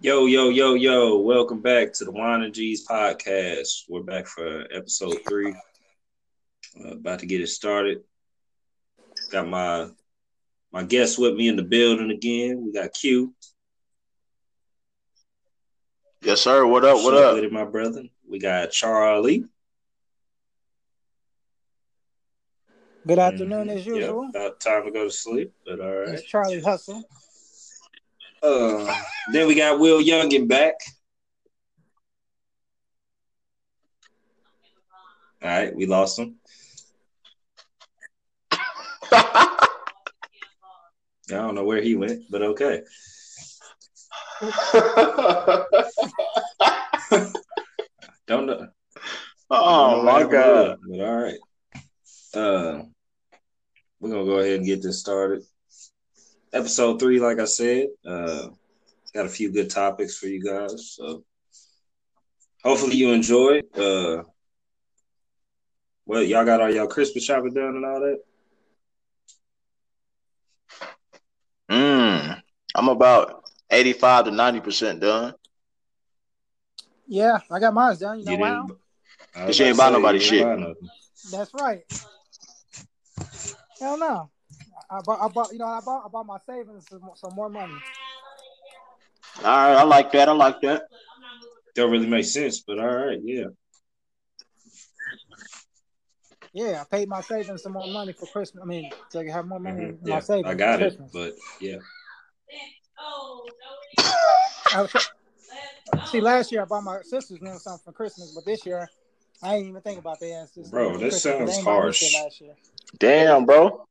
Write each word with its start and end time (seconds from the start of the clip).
Yo, 0.00 0.26
yo, 0.26 0.48
yo, 0.48 0.74
yo. 0.74 1.18
Welcome 1.18 1.60
back 1.60 1.92
to 1.94 2.04
the 2.04 2.10
Wine 2.10 2.42
and 2.42 2.54
G's 2.54 2.86
podcast. 2.86 3.84
We're 3.88 4.02
back 4.02 4.26
for 4.26 4.66
episode 4.72 5.18
three. 5.28 5.54
Uh, 6.82 6.92
about 6.92 7.18
to 7.20 7.26
get 7.26 7.40
it 7.40 7.48
started. 7.48 8.02
Got 9.30 9.48
my 9.48 9.88
my 10.72 10.84
guests 10.84 11.18
with 11.18 11.34
me 11.34 11.48
in 11.48 11.56
the 11.56 11.62
building 11.62 12.10
again. 12.10 12.64
We 12.64 12.72
got 12.72 12.94
Q. 12.94 13.34
Yes, 16.22 16.40
sir. 16.42 16.64
What 16.66 16.84
up? 16.84 16.96
What 17.02 17.14
up? 17.14 17.34
With 17.34 17.44
it, 17.44 17.52
my 17.52 17.64
brother. 17.64 18.04
We 18.28 18.38
got 18.38 18.70
Charlie. 18.70 19.44
Good 23.06 23.18
afternoon, 23.18 23.68
Mhm. 23.68 23.76
as 23.76 23.86
usual. 23.86 24.24
Yep, 24.24 24.30
about 24.34 24.60
time 24.60 24.84
to 24.84 24.90
go 24.90 25.04
to 25.04 25.10
sleep, 25.10 25.52
but 25.64 25.80
all 25.80 25.90
right. 25.94 26.08
It's 26.10 26.22
Charlie 26.22 26.60
Hustle. 26.60 27.02
Uh, 28.42 28.94
then 29.32 29.46
we 29.46 29.54
got 29.54 29.78
Will 29.78 30.00
Youngin 30.02 30.48
back. 30.48 30.74
All 35.42 35.48
right, 35.48 35.74
we 35.74 35.86
lost 35.86 36.18
him. 36.18 36.36
I 39.12 39.56
don't 41.28 41.54
know 41.54 41.64
where 41.64 41.80
he 41.80 41.94
went, 41.94 42.24
but 42.30 42.42
okay. 42.42 42.82
Don't 48.26 48.46
know. 48.46 48.68
oh 49.50 49.90
don't 49.90 50.04
know 50.04 50.12
my 50.12 50.22
god. 50.24 50.68
went, 50.68 50.80
But 50.88 51.00
all 51.00 51.16
right. 51.16 51.38
Uh, 52.34 52.84
we're 54.00 54.10
gonna 54.10 54.24
go 54.24 54.38
ahead 54.38 54.58
and 54.58 54.66
get 54.66 54.82
this 54.82 55.00
started. 55.00 55.42
Episode 56.52 56.98
three, 56.98 57.20
like 57.20 57.38
I 57.38 57.44
said, 57.44 57.86
uh, 58.04 58.48
got 59.14 59.26
a 59.26 59.28
few 59.28 59.52
good 59.52 59.70
topics 59.70 60.18
for 60.18 60.26
you 60.26 60.42
guys. 60.42 60.92
So 60.96 61.24
hopefully 62.64 62.96
you 62.96 63.12
enjoy. 63.12 63.60
Uh, 63.74 64.24
well, 66.06 66.22
y'all 66.22 66.44
got 66.44 66.60
all 66.60 66.72
y'all 66.74 66.88
Christmas 66.88 67.24
shopping 67.24 67.54
done 67.54 67.76
and 67.76 67.84
all 67.84 68.00
that. 68.00 68.18
Mm, 71.70 72.42
I'm 72.74 72.88
about 72.88 73.44
85 73.70 74.24
to 74.24 74.30
90 74.32 74.60
percent 74.60 75.00
done. 75.00 75.34
Yeah, 77.06 77.38
I 77.50 77.60
got 77.60 77.74
mine 77.74 77.96
done. 77.96 78.18
You 78.20 78.24
know 78.24 78.32
You 78.32 78.44
how? 78.44 78.62
didn't. 78.66 78.78
I 79.36 79.44
was 79.44 79.46
Cause 79.46 79.58
you 79.60 79.66
ain't 79.66 79.76
about 79.76 79.92
buy 79.92 79.98
nobody 79.98 80.18
shit. 80.18 80.42
buy. 80.42 80.72
That's 81.30 81.54
right. 81.54 81.82
Hell 83.80 83.98
no. 83.98 84.30
I 84.90 85.00
bought, 85.02 85.20
I 85.22 85.28
bought, 85.28 85.52
you 85.52 85.58
know, 85.58 85.66
I 85.66 85.80
bought, 85.80 86.04
I 86.04 86.08
bought 86.08 86.26
my 86.26 86.38
savings 86.46 86.86
some, 86.88 87.02
some 87.14 87.34
more 87.34 87.48
money. 87.48 87.74
All 89.38 89.44
right, 89.44 89.76
I 89.76 89.82
like 89.84 90.10
that. 90.12 90.28
I 90.28 90.32
like 90.32 90.60
that. 90.62 90.82
Don't 91.74 91.92
really 91.92 92.08
make 92.08 92.24
sense, 92.24 92.60
but 92.60 92.80
all 92.80 92.86
right, 92.86 93.20
yeah. 93.22 93.44
Yeah, 96.52 96.82
I 96.82 96.84
paid 96.96 97.08
my 97.08 97.20
savings 97.20 97.62
some 97.62 97.72
more 97.72 97.86
money 97.86 98.12
for 98.12 98.26
Christmas. 98.26 98.62
I 98.62 98.66
mean, 98.66 98.90
so 99.10 99.20
I 99.20 99.24
can 99.24 99.32
have 99.32 99.46
more 99.46 99.60
money 99.60 99.82
Mhm. 99.82 100.02
in 100.02 100.08
my 100.10 100.18
savings. 100.18 100.46
I 100.48 100.54
got 100.54 100.80
for 100.80 100.86
it, 100.86 100.98
Christmas. 100.98 101.12
but 101.12 101.36
yeah. 101.60 101.76
See, 106.06 106.20
last 106.20 106.50
year 106.50 106.62
I 106.62 106.64
bought 106.64 106.82
my 106.82 107.02
sisters 107.02 107.38
you 107.40 107.46
know, 107.46 107.56
something 107.58 107.84
for 107.84 107.92
Christmas, 107.92 108.32
but 108.34 108.44
this 108.44 108.66
year 108.66 108.90
I 109.42 109.54
didn't 109.54 109.68
even 109.68 109.82
think 109.82 110.00
about 110.00 110.18
that. 110.18 110.48
Bro, 110.70 110.98
this 110.98 111.00
Christmas, 111.00 111.22
sounds 111.22 111.50
they 111.50 111.56
ain't 111.56 111.64
buy 111.64 111.72
me 111.72 111.78
harsh. 111.78 112.02
Last 112.14 112.40
year. 112.40 112.56
Damn, 112.98 113.46
bro. 113.46 113.86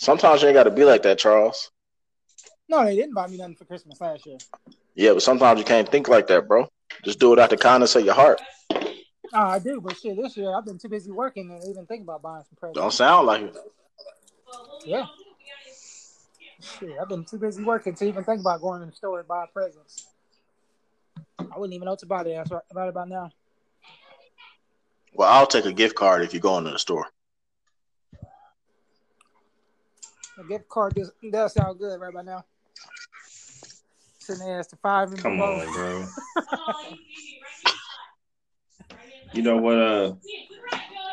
Sometimes 0.00 0.40
you 0.40 0.48
ain't 0.48 0.54
got 0.54 0.62
to 0.62 0.70
be 0.70 0.82
like 0.82 1.02
that, 1.02 1.18
Charles. 1.18 1.70
No, 2.70 2.82
they 2.86 2.96
didn't 2.96 3.12
buy 3.12 3.26
me 3.26 3.36
nothing 3.36 3.54
for 3.54 3.66
Christmas 3.66 4.00
last 4.00 4.24
year. 4.24 4.38
Yeah, 4.94 5.12
but 5.12 5.22
sometimes 5.22 5.58
you 5.58 5.64
can't 5.66 5.86
think 5.86 6.08
like 6.08 6.26
that, 6.28 6.48
bro. 6.48 6.68
Just 7.04 7.18
do 7.18 7.34
it 7.34 7.38
out 7.38 7.50
the 7.50 7.58
kindness 7.58 7.94
of 7.96 8.06
your 8.06 8.14
heart. 8.14 8.40
Oh, 8.72 8.80
I 9.34 9.58
do, 9.58 9.78
but 9.78 9.98
shit, 9.98 10.16
this 10.16 10.38
year 10.38 10.56
I've 10.56 10.64
been 10.64 10.78
too 10.78 10.88
busy 10.88 11.10
working 11.10 11.50
to 11.50 11.68
even 11.68 11.84
think 11.84 12.02
about 12.04 12.22
buying 12.22 12.42
some 12.44 12.56
presents. 12.58 12.80
Don't 12.80 12.92
sound 12.94 13.26
like 13.26 13.42
it. 13.42 13.56
Yeah. 14.86 15.04
Shit, 16.62 16.96
I've 16.98 17.10
been 17.10 17.26
too 17.26 17.36
busy 17.36 17.62
working 17.62 17.94
to 17.94 18.04
even 18.06 18.24
think 18.24 18.40
about 18.40 18.62
going 18.62 18.80
to 18.80 18.86
the 18.86 18.92
store 18.92 19.18
and 19.18 19.28
buy 19.28 19.44
presents. 19.52 20.06
I 21.38 21.58
wouldn't 21.58 21.74
even 21.74 21.84
know 21.84 21.92
what 21.92 22.00
to 22.00 22.06
buy 22.06 22.22
there. 22.22 22.42
That's 22.42 22.50
right 22.72 22.88
about 22.88 23.10
now. 23.10 23.32
Well, 25.12 25.30
I'll 25.30 25.46
take 25.46 25.66
a 25.66 25.74
gift 25.74 25.94
card 25.94 26.22
if 26.22 26.32
you 26.32 26.40
go 26.40 26.56
into 26.56 26.70
the 26.70 26.78
store. 26.78 27.06
A 30.38 30.44
gift 30.44 30.68
card 30.68 30.94
does, 30.94 31.12
does 31.30 31.52
sound 31.54 31.78
good 31.78 32.00
right 32.00 32.10
about 32.10 32.24
now. 32.24 32.44
Sitting 34.18 34.46
there 34.46 34.60
as 34.60 34.68
the 34.68 34.76
five 34.76 35.08
and 35.10 35.18
Come 35.18 35.36
below. 35.36 35.60
on, 35.60 35.72
bro. 35.72 36.06
You 39.32 39.42
know 39.42 39.58
what? 39.58 39.78
Uh, 39.78 40.14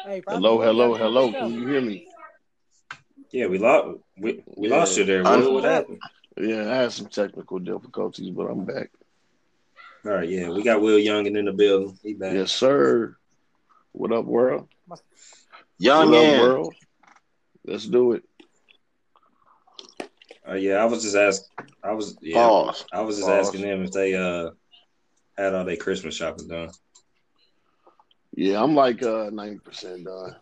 Hey, 0.05 0.23
Hello, 0.27 0.59
hello, 0.61 0.95
hello. 0.95 1.31
Can 1.33 1.53
you 1.53 1.67
hear 1.67 1.81
me? 1.81 2.07
yeah, 3.31 3.45
we 3.47 3.57
lost. 3.59 3.99
We, 4.17 4.41
we 4.55 4.69
Yeah. 4.69 4.77
lost 4.77 4.97
you 4.97 5.03
there. 5.03 5.25
I'm- 5.27 5.53
What 5.53 5.65
happened? 5.65 6.01
Yeah, 6.37 6.71
I 6.71 6.75
had 6.77 6.93
some 6.93 7.07
technical 7.07 7.59
difficulties, 7.59 8.29
but 8.31 8.45
I'm 8.49 8.63
back. 8.65 8.89
All 10.05 10.11
right, 10.13 10.27
yeah, 10.29 10.49
we 10.49 10.63
got 10.63 10.81
Will 10.81 10.97
Youngin 10.97 11.37
in 11.37 11.45
the 11.45 11.51
building. 11.51 11.99
He 12.01 12.13
back. 12.13 12.33
Yes, 12.33 12.51
sir. 12.53 13.17
What 13.91 14.11
up, 14.13 14.25
world? 14.25 14.67
Young 15.77 16.09
what 16.11 16.17
up, 16.23 16.39
world? 16.39 16.73
Let's 17.65 17.85
do 17.85 18.13
it. 18.13 18.23
Uh, 20.49 20.53
yeah, 20.53 20.75
I 20.75 20.85
was 20.85 21.03
just 21.03 21.15
asking. 21.15 21.47
I 21.83 21.93
was 21.93 22.17
yeah, 22.21 22.35
Pause. 22.35 22.85
I 22.91 23.01
was 23.01 23.17
just 23.17 23.27
Pause. 23.27 23.47
asking 23.47 23.61
them 23.61 23.83
if 23.83 23.91
they 23.91 24.15
uh 24.15 24.51
had 25.37 25.53
all 25.53 25.65
their 25.65 25.75
Christmas 25.75 26.15
shopping 26.15 26.47
done. 26.47 26.69
Yeah, 28.35 28.61
I'm 28.61 28.75
like 28.75 29.01
uh, 29.01 29.31
90% 29.31 30.05
done. 30.05 30.35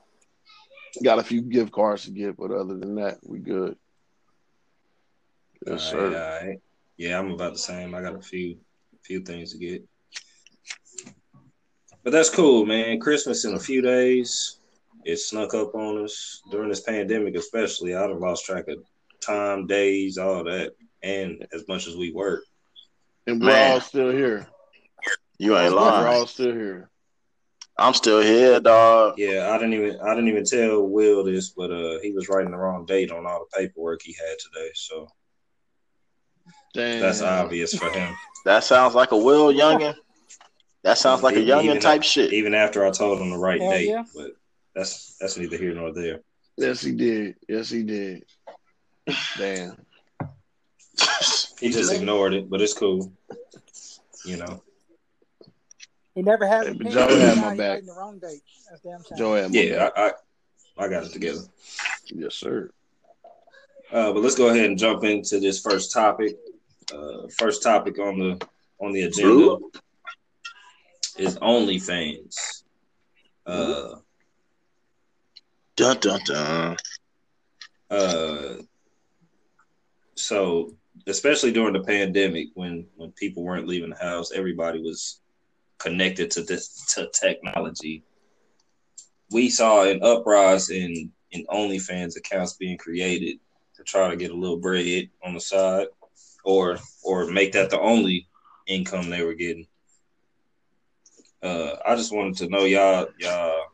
Got 1.01 1.19
a 1.19 1.23
few 1.23 1.41
gift 1.41 1.71
cards 1.71 2.03
to 2.05 2.11
get, 2.11 2.35
but 2.35 2.51
other 2.51 2.77
than 2.77 2.95
that, 2.95 3.19
we 3.23 3.39
good. 3.39 3.77
Yes, 5.66 5.93
All 5.93 5.99
right, 5.99 6.13
sir. 6.13 6.41
all 6.41 6.47
right. 6.47 6.59
Yeah, 6.97 7.19
I'm 7.19 7.31
about 7.31 7.53
the 7.53 7.59
same. 7.59 7.95
I 7.95 8.01
got 8.01 8.16
a 8.16 8.22
few 8.22 8.57
few 9.03 9.22
things 9.22 9.53
to 9.53 9.57
get. 9.57 9.83
But 12.03 12.11
that's 12.11 12.29
cool, 12.29 12.66
man. 12.66 12.99
Christmas 12.99 13.45
in 13.45 13.53
a 13.53 13.59
few 13.59 13.81
days. 13.81 14.59
It 15.05 15.17
snuck 15.17 15.53
up 15.53 15.75
on 15.75 16.03
us 16.03 16.41
during 16.51 16.69
this 16.69 16.81
pandemic, 16.81 17.35
especially. 17.35 17.95
I'd 17.95 18.09
have 18.09 18.19
lost 18.19 18.45
track 18.45 18.67
of 18.67 18.83
time, 19.25 19.68
days, 19.68 20.18
all 20.18 20.44
that, 20.44 20.74
and 21.03 21.46
as 21.53 21.68
much 21.68 21.88
as 21.88 21.96
we 21.96 22.12
work. 22.12 22.44
And 23.28 23.41
we're 23.41 23.47
Man. 23.47 23.72
all 23.74 23.81
still 23.81 24.12
here. 24.12 24.47
You 25.38 25.58
ain't 25.58 25.74
lying. 25.74 26.03
We're 26.03 26.09
all 26.09 26.28
still 26.28 26.53
here. 26.53 26.90
I'm 27.78 27.94
still 27.94 28.22
here, 28.22 28.59
dog. 28.62 29.16
Yeah, 29.18 29.50
I 29.52 29.58
didn't 29.58 29.74
even 29.74 30.00
I 30.00 30.16
didn't 30.16 30.30
even 30.30 30.46
tell 30.46 30.88
Will 30.88 31.24
this, 31.25 31.50
but 31.50 31.72
uh, 31.72 32.00
he 32.02 32.12
was 32.12 32.30
writing 32.30 32.52
the 32.52 32.58
wrong 32.58 32.85
date 32.85 33.12
on 33.12 33.25
all 33.25 33.46
the 33.52 33.58
paperwork 33.58 34.02
he 34.02 34.14
had 34.14 34.38
today, 34.40 34.69
so 34.75 35.08
Damn. 36.74 37.02
that's 37.02 37.22
obvious 37.22 37.74
for 37.74 37.90
him. 37.90 38.14
That 38.46 38.64
sounds 38.64 38.96
like 38.96 39.12
a 39.12 39.18
Will 39.18 39.52
Youngin. 39.52 39.96
That 40.84 40.97
sounds 40.97 41.24
like 41.24 41.35
a 41.35 41.40
Youngin 41.40 41.64
even- 41.66 41.80
type 41.81 42.03
shit. 42.03 42.31
Even 42.31 42.53
after 42.53 42.85
I 42.85 42.91
told 42.91 43.19
him 43.19 43.31
the 43.31 43.38
right 43.38 43.59
Hell 43.59 43.72
date, 43.72 43.90
yeah. 43.90 44.03
but 44.16 44.31
that's 44.74 45.18
that's 45.19 45.38
neither 45.38 45.58
here 45.58 45.74
nor 45.74 45.91
there. 45.94 46.22
Yes, 46.58 46.81
he 46.81 46.94
did. 46.94 47.35
Yes, 47.50 47.69
he 47.69 47.84
did. 47.84 48.24
Damn. 49.38 49.77
He 51.59 51.69
just 51.71 51.91
ignored 51.91 52.33
it, 52.33 52.49
but 52.49 52.61
it's 52.61 52.73
cool. 52.73 53.11
You 54.25 54.38
know. 54.38 54.61
He 56.13 56.21
never 56.21 56.45
has 56.45 56.67
Hey, 56.67 56.71
a. 56.73 56.89
Joe 56.91 57.17
had 57.17 57.38
my 57.38 57.55
back. 57.55 57.85
the 57.85 57.93
wrong 57.93 58.19
date. 58.19 58.41
That's. 58.83 59.09
Joe 59.17 59.35
had 59.35 59.51
my 59.53 59.59
Yeah, 59.59 59.77
back. 59.77 59.93
I, 59.97 60.07
I 60.07 60.85
I 60.85 60.87
got 60.90 61.05
it 61.05 61.13
together. 61.13 61.40
Yes, 62.13 62.35
sir. 62.35 62.69
Uh, 63.91 64.11
but 64.11 64.22
let's 64.22 64.35
go 64.35 64.49
ahead 64.49 64.66
and 64.66 64.78
jump 64.78 65.03
into 65.05 65.40
this 65.40 65.61
first 65.61 65.93
topic. 65.93 66.37
Uh, 66.93 67.28
first 67.37 67.63
topic 67.63 67.97
on 67.99 68.19
the 68.19 68.47
on 68.79 68.91
the 68.91 69.03
agenda 69.03 69.58
is 71.17 71.37
OnlyFans. 71.40 72.63
Uh, 73.46 73.96
Dun 75.78 75.97
dun 75.99 76.19
dun. 76.25 76.78
uh, 77.90 78.55
so 80.25 80.75
especially 81.07 81.51
during 81.51 81.73
the 81.73 81.83
pandemic, 81.83 82.47
when 82.55 82.87
when 82.95 83.11
people 83.11 83.43
weren't 83.43 83.67
leaving 83.67 83.91
the 83.91 83.95
house, 83.95 84.31
everybody 84.31 84.81
was 84.81 85.22
connected 85.77 86.31
to 86.31 86.41
this 86.41 86.85
to 86.95 87.09
technology. 87.11 88.03
We 89.31 89.49
saw 89.49 89.83
an 89.83 90.01
uprise 90.03 90.69
in 90.69 91.11
in 91.31 91.45
OnlyFans 91.47 92.17
accounts 92.17 92.53
being 92.53 92.77
created 92.77 93.39
to 93.75 93.83
try 93.83 94.09
to 94.09 94.16
get 94.16 94.31
a 94.31 94.35
little 94.35 94.57
bread 94.57 95.09
on 95.23 95.33
the 95.35 95.39
side, 95.39 95.87
or 96.43 96.77
or 97.03 97.27
make 97.27 97.51
that 97.53 97.69
the 97.69 97.79
only 97.79 98.27
income 98.67 99.09
they 99.09 99.23
were 99.23 99.35
getting. 99.35 99.67
Uh, 101.43 101.75
I 101.85 101.95
just 101.95 102.13
wanted 102.13 102.37
to 102.37 102.49
know 102.49 102.66
y'all 102.66 103.07
y'all 103.19 103.66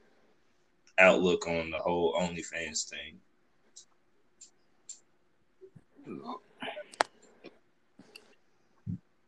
outlook 0.98 1.48
on 1.48 1.72
the 1.72 1.78
whole 1.78 2.14
OnlyFans 2.16 2.90
thing. 2.90 3.20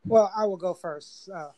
Well, 0.06 0.32
I 0.36 0.46
will 0.46 0.58
go 0.58 0.74
first. 0.74 1.30
Uh, 1.30 1.50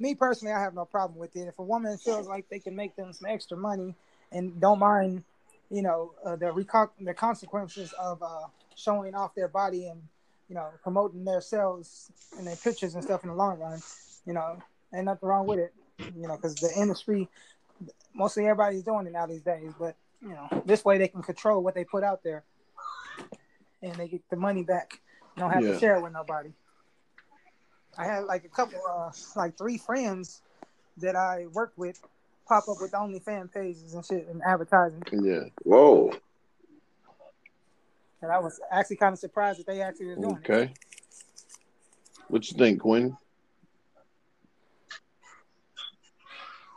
me 0.00 0.14
personally, 0.14 0.54
I 0.54 0.60
have 0.60 0.74
no 0.74 0.84
problem 0.84 1.18
with 1.18 1.36
it. 1.36 1.46
If 1.48 1.58
a 1.58 1.62
woman 1.62 1.98
feels 1.98 2.26
like 2.26 2.48
they 2.48 2.58
can 2.58 2.74
make 2.74 2.96
them 2.96 3.12
some 3.12 3.28
extra 3.28 3.56
money 3.56 3.94
and 4.32 4.58
don't 4.60 4.78
mind, 4.78 5.24
you 5.70 5.82
know, 5.82 6.12
uh, 6.24 6.36
the 6.36 6.46
reco- 6.46 6.90
the 7.00 7.14
consequences 7.14 7.92
of 7.98 8.22
uh, 8.22 8.46
showing 8.74 9.14
off 9.14 9.34
their 9.34 9.48
body 9.48 9.86
and 9.88 10.02
you 10.48 10.54
know 10.54 10.68
promoting 10.82 11.24
their 11.24 11.40
sales 11.40 12.10
and 12.36 12.46
their 12.46 12.56
pictures 12.56 12.94
and 12.94 13.04
stuff 13.04 13.22
in 13.22 13.30
the 13.30 13.36
long 13.36 13.58
run, 13.58 13.80
you 14.26 14.32
know, 14.32 14.56
ain't 14.94 15.04
nothing 15.04 15.28
wrong 15.28 15.46
with 15.46 15.58
it. 15.58 15.72
You 15.98 16.26
know, 16.26 16.36
because 16.36 16.56
the 16.56 16.72
industry, 16.76 17.28
mostly 18.14 18.44
everybody's 18.44 18.82
doing 18.82 19.06
it 19.06 19.12
now 19.12 19.26
these 19.26 19.42
days. 19.42 19.72
But 19.78 19.96
you 20.20 20.30
know, 20.30 20.62
this 20.64 20.84
way 20.84 20.98
they 20.98 21.08
can 21.08 21.22
control 21.22 21.62
what 21.62 21.74
they 21.74 21.84
put 21.84 22.02
out 22.02 22.22
there, 22.24 22.42
and 23.82 23.94
they 23.96 24.08
get 24.08 24.22
the 24.30 24.36
money 24.36 24.62
back. 24.62 25.00
Don't 25.36 25.50
have 25.50 25.62
Yeah. 25.62 25.72
to 25.72 25.78
share 25.78 25.96
it 25.96 26.02
with 26.02 26.12
nobody. 26.12 26.52
I 27.98 28.04
had 28.06 28.24
like 28.24 28.44
a 28.44 28.48
couple, 28.48 28.80
uh, 28.88 29.10
like 29.36 29.56
three 29.58 29.78
friends 29.78 30.40
that 30.98 31.16
I 31.16 31.46
work 31.52 31.72
with 31.76 32.00
pop 32.46 32.68
up 32.68 32.80
with 32.80 32.92
OnlyFans 32.92 33.52
pages 33.52 33.94
and 33.94 34.04
shit 34.04 34.28
and 34.28 34.42
advertising. 34.42 35.02
Yeah. 35.12 35.44
Whoa. 35.64 36.12
And 38.20 38.30
I 38.30 38.38
was 38.38 38.60
actually 38.70 38.96
kind 38.96 39.12
of 39.12 39.18
surprised 39.18 39.58
that 39.58 39.66
they 39.66 39.82
actually 39.82 40.06
was 40.06 40.18
doing 40.18 40.36
it. 40.42 40.50
Okay. 40.50 40.74
What 42.28 42.50
you 42.50 42.56
think, 42.56 42.80
Quinn? 42.80 43.16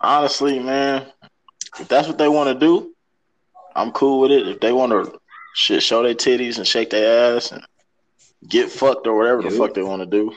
Honestly, 0.02 0.60
man, 0.60 1.12
if 1.80 1.88
that's 1.88 2.08
what 2.08 2.18
they 2.18 2.28
want 2.28 2.50
to 2.50 2.66
do, 2.66 2.94
I'm 3.76 3.92
cool 3.92 4.22
with 4.22 4.32
it. 4.32 4.48
If 4.48 4.60
they 4.60 4.72
want 4.72 4.92
to 4.92 5.20
shit 5.56 5.82
show 5.82 6.04
their 6.04 6.14
titties 6.14 6.58
and 6.58 6.68
shake 6.68 6.90
their 6.90 7.36
ass 7.38 7.52
and 7.52 7.66
get 8.48 8.70
fucked 8.70 9.08
or 9.08 9.18
whatever 9.18 9.42
the 9.42 9.50
fuck 9.52 9.74
they 9.74 9.82
want 9.82 10.02
to 10.02 10.06
do 10.06 10.34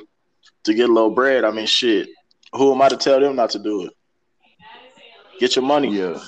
to 0.65 0.75
get 0.75 0.89
a 0.89 0.93
little 0.93 1.11
bread, 1.11 1.45
I 1.45 1.51
mean, 1.51 1.67
shit. 1.67 2.09
Who 2.55 2.73
am 2.73 2.81
I 2.81 2.89
to 2.89 2.97
tell 2.97 3.21
them 3.21 3.37
not 3.37 3.51
to 3.51 3.59
do 3.59 3.87
it? 3.87 3.93
Get 5.41 5.57
your 5.57 5.65
money. 5.65 5.97
Yeah. 5.97 6.19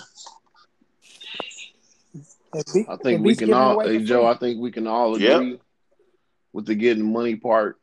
I 2.89 2.97
think 2.97 3.25
we 3.25 3.37
can 3.37 3.53
all, 3.53 3.81
hey 3.81 4.03
Joe. 4.03 4.27
I 4.27 4.35
think 4.35 4.61
we 4.61 4.71
can 4.73 4.87
all 4.87 5.19
Yep. 5.19 5.37
agree 5.37 5.61
with 6.53 6.67
the 6.67 6.75
getting 6.75 7.13
money 7.13 7.37
part. 7.37 7.77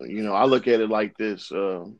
You 0.00 0.22
know, 0.22 0.32
I 0.32 0.44
look 0.44 0.68
at 0.68 0.80
it 0.80 0.88
like 0.90 1.16
this: 1.16 1.50
um, 1.50 1.98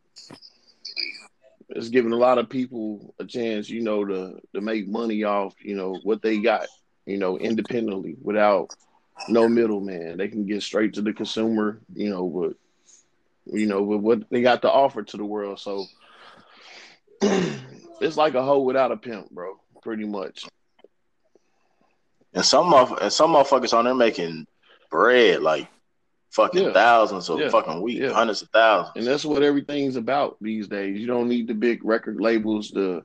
it's 1.71 1.89
giving 1.89 2.13
a 2.13 2.17
lot 2.17 2.39
of 2.39 2.49
people 2.49 3.15
a 3.19 3.25
chance, 3.25 3.69
you 3.69 3.83
know, 3.83 4.05
to 4.05 4.41
to 4.55 4.61
make 4.61 4.87
money 4.89 5.25
off, 5.25 5.55
you 5.63 5.75
know, 5.75 5.99
what 6.05 6.23
they 6.23 6.39
got, 6.39 6.67
you 7.09 7.17
know, 7.17 7.39
independently 7.39 8.17
without 8.23 8.69
no 9.29 9.49
middleman. 9.49 10.19
They 10.19 10.29
can 10.29 10.47
get 10.47 10.63
straight 10.63 10.95
to 10.95 11.03
the 11.03 11.13
consumer, 11.13 11.81
you 11.95 12.11
know, 12.11 12.25
with 12.25 12.55
you 13.47 13.67
know 13.67 13.83
with 13.83 14.01
what 14.01 14.31
they 14.31 14.43
got 14.43 14.63
to 14.63 14.71
offer 14.71 15.03
to 15.03 15.17
the 15.17 15.25
world. 15.25 15.59
So 15.59 15.87
it's 17.23 18.17
like 18.17 18.35
a 18.35 18.43
hoe 18.43 18.61
without 18.61 18.93
a 18.93 18.97
pimp, 18.97 19.31
bro. 19.31 19.59
Pretty 19.83 20.05
much. 20.05 20.45
And 22.35 22.45
some 22.45 22.75
of 22.75 22.93
and 23.01 23.13
some 23.13 23.33
motherfuckers 23.33 23.77
on 23.77 23.87
there 23.87 23.95
making 23.95 24.47
bread 24.91 25.41
like 25.43 25.69
fucking 26.31 26.63
Yeah. 26.65 26.73
thousands 26.73 27.31
of 27.31 27.41
Yeah. 27.41 27.49
fucking 27.49 27.81
week, 27.81 27.99
Yeah. 27.99 28.13
hundreds 28.13 28.43
of 28.43 28.51
thousands. 28.51 28.97
And 28.97 29.07
that's 29.07 29.25
what 29.25 29.43
everything's 29.43 29.97
about 29.97 30.37
these 30.41 30.69
days. 30.69 31.01
You 31.01 31.07
don't 31.07 31.29
need 31.29 31.49
the 31.49 31.55
big 31.55 31.83
record 31.85 32.21
labels 32.21 32.71
to 32.73 33.03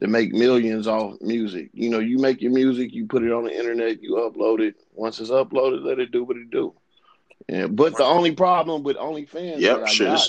to 0.00 0.06
make 0.08 0.32
millions 0.32 0.86
off 0.86 1.20
music. 1.20 1.70
You 1.72 1.90
know, 1.90 1.98
you 1.98 2.18
make 2.18 2.40
your 2.42 2.52
music, 2.52 2.92
you 2.92 3.06
put 3.06 3.22
it 3.22 3.32
on 3.32 3.44
the 3.44 3.56
internet, 3.56 4.02
you 4.02 4.14
upload 4.14 4.60
it. 4.60 4.74
Once 4.94 5.20
it's 5.20 5.30
uploaded, 5.30 5.84
let 5.84 5.98
it 5.98 6.10
do 6.10 6.24
what 6.24 6.36
it 6.36 6.50
do. 6.50 6.74
And 7.48 7.76
but 7.76 7.96
the 7.96 8.04
only 8.04 8.32
problem 8.32 8.82
with 8.82 8.96
OnlyFans 8.96 9.58
Yep, 9.58 9.80
that 9.80 9.88
I 9.88 9.96
got 9.96 10.28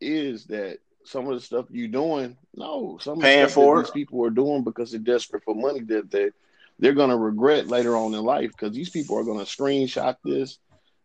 is- 0.00 0.44
that 0.46 0.78
some 1.04 1.28
of 1.28 1.34
the 1.34 1.40
stuff 1.40 1.66
you're 1.70 1.88
doing, 1.88 2.36
no, 2.54 2.98
some 3.00 3.18
of 3.18 3.22
Paying 3.22 3.44
the 3.46 3.48
stuff 3.50 3.54
for 3.64 3.82
these 3.82 3.90
people 3.90 4.24
are 4.24 4.30
doing 4.30 4.62
because 4.64 4.90
they're 4.90 5.00
desperate 5.00 5.42
for 5.44 5.54
money 5.54 5.80
that 5.80 6.10
they 6.10 6.30
they're 6.78 6.94
gonna 6.94 7.16
regret 7.16 7.66
later 7.68 7.94
on 7.96 8.14
in 8.14 8.22
life 8.22 8.50
because 8.52 8.74
these 8.74 8.88
people 8.90 9.18
are 9.18 9.24
gonna 9.24 9.42
screenshot 9.44 10.16
this, 10.24 10.58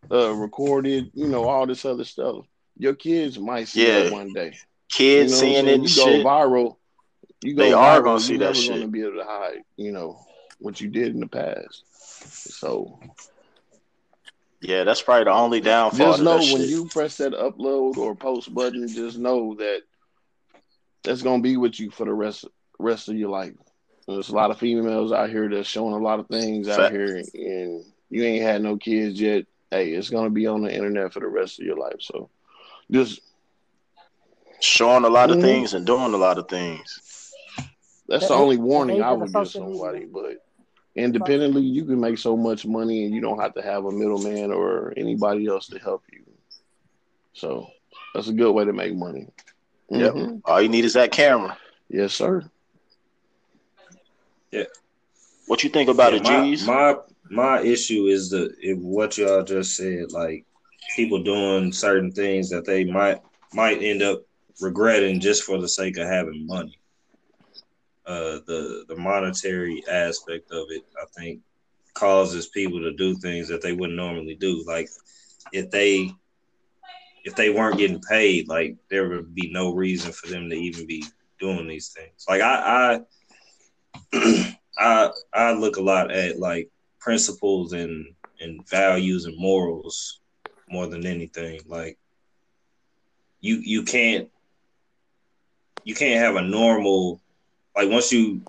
uh, 0.09 0.33
record 0.33 0.87
it, 0.87 1.05
you 1.13 1.27
know, 1.27 1.43
all 1.45 1.65
this 1.65 1.83
other 1.85 2.05
stuff. 2.05 2.45
Your 2.77 2.93
kids 2.93 3.37
might 3.39 3.67
see 3.67 3.85
Yeah. 3.85 4.03
that 4.03 4.11
one 4.11 4.31
day. 4.33 4.47
You 4.47 4.59
Kids 4.89 5.31
know 5.33 5.37
seeing 5.39 5.67
it 5.67 5.81
You 5.81 5.87
shit. 5.87 6.23
go 6.23 6.29
viral. 6.29 6.75
You 7.41 7.55
They 7.55 7.73
are 7.73 8.01
gonna 8.01 8.19
see 8.19 8.37
that 8.37 8.55
shit. 8.55 8.79
gonna 8.79 8.87
be 8.87 9.01
able 9.01 9.17
to 9.17 9.23
hide, 9.23 9.63
you 9.77 9.91
know, 9.91 10.25
what 10.59 10.79
you 10.81 10.89
did 10.89 11.13
in 11.13 11.19
the 11.19 11.27
past. 11.27 11.83
So 12.49 12.99
Yeah, 14.61 14.83
that's 14.83 15.01
probably 15.01 15.25
the 15.25 15.31
only 15.31 15.59
downfall 15.61 15.97
just 16.13 16.23
know 16.23 16.37
when 16.37 16.61
shit. 16.61 16.69
you 16.69 16.85
press 16.87 17.17
that 17.17 17.33
upload 17.33 17.97
or 17.97 18.15
post 18.15 18.53
button, 18.53 18.87
just 18.87 19.17
know 19.17 19.55
that 19.55 19.81
that's 21.03 21.21
gonna 21.21 21.41
be 21.43 21.57
with 21.57 21.79
you 21.79 21.91
for 21.91 22.05
the 22.05 22.13
rest 22.13 22.45
rest 22.79 23.09
of 23.09 23.15
your 23.15 23.29
life. 23.29 23.53
There's 24.07 24.29
a 24.29 24.35
lot 24.35 24.51
of 24.51 24.59
females 24.59 25.11
out 25.11 25.29
here 25.29 25.49
that's 25.49 25.67
showing 25.67 25.93
a 25.93 25.99
lot 25.99 26.19
of 26.19 26.27
things 26.27 26.67
out 26.67 26.77
Fact. 26.77 26.91
here, 26.91 27.15
and 27.33 27.83
you 28.09 28.23
ain't 28.23 28.43
had 28.43 28.61
no 28.61 28.77
kids 28.77 29.19
yet. 29.19 29.45
Hey, 29.71 29.91
it's 29.91 30.09
gonna 30.09 30.29
be 30.29 30.47
on 30.47 30.61
the 30.61 30.73
internet 30.73 31.11
for 31.13 31.19
the 31.19 31.27
rest 31.27 31.59
of 31.59 31.65
your 31.65 31.77
life. 31.77 31.99
So 31.99 32.29
just 32.91 33.21
Showing 34.61 35.03
a 35.03 35.09
lot 35.09 35.31
of 35.31 35.37
Mhm. 35.37 35.41
things 35.41 35.73
and 35.73 35.85
doing 35.85 36.13
a 36.13 36.17
lot 36.17 36.37
of 36.37 36.47
things. 36.47 37.01
That's 38.07 38.27
the 38.27 38.35
The 38.35 38.39
only 38.39 38.57
warning 38.57 38.99
the 38.99 39.05
I 39.05 39.11
of 39.11 39.19
would 39.19 39.33
give 39.33 39.47
social 39.47 39.65
media. 39.65 39.77
somebody. 39.79 40.05
But 40.05 40.37
independently, 40.95 41.61
you 41.63 41.85
can 41.85 41.99
make 41.99 42.17
so 42.17 42.37
much 42.37 42.65
money, 42.65 43.05
and 43.05 43.13
you 43.13 43.21
don't 43.21 43.39
have 43.39 43.53
to 43.55 43.61
have 43.61 43.85
a 43.85 43.91
middleman 43.91 44.51
or 44.51 44.93
anybody 44.95 45.47
else 45.47 45.67
to 45.67 45.79
help 45.79 46.03
you. 46.13 46.21
So 47.33 47.67
that's 48.13 48.27
a 48.27 48.33
good 48.33 48.51
way 48.51 48.65
to 48.65 48.73
make 48.73 48.95
money. 48.95 49.27
Yep. 49.89 50.13
Mhm. 50.13 50.41
All 50.45 50.61
you 50.61 50.69
need 50.69 50.85
is 50.85 50.93
that 50.93 51.11
camera. 51.11 51.57
Yes, 51.89 52.13
sir. 52.13 52.49
Yeah. 54.51 54.63
What 55.47 55.63
you 55.63 55.69
think 55.69 55.89
about 55.89 56.13
Yeah, 56.13 56.19
it, 56.19 56.23
my, 56.23 56.43
G's? 56.43 56.65
my 56.65 56.95
my 57.29 57.61
issue 57.61 58.05
is 58.05 58.29
the 58.29 58.53
if 58.61 58.77
what 58.79 59.17
y'all 59.17 59.43
just 59.43 59.75
said, 59.75 60.11
like 60.11 60.45
people 60.95 61.21
doing 61.23 61.71
certain 61.71 62.11
things 62.11 62.49
that 62.49 62.65
they 62.65 62.83
might 62.83 63.19
might 63.53 63.81
end 63.81 64.01
up 64.01 64.21
regretting 64.61 65.19
just 65.19 65.43
for 65.43 65.59
the 65.59 65.67
sake 65.67 65.97
of 65.97 66.07
having 66.07 66.45
money. 66.47 66.77
Uh, 68.05 68.39
the 68.45 68.85
the 68.87 68.95
monetary 68.95 69.83
aspect 69.89 70.51
of 70.51 70.67
it, 70.69 70.83
I 71.01 71.05
think, 71.17 71.41
causes 71.95 72.47
people 72.47 72.79
to 72.81 72.93
do 72.93 73.15
things 73.15 73.47
that 73.47 73.61
they 73.61 73.73
wouldn't 73.73 73.97
normally 73.97 74.35
do. 74.35 74.63
Like 74.67 74.89
if 75.51 75.71
they 75.71 76.11
if 77.23 77.35
they 77.35 77.49
weren't 77.49 77.79
getting 77.79 78.01
paid, 78.01 78.47
like 78.47 78.75
there 78.89 79.09
would 79.09 79.33
be 79.33 79.51
no 79.51 79.73
reason 79.73 80.11
for 80.11 80.27
them 80.27 80.49
to 80.49 80.55
even 80.55 80.85
be 80.85 81.03
doing 81.39 81.67
these 81.67 81.89
things. 81.89 82.25
Like 82.29 82.41
I 82.41 82.99
I 84.13 84.55
I, 84.77 85.11
I 85.33 85.51
look 85.53 85.77
a 85.77 85.81
lot 85.81 86.11
at 86.11 86.39
like 86.39 86.69
principles 86.99 87.73
and 87.73 88.05
and 88.39 88.67
values 88.69 89.25
and 89.25 89.37
morals 89.37 90.19
more 90.69 90.87
than 90.87 91.05
anything. 91.05 91.61
Like 91.65 91.97
you 93.41 93.57
you 93.63 93.83
can't 93.83 94.29
you 95.83 95.95
can't 95.95 96.19
have 96.19 96.35
a 96.35 96.41
normal 96.41 97.21
like 97.75 97.89
once 97.89 98.11
you 98.11 98.41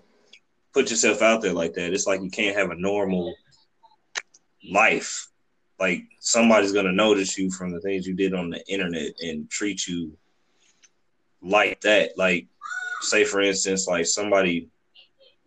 put 0.73 0.89
yourself 0.89 1.21
out 1.21 1.41
there 1.41 1.53
like 1.53 1.73
that, 1.73 1.93
it's 1.93 2.07
like 2.07 2.21
you 2.21 2.29
can't 2.29 2.55
have 2.55 2.71
a 2.71 2.75
normal 2.75 3.35
life. 4.71 5.27
Like 5.79 6.03
somebody's 6.19 6.71
gonna 6.71 6.91
notice 6.91 7.37
you 7.37 7.51
from 7.51 7.71
the 7.71 7.81
things 7.81 8.07
you 8.07 8.15
did 8.15 8.33
on 8.33 8.49
the 8.49 8.65
internet 8.67 9.11
and 9.21 9.49
treat 9.49 9.87
you 9.87 10.17
like 11.41 11.81
that. 11.81 12.17
Like 12.17 12.47
say 13.01 13.23
for 13.23 13.41
instance, 13.41 13.87
like 13.87 14.05
somebody 14.05 14.69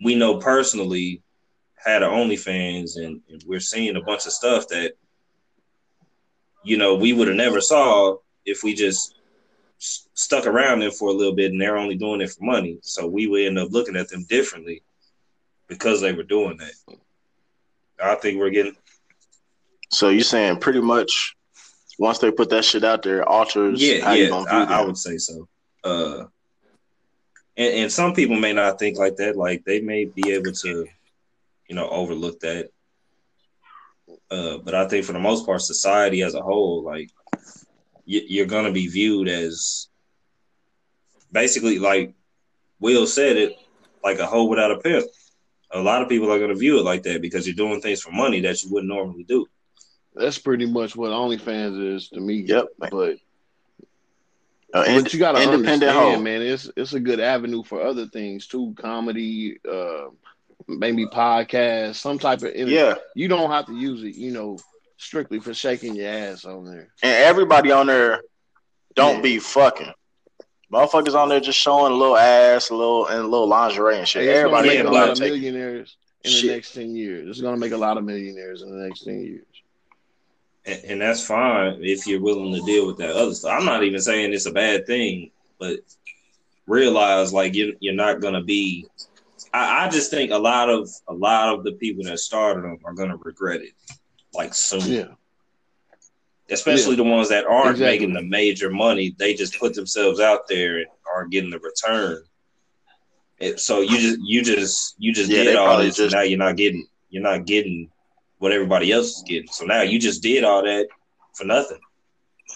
we 0.02 0.14
know 0.14 0.38
personally 0.38 1.22
had 1.76 2.02
an 2.02 2.10
OnlyFans 2.10 2.96
and, 2.96 3.20
and 3.30 3.42
we're 3.46 3.60
seeing 3.60 3.96
a 3.96 4.02
bunch 4.02 4.26
of 4.26 4.32
stuff 4.32 4.68
that 4.68 4.92
you 6.62 6.76
know 6.76 6.94
we 6.94 7.12
would 7.12 7.28
have 7.28 7.36
never 7.36 7.60
saw 7.60 8.16
if 8.44 8.62
we 8.62 8.74
just 8.74 9.14
stuck 9.80 10.46
around 10.46 10.80
them 10.80 10.90
for 10.90 11.08
a 11.08 11.12
little 11.12 11.34
bit 11.34 11.50
and 11.50 11.60
they're 11.60 11.78
only 11.78 11.96
doing 11.96 12.20
it 12.20 12.30
for 12.30 12.44
money. 12.44 12.78
So 12.82 13.06
we 13.06 13.26
would 13.26 13.42
end 13.42 13.58
up 13.58 13.70
looking 13.70 13.96
at 13.96 14.08
them 14.08 14.24
differently 14.24 14.82
because 15.68 16.00
they 16.00 16.12
were 16.12 16.22
doing 16.22 16.58
that. 16.58 16.98
I 18.02 18.14
think 18.16 18.38
we're 18.38 18.50
getting 18.50 18.76
So 19.90 20.10
you're 20.10 20.22
saying 20.22 20.58
pretty 20.58 20.80
much 20.80 21.36
once 21.98 22.18
they 22.18 22.30
put 22.30 22.50
that 22.50 22.64
shit 22.64 22.84
out 22.84 23.02
there, 23.02 23.26
alters 23.28 23.80
yeah, 23.80 24.04
how 24.04 24.12
you 24.12 24.24
yeah. 24.24 24.30
gonna 24.30 24.50
I. 24.50 24.80
I 24.80 24.84
would 24.84 24.96
say 24.96 25.18
so. 25.18 25.48
Uh, 25.84 26.24
and, 27.56 27.74
and 27.74 27.92
some 27.92 28.14
people 28.14 28.36
may 28.36 28.52
not 28.52 28.78
think 28.78 28.98
like 28.98 29.16
that. 29.16 29.36
Like 29.36 29.64
they 29.64 29.80
may 29.80 30.04
be 30.04 30.32
able 30.32 30.52
to, 30.52 30.86
you 31.68 31.74
know, 31.74 31.88
overlook 31.88 32.40
that. 32.40 32.70
Uh, 34.30 34.58
but 34.58 34.74
I 34.74 34.88
think 34.88 35.04
for 35.04 35.12
the 35.12 35.18
most 35.18 35.46
part, 35.46 35.62
society 35.62 36.22
as 36.22 36.34
a 36.34 36.42
whole, 36.42 36.82
like 36.82 37.10
you, 38.10 38.20
you're 38.28 38.46
gonna 38.54 38.72
be 38.72 38.86
viewed 38.88 39.28
as 39.28 39.88
basically 41.32 41.78
like 41.78 42.14
Will 42.80 43.06
said 43.06 43.36
it, 43.36 43.52
like 44.02 44.18
a 44.18 44.26
hoe 44.26 44.46
without 44.46 44.72
a 44.72 44.78
pimp. 44.78 45.06
A 45.72 45.80
lot 45.80 46.02
of 46.02 46.08
people 46.08 46.32
are 46.32 46.40
gonna 46.40 46.54
view 46.54 46.78
it 46.78 46.84
like 46.84 47.02
that 47.04 47.22
because 47.22 47.46
you're 47.46 47.54
doing 47.64 47.80
things 47.80 48.00
for 48.02 48.10
money 48.10 48.40
that 48.40 48.62
you 48.62 48.70
wouldn't 48.72 48.92
normally 48.92 49.24
do. 49.24 49.46
That's 50.14 50.38
pretty 50.38 50.66
much 50.66 50.96
what 50.96 51.10
OnlyFans 51.12 51.94
is 51.94 52.08
to 52.10 52.20
me. 52.20 52.36
Yep. 52.46 52.66
But 52.90 53.16
Uh, 54.72 54.84
but 55.02 55.12
you 55.12 55.18
got 55.18 55.32
to 55.32 55.38
understand, 55.38 55.82
hoe. 55.82 56.20
man. 56.20 56.42
It's 56.42 56.70
it's 56.76 56.94
a 56.94 57.00
good 57.00 57.20
avenue 57.20 57.62
for 57.64 57.82
other 57.82 58.06
things 58.06 58.46
too, 58.46 58.74
comedy, 58.78 59.58
uh, 59.68 60.08
maybe 60.68 61.06
podcast, 61.06 61.96
some 61.96 62.18
type 62.18 62.42
of. 62.42 62.54
Yeah, 62.56 62.94
You 63.14 63.28
don't 63.28 63.50
have 63.50 63.66
to 63.66 63.74
use 63.74 64.02
it, 64.04 64.14
you 64.14 64.32
know, 64.32 64.58
strictly 65.00 65.40
for 65.40 65.54
shaking 65.54 65.94
your 65.96 66.08
ass 66.10 66.44
on 66.44 66.64
there. 66.64 66.88
and 67.02 67.24
everybody 67.24 67.70
on 67.72 67.86
there 67.86 68.20
don't 68.94 69.16
Yeah. 69.16 69.22
be 69.22 69.38
fucking. 69.38 69.92
Motherfuckers 70.72 71.14
on 71.14 71.28
there 71.30 71.40
just 71.40 71.58
showing 71.58 71.92
a 71.92 71.96
little 71.96 72.16
ass, 72.16 72.70
a 72.70 72.74
little 72.74 73.06
and 73.06 73.20
a 73.20 73.26
little 73.26 73.48
lingerie 73.48 73.98
and 73.98 74.06
shit. 74.06 74.22
Hey, 74.24 74.34
everybody 74.38 74.68
make 74.68 74.80
a 74.80 74.90
lot 74.90 75.08
of 75.10 75.18
millionaires 75.18 75.96
in 76.22 76.32
the 76.32 76.52
next 76.54 76.74
ten 76.74 76.94
years. 76.94 77.28
It's 77.28 77.40
gonna 77.40 77.56
make 77.56 77.72
a 77.72 77.76
lot 77.76 77.96
of 77.96 78.04
millionaires 78.04 78.62
in 78.62 78.70
the 78.70 78.84
next 78.86 79.04
ten 79.04 79.20
years. 79.24 79.44
and, 80.66 80.84
and 80.84 81.00
that's 81.00 81.26
fine 81.26 81.78
if 81.82 82.06
you're 82.06 82.20
willing 82.20 82.54
to 82.54 82.60
deal 82.66 82.86
with 82.86 82.98
that 82.98 83.10
other 83.16 83.34
stuff. 83.34 83.58
I'm 83.58 83.64
not 83.64 83.82
even 83.82 84.00
saying 84.00 84.32
it's 84.34 84.46
a 84.46 84.52
bad 84.52 84.86
thing, 84.86 85.30
but 85.58 85.80
realize 86.66 87.32
like 87.32 87.54
you 87.54 87.76
you're 87.80 87.94
not 87.94 88.20
gonna 88.20 88.42
be. 88.42 88.86
I, 89.52 89.86
I 89.86 89.88
just 89.88 90.10
think 90.10 90.30
a 90.30 90.38
lot 90.38 90.68
of 90.68 90.88
a 91.08 91.14
lot 91.14 91.54
of 91.54 91.64
the 91.64 91.72
people 91.72 92.04
that 92.04 92.18
started 92.20 92.62
them 92.62 92.78
are 92.84 92.92
gonna 92.92 93.16
regret 93.16 93.62
it, 93.62 93.72
like 94.32 94.54
soon. 94.54 94.80
Yeah, 94.92 95.04
Especially 96.50 96.96
the 96.96 97.04
ones 97.04 97.28
that 97.28 97.46
aren't 97.46 97.72
Exactly. 97.72 97.86
making 98.06 98.12
the 98.14 98.22
major 98.22 98.70
money. 98.70 99.14
They 99.18 99.34
just 99.34 99.58
put 99.58 99.74
themselves 99.74 100.18
out 100.20 100.48
there 100.48 100.78
and 100.78 100.86
are 101.12 101.26
getting 101.26 101.50
the 101.50 101.60
return. 101.60 102.24
It, 103.38 103.58
so 103.60 103.80
you 103.80 103.98
just 103.98 104.18
you 104.22 104.42
just 104.42 104.94
you 104.98 105.12
just 105.14 105.30
Yeah, 105.30 105.44
did 105.44 105.56
all 105.56 105.78
this, 105.78 105.96
just- 105.96 106.12
and 106.12 106.12
now 106.12 106.22
you're 106.22 106.38
not 106.38 106.56
getting 106.56 106.86
you're 107.08 107.22
not 107.22 107.46
getting 107.46 107.90
what 108.38 108.52
everybody 108.52 108.92
else 108.92 109.16
is 109.18 109.24
getting. 109.26 109.48
So 109.48 109.64
now 109.64 109.82
you 109.82 109.98
just 109.98 110.22
did 110.22 110.44
all 110.44 110.62
that 110.62 110.88
for 111.34 111.44
nothing, 111.44 111.78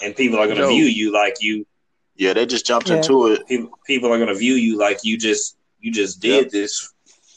and 0.02 0.14
people 0.14 0.38
are 0.38 0.46
going 0.46 0.58
to 0.58 0.66
view 0.68 0.84
you 0.84 1.12
like 1.12 1.36
you. 1.40 1.66
Yeah, 2.16 2.32
they 2.32 2.46
just 2.46 2.66
jumped 2.66 2.88
Yeah. 2.90 2.96
into 2.96 3.28
it. 3.32 3.46
People 3.46 3.70
people 3.86 4.12
are 4.12 4.16
going 4.18 4.28
to 4.28 4.34
view 4.34 4.54
you 4.54 4.76
like 4.78 5.04
you 5.04 5.16
just 5.18 5.56
you 5.80 5.90
just 5.92 6.20
did 6.20 6.50
this. 6.50 6.92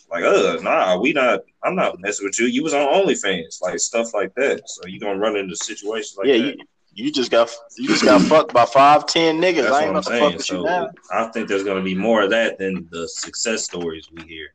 Like, 0.09 0.23
uh, 0.23 0.57
nah, 0.61 0.97
we 0.99 1.13
not. 1.13 1.41
I'm 1.63 1.75
not 1.75 1.99
messing 1.99 2.25
with 2.25 2.39
you. 2.39 2.45
You 2.47 2.63
was 2.63 2.73
on 2.73 2.87
OnlyFans, 2.87 3.61
like 3.61 3.79
stuff 3.79 4.13
like 4.13 4.33
that. 4.35 4.61
So 4.69 4.87
you 4.87 4.99
gonna 4.99 5.19
run 5.19 5.35
into 5.35 5.55
situations 5.55 6.17
like 6.17 6.27
yeah, 6.27 6.37
that. 6.37 6.55
you, 6.57 6.65
you 6.93 7.11
just 7.11 7.29
got 7.31 7.49
you 7.77 7.87
just 7.89 8.05
got 8.05 8.21
fucked 8.29 8.53
by 8.53 8.65
five, 8.65 9.05
ten 9.05 9.41
niggas. 9.41 9.63
That's 9.63 9.71
I 9.71 9.83
ain't 9.85 9.93
what 9.93 9.97
I'm 9.97 10.03
to 10.03 10.09
fuck 10.17 10.19
saying. 10.19 10.37
with 10.37 10.51
you 10.51 10.57
So 10.57 10.63
now. 10.63 10.89
I 11.11 11.27
think 11.27 11.47
there's 11.47 11.63
gonna 11.63 11.81
be 11.83 11.95
more 11.95 12.23
of 12.23 12.29
that 12.31 12.57
than 12.57 12.87
the 12.91 13.07
success 13.07 13.63
stories 13.65 14.09
we 14.11 14.23
hear. 14.25 14.47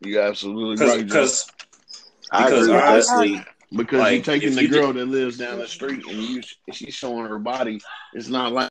you 0.00 0.20
absolutely 0.20 0.76
right. 0.84 1.06
Joe. 1.06 1.30
Because 1.30 1.50
I 2.30 2.44
because 2.44 2.66
agree 2.66 2.74
with 2.74 2.84
that. 2.86 2.92
honestly, 2.92 3.44
Because 3.70 3.98
like, 4.00 4.12
you're 4.12 4.22
taking 4.22 4.54
the 4.54 4.62
you 4.62 4.68
girl 4.68 4.92
that 4.92 5.06
lives 5.06 5.38
down 5.38 5.58
the 5.58 5.66
street 5.66 6.04
and 6.06 6.18
you 6.22 6.42
she's 6.72 6.94
showing 6.94 7.26
her 7.26 7.38
body. 7.38 7.80
It's 8.12 8.28
not 8.28 8.52
like 8.52 8.70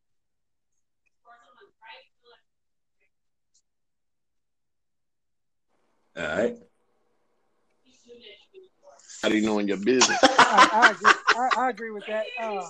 all 6.18 6.24
right. 6.24 6.58
anybody 9.24 9.46
knowing 9.46 9.68
your 9.68 9.78
business. 9.78 10.20
I, 10.24 10.70
I 10.74 10.92
agree. 10.92 11.12
I, 11.38 11.50
I 11.58 11.70
agree 11.70 11.92
with 11.92 12.06
that. 12.08 12.26
Uh, 12.40 12.70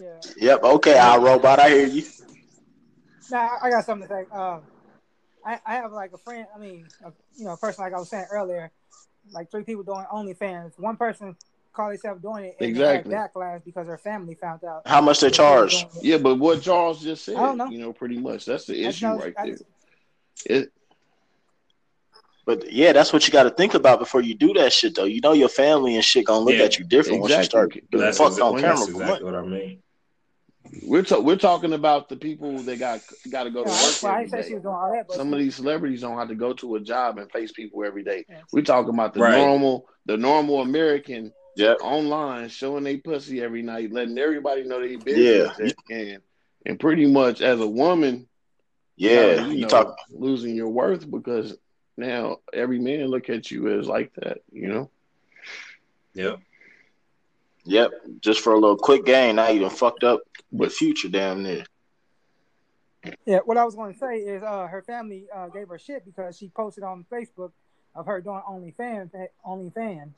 yeah. 0.00 0.20
Yep. 0.36 0.62
Okay, 0.64 0.98
I 0.98 1.16
robot. 1.16 1.58
I 1.58 1.68
hear 1.68 1.86
you. 1.86 2.04
Now 3.30 3.50
I 3.62 3.70
got 3.70 3.84
something 3.84 4.08
to 4.08 4.14
say. 4.14 4.36
Um, 4.36 4.62
I, 5.44 5.58
I 5.66 5.74
have 5.74 5.92
like 5.92 6.12
a 6.12 6.18
friend. 6.18 6.46
I 6.54 6.58
mean, 6.58 6.86
a, 7.04 7.12
you 7.36 7.44
know, 7.44 7.52
a 7.52 7.56
person 7.56 7.84
like 7.84 7.92
I 7.92 7.98
was 7.98 8.08
saying 8.08 8.26
earlier, 8.30 8.70
like 9.32 9.50
three 9.50 9.64
people 9.64 9.82
doing 9.82 10.04
OnlyFans. 10.12 10.78
One 10.78 10.96
person 10.96 11.36
called 11.72 11.92
herself 11.92 12.20
doing 12.22 12.44
it 12.46 12.56
and 12.60 12.68
Exactly. 12.68 13.14
backlash 13.14 13.64
because 13.64 13.86
her 13.86 13.98
family 13.98 14.34
found 14.34 14.62
out. 14.64 14.82
How 14.86 15.00
much 15.00 15.20
they 15.20 15.28
that 15.28 15.36
she 15.36 15.42
was 15.42 15.72
charge? 15.72 15.86
Yeah, 16.02 16.18
but 16.18 16.36
what 16.38 16.62
Charles 16.62 17.02
just 17.02 17.24
said, 17.24 17.36
I 17.36 17.42
don't 17.42 17.58
know. 17.58 17.68
you 17.68 17.78
know, 17.78 17.92
pretty 17.92 18.18
much 18.18 18.44
that's 18.44 18.66
the 18.66 18.74
I 18.86 18.90
just 18.90 18.96
issue 19.02 19.06
right 19.08 19.34
I 19.38 19.46
there. 19.46 19.52
just- 19.56 19.64
It, 20.46 20.72
But 22.44 22.72
yeah, 22.72 22.92
that's 22.92 23.12
what 23.12 23.26
you 23.26 23.32
got 23.32 23.44
to 23.44 23.50
think 23.50 23.74
about 23.74 23.98
before 24.00 24.20
you 24.20 24.34
do 24.34 24.52
that 24.54 24.72
shit, 24.72 24.96
though. 24.96 25.04
You 25.04 25.20
know 25.20 25.32
your 25.32 25.48
family 25.48 25.94
and 25.94 26.04
shit 26.04 26.26
gonna 26.26 26.44
look 26.44 26.54
Yeah, 26.56 26.64
at 26.64 26.78
you 26.78 26.84
different 26.84 27.20
once 27.20 27.36
you 27.36 27.44
start 27.44 27.68
exactly. 27.68 27.88
getting 27.92 28.00
That's, 28.04 28.18
fucked 28.18 28.32
exactly, 28.32 28.54
on 28.56 28.60
camera 28.60 28.76
that's 28.78 28.88
exactly 28.90 29.24
what 29.24 29.34
I 29.36 29.42
mean. 29.42 29.78
we're 30.82 31.02
ta- 31.02 31.20
we're 31.20 31.36
talking 31.36 31.72
about 31.72 32.08
the 32.08 32.16
people 32.16 32.62
that 32.64 32.78
got 32.78 33.00
got 33.30 33.44
to 33.44 33.50
go 33.50 33.62
to 33.62 33.70
work 33.70 34.02
well, 34.02 34.12
I 34.12 34.22
every 34.22 34.24
didn't 34.24 34.30
say 34.32 34.42
day. 34.42 34.48
she 34.48 34.54
was 34.54 34.62
doing 34.64 34.74
all 34.74 34.90
that, 34.92 35.06
but 35.06 35.16
Some 35.16 35.32
of 35.32 35.38
these 35.38 35.54
celebrities 35.54 36.00
don't 36.00 36.18
have 36.18 36.28
to 36.28 36.34
go 36.34 36.52
to 36.54 36.74
a 36.76 36.80
job 36.80 37.18
and 37.18 37.30
face 37.30 37.52
people 37.52 37.84
every 37.84 38.02
day. 38.02 38.24
Yeah. 38.28 38.40
We're 38.52 38.62
talking 38.64 38.92
about 38.94 39.14
the 39.14 39.20
Right. 39.20 39.36
normal, 39.38 39.88
the 40.06 40.16
normal 40.16 40.62
American 40.62 41.32
Yep. 41.56 41.78
online 41.82 42.48
showing 42.48 42.82
they 42.82 42.96
pussy 42.96 43.40
every 43.42 43.62
night, 43.62 43.92
letting 43.92 44.16
everybody 44.18 44.64
know 44.64 44.80
they 44.80 44.96
business 44.96 45.56
Yeah. 45.58 45.64
that 45.66 45.74
can, 45.88 46.22
and 46.66 46.80
pretty 46.80 47.06
much 47.06 47.40
as 47.42 47.60
a 47.60 47.68
woman, 47.68 48.26
Yeah, 48.96 49.36
kinda, 49.36 49.54
you 49.54 49.60
know, 49.62 49.68
talk. 49.68 49.96
losing 50.10 50.54
your 50.56 50.70
worth 50.70 51.08
because 51.10 51.56
now 51.96 52.38
every 52.52 52.78
man 52.78 53.06
look 53.06 53.30
at 53.30 53.50
you 53.50 53.78
as 53.78 53.86
like 53.86 54.12
that, 54.14 54.38
you 54.50 54.68
know. 54.68 54.90
Yep. 56.14 56.40
Yep, 57.64 57.90
just 58.20 58.40
for 58.40 58.54
a 58.54 58.58
little 58.58 58.76
quick 58.76 59.04
gain. 59.04 59.36
Now 59.36 59.48
you 59.50 59.60
done 59.60 59.70
fucked 59.70 60.02
up 60.04 60.20
the 60.34 60.58
But 60.58 60.72
future, 60.72 61.08
damn 61.08 61.42
near. 61.42 61.64
Yeah, 63.24 63.38
what 63.44 63.56
I 63.56 63.64
was 63.64 63.74
going 63.74 63.92
to 63.92 63.98
say 63.98 64.18
is 64.18 64.42
uh, 64.42 64.66
her 64.66 64.82
family 64.82 65.26
uh, 65.34 65.48
gave 65.48 65.68
her 65.68 65.78
shit 65.78 66.04
because 66.04 66.36
she 66.36 66.48
posted 66.48 66.84
on 66.84 67.04
Facebook 67.10 67.52
of 67.94 68.06
her 68.06 68.20
doing 68.20 68.42
OnlyFans, 68.48 69.10
OnlyFans, 69.46 70.10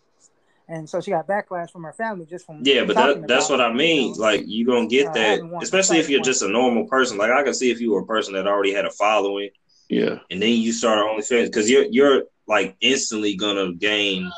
and 0.68 0.88
so 0.88 1.00
she 1.00 1.10
got 1.10 1.26
backlash 1.26 1.70
from 1.70 1.84
her 1.84 1.92
family 1.92 2.26
just 2.26 2.46
from 2.46 2.60
Yeah, 2.62 2.84
but 2.84 2.96
that, 2.96 3.26
that's 3.26 3.50
what 3.50 3.60
I 3.60 3.72
mean. 3.72 4.10
you 4.10 4.14
know? 4.14 4.20
Like 4.20 4.44
you 4.46 4.66
gonna 4.66 4.86
get 4.86 5.08
Uh, 5.08 5.12
that, 5.12 5.58
especially 5.62 5.98
if 5.98 6.08
you're 6.08 6.22
just 6.22 6.42
a 6.42 6.48
normal 6.48 6.84
person. 6.84 7.18
Like 7.18 7.30
I 7.30 7.42
can 7.42 7.54
see 7.54 7.70
if 7.70 7.80
you 7.80 7.92
were 7.92 8.00
a 8.00 8.06
person 8.06 8.34
that 8.34 8.46
already 8.46 8.72
had 8.72 8.84
a 8.84 8.90
following, 8.90 9.50
yeah, 9.88 10.18
and 10.30 10.42
then 10.42 10.50
you 10.50 10.72
start 10.72 10.98
OnlyFans 10.98 11.46
because 11.46 11.70
you're 11.70 11.86
you're 11.90 12.24
like 12.46 12.76
instantly 12.80 13.36
gonna 13.36 13.74
gain 13.74 14.30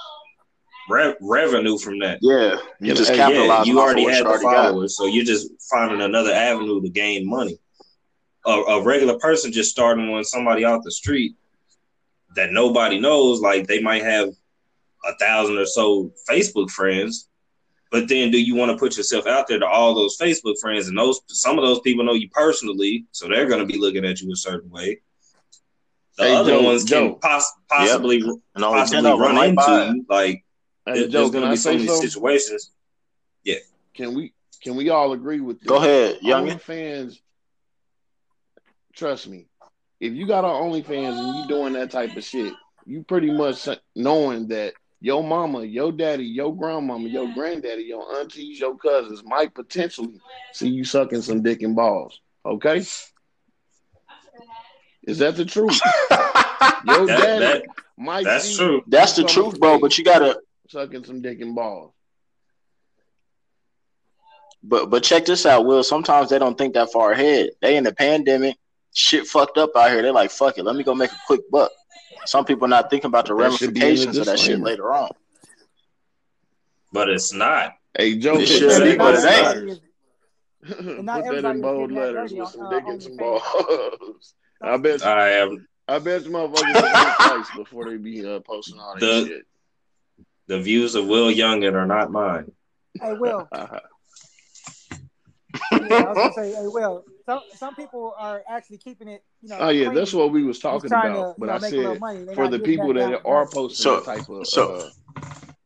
re- 0.89 1.15
revenue 1.21 1.79
from 1.79 1.99
that. 2.01 2.19
Yeah, 2.23 2.57
you 2.81 2.95
just 2.95 3.11
hey, 3.11 3.17
Yeah, 3.17 3.65
you 3.65 3.81
already 3.81 4.05
of 4.07 4.11
had 4.13 4.25
the 4.25 4.29
already 4.29 4.45
got. 4.45 4.69
followers, 4.71 4.97
so 4.97 5.07
you're 5.07 5.25
just 5.25 5.51
finding 5.71 6.01
another 6.01 6.33
avenue 6.33 6.81
to 6.81 6.89
gain 6.89 7.29
money. 7.29 7.59
A, 8.47 8.51
a 8.51 8.83
regular 8.85 9.19
person 9.19 9.51
just 9.53 9.71
starting 9.71 10.09
on 10.09 10.25
somebody 10.25 10.65
off 10.65 10.85
the 10.85 10.93
street 10.93 11.35
that 12.37 12.53
nobody 12.53 13.01
knows, 13.01 13.41
like 13.41 13.67
they 13.67 13.81
might 13.81 14.05
have 14.05 14.29
a 15.05 15.17
thousand 15.19 15.59
or 15.59 15.67
so 15.67 16.13
Facebook 16.29 16.71
friends, 16.71 17.29
but 17.91 18.09
then 18.09 18.31
do 18.31 18.41
you 18.41 18.55
want 18.55 18.71
to 18.71 18.77
put 18.77 18.97
yourself 18.97 19.27
out 19.27 19.49
there 19.49 19.59
to 19.59 19.67
all 19.67 19.95
those 19.95 20.17
Facebook 20.17 20.59
friends? 20.61 20.87
And 20.89 20.97
those 20.97 21.21
some 21.29 21.59
of 21.59 21.65
those 21.65 21.81
people 21.81 22.05
know 22.05 22.13
you 22.13 22.29
personally, 22.31 23.07
so 23.11 23.27
they're 23.29 23.47
going 23.47 23.61
to 23.61 23.73
be 23.73 23.79
looking 23.79 24.05
at 24.05 24.21
you 24.21 24.31
a 24.33 24.37
certain 24.37 24.71
way. 24.71 25.01
The 26.17 26.25
Hey, 26.25 26.35
other 26.35 26.51
Joe, 26.53 26.63
ones 26.63 26.85
Joe. 26.85 27.11
can 27.13 27.21
poss- 27.21 27.53
possibly 27.69 28.21
And 28.21 28.65
only 28.65 28.81
possibly 28.81 29.03
10 29.03 29.07
of 29.13 29.19
them 29.19 29.21
run 29.21 29.35
might 29.35 29.55
buy 29.55 29.87
into 29.87 30.01
it. 30.01 30.05
Like 30.09 30.45
Hey, 30.87 30.93
there- 31.01 31.09
Joe, 31.09 31.11
there's 31.21 31.31
going 31.31 31.45
to 31.45 31.51
be 31.51 31.57
so 31.57 31.73
many 31.73 31.87
something? 31.87 32.09
situations. 32.09 32.71
Yeah. 33.45 33.57
Can 33.95 34.15
we 34.15 34.33
can 34.63 34.77
we 34.77 34.89
all 34.89 35.13
agree 35.13 35.41
with 35.41 35.61
this? 35.61 35.69
Go 35.69 35.77
ahead, 35.77 36.21
youngin. 36.23 36.61
fans. 36.61 37.21
trust 38.95 39.29
me, 39.29 39.47
if 40.01 40.15
you 40.15 40.27
got 40.27 40.45
on 40.45 40.71
OnlyFans 40.71 41.19
and 41.19 41.37
you 41.37 41.49
doing 41.49 41.75
that 41.75 41.91
type 41.91 42.17
of 42.17 42.25
shit, 42.25 42.53
you 42.87 43.03
pretty 43.03 43.31
much 43.31 43.69
knowing 43.95 44.49
that 44.49 44.73
your 45.01 45.23
mama, 45.23 45.63
your 45.65 45.93
daddy, 45.93 46.25
your 46.25 46.57
grandmama, 46.57 47.07
your 47.09 47.33
granddaddy, 47.35 47.83
your 47.83 48.19
aunties, 48.19 48.59
your 48.59 48.77
cousins 48.79 49.23
might 49.25 49.55
potentially 49.55 50.19
see 50.53 50.69
you 50.69 50.83
sucking 50.85 51.21
some 51.21 51.43
dick 51.43 51.61
and 51.63 51.77
balls. 51.77 52.21
Okay? 52.47 52.83
Is 55.07 55.19
that 55.19 55.37
the 55.37 55.45
truth? 55.45 55.81
Your 56.85 57.07
That, 57.07 57.07
daddy 57.07 57.41
that 57.41 57.63
might 57.97 58.25
that's 58.25 58.49
see 58.49 58.57
true. 58.57 58.83
That's 58.87 59.15
the 59.15 59.25
truth, 59.25 59.59
bro. 59.59 59.79
But 59.79 59.97
you 59.99 60.05
gotta, 60.05 60.41
sucking 60.69 61.05
some 61.05 61.23
dick 61.23 61.41
and 61.41 61.55
balls. 61.55 61.93
but 64.63 64.91
but 64.91 65.03
check 65.03 65.25
this 65.25 65.47
out, 65.47 65.65
Will. 65.65 65.83
Sometimes 65.83 66.31
they 66.31 66.39
don't 66.39 66.59
think 66.59 66.75
that 66.75 66.91
far 66.93 67.13
ahead. 67.13 67.51
They 67.63 67.77
in 67.77 67.85
the 67.85 67.95
pandemic, 67.95 68.57
shit 68.95 69.27
fucked 69.27 69.59
up 69.59 69.71
out 69.77 69.91
here. 69.91 70.03
They're 70.03 70.13
like, 70.13 70.31
fuck 70.31 70.59
it, 70.59 70.65
let 70.65 70.75
me 70.77 70.83
go 70.85 70.95
make 70.95 71.13
a 71.13 71.21
quick 71.27 71.43
buck. 71.51 71.71
Some 72.25 72.45
people 72.45 72.67
not 72.67 72.91
thinking 72.91 73.09
about 73.09 73.27
the 73.27 73.35
That 73.37 73.53
should 73.53 73.75
the 73.75 73.81
ramifications 73.81 74.19
of 74.19 74.27
that 74.27 74.39
shit 74.41 74.61
later 74.61 74.93
on. 74.93 75.11
But 76.93 77.09
it's 77.09 77.33
not. 77.33 77.75
Hey 77.97 78.19
Joe, 78.19 78.35
It 78.35 78.39
put 78.41 78.49
should 78.49 78.71
that 78.71 78.83
be, 78.83 78.91
in 78.93 78.99
but 78.99 79.15
bold 79.15 79.25
it 79.25 79.29
ain't. 79.31 79.45
letters. 79.45 79.81
Put 80.67 81.05
not 81.05 81.25
that 81.25 81.45
in 81.45 81.61
bold 81.61 81.93
letters 81.93 82.33
with 82.33 82.49
some 82.49 82.71
dick 82.71 82.85
and 82.89 83.03
some 83.03 83.17
balls. 83.17 84.35
I 84.63 84.77
bet 84.77 85.05
I 85.05 85.31
am 85.33 85.67
I 85.89 85.99
bet 85.99 86.25
you 86.25 86.31
motherfuckers 86.31 86.73
think 86.73 87.17
twice 87.17 87.47
before 87.57 87.89
they 87.91 87.97
be 87.97 88.27
uh, 88.27 88.41
posting 88.41 88.79
all 88.81 88.95
that 88.95 89.01
The- 89.01 89.27
shit. 89.27 89.47
the 90.49 90.61
views 90.61 90.95
of 90.95 91.07
Will 91.07 91.29
Youngin 91.29 91.75
are 91.75 91.87
not 91.87 92.11
mine. 92.11 92.51
Hey, 93.01 93.13
Will. 93.15 93.49
Uh-huh. 93.53 93.81
Yeah, 95.73 95.79
I 95.81 96.03
was 96.13 96.17
gonna 96.19 96.33
say, 96.35 96.53
hey, 96.55 96.67
Will. 96.67 97.05
Some 97.25 97.41
some 97.55 97.75
people 97.75 98.15
are 98.19 98.43
actually 98.49 98.79
keeping 98.79 99.09
it. 99.09 99.23
You 99.43 99.49
know. 99.51 99.59
oh 99.61 99.69
yeah, 99.71 99.85
clean. 99.87 99.97
that's 99.97 100.13
what 100.13 100.31
we 100.31 100.43
was 100.45 100.59
talking 100.59 100.91
about. 100.91 101.35
to, 101.35 101.35
but 101.39 101.47
you 101.47 101.47
know, 101.47 101.53
I 101.55 101.59
make 101.59 101.73
a 101.73 101.77
little 101.77 102.27
said 102.27 102.35
for 102.35 102.49
the 102.49 102.59
people 102.59 102.93
that 102.95 103.11
that 103.11 103.23
are 103.25 103.47
posting 103.49 103.83
So- 103.83 104.01
that 104.01 104.05
type 104.19 104.29
of 104.29 104.47
so- 104.47 104.91
uh, 105.17 105.21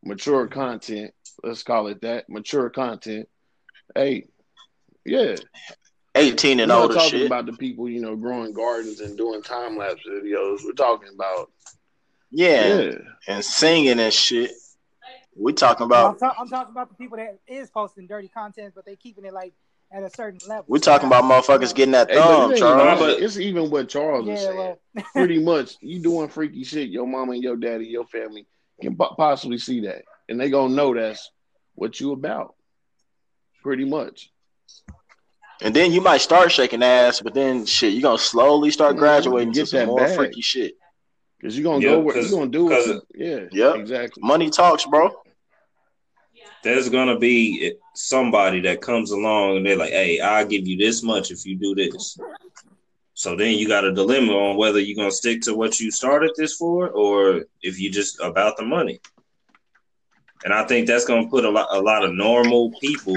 mature 0.04 0.46
content, 0.46 1.12
let's 1.42 1.62
call 1.62 1.88
it 1.88 2.00
that, 2.02 2.28
mature 2.28 2.70
content. 2.70 3.28
Hey, 3.94 4.28
Yeah, 5.04 5.36
18 6.16 6.56
we're 6.58 6.62
and 6.64 6.68
not 6.68 6.82
older 6.82 6.94
talking 6.94 7.10
shit. 7.10 7.26
about 7.26 7.46
the 7.46 7.52
people 7.52 7.88
you 7.88 8.00
know 8.00 8.16
growing 8.16 8.52
gardens 8.52 9.00
and 9.00 9.16
doing 9.16 9.42
time 9.42 9.76
lapse 9.76 10.00
videos. 10.08 10.58
We're 10.64 10.72
talking 10.72 11.08
about 11.14 11.50
yeah, 12.32 12.78
yeah, 12.80 12.94
and 13.28 13.44
singing 13.44 13.98
and 14.00 14.12
shit. 14.12 14.50
We're 15.36 15.52
talking 15.52 15.88
No, 15.88 15.94
I'm, 15.94 16.00
about 16.16 16.18
ta- 16.18 16.36
I'm 16.40 16.48
talking 16.48 16.72
about 16.72 16.88
the 16.88 16.94
people 16.96 17.16
that 17.18 17.38
is 17.46 17.70
posting 17.70 18.06
dirty 18.06 18.28
content, 18.28 18.72
but 18.74 18.84
they 18.84 18.96
keeping 18.96 19.24
it 19.24 19.32
like 19.32 19.52
at 19.92 20.02
a 20.02 20.10
certain 20.10 20.38
level. 20.48 20.64
We're 20.68 20.78
talking 20.78 21.06
about 21.08 21.24
motherfuckers 21.24 21.74
getting 21.74 21.92
that 21.92 22.08
Hey, 22.10 22.16
but 22.16 22.22
thumb, 22.26 22.52
it 22.52 22.58
Charles. 22.58 22.82
that. 22.84 22.98
but- 22.98 23.22
it's 23.22 23.36
even 23.38 23.70
what 23.70 23.88
Charles 23.88 24.28
is 24.28 24.40
Yeah, 24.40 24.46
saying. 24.48 24.56
well, 24.56 25.04
Pretty 25.14 25.42
much, 25.42 25.76
you 25.80 26.00
doing 26.00 26.28
freaky 26.28 26.62
shit. 26.64 26.90
Your 26.90 27.06
mama 27.06 27.32
and 27.32 27.42
your 27.42 27.56
daddy, 27.56 27.86
your 27.86 28.04
family 28.06 28.46
can 28.80 28.96
po- 28.96 29.14
possibly 29.16 29.58
see 29.58 29.80
that, 29.82 30.02
and 30.28 30.40
they 30.40 30.50
gonna 30.50 30.74
know 30.74 30.94
that's 30.94 31.30
what 31.74 31.98
you 32.00 32.12
about. 32.12 32.54
Pretty 33.62 33.84
much. 33.84 34.30
And 35.62 35.74
then 35.76 35.92
you 35.92 36.00
might 36.00 36.18
start 36.22 36.50
shaking 36.50 36.82
ass, 36.82 37.20
but 37.20 37.34
then 37.34 37.66
shit, 37.66 37.92
you 37.92 38.00
gonna 38.02 38.18
slowly 38.18 38.70
start 38.70 38.96
graduating 38.96 39.52
Get 39.52 39.60
to 39.60 39.66
some 39.66 39.78
that 39.80 39.86
more 39.86 39.98
bag. 39.98 40.16
freaky 40.16 40.40
shit. 40.40 40.74
Because 41.38 41.56
you're 41.56 41.64
gonna 41.64 41.84
Yeah, 41.84 41.92
go 41.92 42.00
where 42.00 42.14
you're 42.16 42.24
'cause- 42.24 42.32
gonna 42.32 42.50
do 42.50 42.68
'cause 42.68 42.88
it. 42.88 43.02
Yeah, 43.14 43.40
Yep. 43.52 43.76
exactly. 43.76 44.22
Money 44.22 44.50
talks, 44.50 44.84
bro. 44.86 45.10
There's 46.62 46.88
gonna 46.90 47.18
be 47.18 47.72
somebody 47.94 48.60
that 48.60 48.80
comes 48.82 49.10
along 49.10 49.58
and 49.58 49.66
they're 49.66 49.76
like, 49.76 49.92
"Hey, 49.92 50.20
I'll 50.20 50.46
give 50.46 50.66
you 50.66 50.76
this 50.76 51.02
much 51.02 51.30
if 51.30 51.46
you 51.46 51.56
do 51.56 51.74
this." 51.74 52.18
So 53.14 53.36
then 53.36 53.56
you 53.58 53.68
got 53.68 53.84
a 53.84 53.92
dilemma 53.92 54.32
on 54.32 54.56
whether 54.56 54.78
you're 54.78 54.96
gonna 54.96 55.10
stick 55.10 55.42
to 55.42 55.54
what 55.54 55.78
you 55.80 55.90
started 55.90 56.32
this 56.36 56.54
for, 56.54 56.88
or 56.90 57.44
if 57.62 57.78
you 57.80 57.90
just 57.90 58.18
about 58.20 58.56
the 58.56 58.64
money. 58.64 59.00
And 60.44 60.54
I 60.54 60.64
think 60.66 60.86
that's 60.86 61.04
gonna 61.04 61.28
put 61.28 61.44
a 61.44 61.50
lot, 61.50 61.68
a 61.70 61.80
lot 61.80 62.02
of 62.04 62.12
normal 62.14 62.72
people 62.80 63.16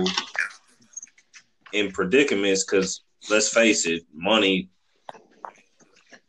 in 1.73 1.91
predicaments 1.91 2.63
because 2.63 3.01
let's 3.29 3.49
face 3.49 3.85
it, 3.85 4.03
money, 4.13 4.69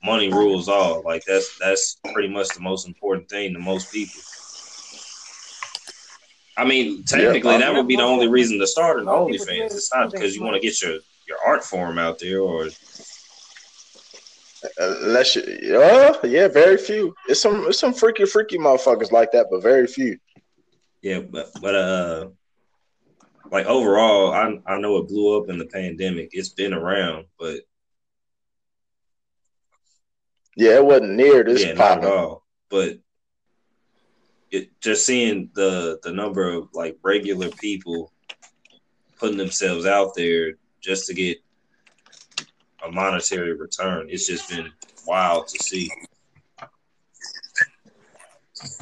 money 0.03 0.29
rules 0.33 0.69
all. 0.69 1.03
Like 1.05 1.25
that's 1.27 1.57
that's 1.59 2.01
pretty 2.13 2.29
much 2.29 2.49
the 2.55 2.61
most 2.61 2.87
important 2.89 3.29
thing 3.29 3.55
to 3.55 3.61
most 3.61 3.93
people. 3.93 4.21
I 6.57 6.65
mean, 6.65 7.05
technically, 7.05 7.53
Yeah, 7.53 7.59
that 7.59 7.75
would 7.75 7.89
be 7.89 7.97
the 7.97 8.03
only 8.03 8.29
reason 8.29 8.59
to 8.61 8.67
start 8.67 9.01
an 9.01 9.07
OnlyFans. 9.07 9.75
It's 9.75 9.93
not 9.95 10.11
because 10.13 10.35
you 10.37 10.43
want 10.43 10.55
to 10.55 10.61
get 10.61 10.81
your 10.83 10.99
your 11.29 11.39
art 11.47 11.65
form 11.65 11.99
out 11.99 12.19
there, 12.19 12.41
or 12.41 12.69
Unless 14.79 15.37
you, 15.37 15.43
yeah, 15.63 16.15
yeah, 16.25 16.49
very 16.49 16.79
few. 16.79 17.15
It's 17.29 17.41
some, 17.41 17.67
it's 17.67 17.79
some 17.79 17.93
freaky, 17.93 18.25
freaky 18.25 18.57
motherfuckers 18.57 19.13
like 19.13 19.31
that, 19.33 19.49
but 19.51 19.63
very 19.63 19.87
few. 19.87 20.17
yeah, 21.03 21.21
but 21.21 21.51
but 21.61 21.75
uh, 21.75 22.29
like 23.51 23.67
overall, 23.67 24.33
I 24.33 24.61
I 24.67 24.79
know 24.79 24.97
it 24.99 25.09
blew 25.09 25.41
up 25.41 25.49
in 25.49 25.59
the 25.59 25.67
pandemic. 25.67 26.31
It's 26.33 26.49
been 26.51 26.73
around, 26.75 27.27
but 27.39 27.61
Yeah, 30.57 30.77
it 30.77 30.85
wasn't 30.85 31.13
near 31.15 31.43
this 31.45 31.65
yeah, 31.65 31.73
not 31.75 31.99
at 31.99 32.05
all. 32.05 32.45
But 32.71 32.99
it 34.51 34.71
just 34.81 35.05
seeing 35.05 35.51
the 35.55 35.99
the 36.03 36.13
number 36.13 36.49
of 36.53 36.69
like 36.75 36.97
regular 37.03 37.51
people 37.51 38.13
putting 39.19 39.37
themselves 39.39 39.85
out 39.87 40.15
there 40.15 40.55
just 40.81 41.07
to 41.07 41.15
get 41.15 41.39
a 42.85 42.91
monetary 42.91 43.53
return. 43.55 44.07
It's 44.11 44.27
just 44.27 44.49
been 44.51 44.71
wild 45.07 45.49
to 45.49 45.63
see. 45.63 45.91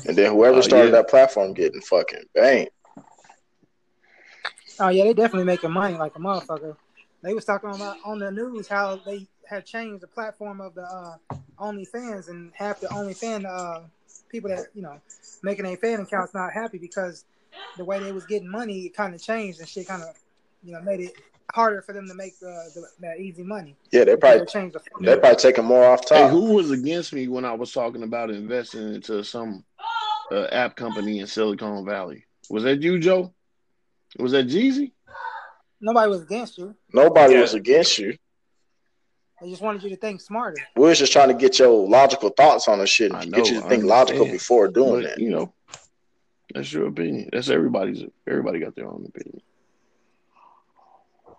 And 0.07 0.17
then 0.17 0.33
whoever 0.33 0.59
Oh, 0.59 0.63
started 0.63 0.87
yeah. 0.87 0.97
that 1.03 1.09
platform 1.09 1.55
getting 1.55 1.81
fucking 1.81 2.25
bang. 2.35 2.69
Oh 4.83 4.89
yeah, 4.89 5.05
they 5.05 5.15
definitely 5.15 5.45
making 5.45 5.71
money 5.71 5.97
like 5.97 6.15
a 6.17 6.19
motherfucker. 6.19 6.77
They 7.23 7.35
was 7.35 7.45
talking 7.45 7.71
about 7.71 7.97
on 8.05 8.19
the 8.19 8.31
news 8.31 8.69
how 8.69 8.97
they 8.97 9.27
had 9.49 9.65
changed 9.65 10.03
the 10.03 10.09
platform 10.09 10.61
of 10.61 10.75
the 10.75 10.83
uh, 10.83 11.17
OnlyFans, 11.59 12.29
and 12.29 12.53
half 12.55 12.81
the 12.81 12.89
OnlyFans 12.89 13.47
uh, 13.47 13.87
people 14.29 14.51
that 14.51 14.67
you 14.75 14.83
know 14.83 15.01
making 15.43 15.67
a 15.67 15.77
fan 15.77 16.01
accounts 16.01 16.35
not 16.35 16.53
happy 16.53 16.79
because 16.79 17.25
the 17.77 17.85
way 17.85 18.01
they 18.01 18.13
was 18.13 18.27
getting 18.27 18.49
money 18.49 18.81
it 18.81 18.97
kind 18.97 19.15
of 19.15 19.23
changed 19.23 19.61
and 19.61 19.69
shit 19.69 19.87
kind 19.87 20.03
of 20.03 20.17
you 20.65 20.73
know 20.73 20.81
made 20.81 21.01
it 21.01 21.13
harder 21.55 21.83
for 21.83 21.93
them 21.93 22.09
to 22.09 22.15
make 22.15 22.39
the, 22.41 22.71
the 22.75 22.89
that 23.01 23.21
easy 23.21 23.43
money. 23.43 23.77
Yeah, 23.93 24.05
they 24.05 24.13
They 24.13 24.17
probably 24.17 24.47
changed 24.47 24.75
the 24.75 24.81
they 25.01 25.17
probably 25.17 25.37
taking 25.37 25.65
more 25.65 25.85
off 25.85 26.09
Hey, 26.09 26.23
top. 26.23 26.31
who 26.31 26.55
was 26.55 26.71
against 26.71 27.13
me 27.13 27.29
when 27.29 27.45
I 27.45 27.53
was 27.53 27.73
talking 27.73 28.03
about 28.03 28.31
investing 28.31 28.95
into 28.95 29.23
some 29.23 29.65
uh, 30.33 30.47
app 30.47 30.77
company 30.77 31.21
in 31.21 31.27
Silicon 31.27 31.85
Valley? 31.85 32.25
Was 32.51 32.65
that 32.65 32.83
you, 32.83 32.99
Joe? 32.99 33.33
Was 34.19 34.33
that 34.33 34.47
Jeezy? 34.49 34.93
Nobody 35.81 36.09
was 36.11 36.23
against 36.23 36.59
you. 36.59 36.75
Nobody 36.93 37.35
Yeah. 37.35 37.41
was 37.41 37.55
against 37.55 37.99
you. 37.99 38.17
I 39.43 39.47
just 39.49 39.61
wanted 39.63 39.83
you 39.83 39.91
to 39.91 39.97
think 39.97 40.21
smarter. 40.21 40.59
We 40.77 40.83
was 40.83 40.99
just 40.99 41.13
trying 41.13 41.29
to 41.29 41.35
get 41.35 41.59
your 41.59 41.89
logical 41.89 42.31
thoughts 42.31 42.69
on 42.69 42.79
the 42.79 42.87
shit, 42.87 43.11
and 43.13 43.31
know, 43.31 43.37
get 43.39 43.51
you 43.51 43.59
to 43.61 43.67
I 43.67 43.69
think 43.69 43.85
logical 43.85 44.27
before 44.27 44.69
doing 44.69 45.03
But 45.03 45.11
that. 45.11 45.19
you 45.19 45.31
know, 45.31 45.53
that's 46.55 46.73
your 46.73 46.87
opinion. 46.87 47.31
That's 47.33 47.49
everybody's. 47.51 48.05
Everybody 48.29 48.61
got 48.61 48.77
their 48.77 48.87
own 48.87 49.05
opinion. 49.09 49.43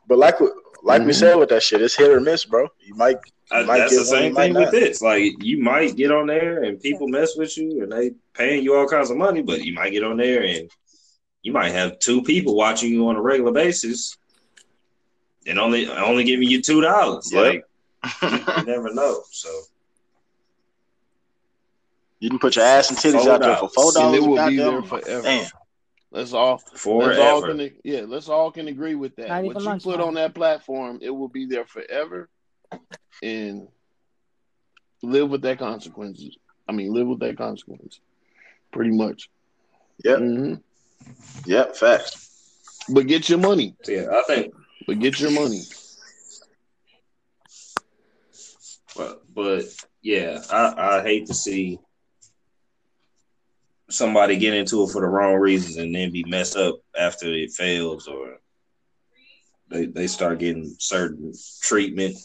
But 0.08 0.18
like 0.18 0.36
like 0.82 1.04
we 1.04 1.12
Mhm. 1.12 1.16
said 1.16 1.36
with 1.36 1.48
that 1.50 1.64
shit, 1.64 1.82
it's 1.82 1.96
hit 1.96 2.12
or 2.12 2.20
miss, 2.20 2.44
bro. 2.44 2.68
You 2.82 2.96
might 2.96 3.18
I, 3.52 3.64
might 3.64 3.78
that's 3.78 3.92
get 3.94 4.00
the 4.00 4.06
same 4.06 4.30
you 4.32 4.36
thing 4.36 4.54
with 4.54 4.64
not. 4.64 4.72
this. 4.72 5.02
Like 5.02 5.42
you 5.42 5.60
might 5.60 5.96
get 5.96 6.12
on 6.12 6.28
there 6.28 6.64
and 6.64 6.82
people 6.82 7.08
mess 7.08 7.38
with 7.38 7.56
you 7.58 7.84
and 7.84 7.92
they 7.92 8.12
paying 8.34 8.64
you 8.64 8.76
all 8.76 8.88
kinds 8.88 9.12
of 9.12 9.18
money, 9.18 9.42
but 9.42 9.64
you 9.64 9.74
might 9.74 9.92
get 9.92 10.04
on 10.04 10.18
there 10.18 10.44
and 10.44 10.70
you 11.44 11.52
might 11.52 11.72
have 11.72 12.00
two 12.00 12.24
people 12.24 12.56
watching 12.56 12.92
you 12.92 13.08
on 13.08 13.16
a 13.16 13.22
regular 13.22 13.52
basis 13.52 14.18
and 15.46 15.60
only 15.60 15.88
only 15.90 16.24
giving 16.24 16.50
you 16.50 16.62
two 16.62 16.82
dollars. 16.82 17.32
Yep. 17.32 17.44
Like 17.44 17.66
you 18.60 18.66
never 18.66 18.94
know. 18.94 19.22
So 19.32 19.50
you 22.20 22.30
can 22.30 22.40
put 22.40 22.56
your 22.56 22.66
ass 22.66 22.90
and 22.90 22.98
titties 22.98 23.28
out 23.28 23.42
there 23.42 23.58
for 23.58 23.70
four 23.70 23.92
And 23.98 24.16
it 24.16 24.22
will 24.22 24.48
be 24.48 24.58
there 24.58 24.82
forever. 24.82 25.22
damn. 25.24 25.48
Let's 26.12 26.32
all. 26.32 26.62
Let's 26.74 27.18
all 27.20 27.42
forever. 27.42 27.58
can, 27.58 27.72
yeah, 27.84 28.02
let's 28.08 28.30
all 28.30 28.52
can 28.52 28.68
agree 28.68 28.96
with 28.96 29.16
that. 29.16 29.30
Not 29.30 29.44
What 29.44 29.60
you 29.60 29.70
put 29.72 29.86
money. 29.98 30.04
on 30.04 30.14
that 30.14 30.36
platform, 30.36 31.00
it 31.02 31.10
will 31.10 31.28
be 31.28 31.48
there 31.48 31.66
forever, 31.66 32.30
and 33.24 33.68
live 35.02 35.30
with 35.30 35.42
that 35.42 35.58
consequences. 35.58 36.38
I 36.68 36.72
mean, 36.72 36.94
live 36.94 37.08
with 37.08 37.20
that 37.20 37.36
consequence, 37.38 38.00
pretty 38.72 38.92
much. 38.92 39.30
Yep. 40.04 40.20
hmm 40.20 40.54
Yep, 41.46 41.76
facts. 41.76 42.30
But 42.90 43.08
get 43.08 43.30
your 43.30 43.40
money. 43.40 43.76
Yeah, 43.88 44.08
I 44.12 44.24
think 44.24 44.54
But 44.88 45.00
get 45.00 45.20
your 45.20 45.32
money. 45.32 45.62
but 48.96 49.22
but 49.34 49.64
yeah, 50.02 50.40
I, 50.52 51.00
I 51.00 51.02
hate 51.04 51.28
to 51.28 51.34
see 51.34 51.80
somebody 53.90 54.38
get 54.38 54.54
into 54.54 54.84
it 54.84 54.92
for 54.92 55.02
the 55.02 55.08
wrong 55.08 55.36
reasons 55.36 55.78
and 55.78 55.94
then 55.94 56.12
be 56.12 56.24
messed 56.28 56.58
up 56.58 56.80
after 56.98 57.28
it 57.28 57.52
fails 57.52 58.08
or 58.08 58.38
they 59.70 59.86
they 59.86 60.08
start 60.08 60.40
getting 60.40 60.76
certain 60.80 61.34
treatment. 61.62 62.16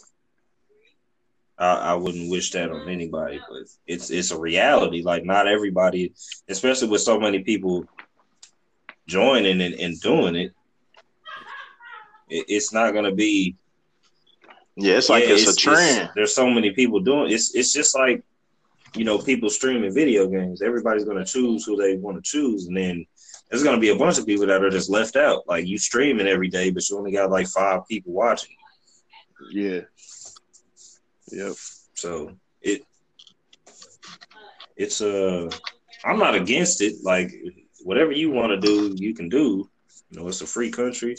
I, 1.58 1.74
I 1.74 1.94
wouldn't 1.94 2.30
wish 2.30 2.52
that 2.52 2.70
on 2.70 2.88
anybody, 2.88 3.40
but 3.48 3.62
it's 3.86 4.10
it's 4.10 4.30
a 4.30 4.38
reality. 4.38 5.02
Like 5.02 5.24
not 5.24 5.48
everybody, 5.48 6.12
especially 6.48 6.88
with 6.88 7.00
so 7.00 7.18
many 7.18 7.40
people 7.40 7.86
joining 9.08 9.60
and, 9.60 9.74
and 9.74 10.00
doing 10.00 10.36
it, 10.36 10.52
it, 12.28 12.44
it's 12.48 12.72
not 12.72 12.94
gonna 12.94 13.14
be 13.14 13.56
Yeah, 14.76 14.98
it's 14.98 15.08
like 15.08 15.24
yeah, 15.24 15.34
it's, 15.34 15.48
a 15.48 15.56
trend. 15.56 16.10
there's 16.14 16.34
so 16.34 16.48
many 16.48 16.70
people 16.70 17.00
doing 17.00 17.32
it's. 17.32 17.54
It's 17.54 17.72
just 17.72 17.96
like 17.96 18.22
you 18.94 19.04
know 19.04 19.18
people 19.18 19.50
streaming 19.50 19.92
video 19.92 20.28
games. 20.28 20.62
Everybody's 20.62 21.04
going 21.04 21.18
to 21.18 21.24
choose 21.24 21.64
who 21.64 21.76
they 21.76 21.96
want 21.96 22.16
to 22.16 22.22
choose, 22.22 22.66
and 22.66 22.76
then 22.76 23.06
there's 23.50 23.62
going 23.62 23.76
to 23.76 23.80
be 23.80 23.90
a 23.90 23.96
bunch 23.96 24.18
of 24.18 24.26
people 24.26 24.46
that 24.46 24.62
are 24.62 24.70
just 24.70 24.90
left 24.90 25.16
out. 25.16 25.42
Like 25.48 25.66
you 25.66 25.78
streaming 25.78 26.28
every 26.28 26.48
day, 26.48 26.70
but 26.70 26.88
you 26.88 26.96
only 26.98 27.12
got 27.12 27.30
like 27.30 27.48
five 27.48 27.86
people 27.88 28.12
watching. 28.12 28.54
Yeah. 29.50 29.80
Yep. 31.30 31.54
So 31.94 32.32
it 32.62 32.82
it's 34.76 35.00
uh 35.00 35.50
I'm 36.04 36.18
not 36.18 36.34
against 36.34 36.80
it. 36.82 37.02
Like 37.02 37.32
whatever 37.82 38.12
you 38.12 38.30
want 38.30 38.50
to 38.50 38.60
do, 38.60 38.94
you 38.98 39.14
can 39.14 39.28
do. 39.28 39.68
You 40.10 40.20
know, 40.20 40.28
it's 40.28 40.40
a 40.40 40.46
free 40.46 40.70
country. 40.70 41.16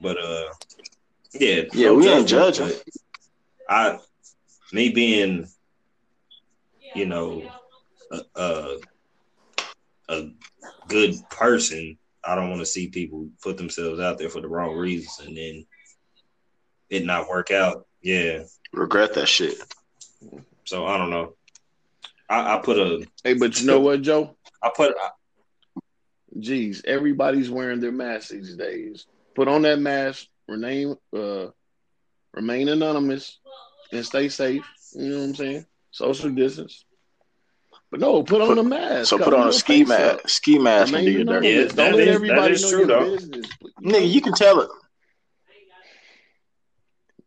But 0.00 0.18
uh 0.22 0.44
yeah, 1.34 1.62
Yeah, 1.72 1.88
no 1.88 1.94
we 1.94 2.08
ain't 2.08 2.28
judgment, 2.28 2.56
judging. 2.56 2.80
I 3.68 3.98
me 4.72 4.90
being 4.90 5.46
you 6.94 7.06
know 7.06 7.42
a, 8.10 8.20
a 8.34 8.78
a 10.08 10.30
good 10.88 11.14
person, 11.30 11.96
I 12.24 12.34
don't 12.34 12.50
want 12.50 12.60
to 12.60 12.66
see 12.66 12.88
people 12.88 13.28
put 13.42 13.56
themselves 13.56 14.00
out 14.00 14.18
there 14.18 14.28
for 14.28 14.40
the 14.40 14.48
wrong 14.48 14.76
reasons 14.76 15.26
and 15.26 15.36
then 15.36 15.66
it 16.90 17.04
not 17.04 17.28
work 17.28 17.50
out. 17.50 17.86
Yeah. 18.02 18.44
Regret 18.72 19.14
that 19.14 19.28
shit. 19.28 19.54
So 20.64 20.86
I 20.86 20.98
don't 20.98 21.10
know. 21.10 21.34
I, 22.28 22.56
I 22.56 22.58
put 22.60 22.78
a 22.78 23.06
Hey, 23.24 23.34
but 23.34 23.60
you 23.60 23.66
know 23.66 23.80
what, 23.80 24.02
Joe? 24.02 24.36
I 24.62 24.70
put 24.74 24.94
Geez, 26.38 26.82
everybody's 26.86 27.50
wearing 27.50 27.80
their 27.80 27.92
mask 27.92 28.30
these 28.30 28.56
days. 28.56 29.06
Put 29.34 29.48
on 29.48 29.62
that 29.62 29.78
mask, 29.78 30.26
remain 30.48 30.96
uh 31.14 31.48
remain 32.32 32.68
anonymous 32.68 33.38
and 33.92 34.04
stay 34.04 34.28
safe. 34.28 34.64
You 34.94 35.08
know 35.10 35.18
what 35.18 35.24
I'm 35.24 35.34
saying? 35.34 35.66
Social 35.90 36.30
distance. 36.30 36.84
But 37.90 38.00
no, 38.00 38.22
put 38.22 38.40
on 38.40 38.56
a 38.58 38.62
mask. 38.64 39.10
So 39.10 39.18
put 39.18 39.34
on 39.34 39.48
a 39.48 39.52
ski 39.52 39.84
mask, 39.84 40.24
up. 40.24 40.30
ski 40.30 40.58
mask, 40.58 40.94
and 40.94 41.04
do 41.04 41.10
your 41.12 41.24
dirty. 41.24 41.48
Yeah, 41.48 41.64
Don't 41.66 41.92
let 41.92 42.08
is- 42.08 42.14
everybody 42.16 42.54
know 42.54 42.70
true, 42.70 42.78
your 42.78 42.86
though. 42.86 43.10
business. 43.10 43.50
Nigga, 43.82 44.10
you 44.10 44.20
can 44.22 44.32
tell 44.32 44.60
it. 44.60 44.70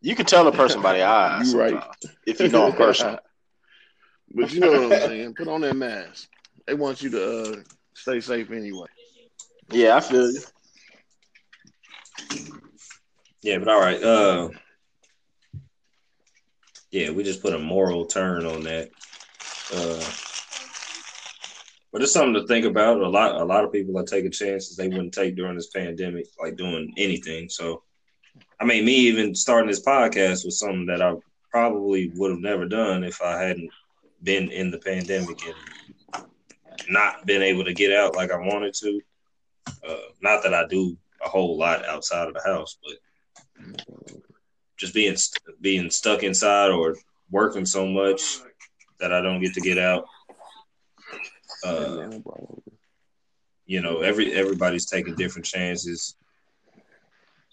You 0.02 0.16
can 0.16 0.26
tell 0.26 0.48
a 0.48 0.52
person 0.52 0.82
by 0.82 0.94
their 0.94 1.08
eyes 1.08 1.54
You 1.54 1.60
right. 1.60 1.84
if 2.26 2.40
you 2.40 2.50
know 2.50 2.68
them 2.68 2.76
personally. 2.76 3.18
But 4.34 4.52
you 4.52 4.60
know 4.60 4.74
what 4.74 4.84
I'm 4.84 5.00
saying? 5.08 5.34
Put 5.36 5.48
on 5.48 5.62
that 5.62 5.76
mask. 5.76 6.28
They 6.68 6.74
want 6.74 7.02
you 7.02 7.10
to 7.12 7.42
uh, 7.42 7.56
stay 7.94 8.20
safe 8.20 8.52
anyway. 8.52 8.88
Yeah, 9.70 9.96
I 9.96 10.00
feel 10.00 10.32
you. 10.32 10.42
Yeah, 13.42 13.60
but 13.60 13.68
all 13.68 13.80
right. 13.80 14.02
Uh, 14.02 14.50
yeah, 16.92 17.10
we 17.12 17.24
just 17.24 17.42
put 17.42 17.54
a 17.54 17.60
moral 17.60 18.06
turn 18.06 18.46
on 18.46 18.64
that. 18.64 18.90
Uh, 19.74 20.12
but 21.92 22.02
it's 22.02 22.12
something 22.12 22.34
to 22.34 22.48
think 22.48 22.66
about. 22.66 23.02
A 23.02 23.08
lot, 23.08 23.40
a 23.40 23.46
lot 23.46 23.64
of 23.64 23.72
people 23.72 23.98
are 23.98 24.04
taking 24.04 24.32
chances 24.32 24.76
they 24.76 24.88
wouldn't 24.88 25.14
take 25.14 25.36
during 25.36 25.56
this 25.56 25.70
pandemic, 25.70 26.26
like 26.42 26.58
doing 26.58 26.94
anything. 26.98 27.50
So, 27.50 27.84
I 28.60 28.66
mean, 28.66 28.86
me 28.86 28.96
even 28.96 29.36
starting 29.36 29.70
this 29.70 29.86
podcast 29.86 30.44
was 30.46 30.60
something 30.60 30.88
that 30.88 31.02
I 31.02 31.14
probably 31.52 32.12
would 32.16 32.32
have 32.32 32.40
never 32.40 32.66
done 32.66 33.04
if 33.04 33.22
I 33.22 33.42
hadn't 33.42 33.70
been 34.24 34.50
in 34.52 34.72
the 34.72 34.80
pandemic 34.80 35.40
and 35.46 36.26
not 36.90 37.26
been 37.26 37.42
able 37.42 37.64
to 37.64 37.74
get 37.74 37.94
out 37.94 38.16
like 38.16 38.32
I 38.32 38.38
wanted 38.38 38.74
to. 38.76 39.02
Uh, 39.68 39.98
not 40.22 40.44
that 40.44 40.54
I 40.54 40.68
do 40.68 40.98
a 41.24 41.30
whole 41.30 41.58
lot 41.58 41.86
outside 41.86 42.28
of 42.28 42.34
the 42.34 42.42
house, 42.44 42.78
but 42.84 42.98
just 44.78 44.94
being 44.94 45.16
being 45.62 45.90
stuck 45.90 46.24
inside 46.24 46.72
or 46.72 46.96
working 47.32 47.66
so 47.66 47.86
much 47.86 48.40
that 49.00 49.14
I 49.14 49.22
don't 49.22 49.42
get 49.42 49.54
to 49.54 49.62
get 49.62 49.78
out. 49.78 50.06
Uh, 51.64 52.10
you 53.66 53.82
know, 53.82 54.02
every 54.02 54.34
everybody's 54.34 54.86
taking 54.86 55.16
different 55.16 55.46
chances. 55.46 56.16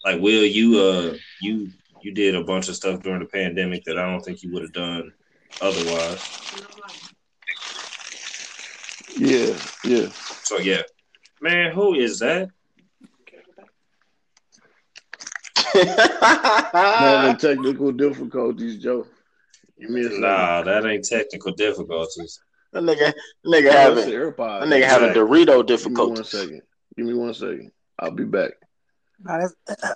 Like 0.05 0.21
Will, 0.21 0.45
you 0.45 0.79
uh 0.79 1.17
you 1.41 1.69
you 2.01 2.13
did 2.13 2.35
a 2.35 2.43
bunch 2.43 2.69
of 2.69 2.75
stuff 2.75 3.01
during 3.01 3.21
the 3.21 3.25
pandemic 3.25 3.83
that 3.85 3.97
I 3.97 4.09
don't 4.09 4.21
think 4.21 4.43
you 4.43 4.51
would 4.51 4.61
have 4.61 4.73
done 4.73 5.13
otherwise. 5.61 6.29
Yeah, 9.15 9.55
yeah. 9.85 10.09
So 10.43 10.57
yeah. 10.59 10.81
Man, 11.43 11.73
who 11.73 11.93
is 11.93 12.19
that? 12.19 12.47
Having 15.73 17.35
technical 17.37 17.91
difficulties, 17.91 18.81
Joe. 18.81 19.05
You 19.75 19.89
missed 19.89 20.19
Nah, 20.19 20.61
that 20.61 20.85
ain't 20.85 21.03
technical 21.03 21.51
difficulties. 21.51 22.39
that 22.71 22.83
nigga, 22.83 23.11
nigga 23.45 23.63
that. 23.63 23.63
That's 23.63 23.75
having 23.75 24.05
the 24.05 24.11
AirPod. 24.15 24.61
that 24.61 24.69
nigga 24.69 24.85
having 24.85 25.09
Exactly. 25.09 25.21
Dorito 25.21 25.45
Give 25.45 25.45
me 25.45 25.55
one 25.57 25.65
difficulties. 25.65 26.29
second. 26.29 26.61
Give 26.95 27.05
me 27.07 27.13
one 27.13 27.33
second. 27.33 27.71
I'll 27.99 28.11
be 28.11 28.23
back. 28.23 28.51
Nah, 29.21 29.39
that's, 29.39 29.55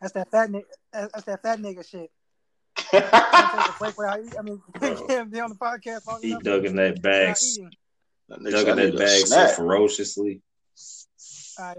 that's 0.00 0.12
that 0.12 0.30
fat 0.30 0.50
nigga. 0.50 0.62
That's 0.92 1.24
that 1.24 1.42
fat 1.42 1.58
nigga 1.58 1.88
shit. 1.90 2.08
Can't 2.76 3.04
take 3.10 3.12
a 3.12 3.74
break 3.80 3.98
without 3.98 4.20
eating. 4.20 4.38
I 4.38 4.42
mean, 4.42 4.62
can't 5.08 5.32
be 5.32 5.40
on 5.40 5.50
the 5.50 5.56
podcast 5.56 6.02
He 6.22 6.36
dug 6.38 6.66
in 6.66 6.76
that 6.76 7.02
bag. 7.02 7.34
That 8.28 8.48
dug 8.48 8.68
in 8.68 8.76
that 8.76 8.96
bag 8.96 9.26
so 9.26 9.48
ferociously. 9.48 10.40
All 11.58 11.74
right. 11.74 11.78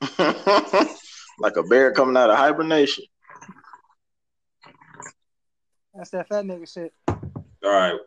like 1.38 1.56
a 1.56 1.62
bear 1.62 1.92
coming 1.92 2.16
out 2.16 2.30
of 2.30 2.36
hibernation. 2.36 3.04
That's 5.94 6.10
that 6.10 6.28
fat 6.28 6.44
nigga 6.44 6.72
shit. 6.72 6.92
All 7.08 7.70
right. 7.70 7.98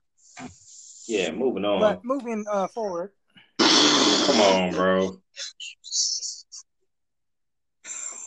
Yeah, 1.08 1.32
moving 1.32 1.66
on. 1.66 1.80
But 1.80 2.06
moving 2.06 2.46
uh, 2.50 2.68
forward, 2.68 3.12
Come 3.60 4.42
on, 4.42 4.72
bro. 4.72 5.22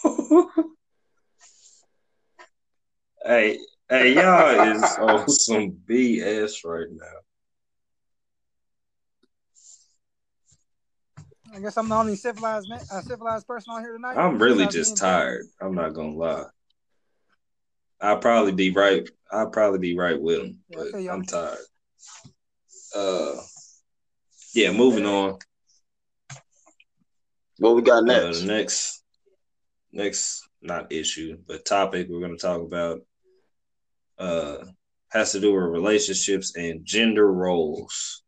hey, 3.25 3.59
hey, 3.89 4.15
y'all 4.15 4.75
is 4.75 4.83
on 4.99 5.29
some 5.29 5.73
BS 5.89 6.65
right 6.65 6.87
now. 6.91 7.26
I 11.55 11.61
guess 11.61 11.77
I'm 11.77 11.89
the 11.89 11.95
only 11.95 12.17
civilized 12.17 12.69
man, 12.69 12.81
uh, 12.91 13.01
civilized 13.01 13.47
person 13.47 13.73
on 13.73 13.83
here 13.83 13.93
tonight. 13.93 14.17
I'm 14.17 14.39
really 14.39 14.67
just 14.67 14.97
tired. 14.97 15.47
I'm 15.61 15.75
not 15.75 15.95
gonna 15.95 16.15
lie. 16.15 16.45
I'll 18.01 18.19
probably 18.19 18.53
be 18.53 18.71
right. 18.71 19.09
I'll 19.33 19.51
probably 19.51 19.79
be 19.79 19.97
right 19.97 20.21
with 20.21 20.41
him, 20.41 20.59
I 20.71 20.75
but 20.77 20.91
feel 20.91 21.01
you. 21.01 21.11
I'm 21.11 21.25
tired. 21.25 21.59
Uh, 22.95 23.41
yeah. 24.55 24.71
Moving 24.73 25.07
on. 25.07 25.39
What 27.59 27.75
we 27.75 27.83
got 27.83 28.03
Uh, 28.03 28.07
next? 28.07 28.41
the 28.41 28.47
next, 28.47 29.05
next 29.93 30.49
not 30.61 30.93
issue, 30.93 31.39
but 31.47 31.65
topic 31.65 32.09
we're 32.11 32.21
going 32.21 32.37
to 32.37 32.43
talk 32.43 32.61
about 32.61 33.01
uh, 34.19 34.65
has 35.09 35.33
to 35.33 35.41
do 35.41 35.53
with 35.55 35.63
relationships 35.63 36.55
and 36.55 36.85
gender 36.85 37.31
roles. 37.33 38.23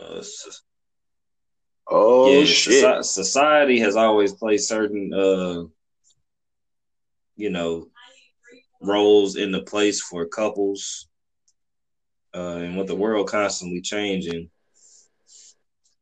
Uh, 0.00 0.16
s- 0.18 0.62
oh 1.88 2.40
yeah, 2.40 2.44
shit! 2.44 3.04
society 3.04 3.78
has 3.80 3.96
always 3.96 4.32
played 4.32 4.60
certain, 4.60 5.12
uh, 5.12 5.64
you 7.36 7.50
know, 7.50 7.88
roles 8.80 9.36
into 9.36 9.62
place 9.62 10.00
for 10.00 10.26
couples, 10.26 11.08
uh, 12.34 12.56
and 12.56 12.76
with 12.76 12.86
the 12.86 12.96
world 12.96 13.28
constantly 13.28 13.80
changing, 13.80 14.50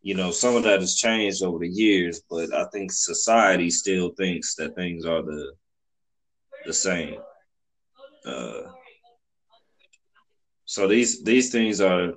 you 0.03 0.15
know, 0.15 0.31
some 0.31 0.57
of 0.57 0.63
that 0.63 0.81
has 0.81 0.97
changed 0.97 1.43
over 1.43 1.59
the 1.59 1.69
years, 1.69 2.23
but 2.31 2.53
I 2.55 2.65
think 2.73 2.91
society 2.91 3.71
still 3.71 4.11
thinks 4.11 4.55
that 4.55 4.75
things 4.75 5.05
are 5.05 5.23
the 5.23 5.53
the 6.67 6.73
same. 6.73 7.17
Uh, 8.25 8.63
so 10.65 10.87
these 10.87 11.23
these 11.23 11.51
things 11.51 11.81
are 11.81 12.15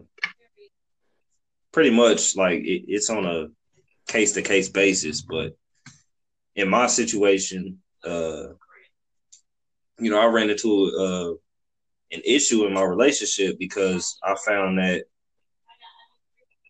pretty 1.73 1.89
much 1.89 2.37
like 2.37 2.61
it, 2.61 2.85
it's 2.87 3.09
on 3.09 3.25
a 3.25 3.47
case 4.07 4.31
to 4.33 4.41
case 4.41 4.69
basis, 4.69 5.21
but 5.21 5.57
in 6.55 6.69
my 6.69 6.87
situation, 6.87 7.79
uh, 8.05 8.53
you 9.99 10.09
know, 10.09 10.21
I 10.21 10.27
ran 10.27 10.49
into 10.49 10.91
uh, 10.97 12.15
an 12.15 12.21
issue 12.23 12.65
in 12.65 12.73
my 12.73 12.83
relationship 12.83 13.57
because 13.59 14.17
I 14.23 14.35
found 14.45 14.77
that 14.77 15.03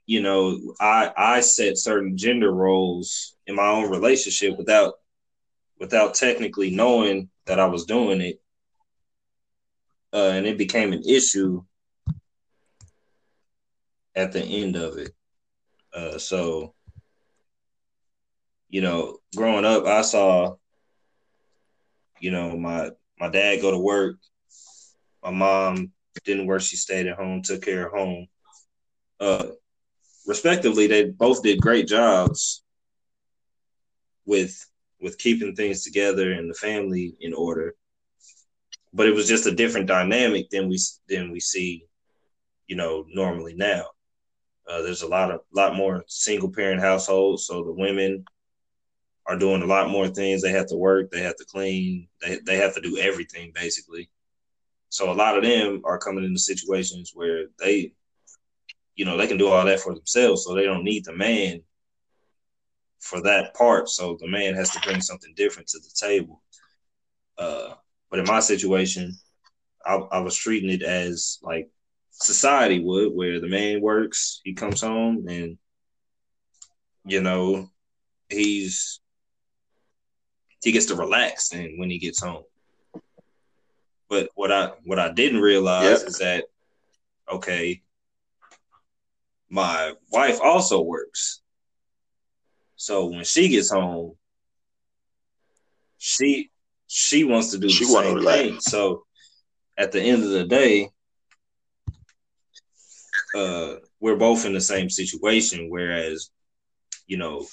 you 0.05 0.21
know, 0.21 0.75
I 0.79 1.11
I 1.15 1.39
set 1.41 1.77
certain 1.77 2.17
gender 2.17 2.51
roles 2.51 3.35
in 3.47 3.55
my 3.55 3.67
own 3.67 3.89
relationship 3.89 4.57
without 4.57 4.95
without 5.79 6.15
technically 6.15 6.71
knowing 6.71 7.29
that 7.45 7.59
I 7.59 7.65
was 7.65 7.85
doing 7.85 8.21
it. 8.21 8.41
Uh, 10.13 10.31
and 10.33 10.45
it 10.45 10.57
became 10.57 10.93
an 10.93 11.03
issue 11.07 11.63
at 14.15 14.31
the 14.31 14.41
end 14.41 14.75
of 14.75 14.97
it. 14.97 15.11
Uh, 15.93 16.17
so, 16.17 16.73
you 18.69 18.81
know, 18.81 19.17
growing 19.35 19.65
up, 19.65 19.85
I 19.85 20.01
saw, 20.01 20.55
you 22.19 22.31
know, 22.31 22.57
my 22.57 22.91
my 23.19 23.29
dad 23.29 23.61
go 23.61 23.71
to 23.71 23.77
work. 23.77 24.17
My 25.23 25.31
mom 25.31 25.91
didn't 26.25 26.47
work; 26.47 26.61
she 26.61 26.75
stayed 26.75 27.07
at 27.07 27.17
home, 27.17 27.41
took 27.41 27.61
care 27.61 27.87
of 27.87 27.93
home. 27.93 28.27
Uh, 29.19 29.47
respectively, 30.25 30.87
they 30.87 31.05
both 31.05 31.43
did 31.43 31.61
great 31.61 31.87
jobs 31.87 32.63
with 34.25 34.65
with 34.99 35.17
keeping 35.17 35.55
things 35.55 35.83
together 35.83 36.31
and 36.31 36.49
the 36.49 36.53
family 36.55 37.15
in 37.19 37.33
order. 37.33 37.75
But 38.93 39.07
it 39.07 39.13
was 39.13 39.27
just 39.27 39.47
a 39.47 39.51
different 39.55 39.87
dynamic 39.87 40.49
than 40.49 40.69
we 40.69 40.79
than 41.09 41.31
we 41.31 41.39
see, 41.39 41.85
you 42.67 42.75
know, 42.75 43.05
normally 43.09 43.53
now. 43.53 43.85
Uh, 44.69 44.81
there's 44.81 45.01
a 45.01 45.07
lot 45.07 45.31
of 45.31 45.41
lot 45.53 45.75
more 45.75 46.03
single 46.07 46.49
parent 46.49 46.81
households, 46.81 47.45
so 47.45 47.63
the 47.63 47.71
women 47.71 48.25
are 49.25 49.37
doing 49.37 49.61
a 49.61 49.65
lot 49.65 49.89
more 49.89 50.07
things. 50.07 50.41
They 50.41 50.51
have 50.51 50.67
to 50.67 50.75
work, 50.75 51.11
they 51.11 51.21
have 51.21 51.35
to 51.37 51.45
clean, 51.45 52.07
they 52.21 52.39
they 52.45 52.57
have 52.57 52.73
to 52.75 52.81
do 52.81 52.97
everything 52.97 53.51
basically. 53.53 54.09
So 54.89 55.11
a 55.11 55.13
lot 55.13 55.37
of 55.37 55.43
them 55.43 55.81
are 55.85 55.97
coming 55.97 56.23
into 56.23 56.39
situations 56.39 57.11
where 57.13 57.45
they 57.59 57.93
you 58.95 59.05
know, 59.05 59.17
they 59.17 59.27
can 59.27 59.37
do 59.37 59.47
all 59.47 59.65
that 59.65 59.79
for 59.79 59.93
themselves, 59.93 60.43
so 60.43 60.53
they 60.53 60.65
don't 60.65 60.83
need 60.83 61.05
the 61.05 61.13
man 61.13 61.61
for 62.99 63.21
that 63.21 63.53
part. 63.55 63.89
So 63.89 64.17
the 64.19 64.27
man 64.27 64.53
has 64.55 64.69
to 64.71 64.79
bring 64.81 65.01
something 65.01 65.33
different 65.35 65.67
to 65.69 65.79
the 65.79 65.91
table. 65.95 66.41
Uh, 67.37 67.73
but 68.09 68.19
in 68.19 68.25
my 68.25 68.39
situation, 68.39 69.17
I, 69.85 69.95
I 69.95 70.19
was 70.19 70.35
treating 70.35 70.69
it 70.69 70.83
as 70.83 71.39
like 71.41 71.69
society 72.13 72.79
would, 72.79 73.13
where 73.13 73.39
the 73.39 73.47
man 73.47 73.81
works, 73.81 74.39
he 74.43 74.53
comes 74.53 74.81
home, 74.81 75.25
and 75.27 75.57
you 77.05 77.21
know, 77.21 77.69
he's 78.29 79.01
he 80.63 80.71
gets 80.71 80.85
to 80.85 80.95
relax 80.95 81.51
and 81.51 81.77
when 81.77 81.89
he 81.89 81.99
gets 81.99 82.21
home. 82.21 82.43
But 84.09 84.29
what 84.35 84.51
I 84.51 84.71
what 84.85 84.99
I 84.99 85.11
didn't 85.11 85.41
realize 85.41 85.99
Yep. 86.01 86.09
is 86.09 86.17
that 86.19 86.45
okay, 87.29 87.81
my 89.49 89.93
wife 90.11 90.39
also 90.41 90.81
works. 90.81 91.41
So 92.75 93.07
when 93.07 93.23
she 93.23 93.49
gets 93.49 93.71
home, 93.71 94.13
she 95.97 96.51
she 96.87 97.23
wants 97.23 97.51
to 97.51 97.57
do 97.57 97.69
She 97.69 97.85
the 97.85 97.91
same 97.91 98.21
thing. 98.21 98.59
So 98.59 99.05
at 99.77 99.91
the 99.91 100.01
end 100.01 100.23
of 100.23 100.29
the 100.29 100.45
day, 100.45 100.89
uh, 103.35 103.75
we're 103.99 104.15
both 104.15 104.45
in 104.45 104.53
the 104.53 104.61
same 104.61 104.89
situation. 104.89 105.69
Whereas, 105.69 106.29
you 107.07 107.17
know, 107.17 107.45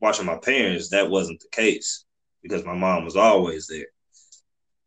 watching 0.00 0.26
my 0.26 0.36
parents, 0.36 0.90
that 0.90 1.10
wasn't 1.10 1.40
the 1.40 1.48
case 1.48 2.04
because 2.42 2.64
my 2.64 2.74
mom 2.74 3.04
was 3.04 3.16
always 3.16 3.66
there. 3.66 3.86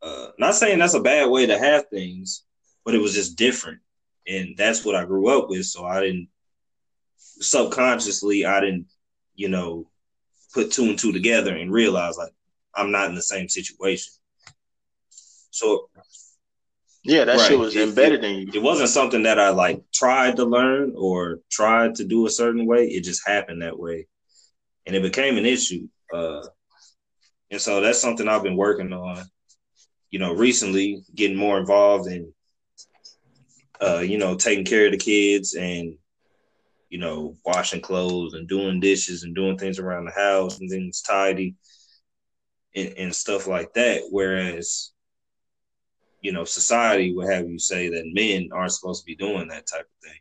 Uh, 0.01 0.31
not 0.37 0.55
saying 0.55 0.79
that's 0.79 0.93
a 0.93 0.99
bad 0.99 1.29
way 1.29 1.45
to 1.45 1.57
have 1.57 1.87
things, 1.89 2.43
but 2.83 2.93
it 2.93 2.99
was 2.99 3.13
just 3.13 3.37
different, 3.37 3.79
and 4.27 4.55
that's 4.57 4.85
what 4.85 4.95
I 4.95 5.05
grew 5.05 5.35
up 5.35 5.49
with. 5.49 5.65
So 5.65 5.85
I 5.85 6.01
didn't 6.01 6.29
subconsciously, 7.17 8.45
I 8.45 8.59
didn't, 8.59 8.87
you 9.33 9.49
know, 9.49 9.89
put 10.53 10.71
two 10.71 10.85
and 10.85 10.99
two 10.99 11.11
together 11.11 11.55
and 11.55 11.71
realize 11.71 12.17
like 12.17 12.31
I'm 12.75 12.91
not 12.91 13.09
in 13.09 13.15
the 13.15 13.21
same 13.21 13.49
situation. 13.49 14.13
So 15.49 15.89
Yeah, 17.07 17.25
that 17.25 17.37
Right. 17.37 17.47
shit 17.47 17.59
was 17.59 17.75
It- 17.75 17.83
embedded 17.87 18.23
in 18.23 18.35
you. 18.39 18.47
it 18.53 18.61
wasn't 18.63 18.89
something 18.89 19.23
that 19.23 19.39
I 19.39 19.49
like 19.49 19.83
tried 19.93 20.37
to 20.37 20.45
learn 20.45 20.93
or 20.95 21.39
tried 21.51 21.95
to 21.95 22.03
do 22.03 22.25
a 22.25 22.29
certain 22.31 22.65
way. 22.65 22.87
It 22.87 23.03
just 23.03 23.27
happened 23.27 23.61
that 23.61 23.77
way, 23.77 24.07
and 24.87 24.95
it 24.95 25.03
became 25.03 25.37
an 25.37 25.45
issue. 25.45 25.87
Uh, 26.11 26.47
and 27.51 27.61
so 27.61 27.79
that's 27.79 27.99
something 28.01 28.27
I've 28.27 28.43
been 28.43 28.57
working 28.57 28.91
on. 28.91 29.23
You 30.09 30.17
know, 30.19 30.33
recently 30.33 31.03
getting 31.13 31.37
more 31.37 31.59
involved 31.59 32.09
in, 32.11 32.33
uh, 33.79 33.99
you 33.99 34.17
know, 34.17 34.35
taking 34.35 34.65
care 34.65 34.87
of 34.87 34.91
the 34.91 34.97
kids 34.97 35.53
and, 35.53 35.97
you 36.89 36.97
know, 36.97 37.35
washing 37.45 37.81
clothes 37.81 38.33
and 38.33 38.47
doing 38.47 38.79
dishes 38.79 39.23
and 39.23 39.35
doing 39.35 39.57
things 39.57 39.77
around 39.77 40.05
the 40.05 40.11
house 40.11 40.59
and 40.59 40.69
things 40.69 41.01
tidy, 41.01 41.55
and, 42.75 42.93
and 42.97 43.15
stuff 43.15 43.45
like 43.45 43.73
that. 43.73 44.03
Whereas 44.09 44.91
you 46.25 46.31
know, 46.31 46.43
society 46.43 47.13
would 47.13 47.29
have 47.29 47.47
you 47.47 47.59
say 47.59 47.87
that 47.87 48.11
men 48.11 48.49
aren't 48.51 48.71
supposed 48.71 49.03
to 49.03 49.05
be 49.05 49.15
doing 49.15 49.47
that 49.49 49.67
type 49.67 49.81
of 49.85 50.09
thing. 50.09 50.19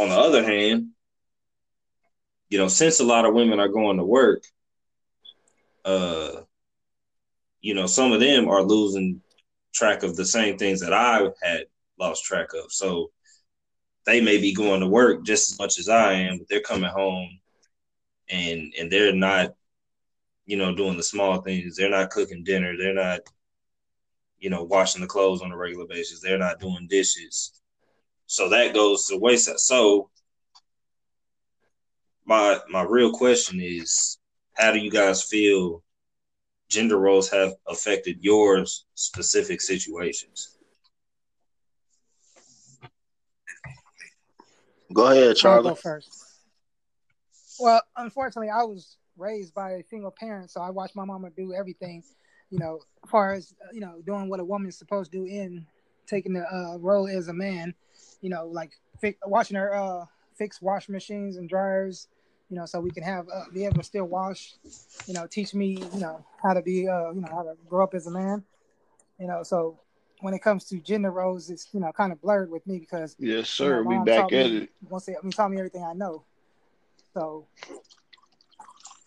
On 0.00 0.08
the 0.08 0.16
other 0.16 0.42
hand, 0.42 0.88
you 2.48 2.58
know, 2.58 2.66
since 2.66 2.98
a 2.98 3.04
lot 3.04 3.26
of 3.26 3.32
women 3.32 3.60
are 3.60 3.68
going 3.68 3.98
to 3.98 4.04
work, 4.04 4.42
uh, 5.84 6.40
you 7.60 7.74
know, 7.74 7.86
some 7.86 8.10
of 8.10 8.18
them 8.18 8.48
are 8.48 8.64
losing 8.64 9.20
track 9.72 10.02
of 10.02 10.16
the 10.16 10.24
same 10.24 10.58
things 10.58 10.80
that 10.80 10.92
I 10.92 11.28
had 11.40 11.66
lost 12.00 12.24
track 12.24 12.48
of. 12.54 12.72
So 12.72 13.12
they 14.04 14.20
may 14.20 14.38
be 14.38 14.52
going 14.52 14.80
to 14.80 14.88
work 14.88 15.24
just 15.24 15.52
as 15.52 15.58
much 15.60 15.78
as 15.78 15.88
I 15.88 16.14
am, 16.14 16.38
but 16.38 16.48
they're 16.48 16.60
coming 16.60 16.90
home 16.90 17.38
and 18.28 18.74
and 18.76 18.90
they're 18.90 19.14
not, 19.14 19.54
you 20.44 20.56
know, 20.56 20.74
doing 20.74 20.96
the 20.96 21.04
small 21.04 21.40
things. 21.40 21.76
They're 21.76 21.88
not 21.88 22.10
cooking 22.10 22.42
dinner. 22.42 22.76
They're 22.76 22.94
not 22.94 23.20
you 24.44 24.50
know, 24.50 24.62
washing 24.62 25.00
the 25.00 25.06
clothes 25.06 25.40
on 25.40 25.52
a 25.52 25.56
regular 25.56 25.86
basis. 25.86 26.20
They're 26.20 26.36
not 26.36 26.60
doing 26.60 26.86
dishes. 26.86 27.62
So 28.26 28.50
that 28.50 28.74
goes 28.74 29.06
to 29.06 29.14
the 29.14 29.18
wayside. 29.18 29.58
So 29.58 30.10
my 32.26 32.60
my 32.68 32.82
real 32.82 33.10
question 33.10 33.58
is 33.58 34.18
how 34.52 34.70
do 34.70 34.78
you 34.80 34.90
guys 34.90 35.22
feel 35.22 35.82
gender 36.68 36.98
roles 36.98 37.30
have 37.30 37.54
affected 37.66 38.18
your 38.20 38.66
specific 38.94 39.62
situations? 39.62 40.58
Go 44.92 45.06
ahead, 45.06 45.28
I'll 45.28 45.36
Charlie. 45.36 45.70
go 45.70 45.74
first. 45.74 46.10
Well, 47.58 47.80
unfortunately, 47.96 48.50
I 48.50 48.64
was 48.64 48.98
raised 49.16 49.54
by 49.54 49.70
a 49.70 49.84
single 49.84 50.10
parent, 50.10 50.50
so 50.50 50.60
I 50.60 50.68
watched 50.68 50.96
my 50.96 51.06
mama 51.06 51.30
do 51.30 51.54
everything, 51.54 52.02
you 52.54 52.60
know, 52.60 52.78
as 53.02 53.10
far 53.10 53.32
as 53.32 53.52
uh, 53.64 53.72
you 53.72 53.80
know, 53.80 54.00
doing 54.06 54.28
what 54.28 54.38
a 54.38 54.44
woman's 54.44 54.78
supposed 54.78 55.10
to 55.10 55.18
do 55.18 55.24
in 55.24 55.66
taking 56.06 56.32
the 56.32 56.44
uh, 56.46 56.76
role 56.78 57.08
as 57.08 57.26
a 57.26 57.32
man, 57.32 57.74
you 58.20 58.30
know, 58.30 58.46
like 58.46 58.70
fi- 59.00 59.16
watching 59.26 59.56
her 59.56 59.74
uh, 59.74 60.04
fix 60.36 60.62
wash 60.62 60.88
machines 60.88 61.36
and 61.36 61.48
dryers, 61.48 62.06
you 62.48 62.56
know, 62.56 62.64
so 62.64 62.78
we 62.78 62.92
can 62.92 63.02
have 63.02 63.26
uh, 63.28 63.46
be 63.52 63.64
able 63.64 63.78
to 63.78 63.82
still 63.82 64.04
wash, 64.04 64.54
you 65.08 65.14
know, 65.14 65.26
teach 65.26 65.52
me, 65.52 65.78
you 65.94 65.98
know, 65.98 66.24
how 66.40 66.54
to 66.54 66.62
be, 66.62 66.86
uh, 66.86 67.10
you 67.10 67.22
know, 67.22 67.28
how 67.28 67.42
to 67.42 67.54
grow 67.68 67.82
up 67.82 67.92
as 67.92 68.06
a 68.06 68.10
man, 68.10 68.44
you 69.18 69.26
know, 69.26 69.42
so. 69.42 69.80
When 70.20 70.32
it 70.32 70.40
comes 70.40 70.64
to 70.66 70.78
gender 70.78 71.10
roles, 71.10 71.50
it's 71.50 71.68
you 71.74 71.80
know 71.80 71.92
kind 71.92 72.10
of 72.10 72.22
blurred 72.22 72.48
with 72.50 72.66
me 72.66 72.78
because 72.78 73.14
Yes, 73.18 73.60
you 73.60 73.68
know, 73.68 73.82
sir. 73.82 73.82
we 73.82 73.98
back 74.06 74.20
taught 74.20 74.32
at 74.32 74.46
me, 74.46 74.56
it. 74.58 74.70
Once 74.88 75.04
they, 75.04 75.12
I 75.16 75.20
mean, 75.22 75.32
taught 75.32 75.50
me 75.50 75.58
everything 75.58 75.84
I 75.84 75.92
know. 75.92 76.24
So, 77.12 77.46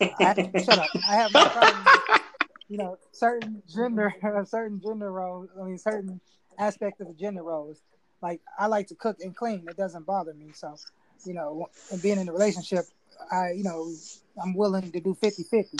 I, 0.20 0.34
shut 0.64 0.78
up. 0.78 0.90
I 1.08 1.16
have 1.16 1.32
no 1.32 1.44
problem 1.46 1.84
with, 1.84 2.20
you 2.68 2.76
know, 2.76 2.98
certain 3.12 3.62
gender, 3.68 4.14
certain 4.46 4.80
gender 4.80 5.10
roles. 5.10 5.48
I 5.60 5.64
mean, 5.64 5.78
certain 5.78 6.20
aspect 6.58 7.00
of 7.00 7.08
the 7.08 7.14
gender 7.14 7.42
roles. 7.42 7.80
Like, 8.20 8.40
I 8.58 8.66
like 8.66 8.88
to 8.88 8.94
cook 8.94 9.18
and 9.20 9.34
clean. 9.34 9.66
It 9.68 9.76
doesn't 9.76 10.06
bother 10.06 10.34
me. 10.34 10.50
So, 10.52 10.76
you 11.24 11.34
know, 11.34 11.68
being 12.02 12.18
in 12.18 12.28
a 12.28 12.32
relationship, 12.32 12.84
I, 13.30 13.52
you 13.52 13.64
know, 13.64 13.92
I'm 14.42 14.54
willing 14.54 14.90
to 14.92 15.00
do 15.00 15.14
50 15.14 15.44
50, 15.44 15.78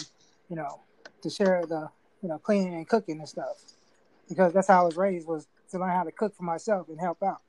you 0.49 0.57
know, 0.57 0.81
to 1.23 1.31
share 1.31 1.65
the, 1.67 1.89
you 2.23 2.29
know, 2.29 2.39
cleaning 2.39 2.75
and 2.75 2.89
cooking 2.89 3.19
and 3.19 3.29
stuff. 3.29 3.57
Because 4.29 4.53
that's 4.53 4.69
how 4.69 4.83
I 4.83 4.85
was 4.85 4.97
raised 4.97 5.27
was 5.27 5.47
to 5.71 5.79
learn 5.79 5.91
how 5.91 6.05
to 6.05 6.13
cook 6.13 6.35
for 6.37 6.43
myself 6.43 6.89
and 6.89 7.01
help 7.01 7.23
out. 7.23 7.41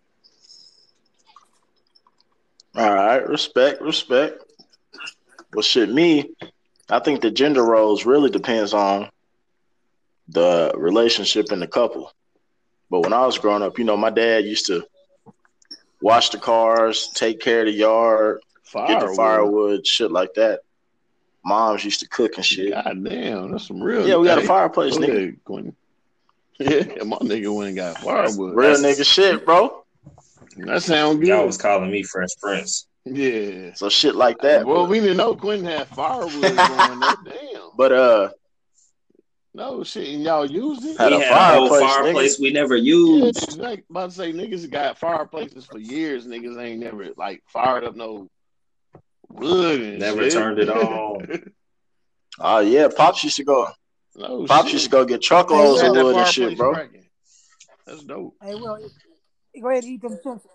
All 2.75 2.93
right, 2.93 3.27
respect, 3.27 3.81
respect. 3.81 4.43
Well, 5.53 5.63
shit, 5.63 5.89
me, 5.89 6.31
I 6.89 6.99
think 6.99 7.21
the 7.21 7.31
gender 7.31 7.63
roles 7.63 8.05
really 8.05 8.29
depends 8.29 8.73
on 8.73 9.09
the 10.29 10.71
relationship 10.75 11.51
in 11.51 11.59
the 11.59 11.67
couple. 11.67 12.11
But 12.89 13.01
when 13.01 13.13
I 13.13 13.25
was 13.25 13.37
growing 13.37 13.61
up, 13.63 13.77
you 13.77 13.85
know, 13.85 13.97
my 13.97 14.09
dad 14.09 14.45
used 14.45 14.67
to 14.67 14.83
wash 16.01 16.29
the 16.29 16.37
cars, 16.37 17.09
take 17.13 17.39
care 17.39 17.61
of 17.61 17.65
the 17.67 17.71
yard, 17.73 18.41
get 18.73 18.99
the 18.99 19.07
Firewood. 19.07 19.15
firewood, 19.15 19.87
shit 19.87 20.11
like 20.11 20.33
that. 20.35 20.61
Moms 21.45 21.85
used 21.85 22.01
to 22.01 22.07
cook 22.07 22.35
and 22.35 22.45
shit. 22.45 22.71
God 22.73 23.03
damn, 23.03 23.51
that's 23.51 23.67
some 23.67 23.81
real. 23.81 24.07
Yeah, 24.07 24.17
we 24.17 24.27
got 24.27 24.39
a 24.39 24.47
fireplace, 24.47 24.97
go 24.97 25.03
nigga. 25.03 25.17
ahead, 25.17 25.43
Quentin. 25.45 25.75
Yeah, 26.59 27.03
my 27.05 27.17
nigga 27.17 27.55
went 27.55 27.69
and 27.69 27.77
got 27.77 27.97
firewood. 27.99 28.55
Real 28.55 28.75
That's- 28.75 28.99
nigga 28.99 29.05
shit, 29.05 29.45
bro. 29.45 29.83
That 30.57 30.83
sound 30.83 31.19
good. 31.19 31.29
Y'all 31.29 31.45
was 31.45 31.57
calling 31.57 31.89
me 31.89 32.03
Fresh 32.03 32.31
Prince. 32.41 32.87
Yeah. 33.05 33.73
So 33.75 33.87
shit 33.87 34.13
like 34.15 34.39
that. 34.39 34.65
well, 34.65 34.83
but, 34.83 34.89
we 34.89 34.99
didn't 34.99 35.15
know 35.17 35.33
Quentin 35.35 35.65
had 35.65 35.87
firewood 35.87 36.41
going 36.41 36.57
up. 37.03 37.19
Damn. 37.25 37.69
but 37.77 37.91
uh, 37.93 38.29
No 39.53 39.83
shit, 39.83 40.09
and 40.09 40.23
y'all 40.23 40.45
used 40.45 40.85
it. 40.85 40.97
Had 40.97 41.11
we 41.11 41.17
a 41.17 41.19
had 41.25 41.31
a 41.31 41.33
fireplace, 41.67 41.79
fireplace 41.81 42.39
we 42.39 42.51
never 42.51 42.75
Yeah, 42.75 42.93
used. 42.93 43.57
like 43.59 43.83
about 43.89 44.11
to 44.11 44.15
say, 44.15 44.31
niggas 44.31 44.69
got 44.69 44.97
fireplaces 44.99 45.65
for 45.65 45.79
years. 45.79 46.27
Niggas 46.27 46.61
ain't 46.61 46.79
never 46.79 47.07
like 47.17 47.41
fired 47.47 47.83
up 47.83 47.95
no 47.95 48.27
wood 49.27 49.81
and 49.81 49.99
Never 49.99 50.23
shit. 50.23 50.33
turned 50.33 50.59
it 50.59 50.69
on. 50.69 51.51
oh 52.39 52.59
yeah, 52.59 52.89
pops 52.95 53.23
used 53.23 53.37
to 53.37 53.43
go. 53.43 53.67
no 54.15 54.45
Pops 54.45 54.65
shit. 54.65 54.73
used 54.73 54.85
to 54.85 54.91
go 54.91 55.03
get 55.03 55.21
truckloads 55.23 55.81
Hey, 55.81 55.87
of 55.87 55.93
Set 55.93 55.93
that 55.95 56.03
wood 56.05 56.15
and 56.17 56.27
shit, 56.27 56.57
bro. 56.57 56.73
cracking. 56.73 57.05
That's 57.87 58.03
dope. 58.03 58.35
Hey, 58.43 58.53
Will, 58.53 58.77
go 59.61 59.69
ahead 59.69 59.83
and 59.83 59.93
eat 59.93 60.01
them 60.03 60.19
chips. 60.23 60.45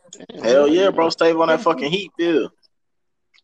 Hell 0.41 0.69
yeah, 0.69 0.91
bro. 0.91 1.09
Stay 1.11 1.33
on 1.33 1.49
that 1.49 1.61
fucking 1.63 1.91
heat 1.91 2.13
bill. 2.17 2.51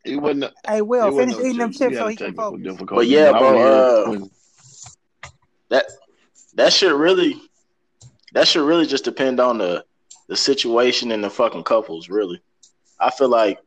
It 0.04 0.16
wasn't. 0.16 0.44
A, 0.44 0.52
Hey, 0.70 0.80
Will, 0.82 1.10
finish 1.10 1.36
eating 1.40 1.58
them 1.58 1.70
chips. 1.72 1.78
chips 1.78 1.98
so 1.98 2.06
he 2.06 2.14
can 2.16 2.26
technical 2.36 2.56
focus. 2.76 2.86
But 2.88 3.06
yeah, 3.08 3.32
bro, 3.32 3.58
uh, 3.58 4.10
when- 4.10 4.30
That 5.70 5.86
that 6.54 6.72
shit 6.72 6.92
really, 6.92 7.40
that 8.32 8.46
should 8.46 8.66
really 8.66 8.86
just 8.86 9.04
depend 9.04 9.40
on 9.40 9.58
the 9.58 9.84
the 10.28 10.36
situation 10.36 11.10
and 11.10 11.24
the 11.24 11.30
fucking 11.30 11.64
couples. 11.64 12.08
Really, 12.08 12.40
I 13.00 13.10
feel 13.10 13.28
like 13.28 13.58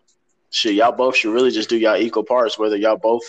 shit. 0.52 0.76
Y'all 0.76 0.92
both 0.92 1.16
should 1.16 1.34
really 1.34 1.52
just 1.52 1.70
do 1.70 1.78
y'all 1.78 1.98
equal 1.98 2.24
parts. 2.24 2.60
Whether 2.60 2.78
y'all 2.78 2.98
both 2.98 3.24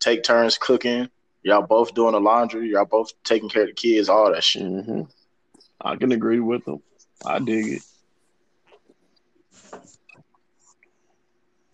take 0.00 0.22
turns 0.22 0.58
cooking, 0.58 1.08
y'all 1.42 1.66
both 1.66 1.94
doing 1.94 2.12
the 2.12 2.20
laundry, 2.20 2.70
y'all 2.70 2.84
both 2.84 3.10
taking 3.24 3.48
care 3.48 3.62
of 3.62 3.68
the 3.68 3.74
kids, 3.74 4.08
all 4.08 4.32
that 4.32 4.44
shit. 4.44 4.62
Mhm. 4.62 5.10
I 5.80 5.96
can 5.96 6.12
agree 6.12 6.40
with 6.40 6.64
them. 6.64 6.82
I 7.24 7.38
dig 7.38 7.74
it. 7.74 7.82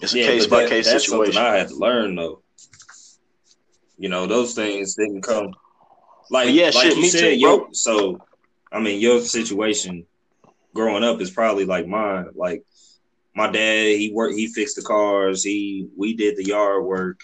It's 0.00 0.12
a 0.12 0.18
Yeah, 0.18 0.26
case 0.26 0.46
by 0.46 0.62
that, 0.62 0.68
case 0.68 0.92
that's 0.92 1.04
situation. 1.04 1.34
something 1.34 1.52
I 1.52 1.56
had 1.56 1.68
to 1.68 1.76
learn 1.76 2.14
though. 2.16 2.42
You 3.96 4.08
know, 4.10 4.26
those 4.26 4.54
things 4.54 4.94
didn't 4.94 5.22
come 5.22 5.54
like 6.30 6.52
Yeah, 6.52 6.66
like 6.66 6.74
shit, 6.74 6.96
you 6.96 7.02
me 7.02 7.08
said, 7.08 7.20
too, 7.20 7.36
yo. 7.36 7.58
bro. 7.58 7.68
So, 7.72 8.20
I 8.72 8.80
mean, 8.80 9.00
your 9.00 9.20
situation 9.20 10.06
growing 10.74 11.04
up 11.04 11.20
is 11.20 11.30
probably 11.30 11.64
like 11.64 11.86
mine. 11.86 12.26
Like 12.34 12.64
my 13.34 13.50
dad, 13.50 13.96
he 13.98 14.10
worked, 14.12 14.34
he 14.36 14.46
fixed 14.48 14.76
the 14.76 14.82
cars, 14.82 15.42
he 15.44 15.88
we 15.96 16.14
did 16.14 16.36
the 16.36 16.44
yard 16.44 16.84
work. 16.84 17.20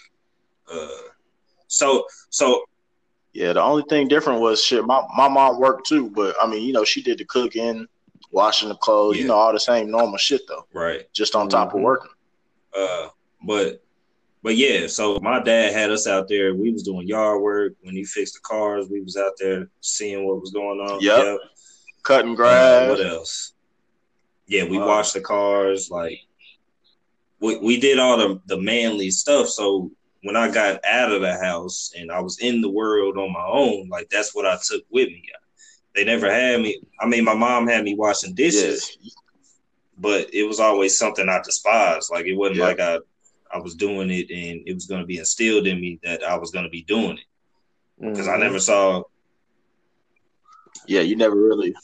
Uh, 0.71 0.87
so 1.67 2.05
so 2.29 2.63
Yeah, 3.33 3.53
the 3.53 3.61
only 3.61 3.83
thing 3.89 4.07
different 4.07 4.41
was 4.41 4.63
shit. 4.63 4.85
My 4.85 5.03
my 5.15 5.27
mom 5.27 5.59
worked 5.59 5.87
too, 5.87 6.09
but 6.09 6.35
I 6.41 6.47
mean, 6.47 6.63
you 6.63 6.73
know, 6.73 6.83
she 6.85 7.01
did 7.01 7.17
the 7.17 7.25
cooking, 7.25 7.87
washing 8.31 8.69
the 8.69 8.75
clothes, 8.75 9.15
Yeah. 9.17 9.21
you 9.23 9.27
know, 9.29 9.35
all 9.35 9.51
the 9.53 9.59
same 9.59 9.89
normal 9.91 10.17
shit 10.17 10.41
though. 10.47 10.65
Right. 10.73 11.11
Just 11.13 11.35
on 11.35 11.49
top 11.49 11.73
of 11.73 11.79
Mhm. 11.79 11.83
working. 11.83 12.11
Uh, 12.77 13.07
but 13.45 13.81
but 14.43 14.55
yeah, 14.57 14.87
so 14.87 15.19
my 15.21 15.41
dad 15.41 15.73
had 15.73 15.91
us 15.91 16.07
out 16.07 16.27
there. 16.27 16.53
We 16.55 16.71
was 16.71 16.83
doing 16.83 17.07
yard 17.07 17.41
work 17.41 17.73
when 17.81 17.95
he 17.95 18.03
fixed 18.03 18.33
the 18.35 18.39
cars. 18.41 18.87
We 18.89 19.01
was 19.01 19.17
out 19.17 19.33
there 19.39 19.69
seeing 19.81 20.25
what 20.27 20.41
was 20.41 20.51
going 20.51 20.79
on. 20.79 20.99
Yep. 21.01 21.37
Cutting 22.03 22.31
Uh, 22.31 22.35
grass. 22.35 22.89
what 22.89 23.05
else? 23.05 23.53
Yeah, 24.47 24.63
we 24.65 24.77
Wow. 24.79 24.87
washed 24.87 25.13
the 25.13 25.21
cars. 25.21 25.89
Like 25.91 26.19
we 27.39 27.57
we 27.57 27.79
did 27.79 27.99
all 27.99 28.17
the 28.17 28.41
the 28.47 28.57
manly 28.57 29.11
stuff. 29.11 29.47
So 29.49 29.91
when 30.23 30.35
I 30.35 30.49
got 30.51 30.83
out 30.85 31.11
of 31.11 31.21
the 31.21 31.35
house 31.37 31.93
and 31.97 32.11
I 32.11 32.19
was 32.19 32.39
in 32.39 32.61
the 32.61 32.69
world 32.69 33.17
on 33.17 33.31
my 33.33 33.45
own, 33.45 33.89
like 33.89 34.09
that's 34.09 34.33
what 34.35 34.45
I 34.45 34.57
took 34.63 34.83
with 34.91 35.07
me. 35.07 35.23
They 35.95 36.03
never 36.05 36.31
had 36.31 36.61
me. 36.61 36.81
I 36.99 37.05
mean, 37.05 37.23
my 37.23 37.33
mom 37.33 37.67
had 37.67 37.83
me 37.83 37.95
washing 37.95 38.33
dishes, 38.33 38.97
yeah. 39.01 39.11
but 39.97 40.33
it 40.33 40.43
was 40.43 40.59
always 40.59 40.97
something 40.97 41.27
I 41.29 41.41
despised. 41.43 42.09
Like 42.11 42.25
it 42.25 42.33
wasn't 42.35 42.57
Yeah. 42.59 42.65
like 42.65 42.79
I 42.79 42.99
I 43.53 43.59
was 43.59 43.75
doing 43.75 44.09
it 44.09 44.29
and 44.31 44.61
it 44.67 44.73
was 44.73 44.85
going 44.85 45.01
to 45.01 45.07
be 45.07 45.17
instilled 45.17 45.67
in 45.67 45.79
me 45.79 45.99
that 46.03 46.23
I 46.23 46.37
was 46.37 46.51
going 46.51 46.63
to 46.65 46.69
be 46.69 46.83
doing 46.83 47.17
it 47.17 47.25
because 47.99 48.27
I 48.27 48.37
Mhm. 48.37 48.39
never 48.39 48.59
saw. 48.59 49.03
Yeah, 50.87 51.01
you 51.01 51.15
never 51.15 51.35
really 51.35 51.75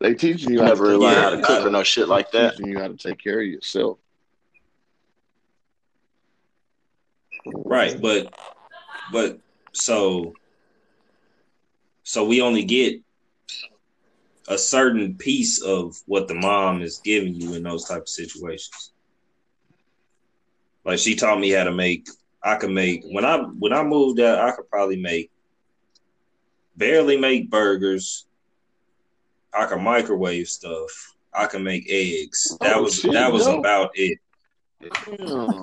They 0.00 0.14
teaching 0.14 0.50
you 0.52 0.60
you 0.60 0.64
never 0.64 0.84
to 0.84 0.90
really 0.90 1.06
learn 1.06 1.14
Yeah, 1.14 1.22
how 1.22 1.30
to 1.30 1.42
cook 1.42 1.66
or 1.66 1.70
no 1.70 1.82
shit 1.82 2.08
like 2.08 2.30
that. 2.32 2.52
Teaching 2.56 2.70
you 2.72 2.78
how 2.78 2.88
to 2.88 2.96
take 2.96 3.18
care 3.18 3.40
of 3.40 3.46
yourself. 3.46 3.98
Right, 7.44 8.00
but 8.00 8.32
but 9.12 9.38
so 9.72 10.34
so 12.02 12.24
we 12.24 12.40
only 12.40 12.64
get 12.64 13.00
a 14.48 14.56
certain 14.58 15.14
piece 15.16 15.60
of 15.62 15.96
what 16.06 16.26
the 16.28 16.34
mom 16.34 16.80
is 16.80 17.00
giving 17.04 17.34
you 17.34 17.54
in 17.54 17.62
those 17.62 17.84
type 17.84 18.02
of 18.02 18.08
situations. 18.08 18.92
Like 20.88 20.98
she 20.98 21.14
taught 21.16 21.38
me 21.38 21.50
how 21.50 21.64
to 21.64 21.70
make 21.70 22.08
I 22.42 22.54
could 22.56 22.70
make 22.70 23.02
when 23.04 23.22
I 23.22 23.36
when 23.40 23.74
I 23.74 23.82
moved 23.82 24.20
out, 24.20 24.38
I 24.38 24.52
could 24.52 24.70
probably 24.70 24.96
make 24.96 25.30
barely 26.78 27.18
make 27.18 27.50
burgers. 27.50 28.24
I 29.52 29.66
could 29.66 29.82
microwave 29.82 30.48
stuff. 30.48 31.14
I 31.34 31.44
could 31.44 31.60
make 31.60 31.84
eggs. 31.90 32.56
That 32.62 32.76
Oh, 32.76 32.84
was 32.84 33.00
shit, 33.00 33.12
that 33.12 33.30
was 33.30 33.46
yo. 33.46 33.58
about 33.58 33.90
it. 33.96 34.18
Damn. 34.80 35.62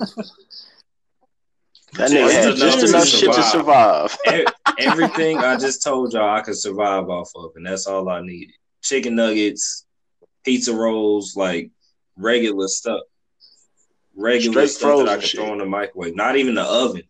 That 1.93 2.11
Just 2.11 2.13
nigga 2.13 2.31
had 2.31 2.43
enough 2.43 2.57
just 2.59 2.79
to 2.81 2.85
enough 2.87 3.07
shit 3.07 3.33
to 3.33 3.43
survive. 3.43 4.17
Everything 4.77 5.39
I 5.39 5.57
just 5.57 5.81
told 5.81 6.13
y'all 6.13 6.35
I 6.35 6.41
could 6.41 6.57
survive 6.57 7.09
off 7.09 7.31
of, 7.35 7.53
and 7.55 7.65
that's 7.65 7.87
all 7.87 8.09
I 8.09 8.21
needed. 8.21 8.53
Chicken 8.83 9.15
nuggets, 9.15 9.87
pizza 10.43 10.71
rolls, 10.71 11.35
like 11.35 11.71
regular 12.15 12.67
stuff. 12.67 13.01
Regular 14.15 14.67
Straight 14.67 14.69
stuff 14.69 14.99
that 14.99 15.09
I 15.09 15.15
could 15.15 15.25
shit. 15.25 15.39
throw 15.39 15.51
in 15.53 15.59
the 15.59 15.65
microwave. 15.65 16.15
Not 16.15 16.37
even 16.37 16.55
the 16.55 16.63
oven. 16.63 17.03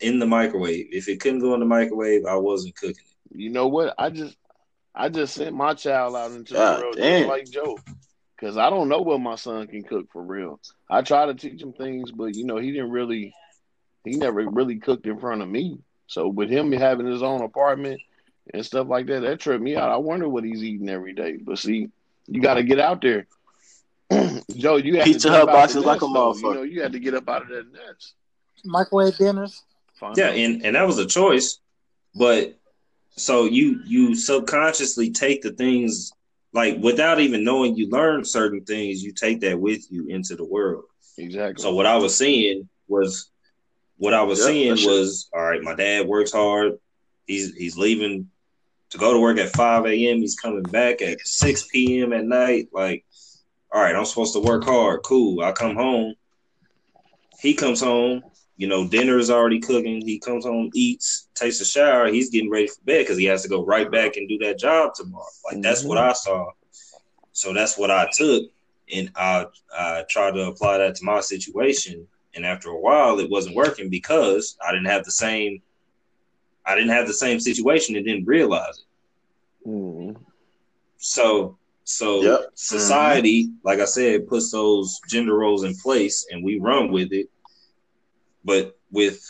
In 0.00 0.18
the 0.18 0.26
microwave. 0.26 0.88
If 0.90 1.08
it 1.08 1.20
couldn't 1.20 1.40
go 1.40 1.54
in 1.54 1.60
the 1.60 1.66
microwave, 1.66 2.24
I 2.26 2.36
wasn't 2.36 2.76
cooking 2.76 2.96
it. 2.96 3.38
You 3.38 3.50
know 3.50 3.68
what? 3.68 3.94
I 3.98 4.10
just 4.10 4.36
I 4.94 5.08
just 5.08 5.34
sent 5.34 5.54
my 5.54 5.74
child 5.74 6.16
out 6.16 6.32
into 6.32 6.54
God 6.54 6.78
the 6.78 6.82
world 6.82 6.96
just 6.96 7.28
like 7.28 7.50
Joe. 7.50 7.78
Cause 8.38 8.56
I 8.56 8.70
don't 8.70 8.88
know 8.88 8.98
what 8.98 9.20
my 9.20 9.36
son 9.36 9.68
can 9.68 9.84
cook 9.84 10.06
for 10.12 10.20
real. 10.20 10.58
I 10.90 11.02
try 11.02 11.26
to 11.26 11.34
teach 11.34 11.62
him 11.62 11.72
things, 11.72 12.10
but 12.10 12.34
you 12.34 12.44
know, 12.44 12.56
he 12.56 12.72
didn't 12.72 12.90
really 12.90 13.32
he 14.04 14.16
never 14.16 14.44
really 14.48 14.76
cooked 14.76 15.06
in 15.06 15.20
front 15.20 15.42
of 15.42 15.48
me. 15.48 15.78
So 16.08 16.26
with 16.26 16.50
him 16.50 16.72
having 16.72 17.06
his 17.06 17.22
own 17.22 17.42
apartment 17.42 18.00
and 18.52 18.66
stuff 18.66 18.88
like 18.88 19.06
that, 19.06 19.20
that 19.20 19.38
tripped 19.38 19.62
me 19.62 19.76
out. 19.76 19.90
I 19.90 19.96
wonder 19.96 20.28
what 20.28 20.44
he's 20.44 20.64
eating 20.64 20.88
every 20.88 21.12
day. 21.12 21.36
But 21.36 21.58
see, 21.58 21.88
you 22.26 22.40
gotta 22.40 22.64
get 22.64 22.80
out 22.80 23.00
there. 23.00 23.26
Joe, 24.56 24.76
you 24.76 24.96
had 24.98 25.04
Pizza 25.04 25.30
Hut 25.30 25.46
boxes 25.46 25.76
the 25.76 25.80
like 25.82 26.02
a 26.02 26.04
nest, 26.04 26.14
motherfucker. 26.16 26.42
You 26.42 26.54
know, 26.54 26.62
you 26.62 26.82
had 26.82 26.92
to 26.92 26.98
get 26.98 27.14
up 27.14 27.28
out 27.28 27.42
of 27.42 27.48
that 27.48 27.72
nest. 27.72 28.14
Microwave 28.64 29.16
dinners. 29.16 29.62
Find 29.94 30.16
Yeah, 30.18 30.30
and, 30.30 30.64
and 30.64 30.76
that 30.76 30.86
was 30.86 30.98
a 30.98 31.06
choice. 31.06 31.58
But 32.14 32.58
so 33.16 33.44
you 33.44 33.80
you 33.86 34.14
subconsciously 34.14 35.10
take 35.10 35.42
the 35.42 35.52
things 35.52 36.12
like 36.52 36.78
without 36.78 37.20
even 37.20 37.44
knowing 37.44 37.76
you 37.76 37.88
learn 37.88 38.24
certain 38.24 38.64
things, 38.64 39.02
you 39.02 39.12
take 39.12 39.40
that 39.40 39.58
with 39.58 39.90
you 39.90 40.06
into 40.08 40.36
the 40.36 40.44
world. 40.44 40.84
exactly. 41.18 41.62
So 41.62 41.74
what 41.74 41.86
I 41.86 41.96
was 41.96 42.16
seeing 42.16 42.68
was 42.88 43.30
what 43.96 44.14
I 44.14 44.22
was 44.22 44.38
Yep, 44.40 44.48
seeing 44.48 44.68
that's 44.70 44.84
was 44.86 45.28
all 45.32 45.42
right, 45.42 45.62
my 45.62 45.74
dad 45.74 46.06
works 46.06 46.32
hard. 46.32 46.72
He's 47.26 47.54
he's 47.54 47.76
leaving 47.78 48.28
to 48.90 48.98
go 48.98 49.12
to 49.12 49.18
work 49.20 49.38
at 49.38 49.50
5 49.50 49.86
a.m. 49.86 50.18
He's 50.18 50.38
coming 50.38 50.62
back 50.64 51.00
at 51.00 51.26
6 51.26 51.68
p.m. 51.72 52.12
at 52.12 52.24
night. 52.24 52.68
Like, 52.72 53.04
all 53.72 53.80
right, 53.82 53.94
I'm 53.94 54.04
supposed 54.04 54.34
to 54.34 54.40
work 54.40 54.64
hard. 54.64 55.02
Cool. 55.02 55.42
I 55.42 55.52
come 55.52 55.76
home. 55.76 56.14
He 57.40 57.54
comes 57.54 57.80
home, 57.80 58.22
you 58.56 58.68
know, 58.68 58.86
dinner 58.86 59.18
is 59.18 59.30
already 59.30 59.58
cooking. 59.60 60.00
He 60.02 60.18
comes 60.20 60.44
home, 60.44 60.70
eats, 60.74 61.28
takes 61.34 61.60
a 61.60 61.64
shower. 61.64 62.06
He's 62.08 62.30
getting 62.30 62.50
ready 62.50 62.68
for 62.68 62.80
bed 62.84 63.00
because 63.00 63.18
he 63.18 63.24
has 63.24 63.42
to 63.42 63.48
go 63.48 63.64
right 63.64 63.90
back 63.90 64.16
and 64.16 64.28
do 64.28 64.38
that 64.38 64.58
job 64.58 64.94
tomorrow. 64.94 65.24
Like 65.44 65.60
that's 65.62 65.82
Mhm. 65.82 65.88
what 65.88 65.98
I 65.98 66.12
saw. 66.12 66.52
So 67.32 67.52
that's 67.52 67.76
what 67.78 67.90
I 67.90 68.08
took, 68.12 68.44
and 68.92 69.10
I 69.16 69.46
I 69.76 70.04
tried 70.08 70.34
to 70.34 70.46
apply 70.46 70.78
that 70.78 70.96
to 70.96 71.04
my 71.04 71.20
situation. 71.20 72.06
And 72.34 72.46
after 72.46 72.70
a 72.70 72.80
while, 72.80 73.18
it 73.20 73.30
wasn't 73.30 73.56
working 73.56 73.90
because 73.90 74.56
I 74.66 74.70
didn't 74.72 74.86
have 74.86 75.04
the 75.04 75.10
same. 75.10 75.62
I 76.64 76.74
didn't 76.74 76.90
have 76.90 77.06
the 77.06 77.14
same 77.14 77.40
situation 77.40 77.96
and 77.96 78.06
didn't 78.06 78.26
realize 78.26 78.78
it. 78.78 79.68
Mhm. 79.68 80.16
So 80.98 81.58
so 81.84 82.22
Yep. 82.22 82.40
society, 82.54 83.44
mm-hmm. 83.46 83.66
like 83.66 83.80
I 83.80 83.84
said, 83.86 84.26
puts 84.28 84.50
those 84.50 85.00
gender 85.08 85.34
roles 85.36 85.64
in 85.64 85.74
place 85.76 86.26
and 86.30 86.44
we 86.44 86.58
run 86.60 86.90
with 86.92 87.12
it. 87.12 87.28
But 88.44 88.76
with 88.90 89.20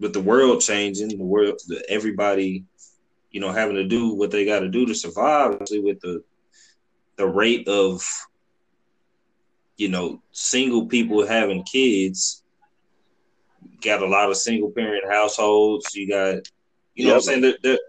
with 0.00 0.12
the 0.12 0.20
world 0.20 0.60
changing, 0.60 1.08
the 1.16 1.24
world 1.24 1.58
the, 1.68 1.84
everybody, 1.88 2.64
you 3.30 3.40
know, 3.40 3.52
having 3.52 3.76
to 3.76 3.84
do 3.84 4.14
what 4.14 4.30
they 4.30 4.44
gotta 4.44 4.68
do 4.68 4.86
to 4.86 4.94
survive, 4.94 5.52
especially 5.52 5.80
with 5.80 6.00
the 6.00 6.22
the 7.16 7.26
rate 7.26 7.68
of 7.68 8.02
you 9.76 9.88
know, 9.88 10.22
single 10.32 10.86
people 10.86 11.26
having 11.26 11.62
kids, 11.64 12.42
got 13.82 14.02
a 14.02 14.06
lot 14.06 14.30
of 14.30 14.36
single 14.36 14.70
parent 14.70 15.04
households. 15.10 15.94
You 15.94 16.08
got, 16.08 16.48
you 16.94 17.06
know, 17.06 17.14
what 17.14 17.16
I'm 17.16 17.16
Yep. 17.16 17.22
saying 17.22 17.40
that, 17.42 17.62
that 17.62 17.80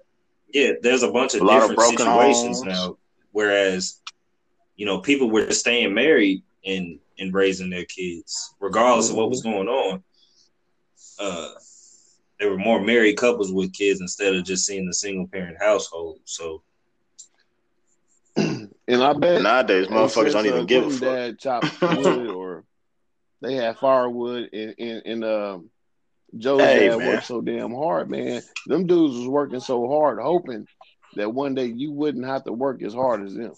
yeah, 0.53 0.71
there's 0.81 1.03
a 1.03 1.11
bunch 1.11 1.35
of 1.35 1.41
A 1.41 1.43
lot 1.43 1.57
of 1.63 1.75
different 1.75 1.77
broken 1.77 1.97
situations 1.97 2.63
homes. 2.63 2.63
now. 2.63 2.97
Whereas, 3.35 3.99
you 4.77 4.85
know, 4.85 5.01
people 5.01 5.29
were 5.29 5.45
just 5.45 5.59
staying 5.59 5.93
married 5.93 6.41
and 6.65 6.99
and 7.19 7.33
raising 7.33 7.69
their 7.69 7.83
kids, 7.83 8.55
regardless 8.61 9.09
of 9.09 9.17
what 9.17 9.29
was 9.29 9.41
going 9.41 9.67
on. 9.67 10.01
Uh, 11.19 11.49
there 12.39 12.49
were 12.49 12.57
more 12.57 12.79
married 12.79 13.17
couples 13.17 13.51
with 13.51 13.73
kids 13.73 13.99
instead 13.99 14.33
of 14.33 14.45
just 14.45 14.65
seeing 14.65 14.85
the 14.85 14.93
single 14.93 15.27
parent 15.27 15.57
household. 15.59 16.19
So 16.23 16.63
And 18.37 18.71
I 18.87 19.11
bet 19.11 19.41
Nowadays, 19.41 19.87
motherfuckers 19.87 20.31
don't 20.31 20.45
uh, 20.45 20.49
even 20.49 20.65
give 20.65 20.83
a 20.83 20.87
Quentin 20.87 20.99
fuck. 20.99 21.15
Dad 21.15 21.39
chopped 21.39 21.81
wood, 21.97 22.29
or 22.29 22.63
they 23.41 23.55
had 23.55 23.77
firewood, 23.79 24.49
and 24.53 24.75
and, 24.79 25.01
and 25.05 25.25
um, 25.25 25.69
Joe's 26.37 26.61
Hey, 26.61 26.87
dad 26.87 26.99
man. 26.99 27.07
worked 27.15 27.25
so 27.25 27.41
damn 27.41 27.73
hard, 27.73 28.09
man. 28.09 28.41
Them 28.65 28.87
dudes 28.87 29.17
was 29.17 29.27
working 29.27 29.59
so 29.59 29.89
hard, 29.89 30.19
hoping 30.21 30.67
that 31.15 31.33
one 31.33 31.55
day 31.55 31.65
you 31.65 31.91
wouldn't 31.91 32.25
have 32.25 32.43
to 32.45 32.53
work 32.53 32.81
as 32.83 32.93
hard 32.93 33.23
as 33.25 33.33
them. 33.33 33.53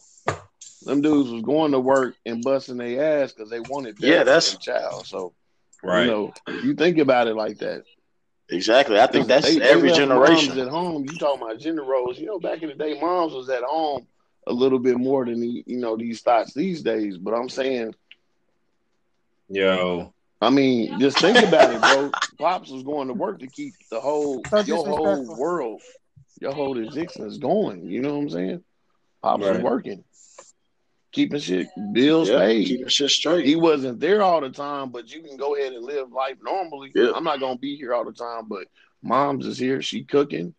Them 0.84 1.02
dudes 1.02 1.30
was 1.32 1.42
going 1.42 1.72
to 1.72 1.80
work 1.80 2.16
and 2.26 2.44
busting 2.44 2.78
their 2.78 3.24
ass 3.24 3.34
because 3.34 3.50
they 3.50 3.60
wanted 3.60 3.96
better 4.00 4.14
Yeah, 4.14 4.24
that's- 4.24 4.52
their 4.52 4.80
child. 4.80 5.06
So 5.08 5.34
right, 5.84 6.06
you 6.06 6.12
know, 6.12 6.34
you 6.64 6.74
think 6.76 6.98
about 7.00 7.28
it 7.28 7.36
like 7.36 7.58
that. 7.60 7.84
Exactly. 8.50 8.98
I 9.00 9.08
think 9.08 9.28
that's 9.28 9.46
They- 9.46 9.60
they 9.60 9.70
every 9.70 9.90
left 9.90 10.00
generation. 10.00 10.56
Moms 10.56 10.68
at 10.68 10.68
home. 10.70 11.06
You 11.10 11.18
talking 11.18 11.42
about 11.42 11.60
gender 11.60 11.84
roles? 11.84 12.18
You 12.18 12.28
know, 12.28 12.40
back 12.40 12.62
in 12.64 12.70
the 12.70 12.76
day, 12.76 12.98
moms 13.00 13.34
was 13.34 13.50
at 13.50 13.64
home 13.64 14.08
a 14.46 14.54
little 14.54 14.80
bit 14.80 14.98
more 14.98 15.26
than 15.26 15.42
the, 15.42 15.64
you 15.66 15.78
know 15.78 15.98
these 15.98 16.22
thoughts 16.22 16.54
these 16.54 16.82
days. 16.82 17.18
But 17.18 17.34
I'm 17.34 17.50
saying, 17.50 17.94
yo, 19.50 20.14
I 20.42 20.50
mean, 20.50 21.00
just 21.00 21.20
think 21.20 21.38
about 21.46 21.74
it, 21.74 21.82
bro. 21.82 22.12
Pops 22.38 22.70
was 22.70 22.84
going 22.84 23.08
to 23.08 23.14
work 23.14 23.40
to 23.40 23.48
keep 23.48 23.74
the 23.90 24.00
whole 24.00 24.42
So 24.50 24.60
your 24.62 24.86
whole 24.88 25.36
world, 25.36 25.82
your 26.42 26.54
whole 26.54 26.78
existence 26.78 27.34
is 27.34 27.38
going. 27.40 27.86
You 27.90 28.02
know 28.02 28.14
what 28.16 28.24
I'm 28.24 28.30
saying? 28.30 28.64
Pops 29.24 29.44
was 29.46 29.62
working, 29.62 30.04
keeping 31.12 31.40
shit 31.40 31.68
bills 31.94 32.30
Yeah, 32.30 32.40
paid. 32.40 32.68
keeping 32.68 32.88
shit 32.88 33.10
straight. 33.10 33.46
He 33.46 33.56
wasn't 33.56 34.00
there 34.00 34.22
all 34.22 34.42
the 34.42 34.50
time, 34.50 34.92
but 34.92 35.12
you 35.14 35.22
can 35.22 35.38
go 35.38 35.56
ahead 35.56 35.74
and 35.74 35.84
live 35.84 36.12
life 36.12 36.38
normally. 36.44 36.92
Yeah. 36.94 37.12
I'm 37.16 37.24
not 37.24 37.40
gonna 37.40 37.58
be 37.58 37.76
here 37.76 37.94
all 37.94 38.06
the 38.06 38.14
time, 38.14 38.48
but 38.48 38.68
mom's 39.02 39.46
is 39.46 39.58
here. 39.58 39.82
She 39.82 40.04
cooking. 40.04 40.54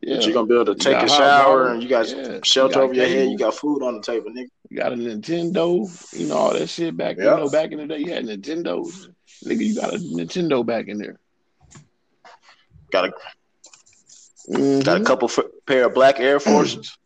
Yeah, 0.00 0.20
you're 0.20 0.34
gonna 0.34 0.46
be 0.46 0.54
able 0.54 0.66
to 0.66 0.74
take 0.74 1.02
a 1.02 1.08
shower 1.08 1.68
and 1.68 1.82
you 1.82 1.88
got 1.88 2.08
Yeah. 2.08 2.38
shelter 2.44 2.74
You 2.74 2.80
got 2.80 2.84
over 2.84 2.94
your 2.94 3.06
head. 3.06 3.28
You 3.30 3.38
got 3.38 3.54
food 3.54 3.82
on 3.82 3.94
the 3.96 4.02
table, 4.02 4.30
nigga. 4.30 4.48
you 4.68 4.76
got 4.76 4.92
a 4.92 4.96
Nintendo. 4.96 5.88
You 6.18 6.26
know 6.26 6.36
all 6.36 6.52
that 6.52 6.68
shit 6.68 6.94
back. 6.96 7.16
Yeah. 7.16 7.36
You 7.38 7.44
know 7.44 7.50
back 7.50 7.72
in 7.72 7.78
the 7.78 7.86
day, 7.86 7.98
you 8.00 8.12
had 8.12 8.24
Nintendos. 8.26 9.08
Nigga, 9.46 9.64
you 9.64 9.74
got 9.74 9.94
a 9.94 9.98
Nintendo 9.98 10.64
back 10.64 10.88
in 10.88 10.98
there. 10.98 11.18
got 12.92 13.06
a 13.06 13.12
Mhm. 14.48 14.84
got 14.84 15.00
a 15.00 15.04
couple 15.04 15.28
f- 15.28 15.44
pair 15.66 15.86
of 15.86 15.94
black 15.94 16.20
Air 16.20 16.38
Forces. 16.40 16.96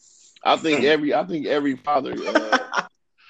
I 0.43 0.57
think 0.57 0.85
every 0.85 1.15
I 1.15 1.25
think 1.25 1.47
every 1.47 1.77
father, 1.77 2.13
uh, 2.13 2.59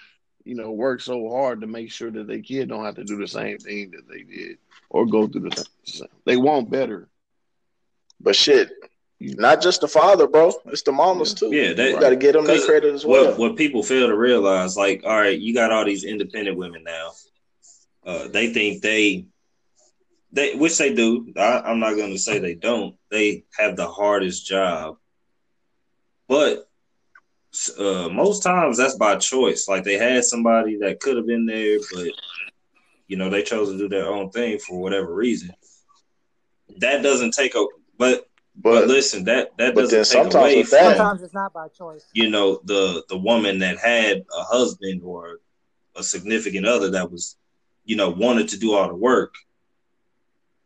you 0.44 0.54
know, 0.54 0.70
works 0.72 1.04
so 1.04 1.28
hard 1.30 1.60
to 1.60 1.66
make 1.66 1.90
sure 1.90 2.10
that 2.10 2.26
their 2.26 2.40
kid 2.40 2.68
don't 2.68 2.84
have 2.84 2.94
to 2.96 3.04
do 3.04 3.16
the 3.18 3.28
same 3.28 3.58
thing 3.58 3.90
that 3.92 4.08
they 4.08 4.22
did 4.22 4.58
or 4.90 5.06
go 5.06 5.26
through 5.26 5.50
the 5.50 5.64
same. 5.84 6.08
They 6.24 6.36
want 6.36 6.70
better. 6.70 7.08
but 8.20 8.34
shit, 8.34 8.70
not 9.20 9.60
just 9.62 9.80
the 9.80 9.88
father, 9.88 10.26
bro. 10.26 10.52
It's 10.66 10.82
the 10.82 10.92
mamas 10.92 11.34
too. 11.34 11.52
Yeah, 11.52 11.72
they 11.72 11.92
got 11.92 12.10
to 12.10 12.16
get 12.16 12.32
them 12.32 12.46
their 12.46 12.56
'cause 12.56 12.66
credit 12.66 12.94
as 12.94 13.04
well. 13.04 13.30
what 13.30 13.38
what 13.38 13.56
people 13.56 13.82
fail 13.82 14.08
to 14.08 14.16
realize, 14.16 14.76
like, 14.76 15.02
all 15.04 15.16
right, 15.20 15.38
you 15.38 15.54
got 15.54 15.70
all 15.72 15.84
these 15.84 16.04
independent 16.04 16.56
women 16.56 16.82
now. 16.84 17.12
Uh, 18.04 18.28
they 18.28 18.52
think 18.52 18.80
they, 18.82 19.26
they 20.32 20.54
which 20.54 20.78
they 20.78 20.94
do. 20.94 21.32
I, 21.36 21.60
I'm 21.60 21.80
not 21.80 21.96
going 21.96 22.12
to 22.12 22.18
say 22.18 22.38
they 22.38 22.54
don't. 22.54 22.96
They 23.10 23.44
have 23.56 23.76
the 23.76 23.88
hardest 23.88 24.46
job, 24.46 24.98
but 26.28 26.68
uh, 27.78 28.08
most 28.10 28.42
times 28.42 28.76
that's 28.76 28.96
by 28.96 29.16
choice. 29.16 29.68
Like 29.68 29.84
they 29.84 29.96
had 29.96 30.24
somebody 30.24 30.76
that 30.78 31.00
could 31.00 31.16
have 31.16 31.26
been 31.26 31.46
there, 31.46 31.78
but 31.92 32.08
you 33.06 33.16
know 33.16 33.30
they 33.30 33.42
chose 33.42 33.70
to 33.70 33.78
do 33.78 33.88
their 33.88 34.06
own 34.06 34.30
thing 34.30 34.58
for 34.58 34.80
whatever 34.80 35.14
reason. 35.14 35.52
That 36.78 37.02
doesn't 37.02 37.32
take 37.32 37.54
a 37.54 37.64
but. 37.98 38.24
But, 38.60 38.72
but 38.72 38.88
listen, 38.88 39.22
that 39.26 39.56
that 39.58 39.76
doesn't 39.76 39.98
take 39.98 40.06
sometimes 40.06 40.34
away 40.34 40.62
from 40.64 40.78
Sometimes 40.80 41.22
it's 41.22 41.32
not 41.32 41.52
by 41.52 41.68
choice. 41.68 42.04
you 42.12 42.28
know 42.28 42.60
the 42.64 43.04
the 43.08 43.16
woman 43.16 43.60
that 43.60 43.78
had 43.78 44.24
a 44.36 44.42
husband 44.42 45.02
or 45.04 45.38
a 45.94 46.02
significant 46.02 46.66
other 46.66 46.90
that 46.90 47.08
was 47.08 47.36
you 47.84 47.94
know 47.94 48.10
wanted 48.10 48.48
to 48.48 48.58
do 48.58 48.74
all 48.74 48.88
the 48.88 48.96
work 48.96 49.32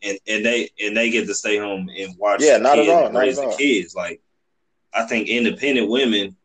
and 0.02 0.18
and 0.26 0.44
they 0.44 0.68
and 0.80 0.96
they 0.96 1.10
get 1.10 1.26
to 1.26 1.34
stay 1.34 1.58
home 1.58 1.88
and 1.96 2.16
watch 2.18 2.40
Yeah, 2.40 2.58
the 2.58 2.62
not 2.62 2.78
at 2.78 2.86
kids 2.86 2.88
all, 2.88 3.04
and 3.06 3.14
not 3.14 3.22
raise 3.22 3.38
at 3.38 3.44
the 3.44 3.46
all. 3.48 3.56
kids 3.56 3.94
like 3.94 4.20
i 4.94 5.04
think 5.06 5.28
independent 5.28 5.88
women 5.88 6.36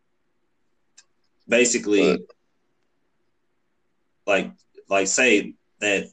basically 1.47 2.19
like 4.25 4.51
like 4.89 5.07
say 5.07 5.53
that 5.79 6.05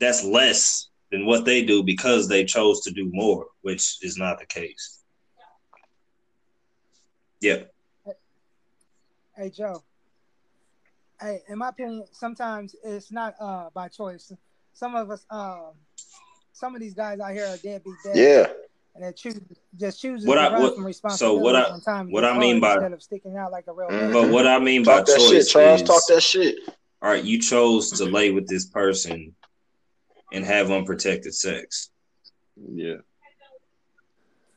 that's 0.00 0.24
less 0.24 0.88
than 1.10 1.26
what 1.26 1.44
they 1.44 1.64
do 1.64 1.82
because 1.82 2.28
they 2.28 2.44
chose 2.44 2.80
to 2.82 2.90
do 2.90 3.10
more 3.12 3.46
which 3.62 3.98
is 4.02 4.16
not 4.18 4.38
the 4.38 4.46
case 4.46 5.02
yeah 7.40 7.62
Hey 9.36 9.50
Joe. 9.50 9.82
Hey, 11.20 11.40
in 11.48 11.58
my 11.58 11.70
opinion, 11.70 12.04
sometimes 12.12 12.76
it's 12.84 13.10
not 13.10 13.34
uh 13.40 13.68
by 13.74 13.88
choice. 13.88 14.32
Some 14.74 14.94
of 14.94 15.10
us, 15.10 15.26
um, 15.30 15.72
some 16.54 16.74
of 16.74 16.80
these 16.80 16.94
guys 16.94 17.20
out 17.20 17.32
here 17.32 17.44
are 17.46 17.56
deadbeat 17.58 17.94
dads, 18.04 18.18
yeah, 18.18 18.46
and 18.94 19.04
they 19.04 19.12
choose 19.12 19.38
just 19.78 20.00
chooses 20.00 20.26
What 20.26 20.36
to 20.36 20.40
I- 20.40 20.52
run 20.52 20.62
what- 20.62 21.00
from 21.00 21.10
so 21.10 21.34
what 21.34 21.54
I- 21.56 21.70
when 21.72 21.80
time 21.82 22.10
what 22.10 22.24
I 22.24 22.38
mean 22.38 22.60
by- 22.60 22.74
instead 22.74 22.92
of 22.92 23.02
sticking 23.02 23.36
out 23.36 23.50
like 23.52 23.66
a 23.66 23.72
real 23.72 23.88
Mhm. 23.88 24.12
but 24.12 24.30
what 24.30 24.46
i 24.46 24.58
mean 24.58 24.84
by 24.84 25.00
that 25.02 25.06
choice 25.06 25.28
shit, 25.30 25.48
Charles. 25.48 25.82
is, 25.82 25.88
Talk 25.88 26.02
that 26.08 26.22
shit. 26.22 26.56
all 27.02 27.10
right, 27.10 27.22
you 27.24 27.40
chose 27.40 27.90
to 27.98 28.04
lay 28.06 28.30
with 28.30 28.46
this 28.48 28.66
person 28.66 29.34
and 30.32 30.44
have 30.44 30.70
unprotected 30.70 31.34
sex. 31.34 31.90
Yeah. 32.56 32.94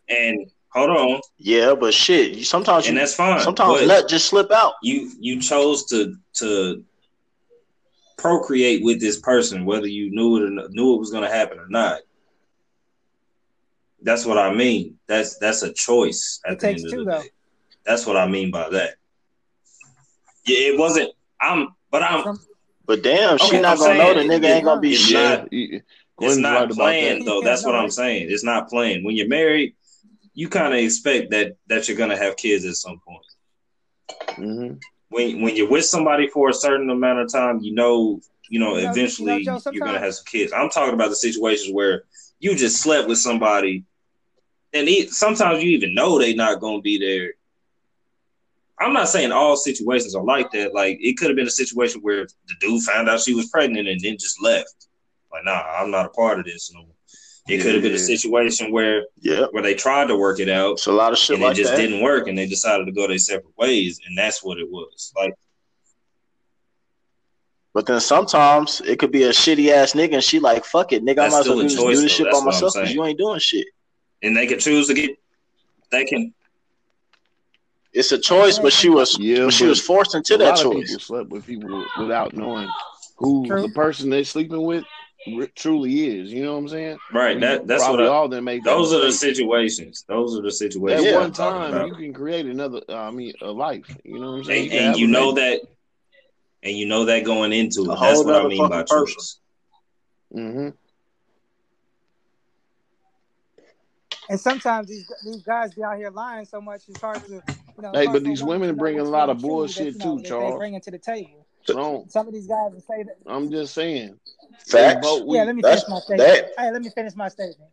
And 0.10 0.50
hold 0.70 0.89
on, 0.91 1.22
Yeah, 1.38 1.74
but 1.76 1.93
shit, 1.93 2.32
you 2.32 2.43
sometimes 2.45 2.86
you 2.86 2.89
and 2.91 2.98
that's 3.00 3.16
fine. 3.16 3.39
sometimes 3.41 3.80
but 3.80 3.88
nut 3.88 4.08
just 4.08 4.28
slip 4.28 4.52
out. 4.52 4.74
you 4.84 5.12
you 5.20 5.41
chose 5.41 5.86
to 5.88 6.16
to 6.36 6.84
procreate 8.18 8.84
with 8.84 8.99
this 8.99 9.20
person, 9.20 9.65
whether 9.65 9.88
you 9.88 10.09
knew 10.11 10.38
it 10.38 10.43
or 10.43 10.49
not, 10.49 10.72
knew 10.72 10.93
it 10.95 10.99
was 10.99 11.11
going 11.11 11.24
to 11.24 11.30
happen 11.34 11.59
or 11.59 11.68
not. 11.70 12.01
That's 14.01 14.26
what 14.26 14.38
I 14.38 14.53
mean. 14.53 14.97
That's 15.07 15.38
that's 15.39 15.63
a 15.63 15.74
choice 15.74 16.39
at 16.45 16.53
It 16.53 16.59
the 16.59 16.68
takes 16.68 16.82
end 16.84 16.91
two, 16.91 16.99
of 17.01 17.05
the 17.05 17.11
though. 17.11 17.22
day. 17.22 17.30
That's 17.86 18.05
what 18.05 18.18
I 18.18 18.28
mean 18.28 18.51
by 18.51 18.70
that. 18.70 18.95
Yeah, 20.45 20.70
it 20.74 20.80
wasn't. 20.80 21.11
I'm, 21.41 21.70
but 21.91 22.03
I'm. 22.03 22.38
But 22.86 23.03
damn, 23.03 23.38
she 23.38 23.47
Okay, 23.47 23.61
not 23.61 23.72
I'm 23.74 23.78
gonna 23.80 23.97
know 23.97 24.13
the 24.13 24.20
saying 24.22 24.30
nigga 24.41 24.45
ain't 24.55 24.65
gonna 24.65 24.80
be 24.82 24.93
it's 24.93 25.01
shit. 25.01 25.13
not- 25.41 25.51
you- 25.53 25.82
It's 26.20 26.38
not 26.38 26.53
right 26.53 26.63
about 26.72 26.76
planned 26.76 27.22
that. 27.22 27.26
though. 27.26 27.41
That's 27.41 27.65
what 27.65 27.76
I'm 27.76 27.89
saying. 27.91 28.28
It's 28.32 28.43
not 28.43 28.70
planned. 28.70 29.03
When 29.03 29.15
you're 29.15 29.28
married, 29.28 29.76
you 30.34 30.47
kind 30.47 30.74
of 30.74 30.80
expect 30.80 31.32
that 31.32 31.57
that 31.68 31.88
you're 31.88 31.97
gonna 31.97 32.18
have 32.18 32.38
kids 32.38 32.65
at 32.65 32.76
some 32.76 32.99
point. 33.05 33.26
hmm 34.36 34.74
When 35.10 35.41
when 35.41 35.55
you're 35.55 35.70
with 35.70 35.86
somebody 35.86 36.28
for 36.28 36.49
a 36.49 36.53
certain 36.53 36.89
amount 36.89 37.20
of 37.20 37.32
time, 37.32 37.60
you 37.62 37.74
know, 37.74 38.22
you 38.49 38.60
know, 38.60 38.78
You 38.78 38.89
eventually 38.89 39.38
you 39.38 39.45
know, 39.45 39.60
Joe, 39.60 39.72
you're 39.72 39.86
gonna 39.86 39.99
have 39.99 40.16
some 40.16 40.26
kids. 40.26 40.51
I'm 40.53 40.70
talking 40.70 40.93
about 40.93 41.10
the 41.10 41.16
situations 41.16 41.74
where 41.74 42.03
you 42.39 42.55
just 42.55 42.82
slept 42.82 43.08
with 43.08 43.18
somebody, 43.18 43.84
and 44.74 44.89
sometimes 45.10 45.64
you 45.64 45.72
even 45.72 45.93
know 45.93 46.20
they're 46.20 46.36
not 46.36 46.60
gonna 46.60 46.82
be 46.82 46.97
there. 46.99 47.34
I'm 48.80 48.93
not 48.93 49.10
saying 49.10 49.32
all 49.32 49.55
situations 49.58 50.14
are 50.14 50.24
like 50.24 50.51
that. 50.51 50.74
Like 50.74 50.99
it 51.01 51.18
could 51.18 51.30
have 51.30 51.36
been 51.36 51.47
a 51.47 51.51
situation 51.51 52.01
where 52.01 52.26
the 52.26 52.53
dude 52.60 52.84
found 52.84 53.10
out 53.10 53.22
she 53.22 53.34
was 53.34 53.47
pregnant 53.49 53.88
and 53.88 53.99
then 53.99 54.18
just 54.18 54.41
left. 54.41 54.88
Like, 55.32 55.45
nah, 55.45 55.62
I'm 55.62 55.89
not 55.89 56.05
a 56.05 56.10
part 56.10 56.39
of 56.39 56.45
this. 56.45 56.72
No. 56.74 56.86
It 57.48 57.62
could 57.62 57.74
have 57.76 57.82
been 57.84 57.93
a 57.93 58.00
situation 58.00 58.72
where 58.72 59.06
Yeah, 59.22 59.45
where 59.52 59.64
they 59.64 59.74
tried 59.74 60.08
to 60.08 60.18
work 60.18 60.39
it 60.39 60.50
out 60.50 60.74
it's 60.74 60.88
a 60.88 60.91
lot 60.91 61.14
of 61.14 61.18
shit 61.18 61.36
and 61.36 61.43
like 61.43 61.54
it 61.54 61.62
just 61.62 61.72
that. 61.72 61.78
didn't 61.82 62.02
work 62.02 62.28
and 62.28 62.38
they 62.38 62.45
decided 62.45 62.86
to 62.86 62.91
go 62.91 63.08
their 63.08 63.18
separate 63.18 63.58
ways 63.58 64.00
and 64.06 64.18
that's 64.18 64.43
what 64.43 64.58
it 64.60 64.70
was. 64.70 65.14
Like 65.16 65.34
But 67.74 67.86
then 67.86 68.00
sometimes 68.00 68.82
it 68.82 68.98
could 69.00 69.12
be 69.12 69.24
a 69.24 69.30
shitty 69.30 69.70
ass 69.70 69.93
nigga, 69.93 70.16
and 70.16 70.24
she 70.24 70.39
like, 70.39 70.66
fuck 70.66 70.93
it, 70.93 71.04
nigga, 71.06 71.20
I 71.20 71.30
That's 71.30 71.32
might 71.34 71.39
as 71.39 71.45
still 71.45 71.56
well 71.58 71.64
do, 71.64 71.70
this- 71.70 71.76
choice, 71.76 71.95
do 71.98 72.02
this 72.02 72.12
though. 72.12 72.18
shit 72.18 72.26
That's 72.26 72.39
by 72.39 72.45
what 72.45 72.54
myself 72.54 72.74
because 72.74 72.93
you 72.93 73.06
ain't 73.06 73.18
doing 73.20 73.39
shit. 73.39 73.68
and 74.24 74.36
they 74.36 74.48
can 74.48 74.60
choose 74.60 74.88
to 74.88 74.93
get 74.93 75.12
they 75.91 76.04
can 76.06 76.34
It's 77.93 78.12
a 78.12 78.18
choice, 78.20 78.60
but 78.60 78.74
she 78.74 78.89
was 78.89 79.18
Yeah, 79.20 79.45
but 79.45 79.54
she 79.54 79.66
was 79.66 79.80
forced 79.80 80.16
into 80.16 80.36
a 80.36 80.38
that 80.39 80.45
lot 80.45 80.66
of 80.66 80.72
choice. 80.72 80.88
people 80.88 81.00
slept 81.00 81.30
with 81.30 81.45
people 81.45 81.86
without 82.00 82.34
knowing 82.36 82.70
who 83.18 83.45
True. 83.48 83.62
the 83.62 83.70
person 83.70 84.10
they're 84.10 84.24
sleeping 84.24 84.62
with 84.64 84.84
re- 84.84 84.89
truly 85.55 86.19
is. 86.19 86.32
You 86.32 86.43
know 86.43 86.53
what 86.53 86.59
I'm 86.59 86.69
saying? 86.69 86.97
right. 87.13 87.39
That 87.39 87.67
that's 87.67 87.88
what 87.88 88.01
I, 88.01 88.07
all 88.07 88.28
them 88.28 88.45
make. 88.45 88.63
those 88.63 88.93
are 88.93 89.01
the 89.01 89.11
situations. 89.11 90.05
Those 90.07 90.38
are 90.38 90.41
the 90.41 90.47
At 90.47 90.53
situations. 90.53 91.05
Yeah. 91.05 91.19
One 91.19 91.32
time, 91.32 91.88
you 91.88 91.95
can 91.95 92.13
create 92.13 92.45
another. 92.45 92.82
Uh, 92.88 92.95
I 92.95 93.11
mean, 93.11 93.34
a 93.41 93.51
life. 93.51 93.95
You 94.03 94.19
know 94.19 94.32
what 94.32 94.38
I'm 94.38 94.43
saying? 94.45 94.63
and, 94.63 94.71
can 94.71 94.88
and 94.89 94.97
you 94.97 95.07
know 95.07 95.34
that 95.34 95.61
and 96.63 96.75
you 96.75 96.86
know 96.86 97.05
that 97.05 97.23
going 97.23 97.53
into 97.53 97.91
it. 97.91 97.99
That's 97.99 98.23
what 98.23 98.36
I 98.36 98.47
mean 98.47 98.57
by 98.57 98.80
fucking 98.80 98.88
person. 98.88 99.15
choice. 99.15 99.39
Mhm. 100.36 100.73
And 104.30 104.39
sometimes 104.39 104.88
these 104.88 105.11
these 105.23 105.41
guys 105.43 105.73
be 105.73 105.84
out 105.84 105.97
here 105.97 106.09
lying 106.09 106.45
so 106.45 106.59
much 106.59 106.82
it's 106.89 106.99
hard 106.99 107.23
to 107.25 107.32
you 107.32 107.41
know. 107.80 107.91
Hey, 107.93 108.05
but 108.07 108.13
for 108.13 108.19
these 108.19 108.43
women 108.43 108.61
women 108.61 108.67
to 108.69 108.73
know 108.73 108.80
bring 108.80 108.99
a 108.99 109.03
lot 109.03 109.30
of 109.30 109.39
bullshit 109.39 109.97
that, 109.97 110.05
you 110.05 110.11
know, 110.11 110.17
too, 110.17 110.23
Charles. 110.28 110.53
They 110.53 110.57
bring 110.57 110.73
it 110.73 110.84
to 110.84 110.91
the 110.91 110.97
table. 110.97 111.47
So 111.68 112.05
Some 112.09 112.28
of 112.28 112.34
these 112.34 112.47
guys 112.47 112.72
will 112.74 112.82
say 112.82 113.03
that. 113.03 113.18
I'm 113.26 113.51
just 113.51 113.74
saying. 113.74 114.20
Facts. 114.65 114.72
They 114.72 115.01
vote- 115.01 115.28
we- 115.28 115.38
Yeah, 115.38 115.43
let 115.43 115.55
me 115.55 115.61
finish 115.61 115.84
my 115.88 115.99
statement. 115.99 116.30
that- 116.30 116.51
Hey, 116.57 116.72
let 116.72 116.82
me 116.82 116.89
finish 116.89 117.15
my 117.15 117.28
statement. 117.30 117.72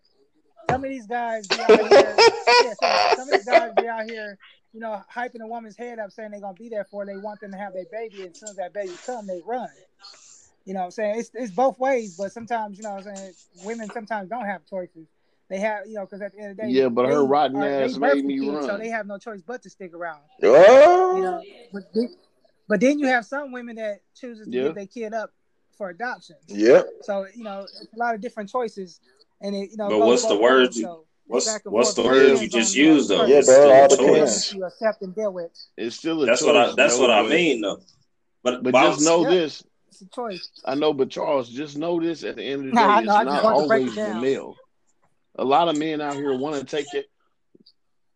Some 0.70 0.84
of 0.84 0.90
these 0.90 1.06
guys 1.06 1.46
be 1.46 1.62
out 1.62 1.78
here. 1.78 2.16
yeah, 2.62 2.74
so 2.74 2.86
some 3.16 3.28
of 3.28 3.34
these 3.34 3.44
guys 3.44 3.72
be 3.74 3.86
out 3.86 4.04
here, 4.06 4.38
you 4.72 4.80
know, 4.80 5.02
hyping 5.14 5.40
a 5.42 5.46
woman's 5.46 5.76
head 5.76 5.98
up, 5.98 6.10
saying 6.10 6.30
they're 6.30 6.40
gonna 6.40 6.54
be 6.54 6.68
there 6.68 6.84
for. 6.84 7.02
her. 7.02 7.06
They 7.06 7.18
want 7.18 7.40
them 7.40 7.52
to 7.52 7.58
have 7.58 7.74
their 7.74 7.84
baby, 7.92 8.22
and 8.22 8.30
as 8.34 8.40
soon 8.40 8.50
as 8.50 8.56
that 8.56 8.72
baby 8.72 8.94
come, 9.06 9.26
they 9.26 9.40
run. 9.44 9.68
You 10.64 10.72
know, 10.72 10.80
what 10.80 10.84
I'm 10.86 10.90
saying 10.92 11.20
it's 11.20 11.30
it's 11.34 11.52
both 11.52 11.78
ways, 11.78 12.14
but 12.16 12.32
sometimes, 12.32 12.78
you 12.78 12.84
know, 12.84 12.94
what 12.94 13.06
I'm 13.06 13.14
saying 13.14 13.34
women 13.62 13.90
sometimes 13.90 14.30
don't 14.30 14.46
have 14.46 14.64
choices. 14.66 15.06
They 15.50 15.58
have, 15.58 15.86
you 15.86 15.94
know, 15.94 16.06
because 16.06 16.22
at 16.22 16.32
the 16.32 16.38
end 16.38 16.52
of 16.52 16.56
the 16.56 16.62
day, 16.62 16.68
Yeah, 16.70 16.88
but 16.88 17.06
her 17.06 17.20
they 17.20 17.26
rotten 17.26 17.56
are- 17.58 17.68
ass 17.68 17.98
made 17.98 18.16
the 18.16 18.22
me 18.22 18.38
kid, 18.40 18.62
so 18.64 18.78
they 18.78 18.88
have 18.88 19.06
no 19.06 19.18
choice 19.18 19.42
but 19.42 19.62
to 19.62 19.70
stick 19.70 19.92
around. 19.92 20.22
Oh, 20.42 21.16
You 21.16 21.22
know, 21.22 21.42
but 21.70 21.82
then, 21.92 22.08
but 22.68 22.80
then 22.80 22.98
you 22.98 23.06
have 23.06 23.24
some 23.26 23.52
women 23.52 23.76
that 23.76 24.00
chooses 24.14 24.46
to 24.46 24.52
Yeah. 24.52 24.62
give 24.64 24.74
their 24.74 24.86
kid 24.86 25.14
up 25.14 25.30
for 25.76 25.90
adoption. 25.90 26.36
yeah. 26.46 26.82
So 27.02 27.26
you 27.34 27.42
know, 27.44 27.62
it's 27.62 27.92
a 27.94 27.98
lot 27.98 28.14
of 28.14 28.20
different 28.20 28.50
choices, 28.50 29.00
and 29.40 29.54
it 29.54 29.70
you 29.70 29.76
know. 29.76 29.88
But 29.88 30.00
what's 30.06 30.22
the 30.22 30.28
both 30.34 30.40
word 30.40 30.74
you- 30.76 30.82
so 30.82 31.04
what's- 31.26 31.58
what's 31.64 31.94
the 31.94 32.02
It 32.02 32.06
word 32.06 32.40
you 32.40 32.48
just 32.48 32.74
on, 32.74 32.80
you 32.80 32.88
know, 32.88 32.94
used, 32.94 33.08
though? 33.10 33.22
the 33.24 33.28
Yeah, 33.32 33.38
It's 33.38 33.48
still 33.48 33.70
all 33.72 33.84
a 33.84 33.88
depends. 33.88 34.46
choice. 34.46 34.52
You 34.54 34.64
accept 34.64 35.02
and 35.02 35.14
deal 35.14 35.32
with. 35.32 35.50
It's 35.76 35.96
still 35.96 36.22
a 36.22 36.26
That's 36.26 36.40
choice. 36.40 36.46
what 36.46 36.56
I 36.56 36.72
that's 36.76 36.94
you 36.96 37.00
what 37.02 37.08
know, 37.08 37.24
I 37.24 37.28
mean 37.28 37.60
though. 37.60 37.80
But, 38.42 38.62
But 38.62 38.72
but 38.72 38.82
just 38.82 39.00
know 39.04 39.22
Yeah. 39.22 39.30
this. 39.30 39.64
It's 39.88 40.02
a 40.02 40.06
choice. 40.08 40.50
I 40.64 40.74
know, 40.74 40.92
but 40.92 41.08
Charles, 41.10 41.48
just 41.48 41.76
know 41.78 41.98
this. 42.00 42.24
At 42.24 42.36
the 42.36 42.42
end 42.42 42.60
of 42.60 42.66
the 42.66 42.72
day, 42.72 42.80
Nah, 42.86 42.98
it's 42.98 43.06
know, 43.06 43.22
not 43.22 43.44
wanted 43.44 43.62
to 43.62 43.68
break 43.68 43.80
always 43.82 43.94
the 43.94 44.14
male. 44.20 44.56
A 45.36 45.44
lot 45.44 45.68
of 45.68 45.76
men 45.76 46.00
out 46.00 46.14
here 46.14 46.36
want 46.36 46.56
to 46.56 46.64
take 46.64 46.92
it, 46.94 47.06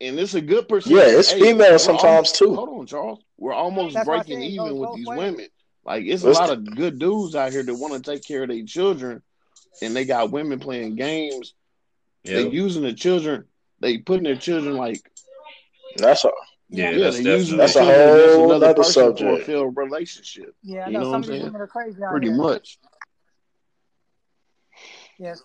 and 0.00 0.18
it's 0.18 0.34
a 0.34 0.40
good 0.40 0.68
person. 0.68 0.92
Yeah, 0.92 1.02
it's 1.06 1.30
Hey, 1.32 1.40
females 1.40 1.84
sometimes 1.84 2.04
almost- 2.04 2.36
too. 2.36 2.54
Hold 2.54 2.68
on, 2.80 2.86
Charles. 2.86 3.20
We're 3.36 3.52
almost 3.52 3.94
That's 3.94 4.06
breaking 4.06 4.40
say 4.40 4.46
it 4.48 4.56
goes 4.56 4.66
even 4.66 4.78
with 4.78 4.94
these 4.96 5.06
ways. 5.06 5.18
women. 5.18 5.46
Like 5.84 6.04
it's 6.06 6.22
a 6.22 6.26
Let's- 6.26 6.38
lot 6.38 6.50
of 6.50 6.64
good 6.76 6.98
dudes 6.98 7.34
out 7.34 7.52
here 7.52 7.62
that 7.62 7.74
want 7.74 7.94
to 7.94 8.10
take 8.10 8.22
care 8.24 8.42
of 8.42 8.48
their 8.48 8.64
children, 8.64 9.22
and 9.82 9.94
they 9.96 10.04
got 10.04 10.30
women 10.30 10.58
playing 10.60 10.96
games. 10.96 11.54
They 12.24 12.46
using 12.48 12.82
the 12.82 12.92
children. 12.92 13.44
They 13.80 13.98
putting 13.98 14.24
their 14.24 14.36
children 14.36 14.76
like 14.76 15.00
That's 15.96 16.24
all. 16.24 16.32
yeah, 16.68 16.90
yeah, 16.90 16.98
that's 17.04 17.16
they 17.18 17.22
definitely 17.22 17.56
That's 17.56 17.76
a 17.76 17.78
children 17.80 17.96
whole 18.36 18.44
another 18.50 18.66
nother 18.66 18.74
person 18.74 19.16
for 19.16 19.26
a 19.34 19.44
subject. 19.44 19.76
relationship. 19.78 20.54
Yeah, 20.62 20.80
I 20.84 20.86
You 20.88 20.92
know, 20.92 20.98
know 20.98 20.98
what 20.98 21.04
some 21.04 21.14
I'm 21.14 21.20
of 21.22 21.26
these 21.28 21.30
saying? 21.32 21.44
women 21.44 21.60
are 21.62 21.66
crazy 21.68 22.02
out 22.02 22.10
Pretty 22.10 22.26
here. 22.28 22.36
much. 22.36 22.78
Yes. 25.18 25.42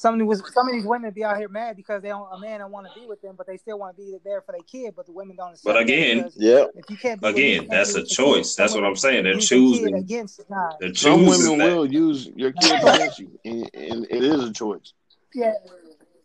Some 0.00 0.18
of 0.18 0.26
these 0.26 0.42
some 0.54 0.66
of 0.66 0.72
these 0.72 0.86
women 0.86 1.10
be 1.10 1.22
out 1.24 1.36
here 1.36 1.48
mad 1.50 1.76
because 1.76 2.00
they 2.00 2.08
don't 2.08 2.26
a 2.32 2.38
man 2.38 2.60
don't 2.60 2.70
want 2.72 2.86
to 2.86 2.98
be 2.98 3.06
with 3.06 3.20
them, 3.20 3.34
but 3.36 3.46
they 3.46 3.58
still 3.58 3.78
want 3.78 3.94
to 3.94 4.02
be 4.02 4.16
there 4.24 4.40
for 4.40 4.52
their 4.52 4.62
kid, 4.62 4.94
but 4.96 5.04
the 5.04 5.12
women 5.12 5.36
don't. 5.36 5.50
accept 5.50 5.64
But 5.64 5.76
again- 5.76 6.30
Yeah. 6.36 6.64
if 6.74 6.88
you 6.88 6.96
can't 6.96 7.20
be 7.20 7.26
with 7.26 7.36
you 7.36 7.42
Again, 7.44 7.58
can't 7.60 7.70
that's 7.70 7.94
a 7.96 8.02
choice. 8.04 8.54
That's 8.54 8.74
what 8.74 8.82
I'm 8.84 8.96
saying. 8.96 9.24
They're 9.24 9.34
use 9.34 9.48
the 9.50 9.56
kid 9.56 9.60
choosing. 9.74 9.94
against 9.96 10.48
nah. 10.48 10.72
They're 10.80 10.94
Some 10.94 11.26
women 11.26 11.58
that. 11.58 11.76
will 11.76 11.84
use 11.84 12.28
your 12.34 12.52
kid 12.52 12.82
against 12.82 13.18
you, 13.18 13.38
and, 13.44 13.70
and 13.74 14.06
it 14.08 14.24
is 14.24 14.42
a 14.44 14.52
choice. 14.54 14.94
Yeah, 15.34 15.52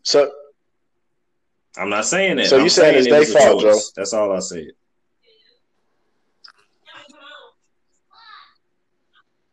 So 0.03 0.31
I'm 1.77 1.89
not 1.89 2.05
saying 2.05 2.37
that. 2.37 2.47
So 2.47 2.55
you 2.55 2.63
I'm 2.63 2.69
saying 2.69 2.95
it's 2.99 3.09
their 3.09 3.23
a 3.23 3.25
fault, 3.49 3.61
choice. 3.61 3.91
That's 3.93 4.13
all 4.13 4.31
I 4.31 4.39
said. 4.39 4.71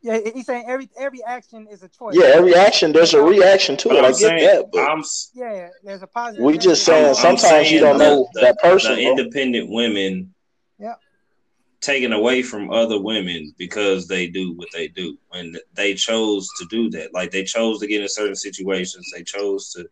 Yeah. 0.03 0.19
He's 0.35 0.47
saying 0.47 0.65
every 0.69 0.89
every 0.99 1.23
action 1.25 1.67
is 1.71 1.83
a 1.83 1.89
choice. 1.89 2.15
yeah, 2.17 2.27
every 2.27 2.55
action 2.55 2.93
there's 2.93 3.15
a 3.15 3.23
reaction 3.23 3.77
to 3.79 3.89
But 3.89 3.99
it. 3.99 4.05
I 4.05 4.07
I'm 4.07 4.13
get 4.13 4.19
saying, 4.19 4.45
that, 4.47 4.71
but 4.73 4.81
I'm 4.91 5.03
Yeah, 5.35 5.69
there's 5.85 6.03
a 6.03 6.07
positive. 6.07 6.45
we 6.45 6.55
and 6.55 6.61
just 6.63 6.85
saying 6.85 7.07
I'm 7.09 7.15
sometimes 7.15 7.71
you 7.71 7.79
saying 7.79 7.81
don't 7.81 7.99
know 7.99 8.29
the- 8.35 8.41
that 8.41 8.59
person. 8.61 8.97
the 8.97 9.03
independent 9.03 9.71
women 9.71 10.35
Yeah. 10.79 10.95
taken 11.81 12.13
away 12.13 12.43
from 12.43 12.71
other 12.71 13.01
women 13.01 13.55
because 13.59 14.07
they 14.07 14.27
do 14.29 14.53
what 14.55 14.69
they 14.73 14.89
do 14.89 15.17
and 15.33 15.59
they 15.75 15.95
chose 15.95 16.49
to 16.59 16.67
do 16.67 16.89
that 16.91 17.13
like 17.13 17.31
they 17.31 17.45
chose 17.45 17.81
to 17.81 17.87
get 17.87 18.03
in 18.03 18.09
certain 18.09 18.37
situations 18.37 19.11
they 19.15 19.23
chose 19.25 19.73
to 19.73 19.87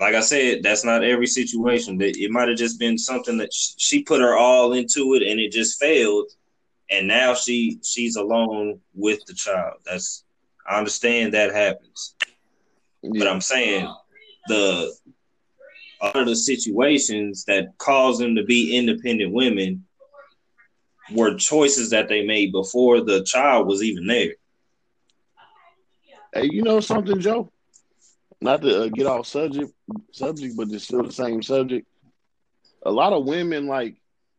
like 0.00 0.14
i 0.16 0.20
said 0.20 0.62
that's 0.64 0.84
not 0.84 1.04
every 1.04 1.26
situation 1.26 1.96
that 1.98 2.16
it 2.16 2.30
might 2.30 2.48
have 2.48 2.58
just 2.58 2.78
been 2.78 2.98
something 2.98 3.36
that 3.38 3.50
she 3.52 4.02
put 4.02 4.20
her 4.20 4.36
all 4.36 4.72
into 4.72 5.14
it 5.14 5.22
and 5.22 5.38
it 5.40 5.52
just 5.52 5.78
failed 5.80 6.26
and 6.90 7.08
now 7.08 7.34
she 7.34 7.78
she's 7.82 8.16
alone 8.16 8.78
with 8.94 9.24
the 9.26 9.34
child 9.34 9.74
that's 9.84 10.24
i 10.68 10.78
understand 10.78 11.34
that 11.34 11.52
happens 11.52 12.14
but 13.14 13.28
I'm 13.28 13.40
saying 13.40 13.92
the 14.48 14.94
other 16.00 16.24
the 16.24 16.36
situations 16.36 17.44
that 17.44 17.76
caused 17.78 18.20
them 18.20 18.36
to 18.36 18.44
be 18.44 18.76
independent 18.76 19.32
women 19.32 19.84
were 21.12 21.34
choices 21.36 21.90
that 21.90 22.08
they 22.08 22.24
made 22.24 22.52
before 22.52 23.00
the 23.00 23.22
child 23.22 23.66
was 23.66 23.82
even 23.82 24.06
there. 24.06 24.34
Hey, 26.34 26.48
you 26.50 26.62
know 26.62 26.80
something, 26.80 27.20
Joe? 27.20 27.50
Not 28.40 28.60
to 28.62 28.84
uh, 28.84 28.88
get 28.88 29.06
off 29.06 29.26
subject, 29.26 29.72
subject, 30.12 30.56
but 30.56 30.68
it's 30.70 30.84
still 30.84 31.04
the 31.04 31.12
same 31.12 31.42
subject. 31.42 31.86
A 32.84 32.90
lot 32.90 33.12
of 33.12 33.24
women, 33.24 33.66
like 33.66 33.96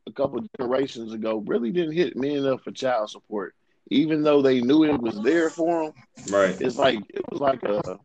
a 0.08 0.12
couple 0.12 0.44
generations 0.58 1.14
ago, 1.14 1.44
really 1.46 1.72
didn't 1.72 1.94
hit 1.96 2.16
men 2.16 2.46
up 2.46 2.64
for 2.64 2.72
child 2.72 3.10
support, 3.10 3.54
even 3.90 4.24
though 4.24 4.42
they 4.42 4.62
knew 4.62 4.86
it 4.86 5.00
was 5.00 5.20
there 5.22 5.50
for 5.50 5.84
them. 5.84 5.94
Right. 6.32 6.60
It's 6.60 6.78
like 6.78 7.00
it 7.10 7.24
was 7.30 7.42
like 7.42 7.62
a. 7.64 8.00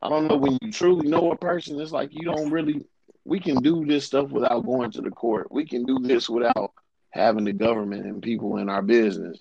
I 0.00 0.08
don't 0.08 0.28
know 0.28 0.36
when 0.36 0.58
you 0.62 0.72
truly 0.72 1.08
know 1.08 1.32
a 1.32 1.36
person. 1.36 1.80
It's 1.80 1.92
like 1.92 2.10
you 2.12 2.22
don't 2.22 2.50
really. 2.50 2.84
We 3.24 3.40
can 3.40 3.56
do 3.56 3.84
this 3.84 4.06
stuff 4.06 4.30
without 4.30 4.64
going 4.64 4.90
to 4.92 5.02
the 5.02 5.10
court. 5.10 5.52
We 5.52 5.66
can 5.66 5.84
do 5.84 5.98
this 5.98 6.30
without 6.30 6.72
having 7.10 7.44
the 7.44 7.52
government 7.52 8.06
and 8.06 8.22
people 8.22 8.56
in 8.56 8.70
our 8.70 8.80
business. 8.80 9.38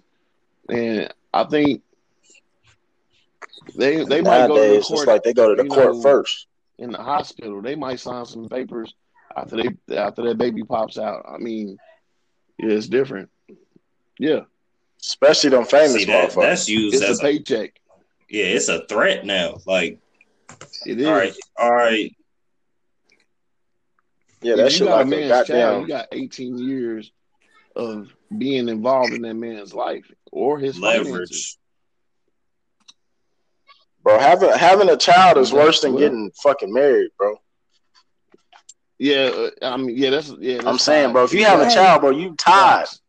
And 0.70 1.14
I 1.34 1.46
think 1.46 1.84
they 3.78 4.04
they 4.04 4.22
might 4.22 4.48
go 4.48 4.56
to 4.56 4.80
the 4.80 4.82
court 4.82 5.00
it's 5.00 5.08
like 5.08 5.24
they 5.24 5.34
go 5.34 5.56
to 5.56 5.64
the 5.64 5.70
court 5.70 5.96
know, 5.96 6.02
first. 6.02 6.48
in 6.78 6.92
the 6.92 6.98
hospital. 6.98 7.62
They 7.62 7.76
might 7.76 8.02
sign 8.02 8.26
some 8.26 8.50
papers 8.50 8.94
after 9.38 9.56
they 9.58 9.96
after 9.98 10.24
that 10.24 10.38
baby 10.38 10.64
pops 10.64 10.98
out. 10.98 11.26
I 11.28 11.38
mean, 11.38 11.78
yeah, 12.58 12.72
it's 12.72 12.88
different. 12.88 13.30
Yeah, 14.20 14.42
Especially 15.02 15.52
them 15.52 15.66
famous 15.66 15.94
See 15.94 16.06
that 16.06 16.32
motherfuckers. 16.32 16.42
that's 16.42 16.70
used 16.70 16.96
it's 16.96 17.04
as 17.04 17.20
a 17.20 17.22
a, 17.22 17.26
paycheck. 17.26 17.80
yeah, 18.30 18.46
it's 18.46 18.68
a 18.68 18.86
threat 18.88 19.26
now. 19.26 19.58
Like, 19.68 20.00
It 20.86 21.00
is. 21.00 21.06
all 21.08 21.14
right, 21.14 21.34
all 21.58 21.72
right, 21.74 22.16
yeah, 24.42 24.54
If 24.54 24.58
that 24.58 24.64
you 24.72 24.78
shit 24.78 24.88
got 24.88 24.94
a 24.94 24.96
like 24.98 25.06
a 25.06 25.10
man's 25.10 25.48
child, 25.48 25.48
goddamn. 25.48 25.82
you 25.82 25.88
got 25.88 26.08
18 26.12 26.58
years 26.58 27.12
of 27.76 28.12
being 28.36 28.70
involved 28.70 29.14
in 29.14 29.22
that 29.22 29.36
man's 29.36 29.74
life 29.74 30.12
or 30.32 30.58
his 30.58 30.78
finances. 30.80 31.12
leverage. 31.12 31.58
Bro, 34.04 34.20
having 34.20 34.50
having 34.50 34.90
a 34.90 34.98
child 34.98 35.38
is 35.38 35.52
worse 35.54 35.82
than 35.82 35.96
getting 35.98 36.32
fucking 36.42 36.72
married, 36.74 37.10
bro. 37.18 37.36
Yeah, 39.00 39.50
uh, 39.62 39.74
I 39.74 39.78
mean, 39.78 39.96
yeah, 39.96 40.10
that's 40.10 40.34
yeah. 40.40 40.56
That's 40.56 40.68
I'm 40.68 40.78
saying, 40.78 41.06
fine. 41.08 41.14
bro, 41.14 41.24
if 41.26 41.34
you 41.34 41.46
have 41.46 41.60
a 41.60 41.70
child, 41.70 42.02
bro, 42.02 42.10
you 42.12 42.36
tied. 42.36 42.88
Facts. 42.88 43.02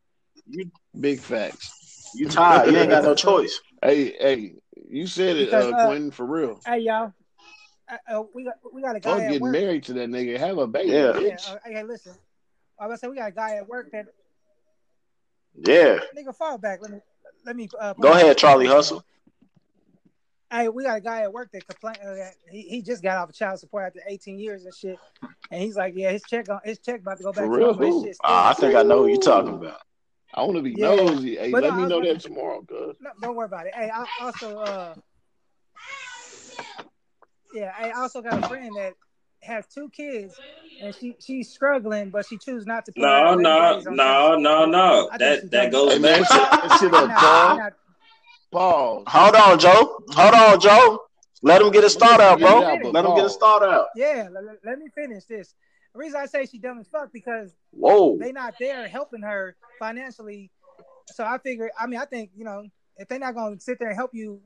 Big 0.99 1.21
facts. 1.21 2.13
You 2.15 2.29
tied. 2.29 2.71
You 2.71 2.79
ain't 2.79 2.91
got 2.91 3.05
no 3.05 3.15
choice. 3.27 3.61
Hey, 3.83 4.15
hey, 4.21 4.53
you 4.91 5.07
said 5.07 5.37
it, 5.37 5.47
Because, 5.47 5.67
uh, 5.73 5.77
uh, 5.77 5.87
Quentin, 5.87 6.11
for 6.11 6.27
real. 6.27 6.61
Hey 6.67 6.81
y'all, 6.81 7.13
uh, 7.91 7.97
uh, 8.09 8.23
we 8.35 8.45
got 8.45 8.55
we 8.73 8.83
got 8.83 8.97
a 8.97 9.01
guy 9.01 9.11
Fuck 9.13 9.23
at 9.23 9.29
getting 9.29 9.53
married 9.53 9.85
to 9.85 9.93
that 9.95 10.09
nigga. 10.11 10.39
Have 10.39 10.59
a 10.59 10.67
baby, 10.67 10.91
Yeah. 10.91 11.19
Yeah, 11.19 11.35
bitch. 11.37 11.49
uh, 11.51 11.59
hey, 11.65 11.83
listen. 11.83 12.15
I 12.81 12.87
was 12.87 12.91
gonna 12.91 12.99
say 12.99 13.09
we 13.09 13.17
got 13.17 13.29
a 13.29 13.33
guy 13.35 13.57
at 13.57 13.69
work 13.69 13.91
that 13.93 14.07
Yeah. 15.55 15.99
nigga 16.17 16.35
fall 16.35 16.59
back. 16.59 16.81
Let 16.83 16.91
me 16.91 17.01
let 17.45 17.57
me 17.57 17.69
uh, 17.81 17.95
Go 17.95 18.13
ahead, 18.13 18.37
Charlie 18.39 18.67
Hustle. 18.67 19.03
Hey, 20.51 20.69
we 20.69 20.85
got 20.85 20.97
a 20.99 21.01
guy 21.01 21.23
at 21.23 21.33
work 21.33 21.51
that 21.53 21.67
complained 21.67 21.99
uh, 22.03 22.15
that 22.15 22.33
he, 22.51 22.63
he 22.63 22.83
just 22.83 23.03
got 23.03 23.19
off 23.19 23.29
of 23.29 23.35
child 23.35 23.61
support 23.61 23.85
after 23.85 24.01
18 24.09 24.39
years 24.39 24.65
and 24.65 24.75
shit, 24.75 24.99
and 25.51 25.63
he's 25.63 25.77
like, 25.77 25.93
yeah, 25.95 26.11
his 26.11 26.25
check 26.25 26.49
on 26.49 26.61
his 26.65 26.79
check 26.79 27.01
about 27.01 27.19
to 27.19 27.25
go 27.25 27.33
back 27.33 27.45
For 27.45 27.53
to 27.53 27.59
real? 27.59 27.71
him, 27.71 27.77
but 27.77 27.87
Who? 27.89 28.09
Uh, 28.09 28.13
I 28.25 28.55
think 28.55 28.75
I 28.75 28.83
know 28.83 29.03
who 29.03 29.09
you're 29.09 29.21
talking 29.21 29.55
about. 29.55 29.81
I 30.33 30.43
want 30.43 30.57
to 30.57 30.63
be 30.63 30.75
Yeah. 30.75 30.95
nosy. 30.95 31.37
Hey, 31.37 31.51
But 31.53 31.63
let 31.65 31.73
no, 31.73 31.77
me 31.77 31.83
I 31.83 31.87
was 31.87 31.91
know 31.91 32.01
that 32.05 32.21
tomorrow, 32.21 32.63
cuz. 32.63 32.97
No, 33.01 33.11
don't 33.21 33.35
worry 33.37 33.47
about 33.47 33.67
it. 33.67 33.75
Hey, 33.75 33.91
I 33.91 34.07
also 34.23 34.57
uh 34.59 34.95
yeah, 37.55 37.73
I 37.79 37.91
also 37.93 38.23
got 38.23 38.39
a 38.39 38.43
friend 38.47 38.77
that 38.77 38.95
has 39.43 39.67
two 39.67 39.89
kids 39.91 40.39
and 40.81 40.95
she 40.95 41.15
she's 41.19 41.51
struggling, 41.51 42.11
but 42.11 42.27
she 42.27 42.37
chooses 42.39 42.67
not 42.67 42.85
to 42.87 42.93
put 42.93 43.03
her 43.03 43.09
No, 43.09 43.35
no, 43.35 43.81
no, 43.91 44.37
no, 44.37 44.65
no. 44.67 45.11
That 45.19 45.51
that 45.51 45.73
goes 45.73 45.95
Hey, 45.95 46.03
back. 46.03 46.27
shut 46.27 46.51
that 46.63 46.73
shit 46.79 46.95
up, 46.95 47.09
Nah, 47.09 47.19
Paul. 47.21 47.57
not- 47.57 47.73
Pause. 48.51 49.05
Hold 49.09 49.35
on, 49.37 49.59
Joe. 49.59 49.99
Hold 50.11 50.35
on, 50.35 50.61
Joe. 50.61 51.01
Let 51.43 51.63
him 51.63 51.71
get 51.71 51.85
a 51.85 51.91
start 51.91 52.21
out, 52.21 52.41
bro. 52.41 52.61
Let 52.91 53.05
him 53.05 53.15
get 53.15 53.25
a 53.25 53.31
start 53.31 53.63
out. 53.63 53.89
yeah, 53.95 54.29
let, 54.33 54.45
let- 54.45 54.65
let 54.65 54.79
me 54.79 54.87
finish 54.95 55.25
this. 55.25 55.55
The 55.95 56.01
reason 56.01 56.21
I 56.21 56.27
say 56.27 56.47
she 56.47 56.59
dumb 56.59 56.79
as 56.79 56.87
fuck 56.89 57.13
because 57.13 57.55
Whoa. 57.71 58.19
they 58.19 58.33
not 58.33 58.55
there 58.61 58.87
helping 58.89 59.23
her 59.23 59.57
financially. 59.79 60.51
So 61.07 61.25
I 61.25 61.39
figure, 61.39 61.71
I 61.79 61.87
mean, 61.87 61.99
I 61.99 62.05
think 62.05 62.31
you 62.37 62.45
know, 62.45 62.65
if 62.97 63.09
they're 63.09 63.19
not 63.19 63.35
gonna 63.35 63.59
sit 63.61 63.79
there 63.79 63.89
and 63.89 63.97
help 63.97 64.11
you, 64.13 64.41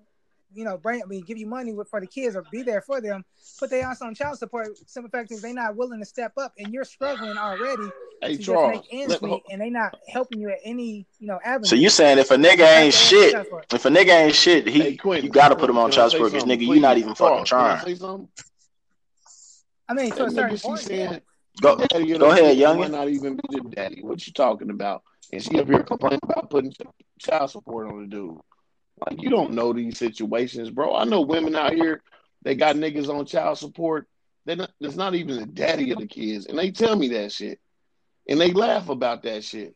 you 0.54 0.64
know, 0.64 0.76
bring, 0.78 1.02
I 1.02 1.06
mean, 1.06 1.22
give 1.22 1.38
you 1.38 1.46
money 1.46 1.74
for 1.90 2.00
the 2.00 2.06
kids 2.06 2.36
or 2.36 2.42
be 2.50 2.62
there 2.62 2.80
for 2.80 3.00
them, 3.00 3.24
put 3.58 3.70
they 3.70 3.82
also 3.82 4.06
on 4.06 4.14
child 4.14 4.38
support. 4.38 4.76
Simple 4.86 5.10
fact 5.10 5.30
is 5.32 5.40
they 5.42 5.52
not 5.52 5.76
willing 5.76 6.00
to 6.00 6.06
step 6.06 6.32
up, 6.36 6.52
and 6.58 6.72
you're 6.72 6.84
struggling 6.84 7.36
already 7.36 7.90
Hey, 8.20 8.36
to 8.36 8.42
just 8.42 8.68
make 8.68 8.82
ends 8.92 9.10
let- 9.10 9.22
meet, 9.22 9.42
and 9.50 9.60
they 9.60 9.70
not 9.70 9.96
helping 10.08 10.40
you 10.40 10.50
at 10.50 10.58
any, 10.64 11.06
you 11.18 11.26
know, 11.26 11.40
avenue. 11.44 11.66
So 11.66 11.76
you 11.76 11.88
saying 11.88 12.18
if 12.18 12.30
a 12.30 12.36
nigga 12.36 12.66
ain't 12.78 12.94
shit, 12.94 13.34
if 13.34 13.84
a 13.84 13.88
nigga 13.88 14.24
ain't 14.24 14.34
shit, 14.34 14.66
he 14.68 14.80
Hey, 14.80 14.96
Quentin, 14.96 15.26
you 15.26 15.30
gotta 15.30 15.56
put 15.56 15.68
him 15.68 15.78
on 15.78 15.90
child 15.90 16.12
support 16.12 16.32
because 16.32 16.48
nigga, 16.48 16.66
you 16.66 16.80
not 16.80 16.98
even 16.98 17.14
fucking 17.14 17.44
Charles, 17.44 17.50
can 17.50 17.58
I 17.58 17.78
trying. 17.84 17.96
say? 17.96 18.26
I 19.88 19.94
mean, 19.94 20.12
to 20.12 20.24
a 20.24 20.30
certain 20.30 20.56
nigga, 20.56 20.60
she 20.60 20.68
point, 20.68 20.80
yeah. 20.90 21.08
saying, 21.08 21.20
Go 21.60 21.76
daddy 21.76 22.16
go 22.16 22.30
ahead, 22.30 22.56
kid 22.56 22.62
youngin'. 22.64 22.90
Not 22.92 23.08
even 23.08 23.36
be 23.36 23.60
the 23.60 23.68
daddy. 23.68 24.02
What 24.02 24.26
you 24.26 24.32
talking 24.32 24.70
about? 24.70 25.02
And 25.32 25.42
she 25.42 25.58
up 25.60 25.66
here 25.66 25.82
complaining 25.82 26.20
about 26.22 26.48
putting 26.48 26.72
child 27.18 27.50
support 27.50 27.88
on 27.88 28.00
the 28.02 28.06
dude. 28.06 28.38
Like 29.08 29.22
you 29.22 29.30
don't 29.30 29.52
know 29.52 29.72
these 29.72 29.98
situations, 29.98 30.70
bro. 30.70 30.94
I 30.94 31.04
know 31.04 31.22
women 31.22 31.56
out 31.56 31.74
here. 31.74 32.02
They 32.42 32.54
got 32.54 32.76
niggas 32.76 33.08
on 33.08 33.24
child 33.26 33.58
support. 33.58 34.06
They're 34.44 34.56
not, 34.56 34.70
it's 34.80 34.96
not 34.96 35.14
even 35.14 35.36
the 35.36 35.46
daddy 35.46 35.92
of 35.92 35.98
the 35.98 36.06
kids, 36.06 36.46
and 36.46 36.58
they 36.58 36.70
tell 36.70 36.96
me 36.96 37.08
that 37.08 37.30
shit, 37.30 37.60
and 38.28 38.40
they 38.40 38.52
laugh 38.52 38.88
about 38.88 39.22
that 39.22 39.44
shit. 39.44 39.74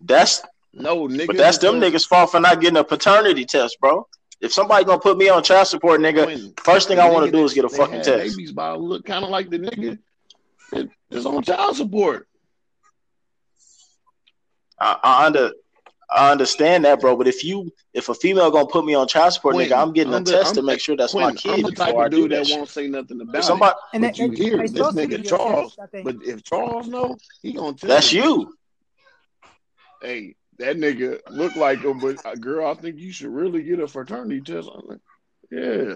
That's 0.00 0.42
No, 0.72 1.06
nigga. 1.08 1.26
but 1.26 1.36
that's 1.36 1.58
them 1.58 1.74
niggas' 1.74 2.06
fault 2.06 2.30
for 2.30 2.40
not 2.40 2.60
getting 2.60 2.78
a 2.78 2.84
paternity 2.84 3.44
test, 3.44 3.78
bro. 3.80 4.06
If 4.40 4.52
somebody 4.52 4.84
gonna 4.84 5.00
put 5.00 5.18
me 5.18 5.28
on 5.28 5.42
child 5.42 5.66
support, 5.68 6.00
nigga, 6.00 6.26
When 6.26 6.54
first 6.62 6.88
thing 6.88 6.98
I 6.98 7.10
want 7.10 7.26
to 7.26 7.32
do 7.32 7.44
is 7.44 7.52
get 7.54 7.64
a 7.64 7.68
fucking 7.68 8.02
test. 8.02 8.36
Babies 8.36 8.52
by 8.52 8.72
look 8.72 9.04
kind 9.04 9.24
of 9.24 9.30
like 9.30 9.50
the 9.50 9.58
nigga 9.58 9.98
that 10.72 10.88
is 11.10 11.26
on 11.26 11.42
child 11.42 11.76
support. 11.76 12.26
I, 14.80 14.98
I 15.02 15.26
under 15.26 15.52
I 16.14 16.30
understand 16.30 16.84
that, 16.84 17.00
bro. 17.00 17.16
But 17.16 17.28
if 17.28 17.42
you 17.44 17.72
if 17.94 18.08
a 18.08 18.14
female 18.14 18.50
gonna 18.50 18.66
put 18.66 18.84
me 18.84 18.94
on 18.94 19.08
child 19.08 19.32
support, 19.32 19.54
Quentin, 19.54 19.76
nigga, 19.76 19.80
I'm 19.82 19.92
getting 19.92 20.12
a 20.12 20.16
I'm 20.16 20.24
the- 20.24 20.32
test 20.32 20.50
I'm 20.50 20.54
to 20.56 20.62
make 20.62 20.80
sure 20.80 20.96
that's 20.96 21.12
Quentin, 21.12 21.34
my 21.34 21.40
kid 21.40 21.50
I'm 21.52 21.62
the 21.62 21.70
type 21.72 21.88
before 21.88 22.02
I 22.02 22.06
of 22.06 22.10
do 22.10 22.16
dude 22.22 22.30
that, 22.32 22.36
that 22.36 22.46
shit. 22.46 22.56
won't 22.58 22.68
say 22.70 22.88
nothing 22.88 23.20
If 23.20 23.28
about 23.28 23.44
somebody 23.44 23.74
And 23.94 24.04
But 24.04 24.18
they, 24.18 24.24
you 24.24 24.30
hear 24.32 24.56
they 24.58 24.66
this 24.68 24.92
nigga 24.94 25.10
give 25.10 25.10
you 25.12 25.18
a 25.18 25.22
Charles, 25.22 25.76
test, 25.76 25.80
I 25.80 25.86
think. 25.86 26.08
it. 26.08 26.18
But 26.18 26.26
if 26.26 26.44
Charles 26.44 26.88
know, 26.88 27.16
he 27.42 27.52
gonna 27.52 27.74
tell 27.74 27.88
that's 27.88 28.12
you. 28.12 28.22
you. 28.24 28.54
Hey, 30.02 30.34
that 30.58 30.76
nigga 30.76 31.20
look 31.30 31.56
like 31.56 31.80
him, 31.82 31.98
but 32.00 32.24
uh, 32.26 32.34
girl, 32.34 32.66
I 32.66 32.74
think 32.74 32.98
you 32.98 33.12
should 33.12 33.30
really 33.30 33.62
get 33.62 33.80
a 33.80 33.86
fraternity 33.86 34.40
test. 34.40 34.68
I'm 34.72 34.86
like, 34.86 35.00
yeah, 35.50 35.94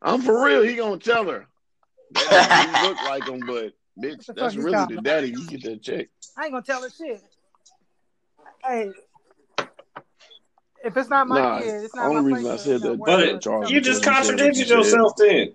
I'm 0.00 0.22
for 0.22 0.44
real. 0.44 0.62
He 0.62 0.76
gonna 0.76 0.98
tell 0.98 1.28
her. 1.28 1.46
That 2.12 2.52
he 2.52 2.74
look 2.80 3.00
like 3.02 3.26
him, 3.26 3.40
but 3.46 3.72
bitch, 3.98 4.26
that's 4.34 4.56
really 4.56 4.86
the 4.86 5.00
daddy. 5.02 5.28
You 5.28 5.46
get 5.46 5.62
that 5.64 5.82
check. 5.82 6.08
I 6.36 6.44
ain't 6.44 6.52
gonna 6.52 6.64
tell 6.64 6.82
her 6.82 6.90
shit. 6.90 7.22
Hey, 8.64 8.92
if 10.84 10.96
it's 10.96 11.10
not 11.10 11.28
my 11.28 11.40
Nah, 11.40 11.60
kid, 11.60 11.84
it's 11.84 11.94
not 11.94 12.08
only 12.08 12.32
my 12.32 12.38
reason 12.38 12.50
place 12.50 12.60
I 12.60 12.64
said 12.64 12.82
that, 12.82 12.98
But 13.04 13.42
Charles, 13.42 13.70
you 13.70 13.80
just 13.80 14.02
because 14.02 14.20
you 14.20 14.24
said 14.24 14.44
what 14.44 14.54
you 14.54 14.54
contradicted 14.54 14.68
said. 14.68 14.76
yourself 14.76 15.16
then. 15.16 15.52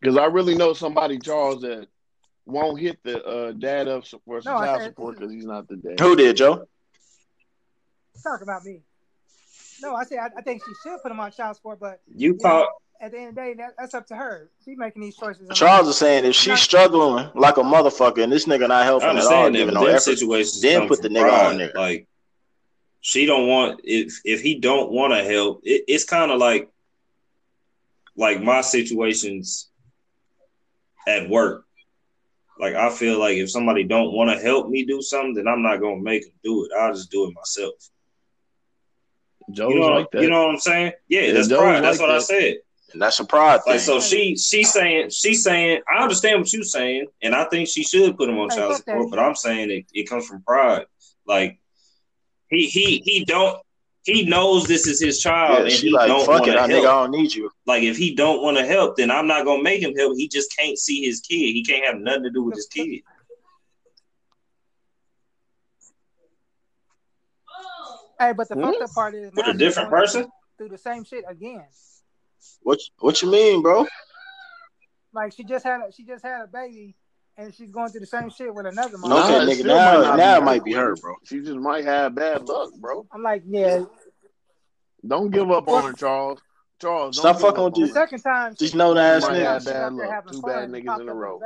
Because 0.00 0.16
I 0.16 0.24
really 0.26 0.54
know 0.54 0.72
somebody, 0.72 1.18
Charles, 1.18 1.60
that 1.62 1.86
won't 2.46 2.80
hit 2.80 2.98
the 3.04 3.22
uh, 3.22 3.52
dad 3.52 3.88
up 3.88 4.04
for 4.06 4.40
some 4.40 4.54
No, 4.54 4.60
child 4.60 4.80
said 4.80 4.90
support 4.90 5.18
because 5.18 5.32
he's 5.32 5.44
not 5.44 5.68
the 5.68 5.76
dad. 5.76 6.00
Who 6.00 6.16
did, 6.16 6.36
Joe? 6.36 6.66
talk 8.22 8.42
about 8.42 8.64
me. 8.64 8.82
No, 9.82 9.94
I 9.94 10.04
say 10.04 10.18
I, 10.18 10.26
I 10.36 10.42
think 10.42 10.62
she 10.64 10.72
should 10.82 11.02
put 11.02 11.10
him 11.10 11.20
on 11.20 11.30
child 11.32 11.56
support, 11.56 11.80
but 11.80 12.00
You 12.14 12.36
you 12.38 12.44
know, 12.44 12.66
at 13.00 13.12
the 13.12 13.18
end 13.18 13.28
of 13.30 13.34
the 13.34 13.40
day, 13.40 13.54
that, 13.54 13.74
that's 13.78 13.94
up 13.94 14.06
to 14.08 14.16
her. 14.16 14.50
She's 14.64 14.76
making 14.76 15.00
these 15.02 15.16
choices. 15.16 15.48
Charles 15.52 15.88
is 15.88 15.96
saying 15.96 16.24
if 16.24 16.34
she's 16.34 16.60
struggling 16.60 17.30
like 17.34 17.56
a 17.56 17.62
motherfucker 17.62 18.22
and 18.22 18.30
this 18.32 18.44
nigga 18.44 18.68
not 18.68 18.84
helping 18.84 19.08
at 19.08 19.16
all, 19.16 19.46
understand 19.46 19.54
that, 19.54 19.58
giving 19.58 19.74
but 19.74 19.80
no 19.80 19.86
effort, 19.86 20.18
then 20.60 20.86
put 20.86 21.02
the 21.02 21.08
nigga 21.08 21.20
pride. 21.22 21.46
on 21.46 21.58
there. 21.58 21.72
Like 21.74 22.06
she 23.00 23.26
don't 23.26 23.48
want 23.48 23.80
if 23.84 24.20
if 24.24 24.40
he 24.40 24.58
don't 24.58 24.90
want 24.90 25.12
to 25.12 25.24
help. 25.24 25.62
It, 25.64 25.84
it's 25.88 26.04
kind 26.04 26.30
of 26.30 26.38
like 26.38 26.70
like 28.16 28.42
my 28.42 28.60
situations 28.60 29.70
at 31.06 31.28
work. 31.28 31.64
Like 32.58 32.74
I 32.74 32.90
feel 32.90 33.18
like 33.18 33.38
if 33.38 33.50
somebody 33.50 33.84
don't 33.84 34.12
want 34.12 34.30
to 34.30 34.44
help 34.44 34.68
me 34.68 34.84
do 34.84 35.00
something, 35.00 35.34
then 35.34 35.48
I'm 35.48 35.62
not 35.62 35.80
gonna 35.80 36.02
make 36.02 36.22
them 36.22 36.34
do 36.44 36.64
it. 36.64 36.70
I'll 36.78 36.92
just 36.92 37.10
do 37.10 37.26
it 37.26 37.34
myself. 37.34 37.74
Joe's 39.50 39.74
You 39.74 39.80
know, 39.80 39.86
like 39.86 40.10
that. 40.12 40.22
you 40.22 40.30
know 40.30 40.42
what 40.42 40.50
I'm 40.54 40.60
saying? 40.60 40.92
Yeah, 41.08 41.22
Yeah, 41.22 41.32
that's 41.32 41.48
Joe's 41.48 41.58
pride. 41.58 41.82
That's 41.82 41.98
like 41.98 42.08
what 42.08 42.16
I 42.16 42.20
said. 42.20 42.56
And 42.92 43.00
that's 43.00 43.20
a 43.20 43.24
pride 43.24 43.62
thing. 43.64 43.74
Like 43.74 43.80
so, 43.80 44.00
she 44.00 44.36
she's 44.36 44.72
saying 44.72 45.10
she's 45.10 45.42
saying 45.44 45.80
I 45.88 46.02
understand 46.02 46.40
what 46.40 46.52
you're 46.52 46.64
saying, 46.64 47.06
and 47.22 47.34
I 47.34 47.44
think 47.44 47.68
she 47.68 47.84
should 47.84 48.16
put 48.16 48.28
him 48.28 48.38
on 48.38 48.50
child 48.50 48.76
support. 48.76 49.10
But. 49.10 49.20
I'm 49.20 49.36
saying 49.36 49.70
it, 49.70 49.86
it 49.92 50.08
comes 50.08 50.26
from 50.26 50.42
pride. 50.42 50.86
Like 51.24 51.59
he 52.50 52.66
he 52.66 53.02
he 53.04 53.24
don't 53.24 53.58
he 54.04 54.24
knows 54.24 54.66
this 54.66 54.86
is 54.86 55.00
his 55.00 55.20
child, 55.20 55.58
yeah, 55.58 55.62
and 55.64 55.72
she 55.72 55.88
he 55.88 55.92
like, 55.92 56.08
don't 56.08 56.24
fuck 56.26 56.40
want 56.40 56.50
it, 56.50 56.54
to 56.54 56.60
I 56.60 56.68
nigga, 56.68 56.78
I 56.78 56.82
don't 56.82 57.10
need 57.12 57.34
you. 57.34 57.50
Like 57.66 57.82
if 57.82 57.96
he 57.96 58.14
don't 58.14 58.42
want 58.42 58.56
to 58.56 58.64
help, 58.66 58.96
then 58.96 59.10
I'm 59.10 59.26
not 59.26 59.44
gonna 59.44 59.62
make 59.62 59.82
him 59.82 59.94
help. 59.94 60.16
He 60.16 60.28
just 60.28 60.54
can't 60.56 60.78
see 60.78 61.04
his 61.04 61.20
kid. 61.20 61.36
He 61.36 61.62
can't 61.64 61.84
have 61.84 61.96
nothing 62.00 62.24
to 62.24 62.30
do 62.30 62.44
with 62.44 62.56
his 62.56 62.66
kid. 62.66 63.02
Hey, 68.18 68.32
but 68.32 68.48
the 68.48 68.54
Hmm? 68.54 68.62
fucked 68.62 68.82
up 68.82 68.90
part 68.92 69.14
is 69.14 69.32
With 69.34 69.46
a 69.48 69.54
different 69.54 69.90
person. 69.90 70.28
through 70.58 70.68
the 70.68 70.78
same 70.78 71.04
shit 71.04 71.24
again. 71.28 71.64
What 72.62 72.78
what 72.98 73.22
you 73.22 73.30
mean, 73.30 73.62
bro? 73.62 73.86
Like 75.12 75.32
she 75.32 75.42
just 75.44 75.64
had 75.64 75.80
a, 75.80 75.92
she 75.92 76.04
just 76.04 76.24
had 76.24 76.42
a 76.42 76.46
baby, 76.46 76.94
and 77.36 77.54
she's 77.54 77.70
going 77.70 77.88
through 77.90 78.00
the 78.00 78.06
same 78.06 78.30
shit 78.30 78.54
with 78.54 78.66
another 78.66 78.98
mom. 78.98 79.12
Okay, 79.12 79.36
it 79.36 79.48
nigga, 79.48 79.54
still 79.60 79.76
now- 79.76 80.00
might 80.02 80.16
now 80.16 80.36
it 80.36 80.40
be 80.40 80.44
might 80.44 80.64
be 80.64 80.72
her, 80.74 80.94
bro. 80.96 81.14
She 81.24 81.40
just 81.40 81.56
might 81.56 81.84
have 81.84 82.14
bad 82.14 82.46
luck, 82.48 82.70
bro. 82.78 83.06
I'm 83.12 83.22
like, 83.22 83.42
yeah. 83.46 83.84
Don't 85.06 85.30
give 85.30 85.50
up 85.50 85.66
on 85.68 85.84
her, 85.84 85.92
Charles. 85.92 86.40
Charles, 86.80 87.18
Stop 87.18 87.40
fucking 87.40 87.64
with 87.64 87.74
The 87.74 87.80
these- 87.80 87.88
her. 87.90 87.94
second 87.94 88.20
time, 88.20 88.54
These 88.58 88.70
she- 88.70 88.76
known 88.76 88.96
ass 88.98 89.22
the 89.26 89.34
second 89.34 89.42
niggas. 89.42 89.64
Bad 89.66 89.92
luck. 90.24 90.32
Two 90.32 90.42
bad 90.42 90.68
niggas 90.70 91.00
in 91.00 91.08
a 91.08 91.14
row. 91.14 91.40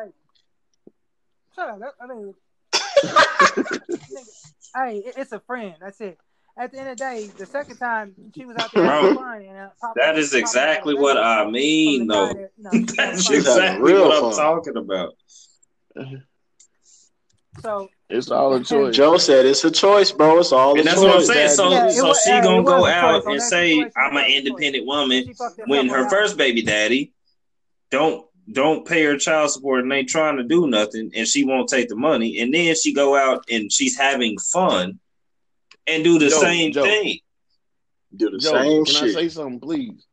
Shut 1.55 1.69
up. 1.71 1.79
that- 1.81 1.95
I 2.01 2.07
mean, 2.07 2.35
nigga, 3.05 4.29
hey, 4.75 4.99
it- 4.99 5.15
it's 5.17 5.33
a 5.33 5.41
friend. 5.41 5.75
That's 5.81 6.01
it. 6.01 6.19
At 6.57 6.71
the 6.71 6.79
end 6.79 6.89
of 6.91 6.97
the 6.99 7.05
day, 7.05 7.27
the 7.37 7.47
second 7.47 7.79
time 7.79 8.15
she 8.33 8.45
was 8.45 8.57
out 8.59 8.71
there 8.73 8.85
having 8.85 9.15
Bro, 9.15 9.25
fun 9.25 9.43
and 9.43 9.59
uh, 9.59 9.69
popped 9.81 9.97
That 9.97 10.11
up- 10.11 10.17
is 10.19 10.31
popped 10.31 10.35
up 10.35 10.35
with 10.35 10.35
a 10.35 10.39
exactly 10.39 10.95
what 10.95 11.17
I 11.17 11.51
mean, 11.51 12.07
though. 12.07 12.27
that, 12.29 12.51
you 12.57 12.63
know, 12.63 12.71
she 12.71 12.77
was 12.77 12.97
having 12.97 12.97
That's 12.97 13.27
fun 13.27 13.43
with. 13.43 13.57
having 13.59 13.87
exactly 13.87 13.93
what 13.95 14.25
I'm 14.25 14.33
talking 14.33 14.77
about. 14.77 15.15
So 17.61 17.89
It's 18.11 18.31
all 18.31 18.53
a 18.55 18.63
choice. 18.65 18.97
Joe 18.97 19.17
said 19.17 19.47
it's 19.47 19.65
a 19.65 19.71
choice, 19.71 20.11
bro. 20.13 20.39
It's 20.41 20.53
all 20.53 20.75
a 20.75 20.79
And 20.79 20.87
that's 20.87 21.01
what 21.01 21.11
I'm 21.11 21.17
choice. 21.19 21.27
saying. 21.29 21.49
So, 21.51 21.71
Yeah, 21.71 21.89
so 21.91 22.09
was- 22.09 22.21
she 22.23 22.31
gonna 22.31 22.63
go 22.65 22.85
out 22.85 23.25
and 23.27 23.41
say, 23.41 23.71
situation, 23.71 23.93
"I'm 23.97 24.17
an 24.17 24.25
a 24.25 24.27
choice. 24.27 24.37
independent 24.37 24.87
woman." 24.87 25.25
she 25.25 25.33
fucked 25.35 25.57
herself 25.59 25.69
When 25.69 25.89
her 25.89 26.03
that 26.03 26.11
first 26.11 26.37
baby 26.37 26.63
daddy 26.63 27.13
don't 27.91 28.27
don't 28.53 28.87
pay 28.87 29.03
her 29.05 29.17
child 29.17 29.51
support 29.51 29.81
and 29.83 29.91
they 29.91 30.03
trying 30.05 30.37
to 30.37 30.43
do 30.43 30.67
nothing, 30.67 31.11
and 31.15 31.27
she 31.27 31.45
won't 31.45 31.69
take 31.69 31.89
the 31.89 31.97
money, 31.97 32.41
and 32.41 32.53
then 32.53 32.75
she 32.75 32.93
go 32.93 33.17
out 33.17 33.45
and 33.51 33.73
she's 33.73 33.97
having 33.97 34.37
fun 34.39 34.99
and 35.87 36.05
do 36.05 36.19
the 36.19 36.29
Joe, 36.29 36.41
same 36.41 36.73
Joe. 36.73 36.83
thing. 36.85 37.21
Do 38.15 38.31
the 38.31 38.39
Joe, 38.39 38.51
same 38.63 38.85
can 38.85 38.95
shit. 38.95 39.03
I 39.05 39.13
say 39.13 39.29
something, 39.31 39.61
please? 39.61 40.07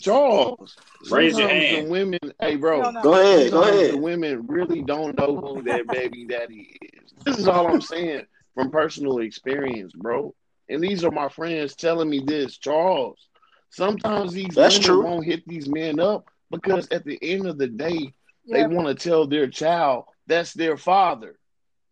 Charles, 0.00 0.76
Raise 1.10 1.38
your 1.38 1.48
sometimes 1.48 1.70
hand. 1.70 1.86
The 1.86 1.90
women, 1.90 2.18
hey, 2.40 2.56
bro. 2.56 2.90
no. 2.90 3.02
Go 3.02 3.14
ahead, 3.14 3.50
go 3.50 3.62
ahead. 3.62 3.92
The 3.92 3.98
women 3.98 4.46
really 4.46 4.82
don't 4.82 5.16
know 5.18 5.36
who 5.36 5.62
their 5.62 5.84
baby 5.84 6.24
daddy 6.26 6.76
is. 6.80 7.12
This 7.24 7.38
is 7.38 7.48
all 7.48 7.66
I'm 7.66 7.80
saying 7.80 8.26
from 8.54 8.70
personal 8.70 9.18
experience, 9.18 9.92
bro. 9.92 10.34
And 10.68 10.82
these 10.82 11.04
are 11.04 11.10
my 11.10 11.28
friends 11.28 11.74
telling 11.74 12.08
me 12.08 12.20
this, 12.20 12.56
Charles. 12.58 13.28
Sometimes 13.70 14.32
these 14.32 14.54
That's 14.54 14.76
women 14.76 14.82
true. 14.82 15.02
won't 15.04 15.24
hit 15.24 15.46
these 15.46 15.68
men 15.68 15.98
up 15.98 16.30
because 16.50 16.88
at 16.90 17.04
the 17.04 17.18
end 17.22 17.46
of 17.46 17.58
the 17.58 17.66
day, 17.68 18.12
Yeah, 18.44 18.66
they 18.68 18.74
want 18.74 18.86
to 18.88 18.94
tell 18.94 19.26
their 19.26 19.46
child 19.48 20.04
that's 20.26 20.52
their 20.52 20.76
father. 20.76 21.38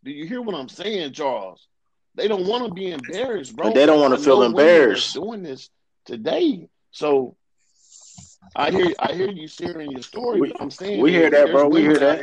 Do 0.05 0.11
you 0.11 0.27
hear 0.27 0.41
what 0.41 0.55
I'm 0.55 0.69
saying, 0.69 1.13
Charles? 1.13 1.67
They 2.15 2.29
don't 2.29 2.47
want 2.47 2.67
to 2.67 2.73
be 2.73 2.91
embarrassed, 2.91 3.55
bro. 3.57 3.67
But 3.69 3.75
they 3.75 3.87
don't 3.87 4.01
want 4.01 4.15
to 4.15 4.21
feel 4.21 4.41
know 4.41 4.49
women 4.57 4.89
that's 4.89 5.15
embarrassed. 5.15 5.15
Doing 5.15 5.43
this 5.43 5.71
today, 6.05 6.69
so 6.91 7.37
I 8.57 8.71
hear 8.71 8.95
I 8.99 9.13
hear 9.13 9.31
you 9.31 9.47
sharing 9.49 9.91
your 9.91 10.03
story. 10.03 10.41
We- 10.41 10.53
I'm 10.61 10.71
saying 10.71 11.01
we 11.01 11.13
hear 11.13 11.31
that, 11.31 11.53
bro. 11.53 11.69
We 11.69 11.83
hear 11.83 11.99
that. 11.99 12.21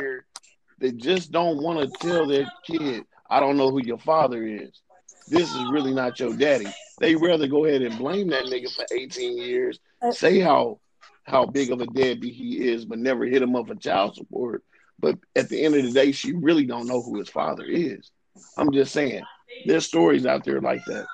They 0.78 0.92
just 0.92 1.32
don't 1.32 1.62
want 1.62 1.80
to 1.80 2.08
tell 2.08 2.26
their 2.26 2.46
kid, 2.64 3.04
"I 3.28 3.40
don't 3.40 3.56
know 3.56 3.70
who 3.70 3.82
your 3.82 3.98
father 3.98 4.44
is." 4.46 4.80
This 5.26 5.54
is 5.54 5.64
really 5.64 5.92
not 5.92 6.18
your 6.20 6.34
daddy. 6.34 6.66
They 7.00 7.14
rather 7.14 7.46
go 7.46 7.64
ahead 7.64 7.82
and 7.82 7.98
blame 7.98 8.28
that 8.28 8.44
nigga 8.44 8.74
for 8.74 8.86
18 8.90 9.38
years, 9.38 9.78
uh, 10.02 10.12
say 10.12 10.38
how 10.40 10.80
how 11.24 11.44
big 11.44 11.70
of 11.70 11.80
a 11.80 11.86
deadbeat 11.86 12.34
he 12.34 12.68
is, 12.68 12.86
but 12.86 12.98
never 12.98 13.24
hit 13.26 13.42
him 13.42 13.54
up 13.54 13.66
for 13.68 13.74
child 13.74 14.14
support. 14.14 14.64
But 14.98 15.18
at 15.36 15.48
the 15.50 15.62
end 15.62 15.74
of 15.74 15.82
the 15.84 15.92
day, 15.92 16.12
she 16.12 16.32
really 16.32 16.64
don't 16.64 16.86
know 16.86 17.02
who 17.02 17.18
his 17.18 17.28
father 17.28 17.64
is. 17.64 18.10
I'm 18.56 18.72
just 18.72 18.92
saying, 18.92 19.22
there's 19.66 19.84
stories 19.86 20.24
out 20.24 20.44
there 20.44 20.60
like 20.60 20.84
that. 20.86 21.06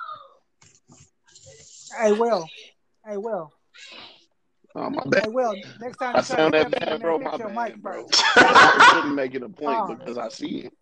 I 1.98 2.12
Will. 2.12 2.48
I 3.04 3.16
Will. 3.16 3.52
Oh, 4.76 4.90
my 4.90 5.02
bad. 5.06 5.24
Hey, 5.24 5.28
Will. 5.30 5.54
Next 5.80 5.98
time 5.98 6.16
I 6.16 6.18
you 6.20 6.22
try 6.22 6.22
to 6.22 6.24
sound 6.24 6.54
hit 6.54 6.70
that 6.72 6.80
bad, 6.80 7.00
bro. 7.00 7.18
man, 7.18 7.24
My 7.24 7.30
fix 7.30 7.38
your 7.38 7.48
bad, 7.50 7.68
mic 7.74 7.82
bro. 7.82 8.06
first. 8.08 8.24
couldn't 8.92 9.14
make 9.14 9.34
it 9.34 9.42
a 9.42 9.48
point 9.48 9.78
Oh. 9.80 9.94
because 9.94 10.18
I 10.18 10.28
see 10.28 10.58
it. 10.66 10.72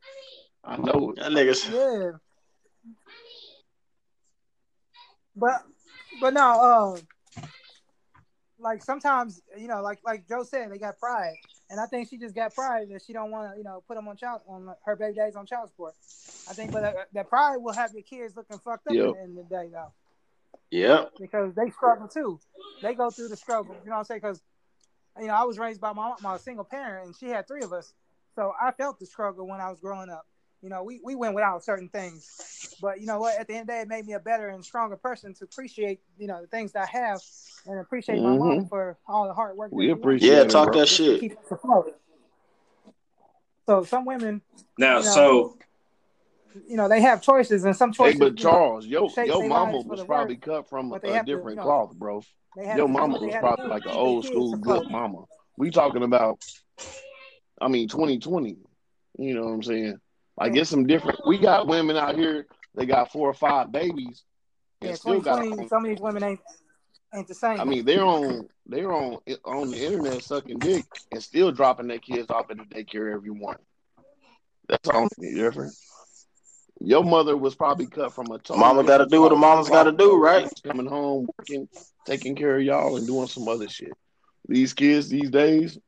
I 0.65 0.77
know 0.79 1.11
it. 1.11 1.17
That 1.21 1.33
niggas. 1.33 1.71
Yeah. 1.71 2.13
But 5.37 5.63
but 6.21 6.35
no, 6.35 6.61
um 6.61 7.01
like 8.59 8.83
sometimes, 8.83 9.43
you 9.59 9.67
know, 9.67 9.83
like 9.83 9.99
like 10.05 10.29
Joe 10.29 10.43
said, 10.45 10.71
they 10.71 10.79
got 10.79 10.99
pride. 10.99 11.35
And 11.71 11.81
I 11.81 11.87
think 11.87 12.09
she 12.09 12.19
just 12.19 12.35
got 12.35 12.55
pride 12.55 12.89
that 12.91 13.03
she 13.05 13.13
don't 13.15 13.31
want 13.31 13.53
to, 13.53 13.59
you 13.59 13.65
know, 13.65 13.83
put 13.89 13.95
them 13.97 14.07
on 14.07 14.17
child 14.17 14.43
on 14.47 14.75
her 14.85 14.95
baby 14.95 15.15
days 15.17 15.35
on 15.37 15.47
child 15.47 15.69
support. 15.71 15.95
I 16.49 16.53
think, 16.53 16.71
but 16.71 16.83
that, 16.83 16.95
that 17.15 17.29
pride 17.31 17.57
will 17.57 17.73
have 17.73 17.93
your 17.95 18.03
kids 18.03 18.37
looking 18.37 18.59
fucked 18.59 18.87
up 18.89 18.93
Yep. 18.93 19.05
in 19.07 19.13
the 19.13 19.19
end 19.21 19.39
of 19.39 19.49
the 19.49 19.55
day, 19.57 19.69
though, 19.73 19.91
Yep. 20.71 21.13
because 21.21 21.55
they 21.55 21.71
struggle 21.71 22.09
too. 22.09 22.41
They 22.81 22.95
go 22.95 23.11
through 23.11 23.29
the 23.29 23.37
struggle. 23.37 23.75
You 23.85 23.91
know 23.91 23.97
what 23.97 23.99
I'm 23.99 24.05
saying? 24.05 24.21
Because, 24.23 24.41
you 25.21 25.27
know, 25.27 25.35
I 25.35 25.45
was 25.45 25.59
raised 25.59 25.81
by 25.81 25.93
my 25.93 26.15
my 26.23 26.39
single 26.39 26.65
parent, 26.65 27.07
and 27.07 27.17
she 27.17 27.27
had 27.27 27.47
three 27.47 27.63
of 27.63 27.73
us, 27.73 27.93
so 28.35 28.53
I 28.61 28.73
felt 28.73 28.99
the 28.99 29.07
struggle 29.07 29.47
when 29.47 29.61
I 29.61 29.69
was 29.69 29.79
growing 29.81 30.09
up. 30.09 30.27
You 30.63 30.69
know, 30.69 30.85
we, 30.85 31.01
we 31.03 31.17
went 31.17 31.35
without 31.35 31.65
certain 31.65 31.89
things, 31.89 32.77
but 32.81 33.01
you 33.01 33.07
know 33.07 33.19
what? 33.19 33.39
At 33.39 33.49
the 33.49 33.55
end 33.55 33.63
of 33.63 33.67
the 33.67 33.73
day, 33.73 33.81
it 33.81 33.89
made 33.89 34.07
me 34.07 34.13
a 34.13 34.21
better 34.21 34.49
and 34.49 34.65
stronger 34.65 34.97
person 34.97 35.35
to 35.35 35.45
appreciate, 35.45 36.01
you 36.17 36.29
know, 36.29 36.41
the 36.41 36.47
things 36.47 36.71
that 36.73 36.89
I 36.89 36.99
have, 36.99 37.21
and 37.67 37.81
appreciate 37.81 38.23
my 38.23 38.37
mom 38.37 38.39
mm-hmm. 38.39 38.69
for 38.69 38.97
all 39.09 39.27
the 39.27 39.35
hard 39.35 39.57
work. 39.57 39.73
We 39.73 39.91
appreciate 39.91 40.33
Yeah, 40.33 40.45
talk 40.45 40.73
that 40.75 40.87
shit. 40.87 41.19
keep 41.19 41.33
us 41.33 41.51
afloat. 41.51 41.97
So 43.67 43.85
some 43.85 44.05
women, 44.05 44.41
Now, 44.79 44.99
You 44.99 45.05
know, 45.05 45.11
so 45.11 45.57
you 46.69 46.77
know, 46.77 46.89
they 46.89 47.01
have 47.01 47.23
choices, 47.23 47.65
and 47.65 47.77
some 47.77 47.93
Hey, 47.93 48.05
choices, 48.05 48.21
but 48.21 48.39
you 48.39 48.45
know, 48.45 48.51
Charles, 48.51 48.87
your 48.87 49.11
your 49.25 49.49
mama 49.49 49.79
was 49.81 50.03
probably 50.05 50.37
worse, 50.37 50.45
cut 50.45 50.69
from 50.69 50.91
they 51.03 51.09
a 51.09 51.13
have 51.13 51.27
to, 51.27 51.31
you 51.31 51.37
different 51.37 51.57
know, 51.57 51.63
cloth, 51.63 51.95
bro. 51.95 52.23
Your 52.75 52.89
mama 52.89 53.19
was 53.19 53.35
probably 53.37 53.69
like 53.69 53.85
an 53.85 53.93
old 53.93 54.25
school 54.27 54.57
good 54.57 54.91
mama. 54.91 55.25
We 55.57 55.71
talking 55.71 56.03
about, 56.03 56.39
I 57.61 57.69
mean, 57.69 57.89
2020. 57.89 58.57
You 59.19 59.35
know 59.35 59.43
what 59.43 59.53
I'm 59.53 59.63
saying? 59.63 59.99
Like, 60.39 60.57
it's 60.57 60.71
some 60.71 60.87
different. 60.87 61.21
We 61.27 61.39
got 61.39 61.67
women 61.67 61.97
out 61.97 62.17
here. 62.17 62.47
They 62.75 62.87
got 62.87 63.13
four 63.13 63.29
or 63.29 63.35
five 63.35 63.71
babies 63.71 64.25
Yeah, 64.81 64.95
still 64.95 65.21
got. 65.21 65.43
2020. 65.43 65.69
Some 65.69 65.85
of 65.85 65.91
these 65.91 66.01
women 66.01 66.23
ain't 66.23 66.41
ain't 67.15 67.29
the 67.29 67.35
same. 67.35 67.61
I 67.61 67.65
mean, 67.65 67.85
they're 67.85 68.05
on 68.05 68.49
they're 68.67 68.93
on 68.93 69.19
on 69.45 69.71
the 69.71 69.85
internet 69.85 70.23
sucking 70.23 70.59
dick 70.59 70.87
and 71.11 71.23
still 71.23 71.53
dropping 71.53 71.89
their 71.89 71.99
kids 71.99 72.31
off 72.31 72.51
at 72.51 72.57
the 72.57 72.65
daycare 72.65 73.15
every 73.15 73.31
morning. 73.31 73.65
That's 74.69 74.89
all 74.89 75.09
different. 75.21 75.75
Your 76.85 77.05
mother 77.05 77.37
was 77.37 77.55
probably 77.55 77.87
cut 77.87 78.13
from 78.13 78.27
a 78.27 78.39
totally 78.39 78.59
Mama 78.59 78.83
gotta 78.83 79.07
do 79.07 79.21
what 79.23 79.27
a 79.33 79.37
cloth- 79.37 79.41
mama's 79.41 79.69
gotta 79.69 79.93
do, 79.93 80.17
right? 80.17 80.51
Coming 80.65 80.87
home, 80.87 81.29
working, 81.39 81.69
taking 82.07 82.35
care 82.35 82.57
of 82.57 82.63
y'all, 82.63 82.97
and 82.97 83.07
doing 83.07 83.29
some 83.29 83.47
other 83.49 83.69
shit. 83.69 83.93
These 84.49 84.75
kids 84.75 85.09
these 85.09 85.31
days, 85.31 85.79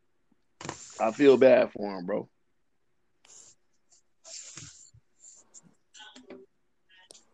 I 1.01 1.11
feel 1.11 1.37
bad 1.37 1.73
for 1.73 1.97
them, 1.97 2.07
bro. 2.07 2.29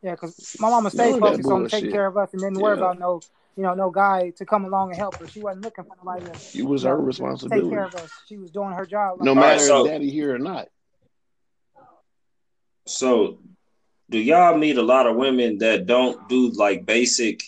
Yeah, 0.03 0.13
because 0.13 0.35
my 0.59 0.71
mama 0.71 0.89
stayed 0.91 1.11
None 1.11 1.23
of 1.23 1.29
focused 1.29 1.51
on 1.51 1.69
taking 1.69 1.91
care 1.93 2.07
of 2.07 2.17
us 2.17 2.33
and 2.33 2.41
didn't 2.43 2.59
worry 2.59 2.79
about 2.79 2.99
no, 2.99 3.21
you 3.57 3.63
know, 3.63 3.75
no 3.75 3.91
guy 3.91 4.31
to 4.31 4.47
come 4.47 4.65
along 4.65 4.91
and 4.91 4.99
help 4.99 5.19
her. 5.19 5.29
She 5.29 5.41
wasn't 5.41 5.63
looking 5.63 5.85
for 5.85 5.95
nobody 6.03 6.25
to 6.25 6.57
You 6.57 6.65
was 6.67 6.83
you 6.85 6.89
her 6.89 6.95
know, 6.97 7.01
take 7.03 7.07
responsibility. 7.07 7.69
care 7.69 7.85
of 7.85 7.95
us. 7.95 8.11
She 8.27 8.39
was 8.39 8.51
doing 8.51 8.73
her 8.73 8.87
job. 8.87 9.19
Like 9.19 9.27
No 9.27 9.33
All 9.33 9.37
right, 9.37 9.57
matter 9.57 9.67
so- 9.67 9.87
daddy 9.87 10.11
here 10.11 10.35
or 10.35 10.39
not. 10.39 10.69
So, 12.91 13.39
do 14.11 14.19
y'all 14.19 14.59
meet 14.59 14.77
a 14.77 14.83
lot 14.83 15.07
of 15.07 15.17
women 15.17 15.59
that 15.59 15.87
don't 15.87 16.29
do 16.29 16.51
like 16.51 16.85
basic, 16.85 17.41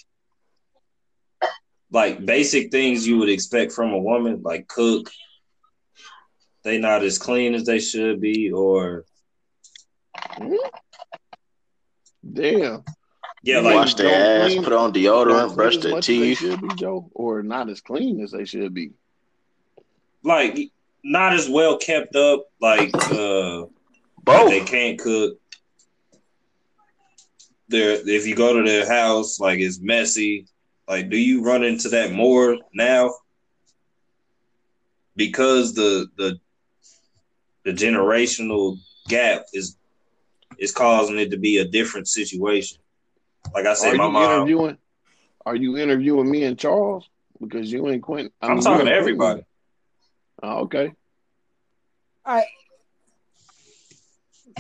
like 1.91 2.25
basic 2.25 2.71
things 2.71 3.07
you 3.07 3.19
would 3.19 3.29
expect 3.29 3.73
from 3.73 3.93
a 3.93 3.99
woman, 3.99 4.43
like 4.43 4.69
cook? 4.69 5.11
They 6.63 6.79
not 6.79 7.03
as 7.03 7.19
clean 7.19 7.55
as 7.55 7.65
they 7.65 7.81
should 7.81 8.21
be, 8.21 8.53
or 8.53 9.05
Damn. 12.33 12.85
yeah, 13.43 13.57
You 13.57 13.61
like 13.63 13.75
Wash 13.75 13.95
their 13.95 14.43
ass, 14.45 14.51
clean- 14.51 14.63
put 14.65 14.73
on 14.73 14.93
deodorant, 14.93 15.55
brush 15.57 15.73
clean 15.79 15.83
their 15.83 15.91
much 15.93 16.09
as 16.09 16.19
they 16.19 16.29
teeth. 16.29 16.39
should 16.39 16.61
be, 16.61 16.75
Joe, 16.77 17.11
or 17.15 17.43
not 17.43 17.69
as 17.69 17.81
clean 17.81 18.21
as 18.23 18.31
they 18.31 18.45
should 18.45 18.73
be. 18.73 18.93
like 20.23 20.57
not 21.05 21.33
as 21.33 21.49
well 21.49 21.79
kept 21.79 22.15
up. 22.15 22.45
Like 22.61 22.95
uh, 23.11 23.65
Both. 24.23 24.51
they 24.51 24.61
can't 24.61 24.99
cook. 24.99 25.39
They're 27.69 27.99
if 28.07 28.27
you 28.27 28.35
go 28.35 28.53
to 28.57 28.69
their 28.69 28.87
house, 28.87 29.41
like 29.41 29.59
it's 29.59 29.81
messy. 29.81 30.47
Like, 30.89 31.09
do 31.09 31.17
you 31.17 31.43
run 31.43 31.65
into 31.65 31.89
that 31.91 32.13
more 32.13 32.59
now? 32.75 33.15
Because 35.17 35.75
the 35.75 36.09
the 36.17 36.39
the 37.65 37.73
generational 37.73 38.79
gap 39.09 39.45
is 39.53 39.77
is 40.59 40.73
causing 40.73 41.19
it 41.19 41.31
to 41.31 41.39
be 41.39 41.59
a 41.59 41.65
different 41.65 42.09
situation. 42.09 42.79
Like 43.55 43.67
I 43.67 43.71
Are 43.71 43.75
said, 43.77 43.93
you 43.93 43.99
my 43.99 44.09
mom. 44.09 44.31
interviewing? 44.43 44.79
Are 45.45 45.57
you 45.57 45.77
interviewing 45.77 46.31
me 46.31 46.45
and 46.45 46.59
Charles? 46.59 47.09
Because 47.41 47.73
you 47.73 47.89
ain't 47.89 48.03
Quentin. 48.03 48.33
I 48.41 48.47
I'm 48.47 48.61
talking 48.61 48.87
to 48.87 48.93
everybody. 48.93 49.45
Oh, 50.43 50.61
okay. 50.63 50.93
Hey, 52.27 52.45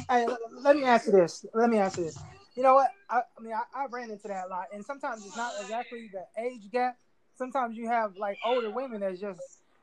l- 0.09 0.39
let 0.61 0.77
me 0.77 0.85
answer 0.85 1.11
this. 1.11 1.45
Let 1.55 1.71
me 1.71 1.79
answer 1.79 2.03
this. 2.03 2.19
You 2.55 2.63
know 2.63 2.75
what? 2.75 2.89
I, 3.09 3.23
I 3.39 3.43
mean, 3.43 3.53
I, 3.55 3.63
I 3.75 3.87
ran 3.91 4.11
into 4.11 4.29
that 4.29 4.47
a 4.47 4.49
lot, 4.49 4.67
and 4.75 4.85
sometimes 4.85 5.25
it's 5.27 5.37
not 5.37 5.53
exactly 5.61 6.11
the 6.13 6.25
age 6.43 6.71
gap. 6.71 6.97
Sometimes 7.37 7.77
you 7.77 7.89
have 7.89 8.17
like 8.17 8.39
older 8.45 8.71
women 8.71 9.01
that's 9.01 9.21
just, 9.21 9.41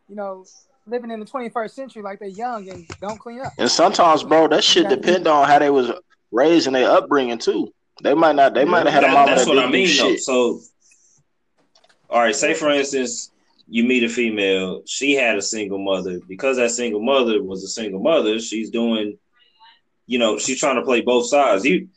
you 0.08 0.16
know, 0.16 0.46
living 0.88 1.10
in 1.12 1.20
the 1.20 1.26
21st 1.26 1.72
century, 1.72 2.02
like 2.04 2.20
they're 2.20 2.28
young 2.30 2.70
and 2.70 2.88
don't 3.02 3.20
clean 3.20 3.42
up. 3.42 3.54
And 3.58 3.70
sometimes, 3.70 4.24
bro, 4.24 4.48
that 4.50 4.64
shit 4.64 4.88
depend 4.88 5.28
on 5.28 5.48
how 5.48 5.60
they 5.60 5.70
was 5.72 5.92
raised 6.32 6.68
and 6.68 6.76
their 6.76 6.90
upbringing 6.90 7.40
too. 7.40 7.74
They 8.04 8.14
might 8.14 8.36
not. 8.36 8.54
They 8.54 8.66
might 8.66 8.86
have 8.86 8.94
had 8.94 9.04
a 9.04 9.08
That- 9.08 9.14
mama 9.14 9.32
that's 9.32 9.44
that 9.46 9.50
what 9.50 9.56
didn't 9.56 9.70
I 9.70 9.72
do 9.72 9.78
mean, 9.78 9.98
though. 9.98 10.10
shit. 10.12 10.20
So, 10.22 10.62
all 12.10 12.20
right, 12.22 12.36
say 12.36 12.54
for 12.54 12.70
instance, 12.70 13.32
you 13.68 13.84
meet 13.84 14.04
a 14.04 14.10
female, 14.10 14.82
she 14.86 15.14
had 15.14 15.38
a 15.38 15.42
single 15.42 15.78
mother. 15.80 16.20
Because 16.28 16.58
that 16.58 16.72
single 16.72 17.02
mother 17.02 17.42
was 17.44 17.64
a 17.64 17.68
single 17.68 18.00
mother, 18.00 18.40
she's 18.40 18.70
doing, 18.70 19.18
you 20.10 20.18
know, 20.18 20.40
she's 20.40 20.60
trying 20.60 20.78
to 20.78 20.82
play 20.82 21.02
both 21.02 21.28
sides. 21.28 21.64
You, 21.64 21.88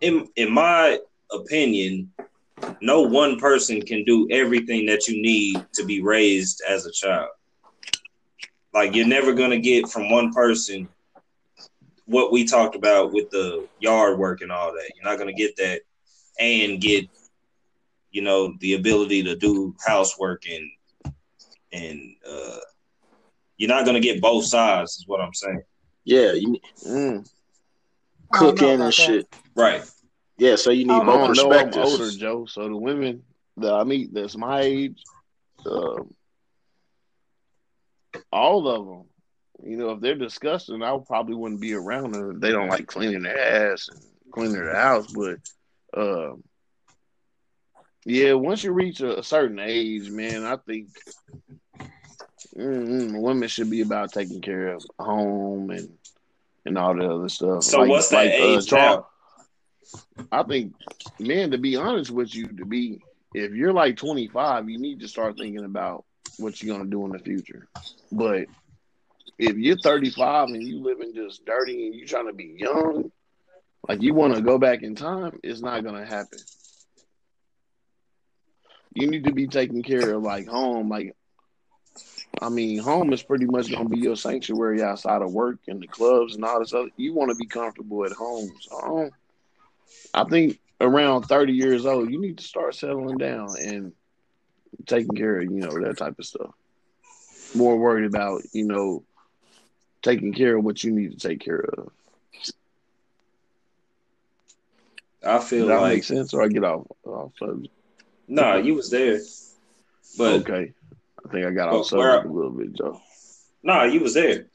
in 0.00 0.26
in 0.34 0.52
my 0.52 0.98
opinion, 1.30 2.10
no 2.82 3.02
one 3.02 3.38
person 3.38 3.80
can 3.80 4.04
do 4.04 4.26
everything 4.32 4.86
that 4.86 5.06
you 5.06 5.22
need 5.22 5.64
to 5.74 5.84
be 5.84 6.02
raised 6.02 6.60
as 6.68 6.86
a 6.86 6.90
child. 6.90 7.28
Like 8.74 8.96
you're 8.96 9.06
never 9.06 9.32
gonna 9.32 9.60
get 9.60 9.88
from 9.88 10.10
one 10.10 10.32
person 10.32 10.88
what 12.06 12.32
we 12.32 12.44
talked 12.44 12.74
about 12.74 13.12
with 13.12 13.30
the 13.30 13.68
yard 13.78 14.18
work 14.18 14.40
and 14.40 14.50
all 14.50 14.72
that. 14.72 14.90
You're 14.96 15.08
not 15.08 15.18
gonna 15.18 15.32
get 15.32 15.56
that 15.58 15.82
and 16.40 16.80
get 16.80 17.04
you 18.10 18.22
know 18.22 18.54
the 18.58 18.74
ability 18.74 19.22
to 19.22 19.36
do 19.36 19.72
housework 19.86 20.42
and 20.50 21.14
and 21.72 22.00
uh 22.28 22.58
you're 23.56 23.68
not 23.68 23.86
gonna 23.86 24.00
get 24.00 24.20
both 24.20 24.46
sides 24.46 24.96
is 24.96 25.04
what 25.06 25.20
I'm 25.20 25.32
saying. 25.32 25.62
Yeah, 26.04 26.32
you 26.32 26.58
Mm. 26.84 27.28
I 28.32 28.38
don't 28.38 28.46
know 28.46 28.52
cooking 28.52 28.68
about 28.68 28.72
and 28.72 28.82
that. 28.82 28.92
shit. 28.92 29.28
Right. 29.54 29.82
Yeah, 30.38 30.56
so 30.56 30.70
you 30.70 30.84
need 30.84 30.92
I 30.92 31.00
I 31.00 31.04
both 31.04 31.14
don't. 31.14 31.24
I'm 31.24 31.28
perspectives. 31.28 31.76
older, 31.76 32.10
Joe. 32.10 32.46
So 32.46 32.68
the 32.68 32.76
women 32.76 33.22
that 33.56 33.72
I 33.72 33.84
meet 33.84 34.12
that's 34.12 34.36
my 34.36 34.60
age, 34.60 35.02
um, 35.64 36.14
all 38.32 38.68
of 38.68 38.86
them, 38.86 39.04
you 39.68 39.76
know, 39.78 39.90
if 39.90 40.00
they're 40.00 40.14
disgusting, 40.14 40.82
I 40.82 40.98
probably 41.06 41.34
wouldn't 41.34 41.60
be 41.60 41.72
around 41.74 42.12
them. 42.12 42.38
They 42.40 42.52
don't 42.52 42.68
like 42.68 42.86
cleaning 42.86 43.22
their 43.22 43.72
ass 43.72 43.88
and 43.88 44.00
cleaning 44.30 44.54
their 44.54 44.74
house, 44.74 45.06
but 45.06 45.38
um, 45.96 46.42
yeah, 48.04 48.34
once 48.34 48.62
you 48.62 48.72
reach 48.72 49.00
a, 49.00 49.18
a 49.18 49.22
certain 49.22 49.58
age, 49.58 50.10
man, 50.10 50.44
I 50.44 50.56
think 50.56 50.88
mm, 52.56 53.20
women 53.20 53.48
should 53.48 53.70
be 53.70 53.80
about 53.80 54.12
taking 54.12 54.40
care 54.40 54.74
of 54.74 54.84
home 54.98 55.70
and 55.70 55.95
and 56.66 56.76
all 56.76 56.94
the 56.94 57.08
other 57.08 57.28
stuff. 57.28 57.62
So 57.64 57.84
what's 57.84 58.08
that 58.08 58.26
uh, 58.26 58.44
age 58.44 58.66
Charles-? 58.66 59.04
I 60.32 60.42
think, 60.42 60.74
man, 61.18 61.52
to 61.52 61.58
be 61.58 61.76
honest 61.76 62.10
with 62.10 62.34
you, 62.34 62.48
to 62.48 62.64
be 62.64 63.00
if 63.34 63.52
you're 63.52 63.72
like 63.72 63.96
25, 63.96 64.68
you 64.68 64.78
need 64.78 65.00
to 65.00 65.08
start 65.08 65.36
thinking 65.38 65.64
about 65.64 66.04
what 66.38 66.62
you're 66.62 66.76
gonna 66.76 66.88
do 66.88 67.04
in 67.04 67.12
the 67.12 67.18
future. 67.18 67.68
But 68.10 68.46
if 69.38 69.56
you're 69.56 69.76
35 69.76 70.48
and 70.48 70.62
you 70.62 70.82
living 70.82 71.12
just 71.14 71.44
dirty 71.44 71.86
and 71.86 71.94
you're 71.94 72.06
trying 72.06 72.28
to 72.28 72.32
be 72.32 72.56
young, 72.58 73.10
like 73.88 74.02
you 74.02 74.14
want 74.14 74.34
to 74.34 74.40
go 74.40 74.58
back 74.58 74.82
in 74.82 74.94
time, 74.94 75.38
it's 75.42 75.60
not 75.60 75.84
gonna 75.84 76.06
happen. 76.06 76.38
You 78.94 79.08
need 79.08 79.24
to 79.24 79.32
be 79.32 79.46
taking 79.46 79.82
care 79.82 80.14
of 80.14 80.22
like 80.22 80.48
home, 80.48 80.88
like 80.88 81.14
I 82.40 82.48
mean, 82.50 82.78
home 82.78 83.12
is 83.12 83.22
pretty 83.22 83.46
much 83.46 83.70
gonna 83.70 83.88
be 83.88 83.98
your 83.98 84.16
sanctuary 84.16 84.82
outside 84.82 85.22
of 85.22 85.32
work 85.32 85.58
and 85.68 85.82
the 85.82 85.86
clubs 85.88 86.34
and 86.34 86.44
all 86.44 86.58
this 86.60 86.74
other. 86.74 86.90
You 86.96 87.14
want 87.14 87.30
to 87.30 87.34
be 87.34 87.46
comfortable 87.46 88.04
at 88.04 88.12
home, 88.12 88.52
so 88.60 88.76
I, 88.78 88.86
don't- 88.88 89.14
I 90.14 90.24
think 90.24 90.58
around 90.80 91.22
30 91.24 91.52
years 91.54 91.86
old, 91.86 92.10
you 92.10 92.20
need 92.20 92.38
to 92.38 92.44
start 92.44 92.74
settling 92.74 93.16
down 93.18 93.56
and 93.58 93.92
taking 94.86 95.14
care 95.14 95.38
of 95.38 95.44
you 95.44 95.60
know 95.60 95.80
that 95.80 95.96
type 95.98 96.18
of 96.18 96.26
stuff. 96.26 96.50
More 97.54 97.76
worried 97.78 98.06
about 98.06 98.42
you 98.52 98.66
know 98.66 99.02
taking 100.02 100.32
care 100.32 100.56
of 100.56 100.64
what 100.64 100.84
you 100.84 100.92
need 100.92 101.18
to 101.18 101.28
take 101.28 101.40
care 101.40 101.64
of. 101.78 101.90
I 105.24 105.38
Does 105.38 105.48
feel 105.48 105.66
that 105.68 105.80
like 105.80 105.94
make 105.94 106.04
sense? 106.04 106.34
Or 106.34 106.42
I 106.42 106.48
get 106.48 106.64
off 106.64 106.86
off 107.04 107.32
subject? 107.38 107.72
no, 108.28 108.56
you 108.56 108.74
was 108.74 108.90
there. 108.90 109.20
But 110.18 110.40
okay, 110.42 110.72
I 111.28 111.32
think 111.32 111.46
I 111.46 111.50
got 111.50 111.70
But 111.70 111.80
off 111.80 111.92
where- 111.92 112.12
subject 112.12 112.30
a 112.30 112.32
little 112.32 112.50
bit, 112.52 112.72
Joe. 112.74 113.00
No, 113.62 113.82
you 113.84 114.00
was 114.00 114.14
there. 114.14 114.46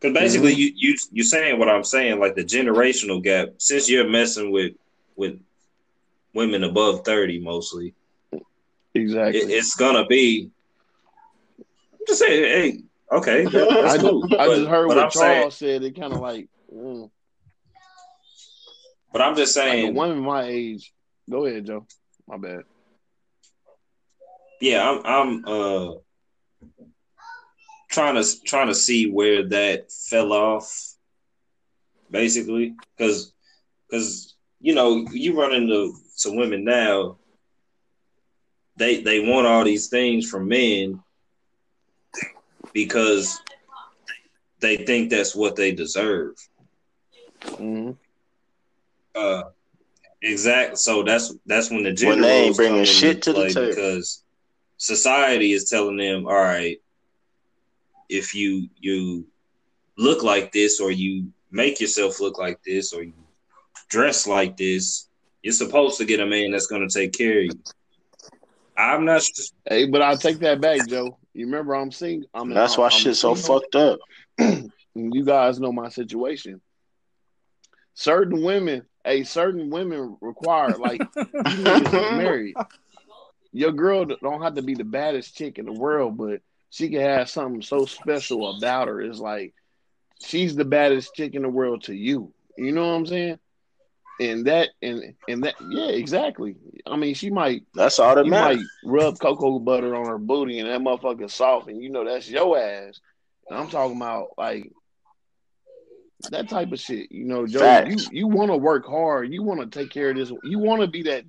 Because 0.00 0.14
basically, 0.14 0.52
Mm-hmm. 0.52 0.60
you 0.60 0.72
you 0.92 0.96
you 1.12 1.22
saying 1.24 1.58
what 1.58 1.68
I'm 1.68 1.84
saying, 1.84 2.20
like 2.20 2.34
the 2.34 2.44
generational 2.44 3.22
gap. 3.22 3.48
Since 3.58 3.88
you're 3.90 4.08
messing 4.08 4.50
with 4.52 4.74
with 5.16 5.40
women 6.34 6.64
above 6.64 7.04
thirty, 7.04 7.38
mostly, 7.40 7.94
Exactly. 8.94 9.40
it, 9.40 9.50
it's 9.50 9.74
gonna 9.76 10.06
be. 10.06 10.50
I'm 11.58 11.98
just 12.06 12.20
saying, 12.20 12.42
hey, 12.42 13.16
okay, 13.16 13.44
that, 13.46 13.52
that's 13.52 13.94
I, 13.94 13.98
cool. 13.98 14.24
I 14.34 14.46
But- 14.48 14.56
just 14.56 14.68
heard 14.68 14.86
what 14.88 14.98
I'm 14.98 15.10
saying, 15.10 15.40
Charles 15.40 15.56
said. 15.56 15.82
It 15.84 15.96
kind 15.98 16.12
of 16.12 16.20
like, 16.20 16.48
mm, 16.74 17.10
but 19.12 19.20
I'm 19.22 19.36
just 19.36 19.56
like 19.56 19.66
a 19.66 19.70
saying, 19.70 19.94
woman 19.94 20.18
my 20.20 20.44
age. 20.44 20.92
Go 21.30 21.44
ahead, 21.46 21.66
Joe. 21.66 21.86
My 22.26 22.38
bad. 22.38 22.62
Yeah, 24.62 24.88
I'm 24.88 25.02
I'm 25.04 25.44
uh 25.44 25.94
trying 27.90 28.14
to 28.14 28.42
trying 28.44 28.68
to 28.68 28.74
see 28.74 29.10
where 29.10 29.48
that 29.48 29.90
fell 29.90 30.32
off, 30.32 30.94
basically, 32.10 32.74
because 32.96 33.32
because 33.90 34.36
you 34.60 34.74
know 34.74 35.04
you 35.10 35.38
run 35.38 35.52
into 35.52 35.92
some 36.14 36.36
women 36.36 36.64
now. 36.64 37.18
They 38.76 39.02
they 39.02 39.18
want 39.20 39.48
all 39.48 39.64
these 39.64 39.88
things 39.88 40.30
from 40.30 40.46
men 40.48 41.02
because 42.72 43.40
they 44.60 44.76
think 44.78 45.10
that's 45.10 45.34
what 45.34 45.56
they 45.56 45.72
deserve. 45.72 46.36
hmm 47.56 47.90
Uh, 49.14 49.42
exactly. 50.22 50.76
So 50.76 51.02
that's 51.02 51.34
that's 51.46 51.68
when 51.70 51.82
the 51.82 51.90
When 51.90 51.96
gender 51.96 52.22
they 52.22 52.44
ain't 52.44 52.56
bringing 52.56 52.84
shit 52.84 53.22
to 53.22 53.32
the 53.32 53.52
table. 53.52 53.68
because 53.68 54.21
society 54.82 55.52
is 55.52 55.68
telling 55.70 55.96
them, 55.96 56.26
all 56.26 56.34
right, 56.34 56.78
if 58.08 58.34
you 58.34 58.68
you 58.80 59.24
look 59.96 60.24
like 60.24 60.50
this 60.52 60.80
or 60.80 60.90
you 60.90 61.28
make 61.52 61.80
yourself 61.80 62.18
look 62.20 62.36
like 62.38 62.60
this 62.64 62.92
or 62.92 63.04
you 63.04 63.12
dress 63.88 64.26
like 64.26 64.56
this, 64.56 65.08
you're 65.42 65.52
supposed 65.52 65.98
to 65.98 66.04
get 66.04 66.18
a 66.18 66.26
man 66.26 66.50
that's 66.50 66.66
going 66.66 66.86
to 66.86 66.92
take 66.92 67.12
care 67.12 67.38
of 67.38 67.44
you. 67.46 67.58
I'm 68.76 69.04
not. 69.04 69.16
s- 69.16 69.52
Hey, 69.64 69.86
but 69.86 70.02
I 70.02 70.16
take 70.16 70.40
that 70.40 70.60
back, 70.60 70.84
Joe. 70.88 71.16
You 71.32 71.46
remember 71.46 71.74
I'm 71.76 71.92
single. 71.92 72.28
I'm 72.34 72.52
That's 72.52 72.76
why 72.76 72.86
I'm 72.86 72.90
shit's 72.90 73.20
so 73.20 73.36
fucked 73.36 73.76
up. 73.76 74.00
you 74.38 75.24
guys 75.24 75.60
know 75.60 75.70
my 75.72 75.88
situation. 75.90 76.60
Certain 77.94 78.42
women 78.42 78.82
hey, 79.04 79.22
certain 79.24 79.70
women 79.70 80.16
require 80.20 80.76
like 80.78 81.00
you 81.16 81.22
niggas 81.64 81.94
is 81.94 82.10
married. 82.16 82.56
Your 83.52 83.72
girl 83.72 84.04
don't 84.06 84.42
have 84.42 84.54
to 84.54 84.62
be 84.62 84.74
the 84.74 84.84
baddest 84.84 85.36
chick 85.36 85.58
in 85.58 85.66
the 85.66 85.72
world, 85.72 86.16
but 86.16 86.40
she 86.70 86.88
can 86.88 87.00
have 87.00 87.28
something 87.28 87.62
so 87.62 87.84
special 87.84 88.56
about 88.56 88.88
her. 88.88 89.00
It's 89.00 89.18
like 89.18 89.54
she's 90.22 90.56
the 90.56 90.64
baddest 90.64 91.14
chick 91.14 91.34
in 91.34 91.42
the 91.42 91.48
world 91.48 91.84
to 91.84 91.94
you. 91.94 92.32
You 92.56 92.72
know 92.72 92.86
what 92.88 92.94
I'm 92.94 93.06
saying? 93.06 93.38
And 94.20 94.46
that 94.46 94.70
and 94.80 95.14
and 95.28 95.44
that 95.44 95.54
yeah, 95.68 95.88
exactly. 95.88 96.56
I 96.86 96.96
mean, 96.96 97.14
she 97.14 97.30
might 97.30 97.64
That's 97.74 97.98
all 97.98 98.14
that 98.14 98.24
you 98.24 98.30
might 98.30 98.56
matters. 98.56 98.70
rub 98.84 99.18
cocoa 99.18 99.58
butter 99.58 99.94
on 99.96 100.06
her 100.06 100.18
booty 100.18 100.58
and 100.58 100.68
that 100.68 100.80
motherfucker 100.80 101.30
soft, 101.30 101.68
and 101.68 101.82
you 101.82 101.90
know 101.90 102.04
that's 102.04 102.28
your 102.30 102.58
ass. 102.58 103.00
And 103.48 103.58
I'm 103.58 103.68
talking 103.68 103.96
about 103.96 104.28
like 104.38 104.70
that 106.30 106.48
type 106.48 106.72
of 106.72 106.80
shit. 106.80 107.10
You 107.10 107.24
know, 107.24 107.46
Joe, 107.46 107.84
you 107.86 107.96
you 108.10 108.26
want 108.28 108.50
to 108.50 108.56
work 108.56 108.86
hard. 108.86 109.32
You 109.32 109.42
want 109.42 109.60
to 109.60 109.78
take 109.78 109.90
care 109.90 110.10
of 110.10 110.16
this. 110.16 110.32
You 110.44 110.58
want 110.58 110.82
to 110.82 110.86
be 110.88 111.02
that. 111.04 111.24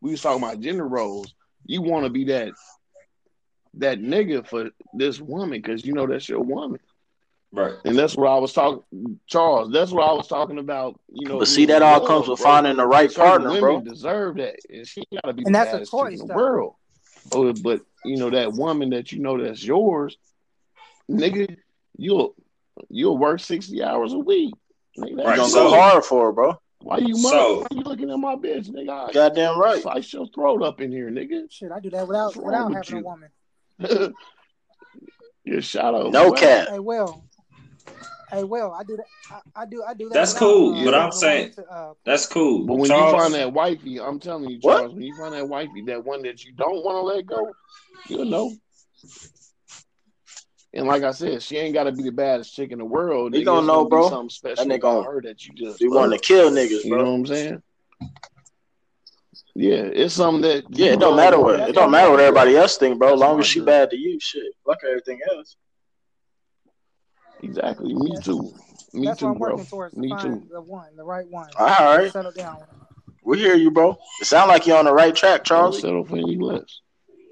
We 0.00 0.12
was 0.12 0.22
talking 0.22 0.42
about 0.42 0.60
gender 0.60 0.86
roles. 0.86 1.34
You 1.66 1.82
want 1.82 2.04
to 2.04 2.10
be 2.10 2.24
that 2.24 2.52
that 3.74 4.00
nigga 4.00 4.46
for 4.46 4.70
this 4.94 5.20
woman 5.20 5.60
because 5.62 5.84
you 5.84 5.92
know 5.92 6.06
that's 6.06 6.28
your 6.28 6.40
woman, 6.40 6.80
Right. 7.52 7.74
and 7.84 7.96
that's 7.96 8.16
what 8.16 8.28
I 8.28 8.38
was 8.38 8.52
talking, 8.52 9.20
Charles. 9.28 9.70
That's 9.72 9.92
what 9.92 10.02
I 10.08 10.12
was 10.12 10.26
talking 10.26 10.58
about. 10.58 10.98
You 11.12 11.28
know, 11.28 11.38
But 11.38 11.46
see, 11.48 11.66
that 11.66 11.82
all 11.82 12.04
comes 12.06 12.26
with 12.28 12.40
bro. 12.40 12.50
finding 12.50 12.76
the 12.76 12.86
right 12.86 13.10
Certain 13.10 13.28
partner, 13.42 13.48
women 13.50 13.60
bro. 13.60 13.80
deserve 13.92 14.36
that, 14.36 14.56
and 14.68 14.86
she 14.86 15.04
gotta 15.12 15.32
be 15.34 15.44
And 15.46 15.54
the 15.54 15.58
that's 15.58 15.88
a 15.88 15.90
choice, 15.90 16.20
in 16.20 16.26
the 16.26 16.34
world. 16.34 16.74
Oh, 17.32 17.52
but 17.52 17.82
you 18.04 18.16
know 18.16 18.30
that 18.30 18.52
woman 18.54 18.90
that 18.90 19.12
you 19.12 19.20
know 19.20 19.40
that's 19.40 19.62
yours, 19.62 20.16
nigga, 21.10 21.56
you'll 21.96 22.34
you'll 22.88 23.18
work 23.18 23.38
sixty 23.40 23.82
hours 23.84 24.12
a 24.14 24.18
week. 24.18 24.54
Nigga, 24.98 25.10
You 25.10 25.16
that's 25.16 25.26
Right, 25.28 25.36
gonna 25.36 25.48
so- 25.50 25.70
go 25.70 25.76
hard 25.80 26.04
for 26.04 26.30
it, 26.30 26.32
bro. 26.32 26.60
Why 26.82 26.98
you 26.98 27.16
so- 27.16 27.60
why 27.60 27.66
you 27.72 27.82
looking 27.82 28.10
at 28.10 28.18
my 28.18 28.34
bitch, 28.36 28.68
nigga? 28.70 29.08
I 29.08 29.12
Goddamn 29.12 29.58
right. 29.58 29.82
slice 29.82 30.12
your 30.12 30.26
throat 30.28 30.62
up 30.62 30.80
in 30.80 30.90
here, 30.90 31.10
nigga. 31.10 31.50
Shit, 31.50 31.70
I 31.72 31.80
do 31.80 31.90
that 31.90 32.06
without 32.06 32.26
What's 32.34 32.36
wrong 32.36 32.46
without 32.46 32.68
with 32.68 32.76
having 32.76 32.94
a 32.94 32.98
you? 32.98 33.04
woman. 33.04 34.14
Your 35.44 35.62
shadow. 35.62 36.10
No 36.10 36.30
boy. 36.30 36.36
cap. 36.36 36.68
Hey, 36.68 36.78
Will. 36.78 37.24
Hey, 38.30 38.44
Will. 38.44 38.72
I 38.72 38.84
do 38.84 38.96
that. 38.96 39.06
I, 39.30 39.62
I 39.62 39.66
do. 39.66 39.82
I 39.86 39.94
do 39.94 40.08
that. 40.08 40.14
That's 40.14 40.34
cool, 40.34 40.76
uh, 40.78 40.84
but 40.84 40.94
I'm 40.94 41.10
saying- 41.12 41.52
to, 41.54 41.64
uh, 41.66 41.94
That's 42.04 42.26
cool. 42.26 42.66
But 42.66 42.74
when 42.76 42.88
Charles, 42.90 43.12
you 43.14 43.18
find 43.18 43.34
that 43.34 43.52
wifey, 43.52 44.00
I'm 44.00 44.20
telling 44.20 44.48
you, 44.50 44.58
What? 44.60 44.76
Charles, 44.78 44.92
when 44.94 45.02
you 45.02 45.16
find 45.16 45.34
that 45.34 45.48
wifey, 45.48 45.82
that 45.86 46.04
one 46.04 46.22
that 46.22 46.44
you 46.44 46.52
don't 46.52 46.84
want 46.84 46.96
to 46.96 47.02
let 47.02 47.26
go, 47.26 47.52
you'll 48.08 48.26
know. 48.26 48.52
And 50.72 50.86
like 50.86 51.02
I 51.02 51.10
said, 51.10 51.42
she 51.42 51.56
ain't 51.56 51.74
got 51.74 51.84
to 51.84 51.92
be 51.92 52.04
the 52.04 52.12
baddest 52.12 52.54
chick 52.54 52.70
in 52.70 52.78
the 52.78 52.84
world. 52.84 53.34
You 53.34 53.40
nigga. 53.42 53.44
gonna 53.46 53.66
know, 53.66 53.84
be 53.84 53.90
bro. 53.90 54.08
Something 54.08 54.30
special 54.30 54.64
nigga 54.66 54.76
about 54.76 54.80
gonna 54.80 55.02
her 55.10 55.22
that 55.22 55.44
you 55.44 55.54
just 55.54 55.80
Be 55.80 55.88
love. 55.88 55.96
wanting 56.02 56.18
to 56.20 56.24
kill 56.24 56.50
niggas, 56.50 56.84
You 56.84 56.96
know 56.96 57.04
what. 57.04 57.10
I'm 57.14 57.26
saying? 57.26 57.62
Yeah, 59.56 59.82
it's 59.82 60.14
something 60.14 60.42
that 60.42 60.64
Yeah, 60.70 60.92
it 60.92 61.00
don't 61.00 61.16
matter 61.16 61.40
what 61.40 61.58
it 61.68 61.74
don't 61.74 61.90
matter 61.90 62.10
what 62.10 62.20
everybody 62.20 62.56
else 62.56 62.76
think, 62.76 62.98
bro. 63.00 63.08
That's 63.10 63.20
Long 63.20 63.40
as 63.40 63.46
she 63.46 63.58
girl. 63.58 63.66
bad 63.66 63.90
to 63.90 63.96
you, 63.96 64.18
shit. 64.20 64.44
Fuck 64.64 64.78
everything 64.88 65.18
else. 65.34 65.56
Exactly. 67.42 67.92
Me 67.94 68.10
That's- 68.10 68.24
too. 68.24 68.54
Me 68.92 69.06
that's 69.06 69.18
too, 69.20 69.26
what 69.26 69.32
I'm 69.32 69.38
bro. 69.38 69.50
working 69.52 69.66
towards 69.66 69.94
to 69.94 70.00
Me 70.00 70.08
find 70.10 70.22
too. 70.42 70.48
the 70.52 70.60
one, 70.60 70.96
the 70.96 71.04
right 71.04 71.26
one. 71.28 71.48
All 71.58 71.66
right, 71.66 72.10
Settle 72.12 72.32
down. 72.32 72.58
we 73.24 73.38
hear 73.38 73.54
you, 73.54 73.70
bro. 73.70 73.96
It 74.20 74.24
sound 74.26 74.48
like 74.48 74.66
you're 74.66 74.78
on 74.78 74.84
the 74.84 74.92
right 74.94 75.14
track, 75.14 75.44
Don't 75.44 75.46
Charlie. 75.72 75.80
settle 75.80 76.04
for 76.04 76.16
any 76.16 76.36
less. 76.36 76.80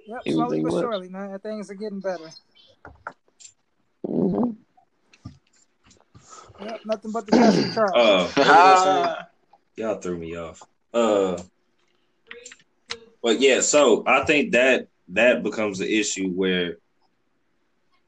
Yep, 0.07 0.21
Anything 0.27 0.33
slowly 0.35 0.63
but 0.63 0.73
less. 0.73 0.83
surely, 0.83 1.09
man. 1.09 1.39
Things 1.41 1.71
are 1.71 1.75
getting 1.75 2.01
better. 2.01 2.31
Hmm 4.09 4.51
Yep, 6.61 6.81
nothing 6.87 7.13
but 7.13 7.27
the 7.27 7.33
best 7.33 7.75
Charles. 7.75 7.95
uh, 7.95 8.29
what 8.35 8.49
was 8.49 8.81
I 8.81 8.85
saying? 8.85 9.15
Y'all 9.77 10.01
threw 10.01 10.19
me 10.19 10.37
off. 10.37 10.67
Uh, 10.93 11.41
but 13.23 13.41
yeah, 13.41 13.61
so 13.61 14.03
I 14.07 14.25
think 14.25 14.53
that 14.53 14.89
that 15.09 15.43
becomes 15.43 15.79
the 15.79 15.99
issue 16.01 16.31
where 16.31 16.79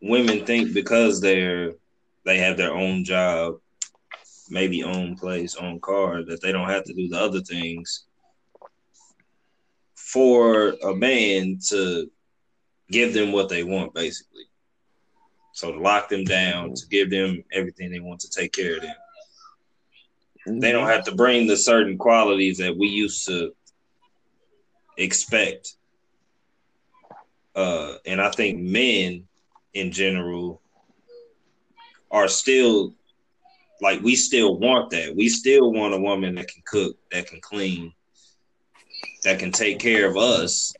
women 0.02 0.44
think 0.46 0.74
because 0.74 1.20
they're 1.20 1.72
they 2.24 2.38
have 2.38 2.56
their 2.56 2.74
own 2.74 3.04
job, 3.04 3.54
maybe 4.48 4.82
own 4.82 5.16
place, 5.16 5.54
own 5.56 5.80
car, 5.80 6.24
that 6.24 6.40
they 6.42 6.52
don't 6.52 6.68
have 6.68 6.84
to 6.84 6.94
do 6.94 7.08
the 7.08 7.20
other 7.20 7.40
things 7.40 8.06
for 9.94 10.70
a 10.82 10.94
man 10.94 11.58
to 11.68 12.10
give 12.90 13.14
them 13.14 13.32
what 13.32 13.48
they 13.48 13.62
want, 13.62 13.94
basically. 13.94 14.29
So 15.60 15.72
to 15.72 15.78
lock 15.78 16.08
them 16.08 16.24
down, 16.24 16.74
to 16.74 16.86
give 16.88 17.10
them 17.10 17.44
everything 17.52 17.90
they 17.90 18.00
want 18.00 18.20
to 18.20 18.30
take 18.30 18.52
care 18.52 18.76
of 18.76 18.82
them 18.82 18.94
they 20.46 20.72
don't 20.72 20.88
have 20.88 21.04
to 21.04 21.14
bring 21.14 21.46
the 21.46 21.56
certain 21.56 21.98
qualities 21.98 22.58
that 22.58 22.76
we 22.76 22.88
used 22.88 23.26
to 23.26 23.52
expect. 24.96 25.74
Uh, 27.54 27.94
and 28.06 28.20
I 28.20 28.30
think 28.30 28.60
men 28.60 29.26
in 29.74 29.92
general 29.92 30.60
are 32.10 32.28
still 32.28 32.94
like 33.82 34.02
we 34.02 34.14
still 34.16 34.58
want 34.58 34.90
that. 34.90 35.14
We 35.16 35.28
still 35.28 35.72
want 35.72 35.94
a 35.94 36.00
woman 36.00 36.34
that 36.36 36.48
can 36.48 36.62
cook, 36.66 36.96
that 37.12 37.26
can 37.26 37.40
clean, 37.40 37.92
that 39.24 39.38
can 39.38 39.52
take 39.52 39.78
care 39.78 40.08
of 40.08 40.16
us. 40.16 40.72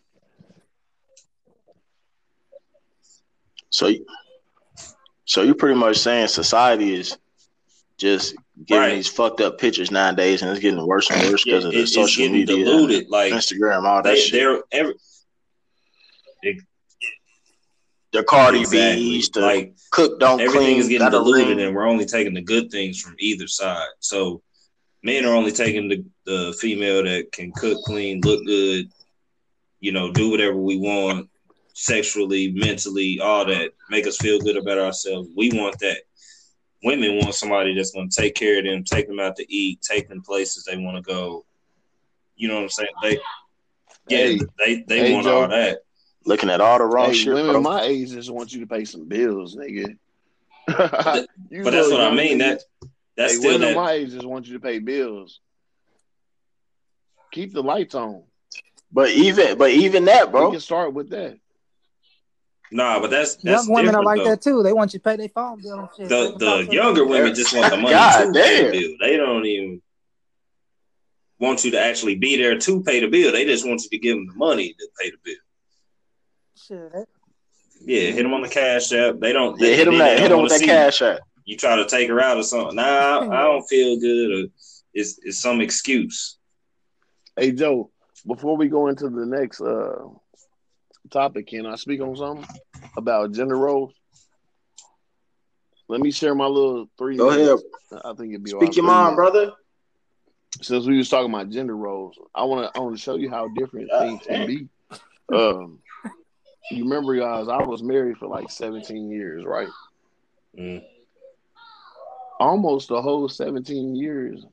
So, 3.71 3.91
so 5.31 5.43
you're 5.43 5.55
pretty 5.55 5.79
much 5.79 5.97
saying 5.97 6.27
society 6.27 6.93
is 6.95 7.17
just 7.99 8.35
giving 8.67 8.83
Right. 8.83 8.95
these 8.97 9.07
fucked 9.09 9.41
up 9.41 9.59
pictures 9.59 9.93
nowadays, 9.93 10.43
and 10.43 10.51
it's 10.51 10.59
getting 10.61 10.85
worse 10.85 11.09
and 11.09 11.23
worse 11.31 11.47
Yeah, 11.47 11.53
because 11.53 11.65
of 11.67 11.73
the 11.73 11.81
it's 11.83 11.95
social 11.95 12.23
getting 12.25 12.33
media, 12.41 12.65
diluted. 12.65 13.09
Like 13.09 13.33
Instagram, 13.33 13.85
all 13.85 14.03
that 14.03 14.11
they, 14.11 14.17
shit. 14.21 14.33
they're 14.33 14.63
every, 14.73 14.95
The 18.13 18.25
Cardi 18.25 18.61
exactly. 18.61 19.03
B's, 19.05 19.29
the 19.31 19.41
like 19.41 19.75
cook 19.93 20.19
don't 20.19 20.41
everything 20.41 20.63
clean, 20.67 20.79
is 20.79 20.89
getting 20.89 21.07
got 21.07 21.15
a 21.15 21.19
diluted 21.19 21.59
ring. 21.59 21.67
and 21.69 21.77
we're 21.77 21.87
only 21.87 22.07
taking 22.07 22.35
the 22.35 22.43
good 22.43 22.69
things 22.71 23.01
from 23.01 23.15
either 23.21 23.47
side 23.47 23.87
so 24.01 24.43
men 25.05 25.25
are 25.25 25.35
only 25.35 25.53
taking 25.53 25.89
the, 25.89 26.05
the 26.27 26.53
female 26.61 27.05
that 27.05 27.31
can 27.33 27.53
cook 27.53 27.79
clean 27.85 28.21
look 28.25 28.45
good 28.47 28.89
you 29.79 29.93
know 29.93 30.11
do 30.13 30.29
whatever 30.31 30.57
we 30.57 30.77
want 30.77 31.29
sexually 31.81 32.53
mentally 32.53 33.19
all 33.21 33.45
that 33.47 33.71
make 33.89 34.07
us 34.07 34.19
feel 34.19 34.39
good 34.39 34.57
about 34.57 34.79
ourselves 34.79 35.29
we 35.35 35.51
want 35.55 35.79
that 35.79 35.97
women 36.85 37.17
want 37.17 37.35
somebody 37.35 37.75
that's 37.75 37.91
going 37.93 38.09
to 38.09 38.21
take 38.21 38.35
care 38.35 38.59
of 38.59 38.65
them 38.65 38.85
take 38.85 39.07
them 39.09 39.19
out 39.19 39.35
to 39.35 39.45
eat 39.53 39.81
take 39.81 40.07
them 40.09 40.21
places 40.23 40.65
they 40.65 40.77
want 40.77 40.95
to 40.97 41.03
go 41.03 41.45
you 42.37 42.49
know 42.49 42.57
what 42.57 42.63
i'm 42.65 42.69
saying 42.69 42.89
they 43.03 43.13
yeah 44.09 44.19
Hey. 44.19 44.39
they 44.59 44.83
they 44.89 44.99
Hey, 45.07 45.13
want 45.15 45.25
Joe. 45.25 45.43
all 45.43 45.49
that 45.49 45.79
Looking 46.27 46.51
at 46.51 46.61
all 46.61 46.77
the 46.77 46.85
wrong 46.85 47.07
Hey, 47.09 47.15
shit, 47.15 47.33
women 47.33 47.53
bro. 47.53 47.61
my 47.63 47.81
age 47.81 48.11
just 48.11 48.31
want 48.31 48.53
you 48.53 48.61
to 48.61 48.67
pay 48.67 48.85
some 48.85 49.09
bills, 49.09 49.57
nigga. 49.57 49.97
that- 50.69 51.27
You 51.49 51.65
but 51.65 51.71
that's 51.71 51.91
what 51.91 52.03
i 52.03 52.15
mean 52.15 52.37
that 52.39 52.61
that's 53.17 53.33
hey, 53.33 53.39
still 53.39 53.53
women 53.53 53.69
that 53.69 53.75
my 53.77 53.93
age 53.93 54.11
just 54.11 54.27
want 54.27 54.47
you 54.47 54.53
to 54.53 54.61
pay 54.61 54.81
bills. 54.81 55.41
Keep 57.33 57.55
the 57.55 57.63
lights 57.63 57.95
on. 57.95 58.25
But 58.93 59.11
even, 59.11 59.57
but 59.57 59.71
even 59.71 60.05
that, 60.07 60.27
We 60.27 60.33
bro. 60.33 60.51
can 60.51 60.61
start 60.61 60.93
with 60.93 61.11
that. 61.11 61.39
Nah, 62.73 63.01
but 63.01 63.11
that's 63.11 63.37
that's 63.37 63.67
Young 63.67 63.75
women 63.75 63.95
are 63.97 64.03
like 64.05 64.19
though. 64.19 64.31
that 64.31 64.43
too. 64.43 64.63
They 64.63 64.73
want 64.73 64.93
you 64.93 65.01
to 65.01 65.03
pay 65.03 65.17
their 65.17 65.29
phone 65.29 65.61
bill 65.61 65.81
and 65.81 65.89
shit. 65.97 66.09
They 66.09 66.31
The 66.31 66.39
the 66.39 66.57
to 66.59 66.65
them. 66.65 66.73
younger 66.73 67.05
women 67.05 67.35
just 67.35 67.55
want 67.57 67.71
the 67.71 67.77
money 67.77 67.95
God 67.95 68.27
to 68.27 68.33
pay 68.33 68.65
the 68.65 68.71
bill. 68.71 68.97
They 69.01 69.17
don't 69.17 69.45
even 69.45 69.83
want 71.41 71.65
you 71.65 71.71
to 71.73 71.81
actually 71.81 72.15
be 72.17 72.37
there 72.37 72.59
to 72.59 72.83
pay 72.83 73.01
the 73.01 73.09
bill. 73.09 73.33
They 73.33 73.45
just 73.45 73.67
want 73.67 73.83
you 73.83 73.89
to 73.91 73.99
give 73.99 74.17
them 74.17 74.27
the 74.27 74.35
money 74.35 74.73
to 74.79 74.89
pay 75.01 75.11
the 75.11 75.17
bill. 75.25 75.35
Shit, 76.57 76.93
that- 76.93 77.07
Yeah, 77.85 78.11
hit 78.13 78.23
them 78.23 78.35
on 78.35 78.43
the 78.43 78.49
cash 78.49 78.93
app. 78.93 79.19
They 79.19 79.33
don't. 79.33 79.59
Yeah, 79.59 79.69
hit 79.75 79.87
them 79.87 79.99
then 79.99 79.99
they 79.99 79.99
that, 79.99 80.11
don't 80.15 80.23
hit 80.23 80.29
them 80.29 80.39
wanna 80.39 80.43
with 80.51 80.61
that 80.61 80.67
cash 80.67 81.03
app. 81.03 81.21
You 81.47 81.57
try 81.57 81.75
to 81.77 81.87
take 81.87 82.09
her 82.09 82.21
out 82.21 82.37
or 82.37 82.43
something. 82.45 82.77
Nah, 82.77 83.21
I 83.33 83.43
don't 83.43 83.67
feel 83.69 83.99
good. 83.99 84.31
Or 84.45 84.49
it's 84.95 85.19
it's 85.25 85.41
some 85.41 85.61
excuse. 85.61 86.37
Hey 87.37 87.51
Joe, 87.53 87.91
before 88.27 88.57
we 88.57 88.69
go 88.69 88.89
into 88.89 89.09
the 89.09 89.25
next 89.27 89.61
uh 89.61 90.07
topic, 91.11 91.49
can 91.49 91.67
I 91.67 91.77
speak 91.77 92.01
on 92.01 92.17
something 92.17 92.47
about 92.97 93.33
gender 93.33 93.57
roles? 93.57 93.93
Let 95.89 96.01
me 96.01 96.11
share 96.13 96.35
my 96.35 96.47
little 96.47 96.89
three. 96.97 97.17
Go 97.17 97.31
ahead. 97.31 97.59
I 98.05 98.13
think 98.15 98.33
it'd 98.33 98.45
be 98.45 98.51
Speak 98.51 98.77
your 98.77 98.85
mind, 98.85 99.17
minutes. 99.17 99.17
brother. 99.17 99.53
Since 100.63 100.87
we 100.87 100.99
was 100.99 101.09
talking 101.09 101.33
about 101.33 101.51
gender 101.51 101.77
roles, 101.77 102.17
I 102.35 102.45
want 102.45 102.73
to 102.73 102.79
I 102.79 102.83
want 102.83 102.97
to 102.97 103.03
show 103.03 103.17
you 103.17 103.31
how 103.31 103.49
different 103.49 103.91
God 103.91 104.01
things 104.01 104.23
can 104.27 104.47
be. 104.47 104.69
Um, 105.33 105.79
you 106.71 106.85
remember, 106.85 107.17
guys, 107.17 107.49
I 107.49 107.63
was 107.63 107.83
married 107.83 108.19
for 108.19 108.27
like 108.27 108.51
17 108.51 109.11
years, 109.11 109.45
right? 109.45 109.69
Mm. 110.59 110.85
Almost 112.39 112.89
the 112.89 113.01
whole 113.03 113.29
17 113.29 113.95
years, 113.95 114.45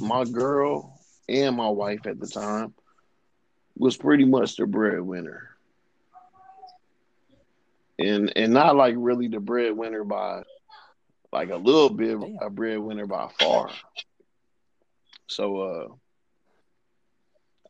my 0.00 0.24
girl 0.24 0.98
and 1.28 1.56
my 1.56 1.68
wife 1.68 2.06
at 2.06 2.18
the 2.18 2.26
time 2.26 2.74
was 3.76 3.96
pretty 3.96 4.24
much 4.24 4.56
the 4.56 4.66
breadwinner. 4.66 5.51
And 7.98 8.32
and 8.36 8.52
not 8.52 8.76
like 8.76 8.94
really 8.96 9.26
the 9.28 9.40
breadwinner 9.40 10.04
by 10.04 10.42
like 11.32 11.50
a 11.50 11.56
little 11.56 11.90
bit 11.90 12.20
Damn. 12.20 12.36
a 12.40 12.50
breadwinner 12.50 13.06
by 13.06 13.28
far. 13.38 13.70
So 15.28 15.60
uh 15.60 15.88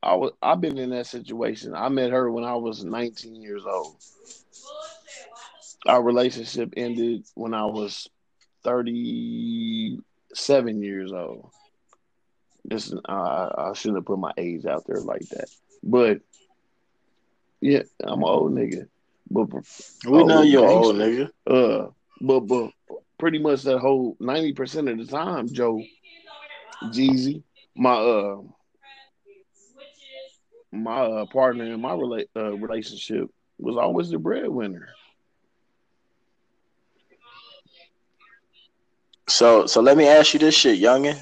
I 0.03 0.14
was 0.16 0.33
I've 0.43 0.61
been 0.61 0.77
in 0.79 0.91
that 0.91 1.07
situation. 1.07 1.75
I 1.75 1.89
met 1.89 2.11
her 2.11 2.31
when 2.31 2.45
I 2.45 2.55
was 2.55 2.85
19 2.85 3.41
years 3.41 3.64
old. 3.66 3.97
Our 5.87 6.03
relationship 6.03 6.75
ended 6.77 7.25
when 7.35 7.55
I 7.55 7.64
was 7.66 8.09
37 8.64 10.83
years 10.83 11.12
old. 11.12 11.51
This 12.64 12.93
uh, 13.09 13.49
I 13.57 13.73
shouldn't 13.75 13.99
have 13.99 14.07
put 14.07 14.18
my 14.18 14.33
age 14.37 14.66
out 14.66 14.85
there 14.87 15.01
like 15.01 15.29
that, 15.31 15.49
but 15.83 16.20
yeah, 17.61 17.83
I'm 18.03 18.23
an 18.23 18.29
old 18.29 18.53
nigga. 18.53 18.89
But 19.33 19.49
We 20.07 20.24
know 20.24 20.43
you're 20.43 20.66
old 20.68 20.97
gangster. 20.97 21.30
nigga. 21.47 21.85
Uh, 21.87 21.91
but 22.20 22.41
but 22.41 22.70
pretty 23.18 23.39
much 23.39 23.62
that 23.62 23.78
whole 23.78 24.16
ninety 24.20 24.53
percent 24.53 24.89
of 24.89 24.99
the 24.99 25.07
time, 25.07 25.49
Joe, 25.49 25.83
Jeezy, 26.85 27.43
my 27.74 27.95
uh, 27.95 28.37
my 30.72 31.01
uh, 31.01 31.26
partner 31.26 31.64
in 31.64 31.80
my 31.80 31.93
rela- 31.93 32.26
uh, 32.37 32.53
relationship 32.57 33.28
was 33.59 33.76
always 33.76 34.11
the 34.11 34.18
breadwinner. 34.18 34.89
So 39.28 39.66
so 39.66 39.80
let 39.80 39.97
me 39.97 40.07
ask 40.07 40.35
you 40.35 40.41
this 40.41 40.55
shit, 40.55 40.80
youngin. 40.80 41.18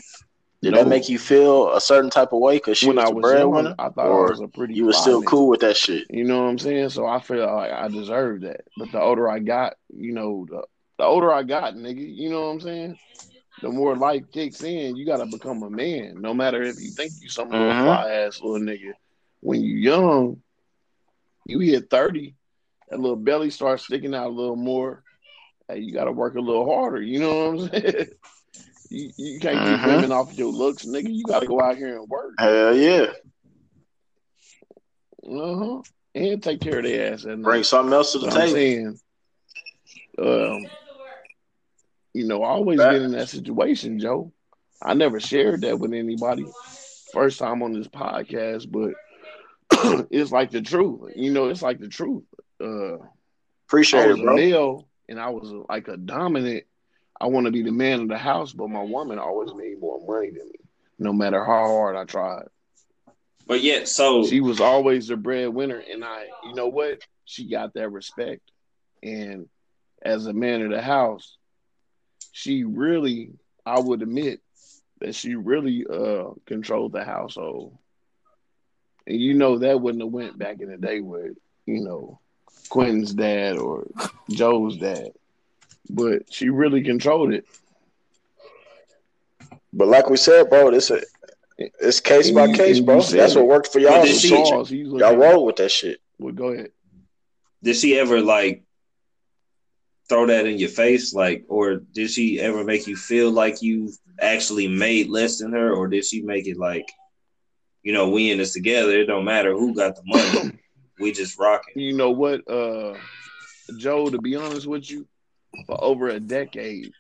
Did 0.63 0.73
No. 0.73 0.79
that 0.79 0.89
make 0.89 1.09
you 1.09 1.19
feel 1.19 1.73
a 1.73 1.81
certain 1.81 2.11
type 2.11 2.33
of 2.33 2.41
way 2.41 2.57
because 2.57 2.77
she 2.79 2.87
when 2.89 2.97
was 2.97 3.05
I 3.07 3.09
was 3.09 3.33
young, 3.33 3.51
breadwinner? 3.51 3.75
I 3.79 3.89
thought 3.89 4.07
or 4.07 4.27
I 4.27 4.31
was 4.31 4.41
a 4.41 4.49
pretty. 4.49 4.75
you 4.75 4.85
were 4.85 4.93
still 4.93 5.23
cool 5.23 5.49
with 5.49 5.61
that 5.61 5.77
shit? 5.77 6.07
You 6.11 6.25
know 6.25 6.43
what 6.43 6.51
I'm 6.51 6.59
saying? 6.59 6.91
So 6.91 7.07
I 7.07 7.19
feel 7.21 7.47
like 7.47 7.73
I 7.73 7.89
deserved 7.89 8.43
that. 8.45 8.63
But 8.77 8.93
the 8.93 9.01
older 9.01 9.29
I 9.29 9.39
got, 9.39 9.75
you 9.89 10.13
know, 10.13 10.47
the, 10.49 10.63
the 10.99 11.05
older 11.05 11.33
I 11.33 11.45
got, 11.45 11.75
nigga, 11.75 12.05
you 12.15 12.29
know 12.29 12.43
what 12.43 12.49
I'm 12.53 12.61
saying? 12.61 12.99
The 13.63 13.71
more 13.71 13.97
life 13.97 14.25
kicks 14.33 14.63
in, 14.63 14.97
you 14.97 15.07
gotta 15.07 15.25
become 15.27 15.63
a 15.63 15.71
man. 15.71 16.21
No 16.21 16.35
matter 16.35 16.63
if 16.63 16.79
you 16.79 16.91
think 16.91 17.15
you 17.21 17.29
some 17.31 17.49
little 17.51 17.71
Mhm. 17.73 17.85
fly 17.85 18.11
ass 18.11 18.41
little 18.43 18.59
nigga. 18.61 18.93
When 19.41 19.63
you 19.63 19.77
young, 19.77 20.43
you 21.47 21.59
hit 21.61 21.89
30, 21.89 22.35
that 22.91 23.01
little 23.01 23.17
belly 23.17 23.49
starts 23.51 23.85
sticking 23.85 24.15
out 24.15 24.27
a 24.27 24.35
little 24.35 24.57
more. 24.57 25.03
Hey, 25.69 25.79
you 25.81 25.93
gotta 25.93 26.13
work 26.13 26.35
a 26.35 26.41
little 26.41 26.67
harder, 26.67 27.01
you 27.01 27.19
know 27.19 27.51
what 27.53 27.61
I'm 27.61 27.69
saying? 27.83 28.07
You, 28.91 29.11
you 29.17 29.41
can't 29.41 29.81
keep 29.81 29.87
women 29.87 30.13
off 30.13 30.37
your 30.37 30.53
looks, 30.53 30.85
nigga. 30.85 31.15
You 31.15 31.25
gotta 31.25 31.47
go 31.47 31.61
out 31.61 31.77
here 31.77 31.99
and 31.99 32.09
work. 32.09 32.35
Hell 32.39 32.77
yeah. 32.77 33.07
Uh-huh. 35.25 35.83
And 36.15 36.43
take 36.43 36.61
care 36.61 36.79
of 36.79 36.85
their 36.85 37.13
ass 37.13 37.25
night. 37.25 37.43
Bring 37.43 37.63
something 37.63 37.93
else 37.93 38.13
to 38.13 38.19
the 38.19 38.31
table. 38.31 38.53
saying, 38.53 39.01
um, 40.19 40.67
you 42.13 42.27
know, 42.27 42.43
I 42.43 42.49
always 42.49 42.79
been 42.79 43.03
in 43.03 43.13
that 43.13 43.29
situation, 43.29 44.01
Joe. 44.01 44.33
I 44.83 44.95
never 44.95 45.21
shared 45.21 45.61
that 45.61 45.79
with 45.79 45.93
anybody. 45.93 46.47
First 47.13 47.39
time 47.39 47.63
on 47.63 47.73
this 47.73 47.87
podcast, 47.87 48.71
but 48.71 48.95
it's 50.11 50.33
like 50.33 50.51
the 50.51 50.63
truth. 50.63 51.13
You 51.15 51.33
know, 51.33 51.49
it's 51.49 51.63
like 51.63 51.79
the 51.79 51.89
truth. 51.89 52.25
Uh, 52.61 52.95
I 52.95 52.99
Appreciate 53.69 54.09
was 54.09 54.19
it, 54.19 54.23
a 54.23 54.25
bro. 54.25 54.35
male 54.35 54.89
and 55.09 55.21
I 55.21 55.29
was 55.29 55.53
like 55.69 55.89
a 55.89 55.97
dominant. 55.97 56.65
I 57.21 57.27
want 57.27 57.47
to 57.47 57.53
be 57.53 57.63
the 57.63 57.73
man 57.73 58.01
of 58.01 58.09
the 58.09 58.19
house, 58.19 58.53
but 58.53 58.69
my 58.69 58.83
woman 58.83 59.19
always 59.19 59.53
made 59.55 59.79
more 59.79 60.01
money 60.07 60.31
than 60.31 60.47
me, 60.47 60.59
no 60.99 61.13
matter 61.13 61.45
how 61.45 61.67
hard 61.67 61.97
I 61.97 62.05
tried. 62.05 62.47
But 63.47 63.63
yet, 63.63 63.89
so 63.89 64.25
She 64.25 64.41
was 64.41 64.61
always 64.61 65.09
the 65.09 65.17
breadwinner, 65.17 65.83
and 65.91 66.05
I, 66.05 66.27
you 66.45 66.55
know 66.55 66.69
what? 66.69 67.01
She 67.25 67.51
got 67.51 67.75
that 67.75 67.91
respect. 67.91 68.43
And 69.03 69.49
as 70.03 70.27
a 70.27 70.33
man 70.33 70.63
of 70.63 70.71
the 70.71 70.81
house, 70.81 71.37
she 72.33 72.65
really, 72.65 73.33
I 73.67 73.81
would 73.81 74.03
admit 74.03 74.41
that 75.01 75.15
she 75.15 75.35
really 75.35 75.85
uh 75.91 76.31
controlled 76.47 76.93
the 76.93 77.05
household. 77.05 77.77
And 79.07 79.21
you 79.21 79.35
know 79.35 79.59
that 79.59 79.81
wouldn't 79.81 80.03
have 80.03 80.13
went 80.13 80.39
back 80.39 80.61
in 80.61 80.71
the 80.71 80.77
day 80.77 81.01
with, 81.01 81.37
you 81.67 81.81
know, 81.81 82.21
Quentin's 82.69 83.15
dad 83.15 83.57
or 83.57 83.87
Joe's 84.31 84.77
dad. 84.77 85.09
But 85.89 86.33
she 86.33 86.49
really 86.51 86.83
controlled 86.83 87.33
it. 87.33 87.45
But 89.73 89.89
like 89.89 90.11
we 90.11 90.17
said, 90.17 90.51
bro, 90.51 90.71
this 90.71 90.91
a 90.91 91.01
it's 91.59 92.01
case 92.01 92.31
by 92.31 92.53
case, 92.53 92.81
bro. 92.81 93.01
That's 93.03 93.35
what 93.35 93.47
worked 93.47 93.69
for 93.69 93.79
y'all. 93.79 94.03
did 94.05 94.17
she- 94.17 94.29
Charles, 94.31 94.71
Y'all 94.71 95.17
roll 95.17 95.45
with 95.47 95.57
that 95.57 95.71
shit. 95.71 96.01
Well, 96.19 96.33
go 96.33 96.49
ahead. 96.49 96.71
did 97.63 97.77
she 97.77 97.99
ever 97.99 98.21
like 98.21 98.63
throw 100.09 100.27
that 100.27 100.47
in 100.47 100.59
your 100.59 100.69
face, 100.69 101.15
like, 101.15 101.45
or 101.49 101.77
did 101.77 102.11
she 102.11 102.41
ever 102.41 102.65
make 102.65 102.87
you 102.87 102.97
feel 102.97 103.31
like 103.31 103.63
you 103.63 103.93
actually 104.21 104.67
made 104.69 105.09
less 105.09 105.39
than 105.39 105.53
her, 105.53 105.73
or 105.73 105.87
did 105.87 106.05
she 106.05 106.21
make 106.23 106.47
it 106.49 106.57
like, 106.59 106.91
you 107.83 107.93
know, 107.93 108.11
we 108.11 108.31
in 108.31 108.39
this 108.39 108.53
together? 108.53 108.99
It 108.99 109.07
don't 109.07 109.25
matter 109.25 109.53
who 109.53 109.75
got 109.75 109.95
the 109.97 110.03
money, 110.05 110.59
we 110.99 111.13
just 111.13 111.39
rocking. 111.39 111.81
You 111.81 111.93
know 111.95 112.11
what, 112.11 112.41
uh, 112.51 112.97
Joe? 113.79 114.11
To 114.11 114.19
be 114.21 114.35
honest 114.37 114.67
with 114.67 114.91
you, 114.91 115.07
for 115.67 115.83
over 115.83 116.09
a 116.09 116.21
decade, 116.21 116.93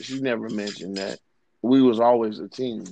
she 0.00 0.20
never 0.20 0.48
mentioned 0.48 0.96
that 0.96 1.18
we 1.62 1.82
was 1.82 2.00
always 2.00 2.38
a 2.38 2.48
team. 2.48 2.84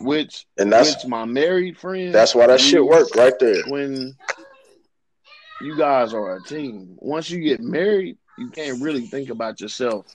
Which, 0.00 0.46
And 0.58 0.72
that's 0.72 0.96
which 1.04 1.10
my 1.10 1.24
married 1.24 1.78
friend. 1.78 2.14
that's 2.14 2.34
why 2.34 2.46
that 2.46 2.60
shit 2.60 2.84
worked 2.84 3.16
right 3.16 3.38
there. 3.38 3.62
When 3.68 4.14
you 5.60 5.76
guys 5.76 6.14
are 6.14 6.36
a 6.36 6.42
team, 6.42 6.96
once 6.98 7.30
you 7.30 7.40
get 7.40 7.60
married, 7.60 8.18
you 8.38 8.50
can't 8.50 8.82
really 8.82 9.06
think 9.06 9.30
about 9.30 9.60
yourself. 9.60 10.06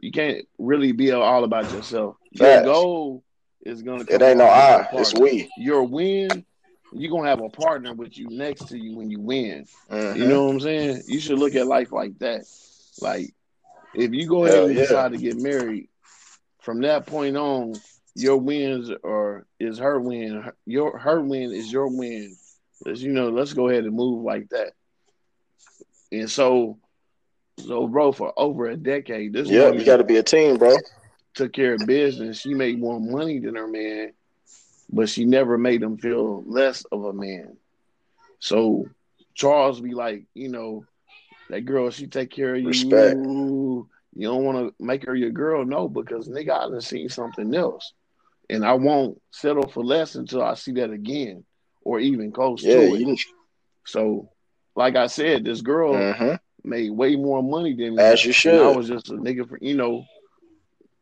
You 0.00 0.12
can't 0.12 0.46
really 0.58 0.92
be 0.92 1.12
all 1.12 1.44
about 1.44 1.70
yourself. 1.72 2.16
Your 2.30 2.62
goal 2.62 3.24
is 3.64 3.82
gonna. 3.82 4.04
It 4.08 4.20
ain't 4.22 4.38
no 4.38 4.46
I, 4.46 4.88
it's 4.92 5.14
we. 5.14 5.50
Your 5.56 5.84
win, 5.84 6.44
you're 7.00 7.10
gonna 7.10 7.28
have 7.28 7.40
a 7.42 7.48
partner 7.48 7.94
with 7.94 8.16
you 8.18 8.28
next 8.30 8.68
to 8.68 8.78
you 8.78 8.96
when 8.96 9.10
you 9.10 9.20
win. 9.20 9.66
Mhm. 9.90 10.16
You 10.16 10.26
know 10.26 10.44
what 10.44 10.50
I'm 10.52 10.60
saying? 10.60 11.02
You 11.06 11.20
should 11.20 11.38
look 11.38 11.54
at 11.54 11.66
life 11.66 11.92
like 11.92 12.18
that. 12.20 12.46
Like, 13.00 13.34
if 13.94 14.12
you 14.12 14.26
go 14.26 14.44
ahead 14.46 14.58
Hell 14.58 14.66
and 14.66 14.76
yeah. 14.76 14.82
decide 14.82 15.12
to 15.12 15.18
get 15.18 15.36
married, 15.36 15.88
from 16.60 16.82
that 16.82 17.06
point 17.06 17.36
on, 17.36 17.80
your 18.14 18.38
wins 18.38 18.90
are 19.04 19.46
is 19.58 19.78
her 19.78 20.00
win. 20.00 20.50
Your 20.66 20.98
her 20.98 21.20
win 21.20 21.52
is 21.52 21.70
your 21.70 21.88
win. 21.88 22.36
Let's, 22.84 23.00
you 23.00 23.12
know, 23.12 23.30
let's 23.30 23.52
go 23.52 23.68
ahead 23.68 23.84
and 23.84 23.94
move 23.94 24.24
like 24.24 24.48
that. 24.50 24.72
And 26.12 26.30
so, 26.30 26.78
so 27.58 27.86
bro, 27.88 28.12
for 28.12 28.32
over 28.36 28.66
a 28.66 28.76
decade, 28.76 29.32
this 29.32 29.48
Yeah, 29.48 29.70
you 29.70 29.84
got 29.84 29.98
to 29.98 30.04
be 30.04 30.16
a 30.16 30.22
team, 30.22 30.56
bro. 30.56 30.76
took 31.34 31.52
care 31.52 31.74
of 31.74 31.86
business. 31.86 32.40
She 32.40 32.54
made 32.54 32.78
more 32.78 33.00
money 33.00 33.38
than 33.40 33.54
her 33.56 33.68
man, 33.68 34.12
but 34.90 35.08
she 35.08 35.24
never 35.24 35.58
made 35.58 35.82
him 35.82 35.96
feel 35.98 36.42
less 36.46 36.84
of 36.92 37.04
a 37.04 37.12
man. 37.12 37.56
So 38.38 38.90
Charles 39.34 39.80
be 39.80 39.94
like, 39.94 40.24
you 40.34 40.48
know, 40.48 40.86
that 41.48 41.62
girl, 41.62 41.90
she 41.90 42.06
take 42.06 42.30
care 42.30 42.54
of 42.54 42.62
you. 42.62 42.68
Respect. 42.68 43.26
You 44.14 44.28
don't 44.28 44.44
want 44.44 44.58
to 44.58 44.84
make 44.84 45.04
her 45.06 45.14
your 45.14 45.30
girl, 45.30 45.64
no, 45.64 45.88
because 45.88 46.28
nigga, 46.28 46.50
I 46.50 46.68
done 46.68 46.80
seen 46.80 47.08
something 47.08 47.54
else, 47.54 47.92
and 48.48 48.64
I 48.64 48.74
won't 48.74 49.20
settle 49.30 49.66
for 49.68 49.84
less 49.84 50.14
until 50.14 50.42
I 50.42 50.54
see 50.54 50.72
that 50.72 50.90
again, 50.90 51.44
or 51.82 52.00
even 52.00 52.32
close 52.32 52.66
Yeah, 52.66 52.74
to 52.74 52.94
it. 52.94 52.94
you. 52.94 53.18
So, 53.86 54.30
like 54.76 54.96
I 54.96 55.06
said, 55.06 55.44
this 55.44 55.62
girl 55.62 56.10
mhm. 56.18 56.38
made 56.64 56.90
way 56.90 57.16
more 57.16 57.42
money 57.42 57.74
than 57.74 57.96
me. 57.98 58.12
As 58.12 58.24
you 58.24 58.34
And 58.44 58.60
I 58.60 58.68
was 58.70 58.88
just 58.88 59.10
a 59.10 59.14
nigga 59.14 59.48
for 59.48 59.58
you 59.60 59.74
know, 59.74 60.04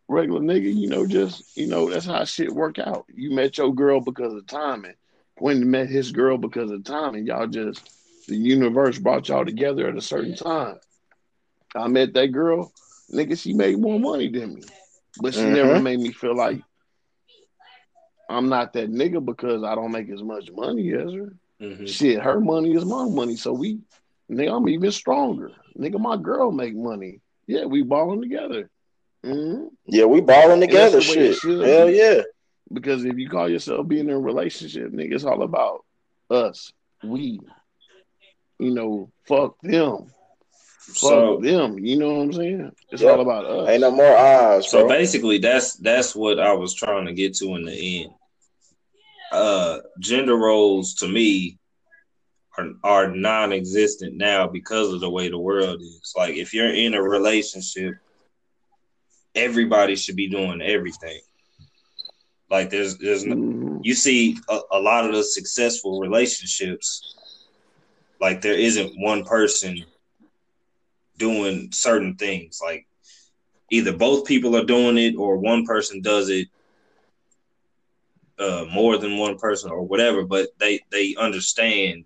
regular 0.08 0.40
nigga, 0.40 0.72
you 0.74 0.88
know, 0.88 1.06
just 1.06 1.56
you 1.56 1.66
know, 1.66 1.90
that's 1.90 2.06
how 2.06 2.24
shit 2.24 2.52
work 2.52 2.78
out. 2.78 3.04
You 3.14 3.30
met 3.30 3.58
your 3.58 3.74
girl 3.74 4.00
because 4.00 4.34
of 4.34 4.46
timing. 4.46 4.94
Quentin 5.36 5.70
met 5.70 5.88
his 5.88 6.12
girl 6.12 6.38
because 6.38 6.70
of 6.70 6.84
timing. 6.84 7.26
Y'all 7.26 7.46
just 7.46 7.90
the 8.28 8.36
universe 8.36 8.98
brought 8.98 9.28
y'all 9.28 9.44
together 9.44 9.88
at 9.88 9.96
a 9.96 10.00
certain 10.00 10.34
time. 10.36 10.76
I 11.74 11.88
met 11.88 12.14
that 12.14 12.28
girl, 12.28 12.72
nigga, 13.12 13.38
she 13.38 13.52
made 13.52 13.78
more 13.78 13.98
money 13.98 14.28
than 14.28 14.54
me. 14.54 14.62
But 15.20 15.34
she 15.34 15.44
never 15.44 15.74
Mhm. 15.74 15.82
made 15.82 16.00
me 16.00 16.12
feel 16.12 16.34
like 16.36 16.60
I'm 18.28 18.48
not 18.48 18.72
that 18.72 18.90
nigga 18.90 19.24
because 19.24 19.62
I 19.62 19.74
don't 19.74 19.92
make 19.92 20.08
as 20.10 20.22
much 20.22 20.50
money 20.50 20.92
as 20.94 21.12
her. 21.12 21.34
Mhm. 21.60 21.86
Shit, 21.88 22.20
her 22.22 22.40
money 22.40 22.74
is 22.74 22.84
my 22.84 23.08
money. 23.08 23.36
So 23.36 23.52
we, 23.52 23.80
nigga, 24.30 24.56
I'm 24.56 24.68
even 24.68 24.90
stronger. 24.90 25.52
Nigga, 25.78 26.00
my 26.00 26.16
girl 26.16 26.50
make 26.50 26.74
money. 26.74 27.20
Yeah, 27.46 27.66
we 27.66 27.82
balling 27.82 28.22
together. 28.22 28.70
Hmm 29.24 29.66
Yeah, 29.86 30.04
we 30.04 30.20
balling 30.20 30.60
together. 30.60 31.00
the 31.00 31.10
way 31.10 31.28
it 31.30 31.40
Shit. 31.40 31.66
Hell 31.66 31.86
be. 31.86 31.94
yeah. 31.94 32.22
Because 32.72 33.04
if 33.04 33.16
you 33.16 33.28
call 33.28 33.48
yourself 33.48 33.86
being 33.88 34.08
in 34.08 34.14
a 34.14 34.18
relationship, 34.20 34.92
nigga, 34.92 35.14
it's 35.14 35.24
all 35.24 35.42
about 35.42 35.84
us. 36.30 36.72
We, 37.02 37.40
you 38.58 38.70
know, 38.74 39.10
fuck 39.26 39.56
them. 39.62 40.06
Fuck 40.78 40.96
So, 40.96 41.36
them. 41.40 41.78
You 41.78 41.98
know 41.98 42.14
what 42.14 42.22
I'm 42.22 42.32
saying? 42.32 42.72
It's 42.90 43.02
Yep. 43.02 43.10
all 43.12 43.20
about 43.20 43.44
us. 43.46 43.68
Ain't 43.70 43.80
no 43.80 43.90
more 43.90 44.16
eyes, 44.16 44.70
so 44.70 44.88
basically, 44.88 45.38
that's 45.38 45.76
that's 45.76 46.14
what 46.14 46.38
I 46.40 46.52
was 46.52 46.74
trying 46.74 47.06
to 47.06 47.12
get 47.12 47.34
to 47.36 47.54
in 47.56 47.64
the 47.64 48.04
end. 48.04 48.12
Uh, 49.32 49.78
gender 49.98 50.36
roles 50.36 50.94
to 50.96 51.08
me 51.08 51.58
are 52.56 52.68
are 52.84 53.08
non-existent 53.08 54.14
now 54.16 54.46
because 54.46 54.92
of 54.92 55.00
the 55.00 55.10
way 55.10 55.28
the 55.28 55.38
world 55.38 55.80
is. 55.80 56.12
Like, 56.16 56.36
if 56.36 56.54
you're 56.54 56.72
in 56.72 56.94
a 56.94 57.02
relationship, 57.02 57.94
everybody 59.34 59.96
should 59.96 60.16
be 60.16 60.28
doing 60.28 60.62
everything. 60.62 61.20
Like 62.50 62.70
there's 62.70 62.98
there's 62.98 63.24
you 63.24 63.94
see 63.94 64.36
a, 64.48 64.60
a 64.72 64.80
lot 64.80 65.06
of 65.06 65.12
the 65.12 65.22
successful 65.22 66.00
relationships 66.00 67.14
like 68.20 68.40
there 68.40 68.54
isn't 68.58 68.98
one 68.98 69.24
person 69.24 69.84
doing 71.18 71.70
certain 71.72 72.16
things 72.16 72.60
like 72.62 72.86
either 73.70 73.92
both 73.92 74.26
people 74.26 74.56
are 74.56 74.64
doing 74.64 74.98
it 74.98 75.14
or 75.16 75.36
one 75.36 75.64
person 75.64 76.00
does 76.00 76.28
it 76.28 76.48
uh, 78.38 78.64
more 78.72 78.98
than 78.98 79.18
one 79.18 79.36
person 79.38 79.70
or 79.70 79.82
whatever 79.82 80.24
but 80.24 80.48
they 80.58 80.80
they 80.90 81.14
understand 81.18 82.04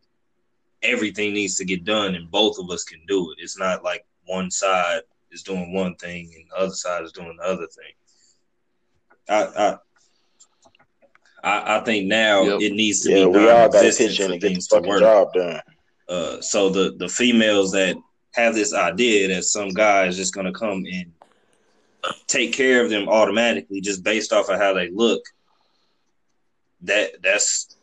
everything 0.83 1.33
needs 1.33 1.57
to 1.57 1.65
get 1.65 1.85
done 1.85 2.15
and 2.15 2.31
both 2.31 2.59
of 2.59 2.71
us 2.71 2.85
can 2.85 3.01
do 3.07 3.31
it 3.31 3.39
it's 3.41 3.59
not 3.59 3.83
like 3.85 4.05
one 4.27 4.51
side 4.51 5.03
is 5.31 5.43
doing 5.43 5.73
one 5.73 5.95
thing 5.97 6.31
and 6.35 6.45
the 6.51 6.57
other 6.57 6.75
side 6.75 7.03
is 7.05 7.13
doing 7.13 7.37
the 7.39 7.45
other 7.47 7.67
thing 7.67 7.93
i 9.29 9.45
i 9.69 9.77
I, 11.45 11.79
I 11.79 11.85
think 11.85 12.07
now 12.07 12.43
Yep. 12.43 12.61
it 12.63 12.73
needs 12.73 13.01
to 13.03 13.11
Yeah, 13.11 13.25
be 13.27 13.31
we 13.31 13.39
all 13.49 13.69
got 13.69 13.73
to 13.73 13.79
non-existent 13.79 14.11
pitch 14.11 14.21
in 14.21 14.27
for 14.27 14.33
and 14.33 14.41
get 14.41 14.49
the 14.49 14.55
things 14.55 14.67
to 14.69 14.75
fucking 14.75 14.89
work. 14.89 15.01
job 15.01 15.33
done. 15.35 15.63
Uh, 16.09 16.41
so 16.41 16.69
the 16.69 16.95
the 16.99 17.09
females 17.09 17.71
that 17.73 17.95
have 18.35 18.55
this 18.57 18.75
idea 18.75 19.29
that 19.29 19.45
some 19.45 19.69
guy 19.69 20.07
is 20.07 20.17
just 20.17 20.35
gonna 20.35 20.53
come 20.53 20.85
and 20.93 21.13
take 22.27 22.53
care 22.53 22.83
of 22.85 22.91
them 22.91 23.09
automatically 23.09 23.81
just 23.81 24.03
based 24.03 24.33
off 24.33 24.49
of 24.49 24.59
how 24.59 24.73
they 24.73 24.91
look, 24.91 25.23
that 26.83 27.23
that's 27.23 27.77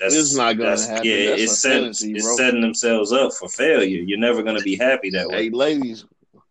that's 0.00 0.14
It's 0.14 0.34
not 0.34 0.54
gonna 0.56 0.70
that's- 0.70 0.88
happen. 0.88 1.04
Yeah, 1.06 1.30
That's 1.30 1.42
it's 1.42 1.52
a 1.52 1.56
setting 1.56 1.82
fantasy, 1.82 2.12
it's 2.12 2.36
setting 2.36 2.60
themselves 2.62 3.12
up 3.12 3.32
for 3.34 3.48
failure. 3.50 4.00
You're 4.00 4.18
never 4.18 4.42
gonna 4.42 4.62
be 4.62 4.76
happy 4.76 5.10
that 5.10 5.28
way. 5.28 5.44
Hey, 5.44 5.50
ladies, 5.50 6.04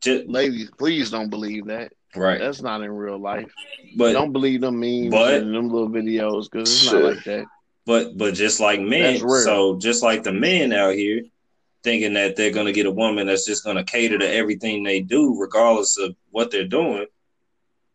Just- 0.03 0.27
ladies, 0.27 0.69
please 0.77 1.09
don't 1.09 1.29
believe 1.29 1.65
that. 1.67 1.93
right, 2.15 2.39
That's 2.39 2.61
not 2.61 2.81
in 2.83 2.91
real 2.91 3.17
life. 3.17 3.51
but 3.95 4.13
don't 4.13 4.31
believe 4.31 4.61
them 4.61 4.79
memes 4.79 5.09
but- 5.09 5.33
and 5.35 5.55
them 5.55 5.69
little 5.69 5.89
videos 5.89 6.49
because 6.51 6.69
it's 6.71 6.91
not 6.93 7.03
like 7.03 7.23
that. 7.23 7.45
But 7.85 8.17
but 8.17 8.33
just 8.33 8.59
like 8.59 8.79
men, 8.81 9.17
so 9.17 9.77
just 9.77 10.03
like 10.03 10.23
the 10.23 10.31
men 10.31 10.71
out 10.73 10.93
here 10.95 11.23
thinking 11.83 12.13
that 12.13 12.35
they're 12.35 12.51
gonna 12.51 12.71
get 12.71 12.85
a 12.85 12.91
woman 12.91 13.27
that's 13.27 13.45
just 13.45 13.63
gonna 13.65 13.83
cater 13.83 14.17
to 14.17 14.29
everything 14.33 14.83
they 14.83 15.01
do, 15.01 15.35
regardless 15.39 15.97
of 15.97 16.15
what 16.31 16.49
they're 16.51 16.63
doing, 16.67 17.07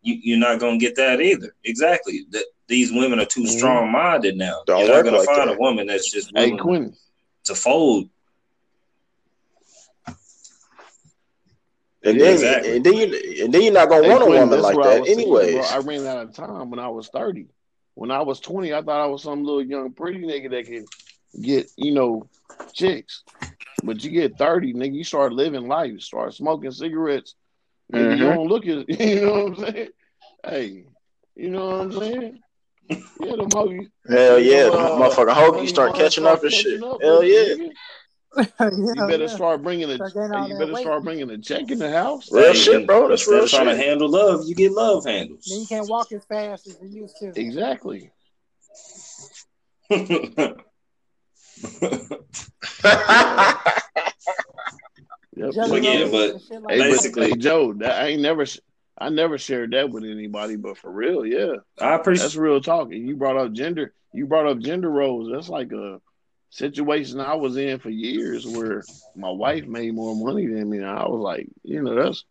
you, 0.03 0.19
you're 0.21 0.37
not 0.37 0.59
gonna 0.59 0.77
get 0.77 0.95
that 0.97 1.21
either. 1.21 1.55
Exactly. 1.63 2.25
That 2.31 2.45
these 2.67 2.91
women 2.91 3.19
are 3.19 3.25
too 3.25 3.43
Mhm. 3.43 3.57
strong 3.57 3.91
minded 3.91 4.37
now. 4.37 4.61
Don't 4.67 4.85
you're 4.85 4.95
not 4.95 5.05
gonna 5.05 5.17
like 5.17 5.25
find 5.25 5.49
that. 5.49 5.55
a 5.55 5.59
woman 5.59 5.87
that's 5.87 6.11
just 6.11 6.31
willing 6.33 6.57
Quinn, 6.59 6.93
to 7.45 7.55
fold. 7.55 8.09
And 12.03 12.19
then, 12.19 12.33
Exactly. 12.33 12.75
and 12.77 12.85
then 12.85 12.93
you, 12.95 13.43
and 13.43 13.53
then 13.53 13.61
you're 13.61 13.73
not 13.73 13.89
gonna 13.89 14.07
want 14.07 14.23
a 14.23 14.25
woman 14.25 14.61
like 14.61 14.77
that, 14.77 14.99
was 15.01 15.09
saying, 15.09 15.19
anyways. 15.19 15.53
bro. 15.53 15.63
I 15.63 15.77
ran 15.79 16.07
out 16.07 16.23
of 16.23 16.33
time 16.33 16.69
when 16.69 16.79
I 16.79 16.87
was 16.87 17.09
30. 17.09 17.47
When 17.95 18.11
I 18.11 18.21
was 18.21 18.39
20, 18.39 18.73
I 18.73 18.81
thought 18.81 19.01
I 19.01 19.07
was 19.07 19.23
some 19.23 19.43
little 19.43 19.63
young 19.63 19.91
pretty 19.91 20.19
nigga 20.19 20.49
that 20.51 20.65
could 20.67 20.85
get, 21.41 21.69
you 21.75 21.91
know, 21.91 22.29
chicks. 22.73 23.23
But 23.83 24.03
you 24.03 24.11
get 24.11 24.37
30, 24.37 24.73
nigga, 24.73 24.93
you 24.93 25.03
start 25.03 25.33
living 25.33 25.67
life, 25.67 25.91
you 25.91 25.99
start 25.99 26.33
smoking 26.33 26.71
cigarettes. 26.71 27.35
Nigga, 27.91 28.17
you 28.17 28.23
Mhm. 28.25 28.33
don't 28.35 28.47
look 28.47 28.65
as, 28.65 28.85
you 28.99 29.21
know 29.25 29.31
what 29.45 29.45
I'm 29.45 29.55
saying? 29.73 29.89
Hey, 30.45 30.83
you 31.35 31.49
know 31.49 31.65
what 31.65 31.81
I'm 31.81 31.91
saying? 31.91 32.39
Yeah, 33.19 33.35
them 33.35 33.49
hoagies. 33.51 33.89
Hell 34.09 34.39
yeah, 34.39 34.63
the 34.69 34.73
Uh, 34.73 34.97
motherfucking 34.97 35.33
hoagie 35.33 35.55
honey 35.55 35.67
start 35.67 35.95
catching 35.95 36.25
up 36.25 36.43
and 36.43 36.51
shit. 36.53 36.79
Hell 36.79 37.23
yeah, 37.23 37.55
nigga. 37.55 37.71
Yeah, 38.37 38.45
You 38.71 38.93
better 38.95 39.23
yeah. 39.23 39.27
start 39.27 39.63
bringing 39.63 39.89
a, 39.89 39.95
Start 39.95 40.13
you 40.49 40.57
better 40.57 40.73
weight. 40.73 40.81
start 40.81 41.03
bringing 41.03 41.29
a 41.29 41.37
check 41.37 41.71
in 41.71 41.79
the 41.79 41.91
house. 41.91 42.31
Real 42.31 42.53
Hey, 42.53 42.59
shit, 42.59 42.87
bro. 42.87 43.07
That's 43.07 43.27
real 43.27 43.43
of 43.45 43.49
trying 43.49 43.65
to 43.67 43.75
handle 43.77 44.09
love, 44.09 44.47
you 44.47 44.55
get 44.55 44.71
love 44.71 45.05
handles. 45.05 45.45
Then 45.49 45.59
you 45.61 45.65
can't 45.67 45.89
walk 45.89 46.11
as 46.11 46.23
fast 46.25 46.67
as 46.67 46.77
you 46.81 47.01
used 47.01 47.17
to. 47.19 47.39
Exactly. 47.39 48.11
Yep. 55.35 55.53
But 55.69 55.83
yeah, 55.83 55.99
rolls 56.05 56.11
but 56.11 56.33
like 56.33 56.41
Hey, 56.41 56.43
that. 56.43 56.59
but, 56.63 56.67
Basically- 56.67 57.37
Joe, 57.37 57.73
that, 57.73 58.01
I 58.03 58.07
ain't 58.07 58.21
never, 58.21 58.45
I 58.97 59.09
never 59.09 59.37
shared 59.37 59.71
that 59.71 59.89
with 59.89 60.03
anybody, 60.03 60.55
but 60.57 60.77
for 60.77 60.91
real, 60.91 61.25
yeah, 61.25 61.53
I 61.79 61.95
appreciate 61.95 62.23
that's 62.23 62.35
real 62.35 62.59
talk. 62.61 62.91
And 62.91 63.07
you 63.07 63.15
brought 63.15 63.37
up 63.37 63.53
gender, 63.53 63.93
you 64.13 64.25
brought 64.25 64.47
up 64.47 64.59
gender 64.59 64.89
roles. 64.89 65.31
That's 65.31 65.47
like 65.49 65.71
a 65.71 66.01
situation 66.49 67.19
I 67.19 67.35
was 67.35 67.57
in 67.57 67.79
for 67.79 67.89
years 67.89 68.45
where 68.47 68.83
my 69.15 69.29
wife 69.29 69.65
made 69.65 69.93
more 69.93 70.15
money 70.15 70.47
than 70.47 70.69
me. 70.69 70.77
And 70.77 70.87
I 70.87 71.07
was 71.07 71.21
like, 71.21 71.47
you 71.63 71.81
know, 71.81 71.95
that's, 71.95 72.23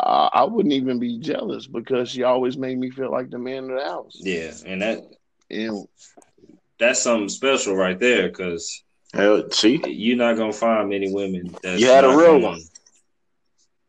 I, 0.00 0.28
I 0.32 0.44
wouldn't 0.44 0.74
even 0.74 0.98
be 0.98 1.18
jealous 1.18 1.66
because 1.66 2.10
she 2.10 2.22
always 2.22 2.56
made 2.56 2.78
me 2.78 2.90
feel 2.90 3.10
like 3.10 3.30
the 3.30 3.38
man 3.38 3.64
of 3.70 3.78
the 3.78 3.84
house. 3.84 4.16
yeah, 4.20 4.52
and 4.66 4.82
that 4.82 5.02
And 5.50 5.86
that's 6.78 7.00
something 7.02 7.28
special 7.28 7.76
right 7.76 7.98
there 7.98 8.28
because 8.28 8.82
Hell, 9.14 9.50
see, 9.50 9.80
you're 9.86 10.16
not 10.16 10.36
gonna 10.36 10.52
find 10.52 10.88
many 10.88 11.12
women 11.12 11.54
that 11.62 11.78
You 11.78 11.86
had 11.86 12.04
a 12.04 12.16
real 12.16 12.40
one. 12.40 12.60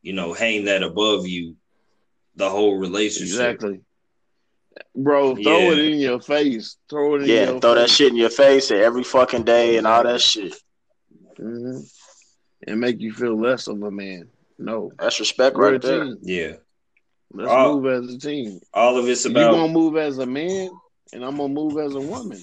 You 0.01 0.13
know, 0.13 0.33
hang 0.33 0.65
that 0.65 0.83
above 0.83 1.25
you 1.25 1.55
the 2.35 2.49
whole 2.49 2.77
relationship. 2.77 3.29
exactly. 3.31 3.81
Bro, 4.95 5.37
throw 5.37 5.71
it 5.71 5.79
in 5.79 5.99
your 5.99 6.21
face. 6.21 6.77
Throw 6.89 7.15
it 7.15 7.23
in 7.23 7.27
yeah, 7.27 7.49
your 7.51 7.59
throw 7.59 7.73
that 7.75 7.87
face. 7.89 7.95
shit 7.95 8.07
in 8.09 8.15
your 8.15 8.29
face 8.29 8.69
every 8.69 9.03
fucking 9.03 9.43
day 9.43 9.77
and 9.77 9.87
all 9.87 10.03
that 10.03 10.21
shit. 10.21 10.53
hmm 11.37 11.79
And 12.67 12.79
make 12.79 12.99
you 12.99 13.11
feel 13.11 13.39
less 13.39 13.67
of 13.67 13.81
a 13.81 13.89
man. 13.91 14.29
No. 14.59 14.91
That's 14.99 15.19
respect 15.19 15.55
We're 15.55 15.71
right 15.73 15.81
there. 15.81 16.03
team. 16.05 16.17
Yeah, 16.21 16.53
Let's 17.33 17.51
Oh. 17.51 17.79
move 17.81 18.03
as 18.09 18.13
a 18.13 18.19
team. 18.19 18.59
all 18.73 18.97
of 18.97 19.09
it's 19.09 19.25
about. 19.25 19.39
You're 19.39 19.51
gonna 19.51 19.73
move 19.73 19.97
as 19.97 20.19
a 20.19 20.25
man, 20.27 20.69
and 21.11 21.25
I'm 21.25 21.37
gonna 21.37 21.51
move 21.51 21.77
as 21.79 21.95
a 21.95 21.99
woman. 22.01 22.39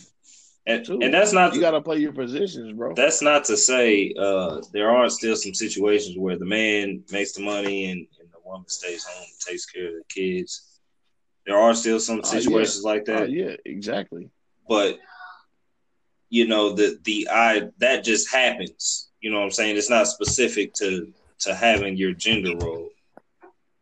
and, 0.66 0.84
too. 0.84 0.98
and 1.00 1.14
that's 1.14 1.32
not 1.32 1.54
You 1.54 1.60
gotta 1.60 1.80
play 1.80 1.98
your 1.98 2.12
positions, 2.12 2.72
bro. 2.76 2.94
that's 2.94 3.22
not 3.22 3.44
to 3.44 3.56
say 3.56 4.12
uh, 4.18 4.60
there 4.72 4.90
aren't 4.90 5.12
still 5.12 5.36
some 5.36 5.54
situations 5.54 6.18
where 6.18 6.36
the 6.36 6.44
man 6.44 7.04
makes 7.12 7.32
the 7.32 7.42
money 7.42 7.86
and, 7.90 8.00
and 8.20 8.28
the 8.32 8.38
woman 8.44 8.68
stays 8.68 9.04
home 9.04 9.22
and 9.22 9.40
takes 9.40 9.66
care 9.66 9.86
of 9.86 9.94
the 9.94 10.04
kids. 10.08 10.69
There 11.46 11.56
are 11.56 11.74
still 11.74 11.98
some 12.00 12.20
Oh, 12.22 12.32
yeah. 12.32 12.40
situations 12.40 12.84
like 12.84 13.08
Uh, 13.08 13.20
that, 13.20 13.30
yeah, 13.30 13.56
exactly. 13.64 14.30
but 14.68 14.98
you 16.28 16.46
know 16.46 16.72
the 16.72 16.98
the 17.02 17.28
I 17.30 17.70
that 17.78 18.04
just 18.04 18.30
happens. 18.32 19.08
You 19.20 19.30
know 19.30 19.38
what 19.38 19.44
I'm 19.44 19.50
saying? 19.50 19.76
It's 19.76 19.90
not 19.90 20.06
specific 20.06 20.74
to 20.74 21.12
to 21.40 21.54
having 21.54 21.96
your 21.96 22.12
gender 22.12 22.54
role. 22.56 22.90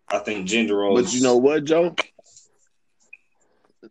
I 0.09 0.18
think 0.18 0.47
gender 0.47 0.76
roles. 0.76 1.02
But 1.05 1.14
you 1.14 1.22
know 1.22 1.36
what, 1.36 1.64
Joe? 1.64 1.94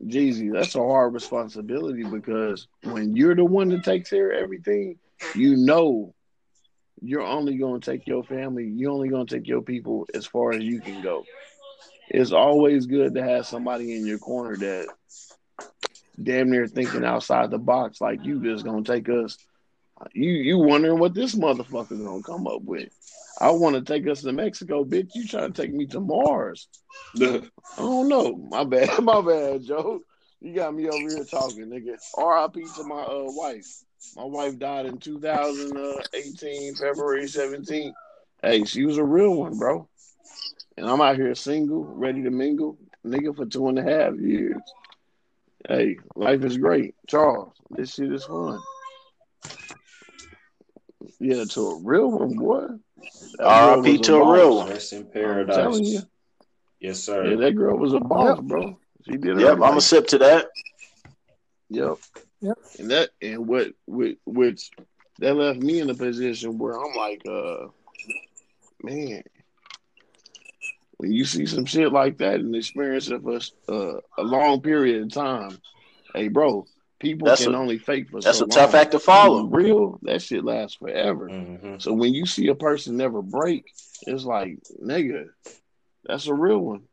Jeezy, 0.03 0.51
that's 0.51 0.75
a 0.75 0.79
hard 0.79 1.13
responsibility 1.13 2.03
because 2.03 2.67
when 2.83 3.15
you're 3.15 3.35
the 3.35 3.45
one 3.45 3.69
that 3.69 3.83
takes 3.83 4.09
care 4.09 4.31
of 4.31 4.41
everything, 4.43 4.97
you 5.35 5.55
know 5.55 6.13
you're 7.01 7.21
only 7.21 7.57
gonna 7.57 7.79
take 7.79 8.05
your 8.07 8.23
family, 8.23 8.65
you're 8.75 8.91
only 8.91 9.09
gonna 9.09 9.25
take 9.25 9.47
your 9.47 9.61
people 9.61 10.07
as 10.13 10.25
far 10.25 10.51
as 10.51 10.63
you 10.63 10.81
can 10.81 11.01
go. 11.01 11.23
It's 12.09 12.31
always 12.31 12.85
good 12.85 13.15
to 13.15 13.23
have 13.23 13.45
somebody 13.45 13.95
in 13.95 14.05
your 14.05 14.17
corner 14.17 14.55
that 14.57 14.87
damn 16.21 16.49
near 16.49 16.67
thinking 16.67 17.03
outside 17.03 17.51
the 17.51 17.57
box, 17.57 17.99
like 17.99 18.25
you 18.25 18.41
just 18.41 18.63
gonna 18.63 18.83
take 18.83 19.09
us. 19.09 19.37
You 20.13 20.31
you 20.31 20.57
wondering 20.57 20.99
what 20.99 21.13
this 21.13 21.35
motherfucker 21.35 22.03
gonna 22.03 22.23
come 22.23 22.47
up 22.47 22.61
with. 22.61 22.89
I 23.39 23.51
want 23.51 23.75
to 23.75 23.81
take 23.81 24.07
us 24.07 24.21
to 24.21 24.31
Mexico, 24.31 24.83
bitch. 24.83 25.13
You 25.13 25.27
trying 25.27 25.53
to 25.53 25.61
take 25.61 25.73
me 25.73 25.85
to 25.87 25.99
Mars? 25.99 26.67
I 27.21 27.41
don't 27.77 28.07
know. 28.07 28.35
My 28.35 28.63
bad. 28.63 28.99
My 29.03 29.21
bad, 29.21 29.63
Joe. 29.63 30.01
You 30.39 30.53
got 30.53 30.73
me 30.73 30.87
over 30.87 31.09
here 31.09 31.23
talking, 31.23 31.65
nigga. 31.65 31.97
R.I.P. 32.15 32.61
to 32.75 32.83
my 32.83 33.01
uh, 33.01 33.23
wife. 33.31 33.65
My 34.15 34.23
wife 34.23 34.59
died 34.59 34.85
in 34.85 34.99
2018, 34.99 36.75
February 36.75 37.23
17th. 37.23 37.93
Hey, 38.43 38.63
she 38.65 38.85
was 38.85 38.97
a 38.97 39.03
real 39.03 39.33
one, 39.33 39.57
bro. 39.57 39.89
And 40.77 40.87
I'm 40.87 41.01
out 41.01 41.15
here 41.15 41.33
single, 41.33 41.83
ready 41.83 42.21
to 42.23 42.29
mingle, 42.29 42.77
nigga, 43.05 43.35
for 43.35 43.45
two 43.45 43.67
and 43.67 43.79
a 43.79 43.83
half 43.83 44.15
years. 44.15 44.61
Hey, 45.67 45.97
life 46.15 46.43
is 46.43 46.57
great. 46.57 46.93
Charles, 47.07 47.53
this 47.71 47.95
shit 47.95 48.13
is 48.13 48.25
fun. 48.25 48.59
Yeah, 51.19 51.45
to 51.45 51.67
a 51.67 51.79
real 51.83 52.11
one, 52.11 52.35
boy. 52.35 52.67
That 53.37 53.45
R.I.P. 53.45 53.97
to 53.99 54.15
a 54.17 54.33
real 54.33 54.57
one. 54.57 54.69
Rest 54.69 54.93
in 54.93 54.99
I'm 54.99 55.11
telling 55.11 55.45
paradise. 55.47 55.89
you. 55.89 56.01
Yes, 56.79 56.99
sir. 56.99 57.25
Yeah, 57.25 57.35
that 57.37 57.55
girl 57.55 57.77
was 57.77 57.93
a 57.93 57.99
boss, 57.99 58.39
bro. 58.39 58.79
She 59.05 59.17
did 59.17 59.37
it. 59.37 59.39
Yep, 59.39 59.53
I'm 59.53 59.59
right. 59.59 59.69
gonna 59.69 59.81
sip 59.81 60.07
to 60.07 60.19
that. 60.19 60.47
Yep. 61.69 61.97
Yep. 62.41 62.57
And 62.79 62.91
that 62.91 63.09
and 63.21 63.47
what 63.47 63.69
which, 63.87 64.17
which 64.25 64.69
that 65.19 65.33
left 65.33 65.59
me 65.59 65.79
in 65.79 65.89
a 65.89 65.95
position 65.95 66.57
where 66.57 66.73
I'm 66.73 66.95
like, 66.95 67.21
uh, 67.27 67.67
man, 68.83 69.23
when 70.97 71.11
you 71.11 71.25
see 71.25 71.45
some 71.45 71.65
shit 71.65 71.91
like 71.91 72.17
that 72.19 72.35
and 72.35 72.55
experience 72.55 73.09
it 73.09 73.21
for 73.21 73.39
uh, 73.71 73.99
a 74.17 74.23
long 74.23 74.61
period 74.61 75.03
of 75.03 75.11
time, 75.11 75.57
hey, 76.15 76.27
bro, 76.27 76.65
people 76.99 77.27
That's 77.27 77.43
can 77.43 77.53
a- 77.53 77.57
only 77.59 77.77
fake 77.77 78.09
for 78.09 78.21
That's 78.21 78.39
so 78.39 78.45
a 78.45 78.47
tough 78.47 78.73
act 78.73 78.91
to 78.93 78.99
follow. 78.99 79.45
Real, 79.45 79.99
that 80.03 80.21
shit 80.21 80.43
lasts 80.43 80.77
forever. 80.77 81.29
Mhm. 81.29 81.81
So 81.81 81.93
when 81.93 82.13
you 82.13 82.25
see 82.25 82.47
a 82.47 82.55
person 82.55 82.97
never 82.97 83.21
break, 83.21 83.65
it's 84.07 84.23
like, 84.25 84.57
nigga, 84.83 85.25
that's 86.05 86.27
a 86.27 86.33
real 86.33 86.59
one. 86.59 86.83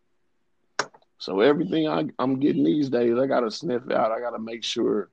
So 1.18 1.40
everything 1.40 1.88
I, 1.88 2.04
I'm 2.18 2.38
getting 2.40 2.64
these 2.64 2.90
days, 2.90 3.16
I 3.16 3.26
gotta 3.26 3.50
sniff 3.50 3.90
out. 3.90 4.12
I 4.12 4.20
gotta 4.20 4.38
make 4.38 4.62
sure 4.64 5.08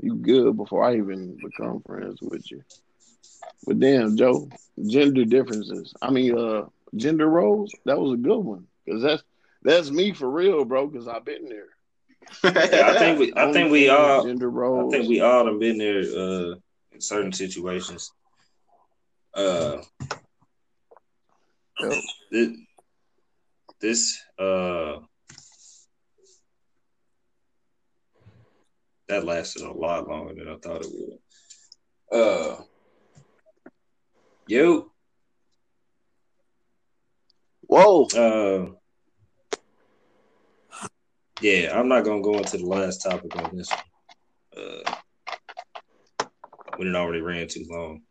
you 0.00 0.14
good 0.14 0.56
before 0.56 0.84
I 0.84 0.96
even 0.98 1.36
become 1.42 1.80
friends 1.80 2.20
with 2.22 2.48
you. 2.50 2.62
But 3.66 3.80
damn, 3.80 4.16
Joe, 4.16 4.48
gender 4.86 5.24
differences. 5.24 5.92
I 6.00 6.10
mean, 6.10 6.38
uh, 6.38 6.66
gender 6.96 7.28
roles. 7.28 7.74
That 7.84 7.98
was 7.98 8.12
a 8.12 8.16
good 8.16 8.40
one 8.40 8.66
because 8.84 9.02
that's 9.02 9.22
that's 9.62 9.90
me 9.90 10.12
for 10.12 10.30
real, 10.30 10.64
bro. 10.64 10.86
Because 10.86 11.08
I've 11.08 11.24
been 11.24 11.48
there. 11.48 11.68
Yeah, 12.42 12.88
I 12.88 12.98
think 12.98 13.18
we, 13.18 13.32
I 13.36 13.52
think 13.52 13.70
we 13.70 13.88
all, 13.88 14.24
gender 14.24 14.50
roles. 14.50 14.92
I 14.92 14.98
think 14.98 15.08
we 15.08 15.20
all 15.20 15.46
have 15.46 15.60
been 15.60 15.78
there 15.78 16.00
uh, 16.00 16.54
in 16.92 17.00
certain 17.00 17.32
situations. 17.32 18.10
Uh, 19.34 19.82
Yo, 21.78 21.90
this, 22.32 22.48
this 23.82 24.18
uh, 24.38 24.96
that 29.08 29.24
lasted 29.24 29.62
a 29.62 29.72
lot 29.72 30.08
longer 30.08 30.34
than 30.34 30.48
I 30.48 30.56
thought 30.56 30.84
it 30.84 30.90
would. 30.90 32.18
Uh, 32.18 32.62
yo, 34.46 34.90
Whoa. 37.68 38.06
uh, 38.16 38.66
yeah, 41.40 41.78
I'm 41.78 41.88
not 41.88 42.04
gonna 42.04 42.22
go 42.22 42.38
into 42.38 42.58
the 42.58 42.66
last 42.66 43.02
topic 43.02 43.34
on 43.36 43.56
this 43.56 43.70
one. 43.70 43.80
Uh, 44.56 44.94
when 46.76 46.88
it 46.88 46.94
already 46.94 47.20
ran 47.20 47.48
too 47.48 47.64
long. 47.68 48.02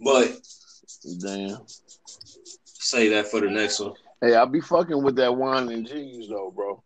But 0.00 0.36
damn. 1.20 1.58
say 2.64 3.08
that 3.08 3.28
for 3.28 3.40
the 3.40 3.50
next 3.50 3.80
one. 3.80 3.94
Hey, 4.20 4.34
I'll 4.34 4.46
be 4.46 4.60
fucking 4.60 5.02
with 5.02 5.16
that 5.16 5.34
wine 5.34 5.68
and 5.70 5.86
G's 5.86 6.28
though, 6.28 6.52
bro. 6.54 6.82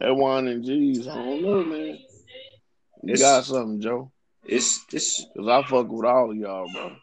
That 0.00 0.14
wine 0.14 0.48
and 0.48 0.64
G's, 0.64 1.06
I 1.08 1.14
don't 1.14 1.42
know, 1.42 1.64
man. 1.64 1.98
You 3.02 3.14
It's- 3.14 3.20
got 3.20 3.44
something, 3.44 3.80
Joe? 3.80 4.10
It's 4.44 4.84
it's 4.92 5.26
Cause 5.36 5.48
I 5.48 5.62
fuck 5.68 5.90
with 5.90 6.06
all 6.06 6.30
of 6.30 6.36
y'all, 6.36 6.70
bro. 6.72 6.96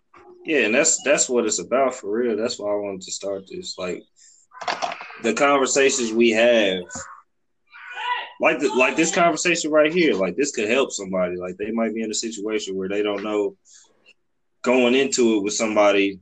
Yeah, 0.48 0.60
and 0.60 0.74
that's 0.74 1.04
that's 1.04 1.30
what 1.30 1.46
it's 1.46 1.60
about 1.60 1.94
for 1.94 2.10
real. 2.10 2.38
That's 2.38 2.58
why 2.58 2.72
I 2.72 2.76
wanted 2.76 3.02
to 3.02 3.12
start 3.12 3.44
this. 3.52 3.78
Like 3.78 4.02
the 5.22 5.34
conversations 5.34 6.14
we 6.14 6.30
have, 6.30 6.84
like 8.40 8.60
the, 8.60 8.74
like 8.74 8.96
this 8.96 9.14
conversation 9.14 9.72
right 9.72 9.92
here, 9.92 10.14
like 10.14 10.38
this 10.38 10.54
could 10.54 10.70
help 10.70 10.94
somebody. 10.94 11.36
Like 11.36 11.58
they 11.58 11.72
might 11.72 11.94
be 11.94 12.02
in 12.02 12.12
a 12.12 12.16
situation 12.16 12.78
where 12.78 12.88
they 12.88 13.04
don't 13.04 13.24
know 13.24 13.58
going 14.62 14.96
into 14.96 15.36
it 15.36 15.44
with 15.44 15.54
somebody. 15.54 16.22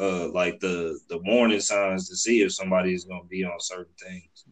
Uh, 0.00 0.28
like 0.32 0.58
the 0.58 0.98
the 1.08 1.18
warning 1.18 1.60
signs 1.60 2.08
to 2.08 2.16
see 2.16 2.42
if 2.42 2.52
somebody 2.52 2.92
is 2.92 3.04
going 3.04 3.22
to 3.22 3.28
be 3.28 3.44
on 3.44 3.60
certain 3.60 3.94
things. 4.00 4.44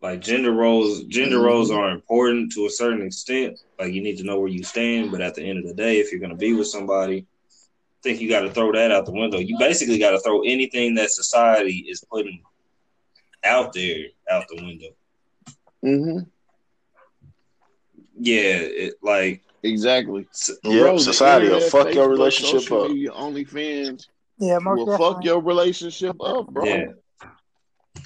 Like 0.00 0.20
gender 0.20 0.52
roles, 0.52 1.02
gender 1.04 1.40
roles 1.40 1.70
are 1.70 1.90
important 1.90 2.52
to 2.52 2.66
a 2.66 2.70
certain 2.70 3.02
extent. 3.02 3.58
Like 3.78 3.92
you 3.92 4.00
need 4.02 4.18
to 4.18 4.24
know 4.24 4.38
where 4.38 4.48
you 4.48 4.62
stand, 4.62 5.10
but 5.10 5.20
at 5.20 5.34
the 5.34 5.42
end 5.42 5.58
of 5.58 5.66
the 5.66 5.74
day, 5.74 5.98
if 5.98 6.12
you're 6.12 6.20
going 6.20 6.30
to 6.30 6.36
be 6.36 6.52
with 6.54 6.68
somebody, 6.68 7.26
I 7.26 8.00
think 8.02 8.20
you 8.20 8.28
got 8.28 8.40
to 8.42 8.50
throw 8.50 8.70
that 8.72 8.92
out 8.92 9.06
the 9.06 9.12
window. 9.12 9.38
You 9.38 9.58
basically 9.58 9.98
got 9.98 10.10
to 10.12 10.20
throw 10.20 10.42
anything 10.42 10.94
that 10.94 11.10
society 11.10 11.84
is 11.88 12.04
putting 12.10 12.42
out 13.44 13.72
there 13.72 14.04
out 14.30 14.44
the 14.48 14.62
window. 14.64 14.88
Mm-hmm. 15.84 16.18
Yeah, 18.20 18.58
it, 18.60 18.94
like 19.02 19.42
Exactly. 19.62 20.26
s- 20.32 20.50
Yeah, 20.62 20.96
society 20.98 21.46
will 21.48 21.54
internet, 21.54 21.70
fuck 21.72 21.94
your 21.94 22.08
relationship 22.08 22.60
social 22.60 22.84
up. 22.84 22.90
Media, 22.90 23.10
OnlyFans 23.10 24.06
Yeah, 24.38 24.58
most 24.58 24.78
will 24.78 24.86
definitely. 24.86 25.14
fuck 25.14 25.24
your 25.24 25.40
relationship 25.40 26.16
up, 26.20 26.46
bro. 26.48 26.64
yeah, 26.64 26.84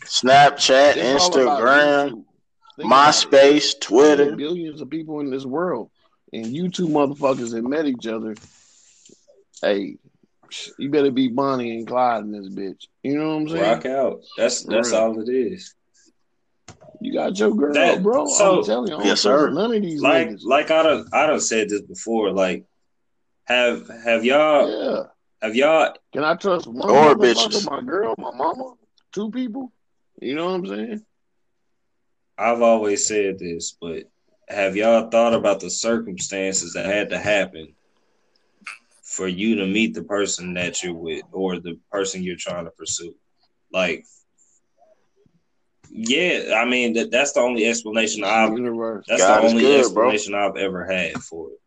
Snapchat, 0.05 0.97
It's 0.97 1.25
Instagram, 1.25 2.11
YouTube. 2.11 2.25
Think 2.77 2.87
about 2.87 3.09
it. 3.09 3.17
MySpace, 3.27 3.81
Twitter. 3.81 4.37
billions 4.37 4.81
of 4.81 4.91
people 4.91 5.21
in 5.21 5.31
this 5.31 5.45
world, 5.45 5.91
and 6.33 6.47
you 6.47 6.69
two 6.69 6.89
motherfuckers 6.89 7.53
that 7.53 7.63
met 7.63 7.87
each 7.87 8.07
other. 8.07 8.35
Hey, 9.61 9.97
you 10.79 10.91
better 10.91 11.11
be 11.11 11.29
Bonnie 11.29 11.77
and 11.79 11.87
Clyde 11.87 12.25
in 12.25 12.33
this 12.33 12.49
bitch. 12.49 12.87
You 13.03 13.19
know 13.19 13.29
what 13.29 13.43
I'm 13.43 13.49
saying? 13.49 13.63
rock 13.63 13.87
out. 13.87 14.21
That's 14.37 14.63
that's 14.65 14.91
Real. 14.91 15.01
all 15.01 15.21
it 15.21 15.29
is. 15.33 15.75
You 17.01 17.13
got 17.15 17.39
your 17.39 17.55
girl, 17.55 17.73
That- 17.75 18.03
bro. 18.03 18.27
so- 18.27 18.59
I'm 18.61 18.65
telling 18.65 18.89
you, 18.89 18.95
I 18.95 18.99
don't 18.99 19.07
Yes, 19.07 19.21
sir. 19.21 19.51
None 19.51 19.75
of 19.75 19.83
these 19.83 20.01
Like 20.01 20.29
niggas. 20.29 20.45
like 20.45 20.71
I 20.71 20.83
done 20.83 21.07
I 21.13 21.27
done 21.27 21.41
said 21.41 21.69
this 21.69 21.83
before. 21.83 22.33
Like 22.33 22.65
have 23.45 23.89
have 24.05 24.25
y'all 24.25 24.69
yeah. 24.71 25.03
have 25.43 25.57
y'all 25.57 25.95
Can 26.13 26.25
I 26.25 26.35
trust 26.37 26.67
one 26.67 26.89
Or 26.91 27.15
bitches. 27.17 27.69
my 27.71 27.81
girl, 27.83 28.15
my 28.19 28.31
mama, 28.35 28.75
two 29.13 29.31
people? 29.31 29.73
You 30.23 30.37
know 30.37 30.47
what 30.47 30.55
I'm 30.55 30.67
saying? 30.67 31.07
I've 32.39 32.63
always 32.63 33.07
said 33.07 33.39
this, 33.39 33.77
but 33.81 34.05
have 34.49 34.77
y'all 34.77 35.11
thought 35.11 35.35
about 35.35 35.61
the 35.61 35.71
circumstances 35.71 36.75
that 36.75 36.87
had 36.87 37.11
to 37.11 37.19
happen 37.19 37.75
for 39.03 39.27
you 39.27 39.57
to 39.57 39.67
meet 39.67 39.95
the 39.95 40.05
person 40.05 40.55
that 40.55 40.83
you're 40.83 40.95
with 40.95 41.23
or 41.33 41.59
the 41.59 41.79
person 41.91 42.23
you're 42.23 42.37
trying 42.37 42.67
to 42.67 42.71
pursue? 42.71 43.15
Like, 43.73 44.05
yeah, 45.91 46.55
I 46.57 46.65
mean 46.67 46.95
that 46.95 47.11
that's 47.11 47.33
the 47.33 47.41
only 47.41 47.67
explanation 47.67 48.25
I've 48.25 48.53
Universe. 48.53 49.05
that's 49.09 49.23
God 49.23 49.43
the 49.43 49.49
only 49.49 49.63
good, 49.63 49.93
bro. 49.93 50.11
explanation 50.11 50.35
I've 50.35 50.57
ever 50.57 50.85
had 50.85 51.15
for 51.23 51.49
it. 51.51 51.59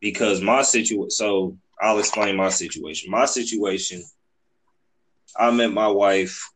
Because 0.00 0.40
my 0.40 0.62
situation, 0.62 1.10
so 1.10 1.56
I'll 1.80 1.98
explain 1.98 2.36
my 2.36 2.50
situation. 2.50 3.10
My 3.10 3.24
situation, 3.24 4.04
I 5.36 5.50
met 5.50 5.72
my 5.72 5.88
wife 5.88 6.52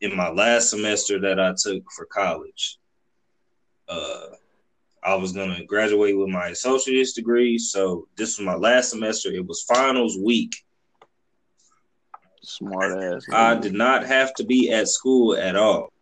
in 0.00 0.16
my 0.16 0.30
last 0.30 0.70
semester 0.70 1.20
that 1.20 1.38
I 1.38 1.54
took 1.56 1.90
for 1.92 2.06
college. 2.06 2.78
Uh, 3.88 4.26
I 5.02 5.14
was 5.14 5.32
gonna 5.32 5.64
graduate 5.64 6.16
with 6.16 6.28
my 6.28 6.48
associate's 6.48 7.12
degree, 7.12 7.58
so 7.58 8.06
this 8.16 8.38
was 8.38 8.44
my 8.44 8.54
last 8.54 8.90
semester. 8.90 9.30
It 9.30 9.46
was 9.46 9.62
finals 9.62 10.18
week. 10.18 10.54
Smart 12.42 13.02
ass. 13.02 13.24
I 13.32 13.54
did 13.54 13.74
not 13.74 14.06
have 14.06 14.34
to 14.34 14.44
be 14.44 14.70
at 14.72 14.88
school 14.88 15.36
at 15.36 15.56
all. 15.56 15.92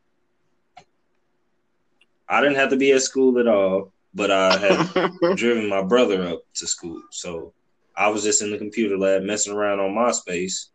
I 2.28 2.40
didn't 2.40 2.56
have 2.56 2.70
to 2.70 2.76
be 2.76 2.92
at 2.92 3.02
school 3.02 3.38
at 3.38 3.46
all, 3.46 3.92
but 4.14 4.30
I 4.30 4.56
had 4.56 5.12
driven 5.36 5.68
my 5.68 5.82
brother 5.82 6.22
up 6.26 6.42
to 6.54 6.66
school. 6.66 7.00
So 7.10 7.54
I 7.96 8.08
was 8.08 8.22
just 8.22 8.42
in 8.42 8.50
the 8.50 8.58
computer 8.58 8.98
lab 8.98 9.22
messing 9.22 9.54
around 9.54 9.80
on 9.80 9.90
MySpace. 9.90 10.66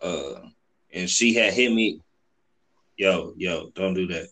Uh, 0.00 0.40
and 0.92 1.08
she 1.08 1.34
had 1.34 1.52
hit 1.52 1.72
me. 1.72 2.00
Yo, 2.96 3.32
yo, 3.36 3.70
don't 3.74 3.94
do 3.94 4.06
that. 4.08 4.28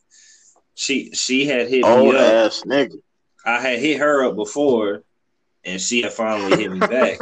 She 0.74 1.12
she 1.12 1.46
had 1.46 1.68
hit 1.68 1.84
Old 1.84 2.14
me 2.14 2.20
up. 2.20 2.20
ass 2.20 2.62
nigga. 2.66 3.00
I 3.44 3.60
had 3.60 3.78
hit 3.78 3.98
her 4.00 4.24
up 4.24 4.36
before, 4.36 5.02
and 5.64 5.80
she 5.80 6.02
had 6.02 6.12
finally 6.12 6.56
hit 6.56 6.70
me 6.72 6.80
back. 6.86 7.18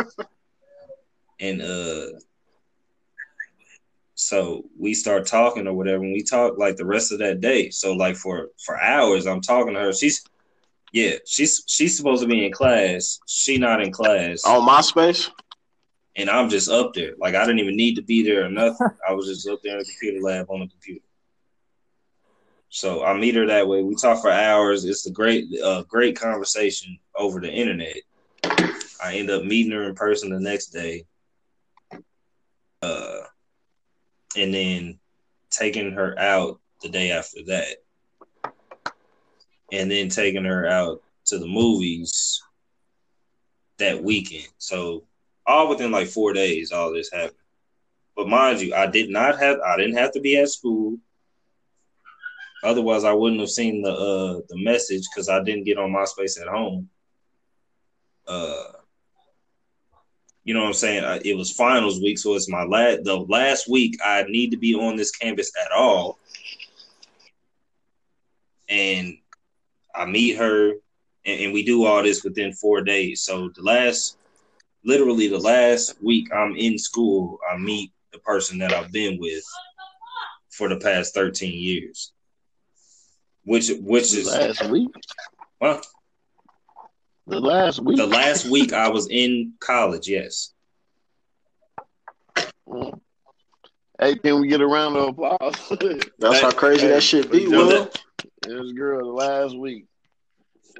And 1.40 1.62
uh, 1.62 2.18
so 4.14 4.64
we 4.78 4.94
start 4.94 5.26
talking 5.26 5.66
or 5.68 5.74
whatever, 5.74 6.02
and 6.02 6.12
we 6.12 6.22
talk 6.24 6.58
like 6.58 6.76
the 6.76 6.84
rest 6.84 7.12
of 7.12 7.20
that 7.20 7.40
day. 7.40 7.70
So 7.70 7.94
like 7.94 8.16
for 8.16 8.48
for 8.64 8.80
hours, 8.80 9.26
I'm 9.26 9.40
talking 9.40 9.74
to 9.74 9.80
her. 9.80 9.92
She's 9.92 10.24
yeah, 10.92 11.16
she's 11.26 11.62
she's 11.66 11.96
supposed 11.96 12.22
to 12.22 12.28
be 12.28 12.44
in 12.44 12.52
class. 12.52 13.20
She 13.26 13.58
not 13.58 13.80
in 13.82 13.92
class, 13.92 14.44
On 14.44 14.66
MySpace? 14.66 15.30
And 16.18 16.28
I'm 16.28 16.50
just 16.50 16.68
up 16.68 16.92
there. 16.94 17.12
Like 17.18 17.34
I 17.36 17.46
didn't 17.46 17.60
even 17.60 17.76
need 17.76 17.94
to 17.94 18.02
be 18.02 18.22
there 18.22 18.44
or 18.44 18.50
nothing. 18.50 18.88
I 19.08 19.12
was 19.12 19.26
just 19.26 19.48
up 19.48 19.60
there 19.62 19.74
in 19.74 19.78
the 19.78 19.84
computer 19.84 20.20
lab 20.20 20.50
on 20.50 20.60
the 20.60 20.66
computer. 20.66 21.04
So 22.70 23.04
I 23.04 23.16
meet 23.16 23.36
her 23.36 23.46
that 23.46 23.66
way. 23.66 23.82
We 23.82 23.94
talk 23.94 24.20
for 24.20 24.30
hours. 24.30 24.84
It's 24.84 25.06
a 25.06 25.10
great, 25.10 25.46
uh, 25.64 25.84
great 25.84 26.20
conversation 26.20 26.98
over 27.16 27.40
the 27.40 27.50
internet. 27.50 27.96
I 29.02 29.14
end 29.14 29.30
up 29.30 29.44
meeting 29.44 29.72
her 29.72 29.88
in 29.88 29.94
person 29.94 30.30
the 30.30 30.40
next 30.40 30.66
day, 30.66 31.06
uh, 32.82 33.20
and 34.36 34.52
then 34.52 34.98
taking 35.50 35.92
her 35.92 36.18
out 36.18 36.60
the 36.82 36.88
day 36.88 37.12
after 37.12 37.42
that, 37.46 37.76
and 39.72 39.90
then 39.90 40.08
taking 40.08 40.44
her 40.44 40.66
out 40.66 41.00
to 41.26 41.38
the 41.38 41.46
movies 41.46 42.42
that 43.78 44.02
weekend. 44.02 44.48
So 44.58 45.04
all 45.48 45.68
within 45.68 45.90
like 45.90 46.08
four 46.08 46.32
days, 46.32 46.70
all 46.70 46.92
this 46.92 47.10
happened. 47.10 47.32
But 48.14 48.28
mind 48.28 48.60
you, 48.60 48.74
I 48.74 48.86
did 48.86 49.10
not 49.10 49.38
have, 49.40 49.58
I 49.60 49.76
didn't 49.76 49.96
have 49.96 50.12
to 50.12 50.20
be 50.20 50.36
at 50.36 50.50
school. 50.50 50.98
Otherwise, 52.62 53.04
I 53.04 53.12
wouldn't 53.12 53.40
have 53.40 53.50
seen 53.50 53.82
the 53.82 53.92
uh 53.92 54.40
the 54.48 54.62
message 54.62 55.04
because 55.08 55.28
I 55.28 55.42
didn't 55.42 55.64
get 55.64 55.78
on 55.78 55.92
MySpace 55.92 56.40
at 56.40 56.48
home. 56.48 56.88
Uh, 58.26 58.64
you 60.44 60.54
know 60.54 60.60
what 60.60 60.66
I'm 60.66 60.74
saying? 60.74 61.04
I, 61.04 61.20
it 61.24 61.36
was 61.36 61.52
finals 61.52 62.00
week, 62.00 62.18
so 62.18 62.34
it's 62.34 62.50
my 62.50 62.64
last 62.64 63.04
the 63.04 63.16
last 63.16 63.70
week 63.70 63.98
I 64.04 64.24
need 64.24 64.50
to 64.50 64.56
be 64.56 64.74
on 64.74 64.96
this 64.96 65.12
campus 65.12 65.52
at 65.64 65.72
all. 65.72 66.18
And 68.68 69.18
I 69.94 70.04
meet 70.04 70.36
her, 70.36 70.72
and, 71.24 71.40
and 71.40 71.52
we 71.52 71.64
do 71.64 71.86
all 71.86 72.02
this 72.02 72.22
within 72.24 72.52
four 72.52 72.82
days. 72.82 73.22
So 73.22 73.50
the 73.54 73.62
last, 73.62 74.17
literally 74.88 75.28
the 75.28 75.38
last 75.38 76.02
week 76.02 76.32
I'm 76.34 76.56
in 76.56 76.78
school, 76.78 77.38
I 77.48 77.58
meet 77.58 77.92
the 78.10 78.18
person 78.20 78.58
that 78.58 78.72
I've 78.72 78.90
been 78.90 79.20
with 79.20 79.44
for 80.50 80.68
the 80.68 80.78
past 80.78 81.14
13 81.14 81.52
years. 81.52 82.12
Which 83.44 83.70
which 83.80 84.14
is 84.14 84.26
last 84.26 84.64
week. 84.70 84.88
Huh? 85.62 85.80
The 87.26 87.40
last 87.40 87.80
week. 87.80 87.98
The 87.98 88.06
last 88.06 88.46
week 88.46 88.72
I 88.72 88.88
was 88.88 89.08
in 89.10 89.52
college, 89.60 90.08
yes. 90.08 90.52
Hey, 94.00 94.14
can 94.16 94.40
we 94.40 94.48
get 94.48 94.60
a 94.60 94.66
round 94.66 94.96
of 94.96 95.08
applause? 95.08 95.72
That's 96.18 96.40
how 96.40 96.50
crazy 96.50 96.86
that 96.86 97.02
shit 97.02 97.30
be, 97.30 97.46
Will. 97.46 97.90
This 98.42 98.72
girl 98.72 99.06
the 99.06 99.12
last 99.12 99.56
week. 99.56 99.84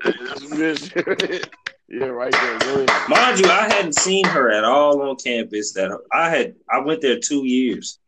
yeah, 1.89 2.07
right 2.07 2.33
there. 2.33 2.59
Go. 2.59 2.87
Mind 3.09 3.41
you, 3.41 3.47
I 3.49 3.69
hadn't 3.73 3.95
seen 3.97 4.25
her 4.27 4.51
at 4.51 4.65
all 4.65 5.01
on 5.03 5.17
campus. 5.17 5.73
That 5.73 5.91
I 6.13 6.29
had, 6.31 6.55
I 6.71 6.81
went 6.81 7.01
there 7.03 7.19
two 7.19 7.47
years. 7.47 7.99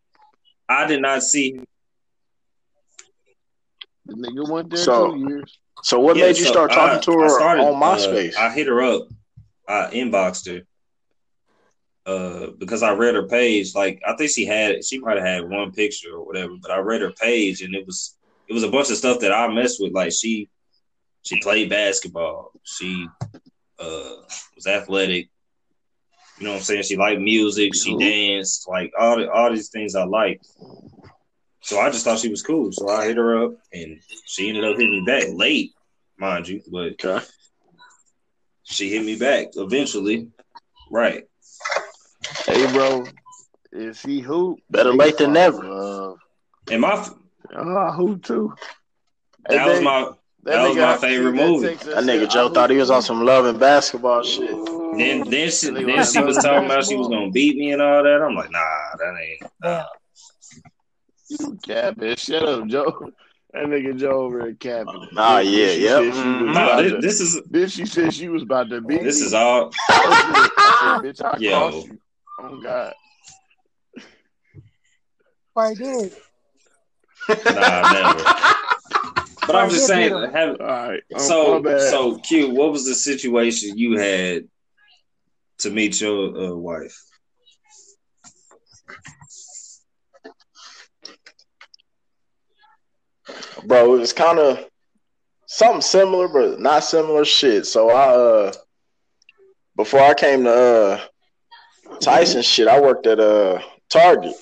I 0.69 0.87
did 0.87 1.01
not 1.03 1.23
see. 1.23 1.61
The 4.07 4.15
nigga 4.15 4.49
went 4.49 4.71
there 4.71 4.79
So- 4.79 5.13
two 5.13 5.19
years. 5.29 5.59
So 5.83 5.99
what 5.99 6.17
Yeah, 6.17 6.25
made 6.27 6.37
you 6.37 6.45
so 6.45 6.51
start 6.53 6.73
talking 6.73 6.99
I- 6.99 7.01
to 7.01 7.13
her 7.21 7.29
started, 7.31 7.63
on 7.63 7.81
MySpace? 7.81 8.37
uh, 8.37 8.41
I 8.43 8.51
hit 8.51 8.67
her 8.67 8.83
up. 8.83 9.09
I 9.67 9.89
inboxed 9.95 10.47
her. 10.53 10.67
Uh, 12.05 12.51
because 12.59 12.83
I 12.83 12.93
read 12.93 13.15
her 13.15 13.27
page. 13.29 13.75
Like 13.75 14.03
I 14.07 14.15
think 14.17 14.31
she 14.31 14.45
had, 14.45 14.85
she 14.85 14.99
might 14.99 15.17
have 15.17 15.27
had 15.27 15.49
one 15.49 15.73
picture 15.73 16.15
or 16.17 16.27
whatever. 16.27 16.55
But 16.61 16.71
I 16.71 16.79
read 16.81 17.01
her 17.01 17.13
page, 17.13 17.63
and 17.63 17.75
it 17.75 17.87
was, 17.87 18.17
it 18.49 18.53
was 18.53 18.63
a 18.63 18.69
bunch 18.71 18.91
of 18.91 18.97
stuff 18.99 19.21
that 19.21 19.33
I 19.33 19.49
messed 19.49 19.81
with. 19.81 19.93
Like 19.93 20.13
she, 20.13 20.51
she 21.23 21.39
played 21.41 21.71
basketball. 21.71 22.53
She, 22.65 23.07
uh, 23.81 24.17
was 24.55 24.67
athletic. 24.67 25.29
You 26.39 26.45
know 26.47 26.53
what 26.53 26.59
I'm 26.59 26.63
saying? 26.65 26.83
She 26.85 26.97
liked 26.97 27.21
music. 27.21 27.75
She 27.75 27.91
Cool. 27.91 28.01
danced. 28.01 28.69
Like 28.69 28.93
all 28.99 29.17
the, 29.17 29.31
all 29.31 29.51
these 29.51 29.69
things 29.71 29.95
I 29.95 30.05
like. 30.05 30.41
So 31.63 31.79
I 31.79 31.91
just 31.91 32.05
thought 32.05 32.19
she 32.19 32.31
was 32.31 32.43
cool. 32.43 32.73
So 32.73 32.89
I 32.89 33.07
hit 33.07 33.17
her 33.19 33.45
up, 33.45 33.53
and 33.73 33.99
she 34.27 34.49
ended 34.49 34.65
up 34.65 34.77
hitting 34.77 34.93
me 34.93 35.05
back 35.05 35.25
late, 35.33 35.73
mind 36.19 36.49
you, 36.49 36.63
but 36.71 36.93
okay. 37.05 37.25
she 38.65 38.89
hit 38.91 39.05
me 39.05 39.17
back 39.17 39.49
eventually. 39.55 40.29
Right. 40.91 41.25
Hey, 42.47 42.67
bro. 42.73 43.13
If 43.73 43.99
she 44.01 44.21
hoop, 44.21 44.59
Better 44.71 44.93
late 44.93 45.19
than 45.19 45.33
never. 45.35 45.63
in 45.63 45.71
love. 45.71 46.19
And 46.71 46.81
my 46.81 47.07
Oh, 47.55 47.77
I 47.77 47.93
hoop 47.93 48.25
too. 48.25 48.55
that 49.49 49.65
Hey, 49.65 49.69
was 49.69 49.79
babe, 49.79 49.85
my 49.85 50.13
that 50.45 50.69
was 50.69 50.77
my 50.77 50.97
favorite 50.97 51.35
movie. 51.35 51.69
text 51.69 51.87
That 51.87 52.05
nigga 52.05 52.25
I 52.25 52.27
Joe 52.29 52.45
hoop 52.45 52.55
thought 52.55 52.71
he 52.71 52.77
was 52.77 52.89
too. 52.89 52.95
on 52.95 53.03
some 53.03 53.25
love 53.25 53.45
and 53.47 53.59
basketball 53.61 54.23
shit. 54.23 54.51
then 54.97 55.29
then 55.31 55.51
she 55.51 55.71
then 55.71 55.87
was 55.99 56.13
she 56.13 56.23
was 56.23 56.39
talking 56.39 56.67
about 56.67 56.85
she 56.85 56.97
was 56.97 57.09
gonna 57.09 57.31
beat 57.31 57.57
me 57.57 57.73
and 57.73 57.83
all 57.83 58.03
that. 58.03 58.23
I'm 58.23 58.35
like, 58.35 58.51
nah, 58.51 58.61
that 58.99 59.17
ain't 59.21 59.43
Damn. 59.63 59.85
You 61.29 61.59
capping. 61.65 62.17
Shut 62.17 62.43
up, 62.43 62.67
Joe. 62.67 63.11
That 63.53 63.65
nigga 63.65 63.97
Joe 63.99 64.23
over 64.23 64.39
there 64.43 64.55
capping. 64.55 65.09
Nah, 65.13 65.39
Then 65.39 65.47
yeah, 65.47 65.67
she 65.69 65.81
yep. 65.83 66.03
said 66.03 66.15
she 66.15 66.21
was 66.21 66.25
Mhm. 66.25 66.55
nah, 66.55 66.77
this, 66.77 66.93
to- 66.93 67.01
this 67.01 67.21
is 67.21 67.41
Then 67.51 67.69
she 67.69 67.87
said 67.87 68.15
she 68.15 68.29
was 68.29 68.43
about 68.43 68.71
to 68.71 68.81
beat 68.81 68.99
me. 68.99 69.05
this 69.05 69.21
me. 69.21 69.27
is 69.27 69.35
all 69.35 69.71
I 69.89 70.73
said, 70.81 71.03
bitch, 71.03 71.25
I 71.25 71.37
Yo. 71.39 71.71
crossed 71.71 71.87
you. 71.89 71.99
Oh 72.41 72.61
God. 72.61 72.95
I 75.57 75.75
did. 75.75 76.13
nah 77.29 77.85
never. 77.85 78.25
But 79.53 79.65
I'm 79.65 79.71
just 79.71 79.87
saying 79.87 80.13
have 80.33 80.61
All 80.61 80.67
right. 80.67 81.03
Oh, 81.15 81.61
so 81.63 81.79
so 81.91 82.19
Q, 82.19 82.51
what 82.51 82.71
was 82.71 82.87
the 82.87 82.95
situation 82.95 83.77
you 83.77 83.99
had 83.99 84.45
to 85.59 85.71
meet 85.71 86.01
your 86.01 86.37
uh, 86.37 86.55
wife? 86.55 86.97
Bro, 93.65 93.95
it 93.95 93.99
was 93.99 94.13
kind 94.13 94.39
of 94.39 94.67
something 95.47 95.81
similar, 95.81 96.29
but 96.29 96.61
not 96.61 96.85
similar 96.85 97.25
shit. 97.25 97.67
So 97.67 97.91
I 97.91 98.07
uh 98.15 98.53
before 99.77 100.01
I 100.01 100.15
came 100.15 100.45
to 100.45 100.51
uh 100.51 101.01
Tyson 102.01 102.43
shit, 102.43 102.69
I 102.69 102.81
worked 102.81 103.07
at 103.07 103.19
uh 103.19 103.61
Target. 103.89 104.35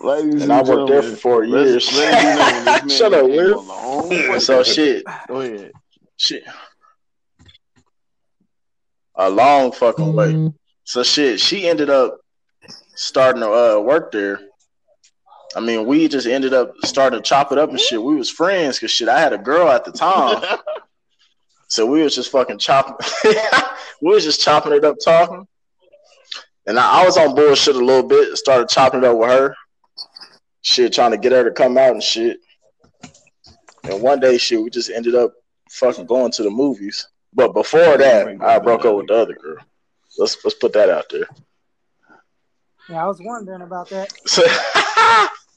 Ladies 0.00 0.42
And 0.42 0.52
I 0.52 0.62
worked 0.62 0.88
there 0.90 1.02
for 1.02 1.16
four 1.16 1.46
let's- 1.46 1.92
years. 1.92 1.98
ladies 1.98 2.14
and 2.14 2.38
gentlemen, 2.38 2.64
this 2.64 2.82
man 2.82 2.88
Shut 2.90 3.14
up, 3.14 3.24
Will. 3.24 3.58
a 3.58 3.60
long. 3.60 4.40
So 4.40 4.62
shit, 4.62 5.04
Go 5.28 5.40
ahead. 5.40 5.72
shit. 6.16 6.44
A 9.16 9.30
long 9.30 9.72
fucking 9.72 10.12
way. 10.14 10.52
So 10.84 11.02
shit, 11.02 11.40
she 11.40 11.68
ended 11.68 11.90
up 11.90 12.18
starting 12.94 13.40
to 13.42 13.50
uh, 13.50 13.80
work 13.80 14.12
there. 14.12 14.40
I 15.56 15.60
mean, 15.60 15.86
we 15.86 16.08
just 16.08 16.26
ended 16.26 16.52
up 16.52 16.72
starting 16.84 17.18
to 17.20 17.22
chop 17.22 17.52
it 17.52 17.58
up 17.58 17.70
and 17.70 17.78
shit. 17.80 18.02
We 18.02 18.16
was 18.16 18.30
friends 18.30 18.76
because 18.78 18.90
shit, 18.90 19.08
I 19.08 19.20
had 19.20 19.32
a 19.32 19.38
girl 19.38 19.68
at 19.68 19.84
the 19.84 19.92
time, 19.92 20.42
so 21.68 21.86
we 21.86 22.02
was 22.02 22.14
just 22.14 22.30
fucking 22.32 22.58
chopping. 22.58 22.96
we 24.02 24.12
was 24.14 24.24
just 24.24 24.40
chopping 24.40 24.72
it 24.72 24.84
up, 24.84 24.96
talking. 25.04 25.46
And 26.66 26.78
I, 26.78 27.02
I 27.02 27.04
was 27.04 27.16
on 27.16 27.34
bullshit 27.36 27.76
a 27.76 27.84
little 27.84 28.08
bit. 28.08 28.36
Started 28.36 28.68
chopping 28.68 29.00
it 29.00 29.06
up 29.06 29.16
with 29.16 29.28
her. 29.30 29.54
Shit, 30.64 30.94
trying 30.94 31.10
to 31.10 31.18
get 31.18 31.32
her 31.32 31.44
to 31.44 31.50
come 31.50 31.76
out 31.76 31.92
and 31.92 32.02
shit. 32.02 32.40
And 33.84 34.02
one 34.02 34.18
day, 34.18 34.38
shit, 34.38 34.62
we 34.62 34.70
just 34.70 34.90
ended 34.90 35.14
up 35.14 35.34
fucking 35.70 36.06
going 36.06 36.32
to 36.32 36.42
the 36.42 36.50
movies. 36.50 37.06
But 37.34 37.52
before 37.52 37.98
that, 37.98 38.40
I 38.40 38.58
broke 38.58 38.86
up 38.86 38.96
with 38.96 39.08
the 39.08 39.14
other 39.14 39.34
girl. 39.34 39.58
Let's 40.18 40.42
let's 40.42 40.56
put 40.56 40.72
that 40.72 40.88
out 40.88 41.04
there. 41.10 41.26
Yeah, 42.88 43.04
I 43.04 43.06
was 43.06 43.20
wondering 43.20 43.62
about 43.62 43.90
that. 43.90 44.12
So, 44.26 44.42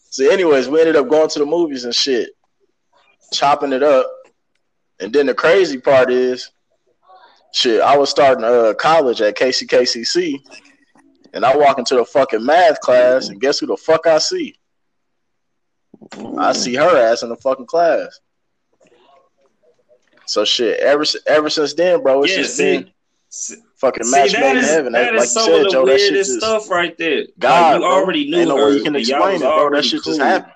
so 0.09 0.31
anyways, 0.31 0.67
we 0.67 0.79
ended 0.79 0.95
up 0.95 1.09
going 1.09 1.29
to 1.29 1.39
the 1.39 1.45
movies 1.45 1.85
and 1.85 1.95
shit, 1.95 2.31
chopping 3.31 3.71
it 3.71 3.83
up. 3.83 4.07
And 4.99 5.13
then 5.13 5.27
the 5.27 5.33
crazy 5.33 5.79
part 5.79 6.11
is, 6.11 6.51
shit, 7.53 7.81
I 7.81 7.95
was 7.95 8.09
starting 8.09 8.43
uh, 8.43 8.73
college 8.77 9.21
at 9.21 9.37
KCKCC, 9.37 10.41
and 11.33 11.45
I 11.45 11.55
walk 11.55 11.77
into 11.79 11.95
the 11.95 12.05
fucking 12.05 12.45
math 12.45 12.81
class, 12.81 13.29
and 13.29 13.39
guess 13.39 13.59
who 13.59 13.67
the 13.67 13.77
fuck 13.77 14.07
I 14.07 14.17
see? 14.17 14.55
I 16.37 16.51
see 16.53 16.75
her 16.75 16.97
ass 16.97 17.23
in 17.23 17.29
the 17.29 17.35
fucking 17.35 17.65
class. 17.65 18.19
So 20.25 20.43
shit, 20.45 20.79
ever 20.79 21.05
ever 21.25 21.49
since 21.49 21.73
then, 21.73 22.03
bro, 22.03 22.23
it's 22.23 22.31
yeah, 22.33 22.37
just 22.39 22.57
see, 22.57 22.77
been 22.79 22.91
see 23.29 23.55
fucking 23.77 24.03
see, 24.03 24.11
match 24.11 24.31
that 24.33 24.41
made 24.41 24.57
in 24.57 24.63
heaven. 24.63 24.93
that 24.93 25.13
like 25.13 25.23
is 25.23 25.35
you 25.35 25.41
some 25.41 25.45
said, 25.45 25.65
of 25.65 25.71
Joe, 25.71 25.85
the 25.85 25.91
that 25.91 25.99
shit 25.99 26.11
weirdest 26.11 26.29
just 26.29 26.39
stuff 26.45 26.69
right 26.69 26.97
there. 26.97 27.23
God, 27.39 27.71
like, 27.73 27.81
you 27.81 27.87
bro. 27.87 27.95
already 27.95 28.29
knew 28.29 28.37
Ain't 28.39 28.49
no 28.49 28.57
her. 28.57 28.69
way 28.71 28.77
you 28.77 28.83
can 28.83 28.95
explain 28.95 29.35
it, 29.35 29.39
bro. 29.39 29.49
That 29.49 29.61
already 29.61 29.87
shit 29.87 30.03
just 30.03 30.19
happened. 30.19 30.53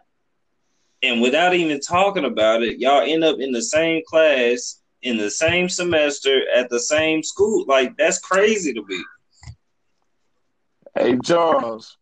and 1.03 1.22
without 1.22 1.53
even 1.53 1.80
talking 1.80 2.26
about 2.26 2.64
it, 2.64 2.80
y'all 2.80 3.02
end 3.02 3.23
up 3.23 3.40
in 3.40 3.52
the 3.52 3.61
same 3.61 4.02
class 4.07 4.82
in 5.03 5.18
the 5.18 5.32
same 5.32 5.69
semester 5.69 6.41
at 6.53 6.69
the 6.69 6.80
same 6.80 7.23
school. 7.23 7.65
Like 7.68 7.95
that's 7.98 8.19
crazy 8.19 8.73
to 8.73 8.84
me. 8.86 9.03
Hey 10.95 11.18
Charles. 11.23 11.98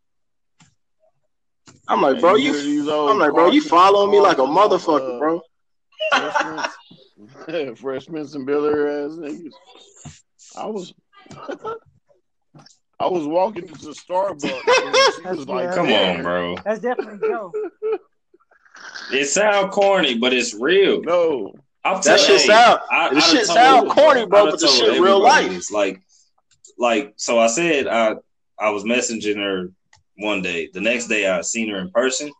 I'm 1.90 2.02
like, 2.02 2.20
bro, 2.22 2.36
you. 2.36 2.54
hear 2.54 2.94
I'm 2.94 3.18
like, 3.20 3.34
bro, 3.34 3.50
you 3.50 3.62
following 3.62 4.12
me 4.12 4.20
like 4.20 4.38
a 4.38 4.42
motherfucker, 4.42 5.16
uh, 5.16 5.20
bro. 5.20 5.42
Freshmen, 7.46 7.76
freshmen 7.76 8.22
and 8.22 8.48
Biller 8.48 9.06
ass 9.06 9.18
niggas. 9.18 9.54
I 10.56 10.66
was, 10.68 10.94
I 13.00 13.08
was 13.08 13.26
walking 13.26 13.64
into 13.68 13.88
Starbucks. 13.88 14.42
And 14.68 14.96
she 15.16 15.22
was 15.30 15.48
like, 15.48 15.74
Come 15.74 15.88
there. 15.88 16.18
on, 16.18 16.24
bro. 16.24 16.56
That's 16.64 16.80
definitely 16.80 17.28
Joe. 17.28 17.52
It 19.12 19.26
sound 19.26 19.72
corny, 19.72 20.18
but 20.20 20.32
it's 20.34 20.54
real. 20.54 21.02
No, 21.02 21.54
I'm 21.84 21.96
That 21.96 22.04
telling 22.04 22.20
shit 22.22 22.32
you, 22.34 22.40
sound- 22.54 22.80
I- 22.92 23.10
the 23.10 23.16
I 23.18 23.20
shit 23.20 23.46
told 23.48 23.58
sound 23.58 23.90
corny, 23.90 24.26
bro, 24.26 24.52
but 24.52 24.60
the 24.60 24.68
shit 24.68 25.02
real 25.02 25.18
everybody 25.26 25.50
life. 25.56 25.72
Like, 25.72 26.02
like 26.78 27.14
so. 27.18 27.40
I 27.40 27.48
said 27.48 27.88
I 27.88 28.16
I 28.60 28.70
was 28.70 28.84
messaging 28.84 29.36
her 29.38 29.72
one 30.20 30.42
day. 30.42 30.70
The 30.74 30.82
next 30.82 31.08
day, 31.08 31.24
mm-hmm. 31.24 31.40
I 31.40 31.42
seen 31.42 31.70
her 31.70 31.80
in 31.80 31.90
person. 31.92 32.32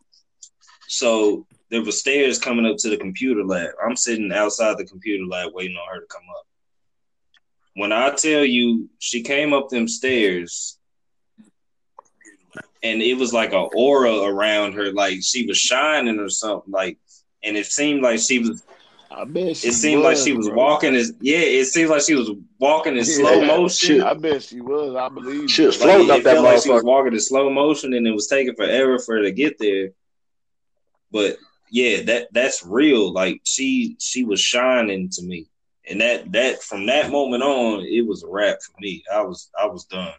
So 0.88 1.46
there 1.70 1.82
were 1.82 1.92
stairs 1.92 2.38
coming 2.38 2.66
up 2.66 2.76
to 2.78 2.90
the 2.90 2.96
computer 2.96 3.44
lab. 3.44 3.70
I'm 3.84 3.96
sitting 3.96 4.32
outside 4.32 4.76
the 4.76 4.84
computer 4.84 5.24
lab 5.24 5.52
waiting 5.54 5.76
on 5.76 5.94
her 5.94 6.00
to 6.00 6.06
come 6.06 6.22
up. 6.38 6.46
When 7.74 7.92
I 7.92 8.10
tell 8.10 8.44
you 8.44 8.90
she 8.98 9.22
came 9.22 9.52
up 9.52 9.68
them 9.68 9.88
stairs 9.88 10.76
and 12.82 13.00
it 13.00 13.16
was 13.16 13.32
like 13.32 13.52
a 13.52 13.58
aura 13.58 14.22
around 14.22 14.72
her, 14.72 14.92
like 14.92 15.22
she 15.22 15.46
was 15.46 15.58
shining 15.58 16.18
or 16.18 16.28
something, 16.28 16.72
like 16.72 16.98
and 17.42 17.56
it 17.56 17.66
seemed 17.66 18.02
like 18.02 18.18
she 18.18 18.40
was 18.40 18.62
I 19.10 19.24
bet 19.24 19.56
she 19.56 19.68
it 19.68 19.72
seemed 19.72 20.02
like 20.02 20.16
she 20.16 20.32
was 20.32 20.48
bro. 20.48 20.56
walking 20.56 20.94
as 20.94 21.12
yeah, 21.20 21.38
it 21.38 21.64
seemed 21.66 21.90
like 21.90 22.02
she 22.02 22.14
was 22.14 22.30
walking 22.60 22.96
in 22.96 23.04
slow 23.04 23.44
motion. 23.44 23.96
Shit. 23.96 24.02
I 24.02 24.14
bet 24.14 24.42
she 24.42 24.60
was. 24.60 24.94
I 24.94 25.08
believe. 25.08 25.50
She 25.50 25.66
was 25.66 25.80
you. 25.80 25.86
Like, 25.86 26.10
up 26.10 26.18
it 26.18 26.24
that 26.24 26.34
felt 26.34 26.44
like 26.44 26.62
she 26.62 26.70
was 26.70 26.84
walking 26.84 27.12
in 27.12 27.20
slow 27.20 27.50
motion 27.50 27.92
and 27.92 28.06
it 28.06 28.12
was 28.12 28.28
taking 28.28 28.54
forever 28.54 28.98
for 29.00 29.16
her 29.16 29.22
to 29.22 29.32
get 29.32 29.58
there. 29.58 29.90
But 31.10 31.38
yeah, 31.70 32.02
that 32.02 32.28
that's 32.32 32.64
real. 32.64 33.12
Like 33.12 33.40
she 33.44 33.96
she 33.98 34.24
was 34.24 34.40
shining 34.40 35.08
to 35.10 35.22
me. 35.22 35.46
And 35.88 36.00
that 36.00 36.30
that 36.32 36.62
from 36.62 36.86
that 36.86 37.10
moment 37.10 37.42
on, 37.42 37.80
it 37.80 38.06
was 38.06 38.22
a 38.22 38.28
wrap 38.28 38.58
for 38.62 38.80
me. 38.80 39.02
I 39.12 39.22
was 39.22 39.50
I 39.60 39.66
was 39.66 39.86
done. 39.86 40.12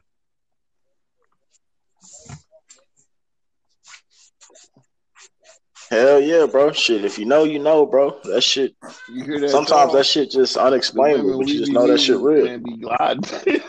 Hell 5.91 6.21
yeah, 6.21 6.45
bro. 6.45 6.71
Shit, 6.71 7.03
if 7.03 7.19
you 7.19 7.25
know, 7.25 7.43
you 7.43 7.59
know, 7.59 7.85
bro. 7.85 8.17
That 8.23 8.41
shit. 8.41 8.75
You 9.09 9.25
hear 9.25 9.41
that? 9.41 9.49
Sometimes 9.49 9.91
that 9.91 10.05
shit 10.05 10.31
just 10.31 10.55
unexplainable, 10.55 11.31
women 11.31 11.39
but 11.39 11.49
you 11.49 11.59
just 11.59 11.71
know 11.73 11.85
that 11.85 11.99
shit 11.99 12.17
real. 12.17 12.45
man, 12.45 12.63
be 12.63 12.77
gliding. 12.77 13.23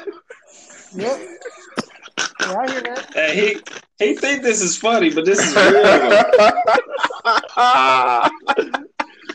Yep. 0.94 1.18
Yeah, 2.42 2.58
I 2.60 2.70
hear 2.70 2.80
that. 2.82 3.14
Hey, 3.14 3.34
he 3.98 4.04
he 4.04 4.14
think 4.14 4.42
this 4.42 4.60
is 4.60 4.76
funny, 4.76 5.08
but 5.12 5.24
this 5.24 5.38
is 5.42 5.54
real. 5.56 5.72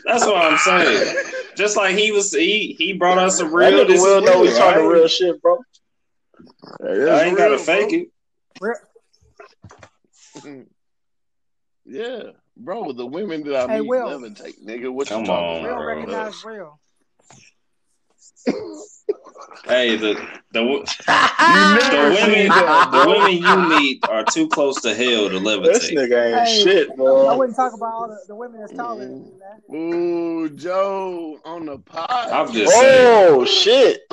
That's 0.04 0.24
what 0.24 0.36
I'm 0.36 0.56
saying. 0.58 1.16
Just 1.56 1.76
like 1.76 1.96
he 1.96 2.12
was, 2.12 2.32
he 2.32 2.74
he 2.78 2.92
brought 2.92 3.18
us 3.18 3.40
a 3.40 3.44
That 3.44 3.52
real. 3.52 3.84
nigga 3.84 3.88
This 3.88 4.00
will 4.00 4.18
is 4.20 4.24
know 4.24 4.40
real, 4.40 4.44
he's 4.44 4.56
talking 4.58 4.86
right? 4.86 4.94
real 4.94 5.08
shit, 5.08 5.42
bro. 5.42 5.58
I 6.80 7.24
ain't 7.24 7.36
gotta 7.36 7.58
fake 7.58 7.92
it. 7.92 8.08
Real, 8.60 8.76
yeah, 11.84 12.22
bro. 12.58 12.92
The 12.92 13.06
women 13.06 13.44
that 13.44 13.56
I 13.70 13.72
Hey, 13.72 13.80
meet 13.80 13.88
Will. 13.88 14.08
levitate, 14.08 14.64
nigga. 14.64 14.92
What 14.92 15.08
Come 15.08 15.20
you 15.20 15.26
talking 15.26 15.48
on, 15.48 15.64
real 15.64 15.74
about? 15.74 15.84
bro. 15.84 15.86
recognize 15.86 16.44
real. 16.44 16.80
Hey, 19.66 19.96
the 19.96 20.14
the 20.52 20.60
You 20.60 20.76
the 21.06 22.10
women 22.14 22.48
that, 22.48 22.90
the 22.90 23.06
women 23.06 23.38
you 23.42 23.68
meet 23.68 24.04
are 24.08 24.24
too 24.24 24.48
close 24.48 24.80
to 24.82 24.94
hell 24.94 25.28
to 25.28 25.38
This 25.38 25.90
levitate. 25.90 25.94
nigga 25.94 26.36
ain't 26.38 26.48
Hey, 26.48 26.62
shit, 26.62 26.88
I 26.90 27.36
wouldn't 27.36 27.56
talk 27.56 27.74
about 27.74 27.92
all 27.92 28.08
the, 28.08 28.18
the 28.28 28.34
women 28.34 28.60
that's 28.60 28.72
taller 28.72 29.06
than 29.06 29.22
me, 29.22 29.32
man. 29.38 29.60
Mm. 29.70 29.74
Ooh, 29.74 30.48
Joe 30.50 31.38
on 31.44 31.66
the 31.66 31.78
pod. 31.78 32.08
I'm 32.10 32.52
just 32.52 32.74
oh, 32.74 32.80
saying. 32.80 33.06
Oh 33.06 33.44
shit. 33.44 34.00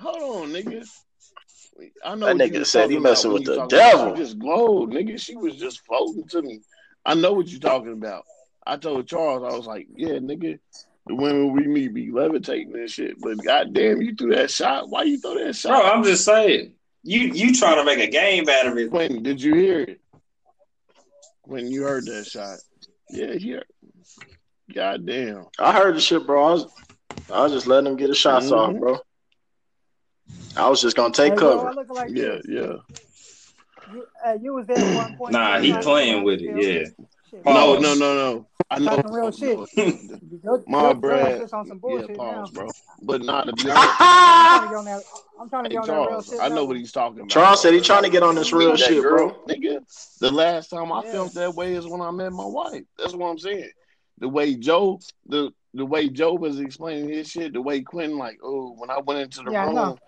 Hold 0.00 0.44
on, 0.44 0.52
nigga. 0.52 0.86
I 2.04 2.14
know 2.14 2.26
That 2.26 2.36
what 2.36 2.46
you 2.46 2.52
nigga 2.60 2.66
said 2.66 2.90
he 2.90 2.98
messing 2.98 3.32
with 3.32 3.44
the 3.44 3.52
you 3.52 3.58
talking 3.58 3.78
about 3.78 3.92
devil. 3.92 4.16
She 4.16 4.22
just 4.22 4.38
glowed, 4.38 4.90
nigga. 4.90 5.20
She 5.20 5.36
was 5.36 5.56
just 5.56 5.84
floating 5.84 6.26
to 6.28 6.42
me. 6.42 6.60
I 7.04 7.14
know 7.14 7.32
what 7.32 7.48
you're 7.48 7.60
talking 7.60 7.92
about. 7.92 8.24
I 8.66 8.76
told 8.76 9.06
Charles, 9.06 9.42
I 9.42 9.56
was 9.56 9.66
like, 9.66 9.88
yeah, 9.94 10.12
nigga, 10.12 10.58
the 11.06 11.14
women 11.14 11.52
we 11.52 11.66
meet 11.66 11.92
be 11.92 12.10
levitating 12.10 12.74
and 12.74 12.88
shit. 12.88 13.20
But 13.20 13.38
goddamn, 13.44 14.00
you 14.00 14.14
threw 14.14 14.34
that 14.34 14.50
shot. 14.50 14.88
Why 14.88 15.02
you 15.02 15.20
throw 15.20 15.34
that 15.34 15.42
Bro, 15.42 15.52
shot? 15.52 15.84
I'm 15.96 16.04
just 16.04 16.24
saying. 16.24 16.74
You 17.02 17.20
you 17.20 17.54
trying 17.54 17.76
to 17.76 17.84
make 17.84 17.98
a 17.98 18.10
game 18.10 18.48
out 18.48 18.66
of 18.68 18.78
it. 18.78 18.88
Quentin, 18.90 19.22
did 19.22 19.42
you 19.42 19.54
hear 19.54 19.80
it? 19.80 20.00
When 21.42 21.66
you 21.70 21.82
heard 21.82 22.06
that 22.06 22.26
shot. 22.26 22.58
Yeah, 23.10 23.32
yeah. 23.32 23.60
Goddamn. 24.74 25.46
I 25.58 25.72
heard 25.72 25.96
the 25.96 26.00
shit, 26.00 26.26
bro. 26.26 26.42
I 26.42 26.50
was, 26.52 26.66
I 27.30 27.42
was 27.42 27.52
just 27.52 27.66
letting 27.66 27.90
him 27.90 27.96
get 27.96 28.08
his 28.08 28.16
shots 28.16 28.50
off, 28.50 28.72
Mhm. 28.72 28.80
bro. 28.80 28.98
I 30.56 30.68
was 30.68 30.80
just 30.80 30.96
gonna 30.96 31.12
take 31.12 31.32
Hey, 31.32 31.36
I 31.36 31.38
cover. 31.38 31.72
look 31.72 31.88
like 31.90 32.10
Yeah, 32.14 32.36
this. 32.36 32.46
yeah. 32.48 32.72
You, 33.92 34.06
hey, 34.24 34.36
you 34.42 34.54
was 34.54 34.66
there 34.66 34.78
at 34.78 34.88
one 34.88 35.16
point. 35.16 35.32
Nah, 35.32 35.58
he 35.58 35.72
playing 35.72 36.24
with 36.24 36.40
it. 36.40 36.46
feel. 36.46 36.60
Yeah. 36.60 36.84
Shit, 37.30 37.44
Pause. 37.44 37.82
No, 37.82 37.94
no, 37.94 37.94
no, 37.94 38.14
no. 38.14 38.46
I 38.70 38.78
know. 38.78 38.96
Talking 38.96 39.12
real 39.12 39.30
shit. 39.32 39.58
My 40.66 40.80
your, 40.80 40.88
your 40.88 40.94
Brad. 40.94 41.32
ass 41.34 41.40
just 41.40 41.54
on 41.54 41.66
some 41.66 41.78
Yeah, 41.78 41.80
bullshit 41.80 42.10
now. 42.10 42.16
pause, 42.16 42.50
bro. 42.50 42.70
But 43.02 43.22
not 43.22 43.46
to 43.46 43.52
be 43.52 43.70
I'm 43.70 43.78
trying 43.78 44.62
to 44.62 44.68
get 44.68 44.74
on 44.76 44.84
that. 44.86 45.02
I'm 45.40 45.48
trying 45.50 45.64
to 45.64 45.70
Hey 45.70 45.74
get 45.76 45.80
on 45.82 45.88
that 45.88 46.08
real 46.10 46.22
shit 46.22 46.40
I 46.40 46.48
know 46.48 46.54
level. 46.54 46.68
what 46.68 46.76
he's 46.76 46.92
talking 46.92 47.18
about. 47.20 47.30
Charles 47.30 47.60
said 47.60 47.74
he's 47.74 47.86
trying 47.86 48.04
to 48.04 48.08
get 48.08 48.22
on 48.22 48.34
this 48.36 48.52
real 48.52 48.76
shit, 48.76 49.02
girl, 49.02 49.28
bro. 49.30 49.54
nigga. 49.54 49.80
The 50.20 50.30
last 50.30 50.68
time 50.68 50.92
I 50.92 51.02
Yeah. 51.04 51.10
felt 51.12 51.34
that 51.34 51.54
way 51.54 51.74
is 51.74 51.86
when 51.86 52.00
I 52.00 52.10
met 52.10 52.32
my 52.32 52.46
wife. 52.46 52.82
That's 52.98 53.14
what 53.14 53.26
I'm 53.28 53.38
saying. 53.38 53.70
The 54.18 54.28
way 54.28 54.54
Joe, 54.54 55.00
the 55.26 55.50
the 55.74 55.84
way 55.84 56.08
Joe 56.08 56.34
was 56.34 56.60
explaining 56.60 57.08
his 57.10 57.28
shit, 57.28 57.52
the 57.52 57.60
way 57.60 57.80
Quentin, 57.82 58.16
like, 58.16 58.38
oh, 58.44 58.74
when 58.78 58.90
I 58.90 59.00
went 59.00 59.20
into 59.20 59.42
the 59.42 59.50
Yeah, 59.50 59.66
I 59.66 59.72
know. 59.72 59.84
room, 59.86 59.98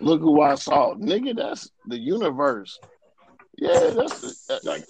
look 0.00 0.20
who 0.20 0.40
I 0.40 0.54
saw, 0.54 0.94
nigga. 0.94 1.36
That's 1.36 1.70
the 1.86 1.98
universe. 1.98 2.78
Yeah, 3.58 3.90
that's 3.90 4.20
the, 4.20 4.60
like, 4.64 4.86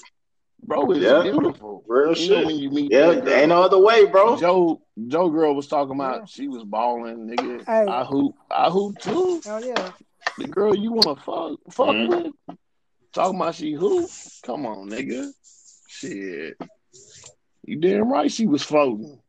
bro. 0.63 0.91
It's 0.93 1.01
Yeah. 1.01 1.23
beautiful. 1.23 1.83
Real 1.87 2.15
You 2.15 2.31
know 2.31 2.37
shit. 2.39 2.47
when 2.47 2.57
you 2.59 2.71
meet 2.71 2.93
Yeah, 2.93 3.13
that 3.15 3.29
ain't 3.29 3.49
no 3.49 3.63
other 3.63 3.79
way, 3.79 4.07
bro. 4.07 4.37
Joe, 4.37 4.83
Joe 5.09 5.29
girl 5.31 5.55
was 5.55 5.67
talking 5.67 5.95
about 5.95 6.21
Yeah. 6.21 6.25
she 6.27 6.49
was 6.49 6.65
balling, 6.65 7.27
nigga. 7.29 7.65
Hey. 7.67 7.87
I 7.87 8.05
hoop, 8.05 8.35
I 8.51 8.71
hoop 8.71 8.99
too. 8.99 9.41
Hell 9.45 9.65
yeah. 9.65 9.93
The 10.39 10.47
girl 10.47 10.75
you 10.75 10.93
wanna 10.93 11.17
fuck, 11.17 11.59
fuck 11.71 11.89
Mhm. 11.89 12.09
with, 12.09 12.57
talking 13.13 13.41
about 13.41 13.55
she 13.55 13.73
who? 13.73 14.09
Come 14.45 14.65
on, 14.67 14.89
nigga. 14.89 15.33
Shit, 15.89 16.57
you 17.65 17.77
damn 17.77 18.11
right 18.11 18.31
she 18.31 18.47
was 18.47 18.63
floating. 18.63 19.21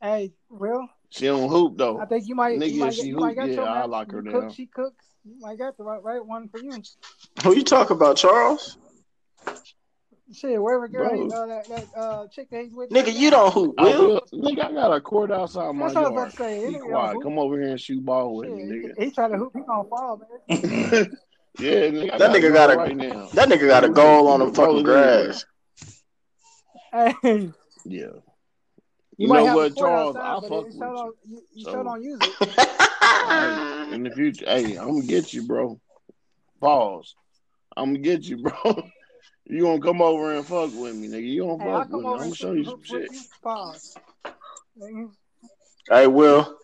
Hey, 0.00 0.32
Will, 0.48 0.88
She 1.12 1.26
don't 1.26 1.50
hoop 1.50 1.76
though. 1.76 2.00
I 2.00 2.06
think 2.06 2.26
you 2.26 2.34
might, 2.34 2.58
Nigga, 2.58 2.72
you 2.72 2.80
might, 2.80 2.94
she 2.94 3.02
get, 3.02 3.08
you 3.08 3.16
might 3.18 3.28
hoop, 3.28 3.36
got 3.36 3.48
yeah, 3.50 3.54
your 3.56 3.68
I 3.68 3.80
match. 3.80 3.88
lock 3.90 4.12
her 4.12 4.22
you 4.22 4.30
down. 4.30 4.42
cook, 4.44 4.54
she 4.54 4.66
cooks. 4.66 5.04
You 5.26 5.38
might 5.40 5.58
got 5.58 5.76
the 5.76 5.84
right, 5.84 6.02
right 6.02 6.24
one 6.24 6.48
for 6.48 6.58
you. 6.58 6.82
Who 7.44 7.54
you 7.54 7.64
talking 7.64 7.96
about, 7.96 8.16
Charles? 8.16 8.78
Shit, 10.32 10.60
wherever 10.62 10.88
girl, 10.88 11.10
Bro. 11.10 11.26
he, 11.26 11.30
uh, 11.30 11.46
that, 11.46 11.68
that 11.68 12.00
uh, 12.00 12.26
chick 12.28 12.48
that 12.50 12.64
he's 12.64 12.72
with. 12.72 12.88
Nigga, 12.88 13.04
right 13.04 13.14
you 13.14 13.30
don't 13.30 13.52
hoop, 13.52 13.74
I 13.76 13.84
Will. 13.90 14.06
will, 14.06 14.22
nigga. 14.32 14.64
I 14.64 14.72
got 14.72 14.90
a 14.94 15.02
court 15.02 15.30
outside 15.30 15.70
my 15.74 15.84
That's 15.88 15.96
what 15.96 16.04
I 16.04 16.08
was 16.08 16.12
about 16.12 16.20
yard. 16.20 16.30
to 16.30 16.36
say. 16.36 16.66
Be 16.72 16.78
quiet. 16.78 17.22
Come 17.22 17.38
over 17.38 17.60
here 17.60 17.70
and 17.72 17.80
shoot 17.80 18.02
ball 18.02 18.36
with 18.36 18.48
Shit, 18.48 18.56
me, 18.56 18.92
he, 18.96 19.04
he 19.04 19.10
tried 19.10 19.28
to 19.28 19.36
hoop. 19.36 19.52
He 19.54 19.60
gonna 19.60 19.86
fall, 19.90 20.16
man. 20.48 20.58
yeah, 21.58 21.70
nigga. 21.90 22.10
That 22.12 22.18
got 22.18 22.36
a 22.36 22.38
nigga 22.38 22.52
got 22.54 22.70
a 22.70 22.76
right 22.78 22.96
now. 22.96 23.28
that 23.34 23.48
nigga 23.50 23.68
got 23.68 23.84
a 23.84 23.90
goal 23.90 24.28
on 24.28 24.38
the 24.40 24.46
Roll 24.46 24.54
fucking 24.54 24.82
grass. 24.84 25.44
Hey, 26.90 27.52
Yeah. 27.84 28.06
You, 29.18 29.26
You 29.26 29.28
might 29.28 29.38
know 29.40 29.46
have 29.46 29.56
what, 29.56 29.72
a 29.72 29.74
Charles? 29.74 30.16
outside, 30.16 30.28
I 30.30 30.40
but 30.40 30.48
fuck 30.48 30.52
it, 30.52 30.54
it 30.54 30.64
with 30.66 30.74
you. 30.74 30.80
don't, 30.80 31.16
you, 31.28 31.42
you 31.54 31.64
So- 31.64 31.82
don't 31.82 32.02
use 32.02 32.20
it. 32.22 32.68
Hey, 33.28 33.94
in 33.94 34.02
the 34.04 34.10
future, 34.10 34.44
hey, 34.46 34.76
I'm 34.76 34.88
gonna 34.88 35.02
get 35.02 35.32
you, 35.32 35.46
bro. 35.46 35.80
Pause. 36.60 37.14
I'm 37.76 37.86
gonna 37.94 37.98
get 37.98 38.24
you, 38.24 38.36
bro. 38.42 38.52
You 39.46 39.62
gonna 39.62 39.80
come 39.80 40.00
over 40.02 40.34
and 40.34 40.46
fuck 40.46 40.70
with 40.74 40.94
me, 40.94 41.08
nigga? 41.08 41.26
You 41.28 41.42
gonna 41.44 41.62
Hey, 41.62 41.70
fuck 41.70 41.88
with 41.90 42.02
me? 42.04 42.10
I'm 42.12 42.18
gonna 42.18 42.34
show 42.34 42.52
you 42.52 42.64
some 42.64 42.72
some 42.72 42.78
hoops 42.78 42.92
with 42.92 43.02
shit. 43.02 43.12
you. 43.12 43.20
Pause. 43.42 43.94
Nigga. 44.80 45.10
Hey, 45.90 46.06
Will. 46.06 46.58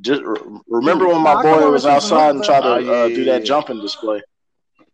Just 0.00 0.22
re- 0.22 0.40
remember 0.68 1.06
when 1.06 1.20
my 1.22 1.40
boy 1.42 1.70
was 1.70 1.84
and 1.84 1.94
shoot 2.02 2.08
some 2.08 2.18
outside 2.18 2.34
and 2.34 2.44
tried 2.44 2.60
to 2.62 2.68
uh, 2.68 3.06
yeah, 3.06 3.14
do 3.14 3.24
that 3.24 3.44
jumping 3.44 3.80
display? 3.80 4.22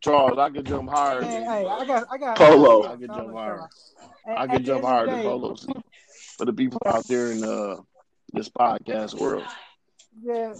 Charles, 0.00 0.38
I 0.38 0.50
could 0.50 0.66
jump 0.66 0.88
higher 0.90 1.22
hey, 1.22 1.42
hey, 1.42 1.66
I 1.66 1.84
got, 1.86 2.06
I 2.10 2.18
got, 2.18 2.36
Polo. 2.36 2.82
I 2.82 2.86
got 2.86 2.92
I 2.92 2.96
could 2.96 3.08
jump 3.14 3.32
higher. 3.34 3.68
I 4.26 4.44
At, 4.44 4.50
could 4.50 4.64
jump 4.64 4.84
higher 4.84 5.04
of 5.04 5.10
than 5.10 5.18
day, 5.18 5.24
polos. 5.24 5.66
For 6.40 6.46
the 6.46 6.54
people 6.54 6.80
out 6.86 7.06
there 7.06 7.32
in 7.32 7.44
uh 7.44 7.76
this 8.32 8.48
podcast 8.48 9.20
world. 9.20 9.44
yeah, 10.22 10.54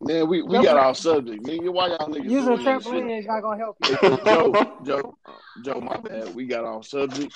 Man, 0.00 0.26
we, 0.26 0.40
we 0.40 0.62
got 0.62 0.78
off 0.78 0.96
subject. 0.96 1.44
Nigga, 1.44 1.70
why 1.70 1.88
y'all 1.88 2.08
niggas 2.08 2.30
using 2.30 2.52
a 2.54 2.56
doing 2.56 2.64
that 2.64 2.82
shit? 2.82 2.92
trampoline 2.94 3.18
is 3.18 3.26
not 3.26 3.42
gonna 3.42 3.58
help 3.58 3.76
you. 3.86 3.98
Joe, 4.24 4.72
Joe, 4.86 5.14
Joe, 5.60 5.80
my 5.82 5.98
bad. 5.98 6.34
We 6.34 6.46
got 6.46 6.64
off 6.64 6.86
subject. 6.86 7.34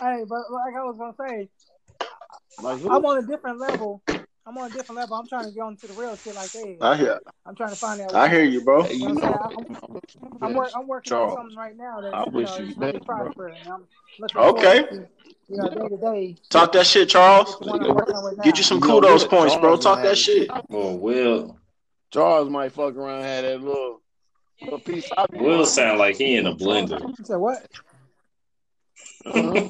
Hey, 0.00 0.24
but 0.26 0.50
like 0.50 0.74
I 0.74 0.82
was 0.82 0.96
gonna 0.98 1.14
say, 1.28 1.50
Like? 2.62 2.80
I'm 2.86 3.04
on 3.04 3.18
a 3.22 3.26
different 3.26 3.60
level. 3.60 4.02
I'm 4.44 4.58
on 4.58 4.70
a 4.70 4.74
different 4.74 4.96
level. 4.96 5.16
I'm 5.16 5.28
trying 5.28 5.44
to 5.44 5.52
get 5.52 5.60
on 5.60 5.76
to 5.76 5.86
the 5.86 5.94
real 5.94 6.16
shit 6.16 6.34
like 6.34 6.50
they. 6.52 6.76
I 6.80 6.96
hear 6.96 7.20
I'm 7.46 7.54
trying 7.54 7.70
to 7.70 7.76
find 7.76 8.00
that. 8.00 8.12
I 8.14 8.28
hear 8.28 8.42
you, 8.42 8.64
bro. 8.64 8.82
Hey, 8.82 8.94
You 8.94 9.08
you 9.08 9.10
know 9.10 9.10
I'm 9.10 9.16
know, 9.16 9.20
saying? 9.20 9.76
I'm, 10.22 10.42
I'm, 10.42 10.54
work, 10.54 10.70
I'm 10.74 10.86
working 10.88 11.12
on 11.12 11.18
Charles, 11.18 11.34
something 11.38 11.56
right 11.56 11.76
now 11.76 12.00
that 12.00 12.12
I 12.14 12.24
you 12.24 12.30
wish 12.32 12.50
know 12.50 12.58
you 12.58 12.64
is 12.66 12.74
the 12.74 12.80
best, 12.92 13.06
bro. 13.06 13.16
prospering. 13.24 13.56
And 13.60 13.72
I'm 13.72 13.84
looking 14.18 14.40
Okay. 14.40 14.82
to 14.82 15.08
you 15.48 15.56
know 15.56 15.68
day 15.68 15.88
to 15.88 15.96
day. 15.96 16.36
Talk 16.50 16.72
that 16.72 16.86
shit, 16.86 17.08
Charles. 17.08 17.54
Get 17.54 17.60
the 17.60 17.66
one 17.70 17.86
I'm 17.86 17.94
working 17.94 18.14
on 18.16 18.24
right 18.24 18.36
now. 18.36 18.42
Get 18.42 18.58
you 18.58 18.64
some 18.64 18.78
You 18.78 18.84
kudos 18.84 19.22
what? 19.22 19.30
points, 19.30 19.56
bro. 19.56 19.76
Talk 19.76 19.98
might 19.98 20.02
that 20.02 20.08
have- 20.08 20.18
shit. 20.18 20.50
Well, 20.68 20.98
Will 20.98 21.56
Charles 22.10 22.50
might 22.50 22.72
fuck 22.72 22.96
around 22.96 23.22
and 23.22 23.24
have 23.24 23.44
that 23.44 23.60
little, 23.62 24.00
little 24.60 24.78
piece 24.80 25.08
of 25.16 25.28
Will 25.32 25.64
sound 25.66 25.98
like 26.00 26.16
he 26.16 26.36
in 26.36 26.46
a 26.46 26.54
blender. 26.54 27.00
You 27.00 27.14
said 27.24 27.36
what? 27.36 27.66
Uh-huh. 29.24 29.68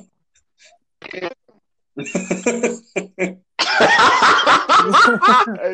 Hey, 3.78 3.86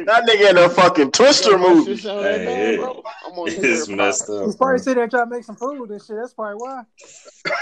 that 0.04 0.26
nigga 0.28 0.50
in 0.50 0.58
a 0.58 0.68
fucking 0.68 1.10
Twister 1.12 1.52
yo, 1.52 1.58
my 1.58 1.68
movie. 1.74 1.94
shit 1.96 2.04
sound 2.04 2.24
that 2.24 2.40
Hey, 2.40 2.76
bad, 2.76 2.80
bro. 2.80 3.02
I'm 3.26 3.38
on 3.38 3.46
the 3.46 3.68
it's 3.70 3.88
messed 3.88 4.28
up. 4.30 4.44
He's 4.44 4.56
probably 4.56 4.78
sitting 4.78 4.96
there 4.98 5.08
trying 5.08 5.28
to 5.30 5.34
make 5.34 5.44
some 5.44 5.56
food 5.56 5.90
and 5.90 6.02
shit. 6.02 6.16
That's 6.16 6.34
probably 6.34 6.56
why. 6.56 6.82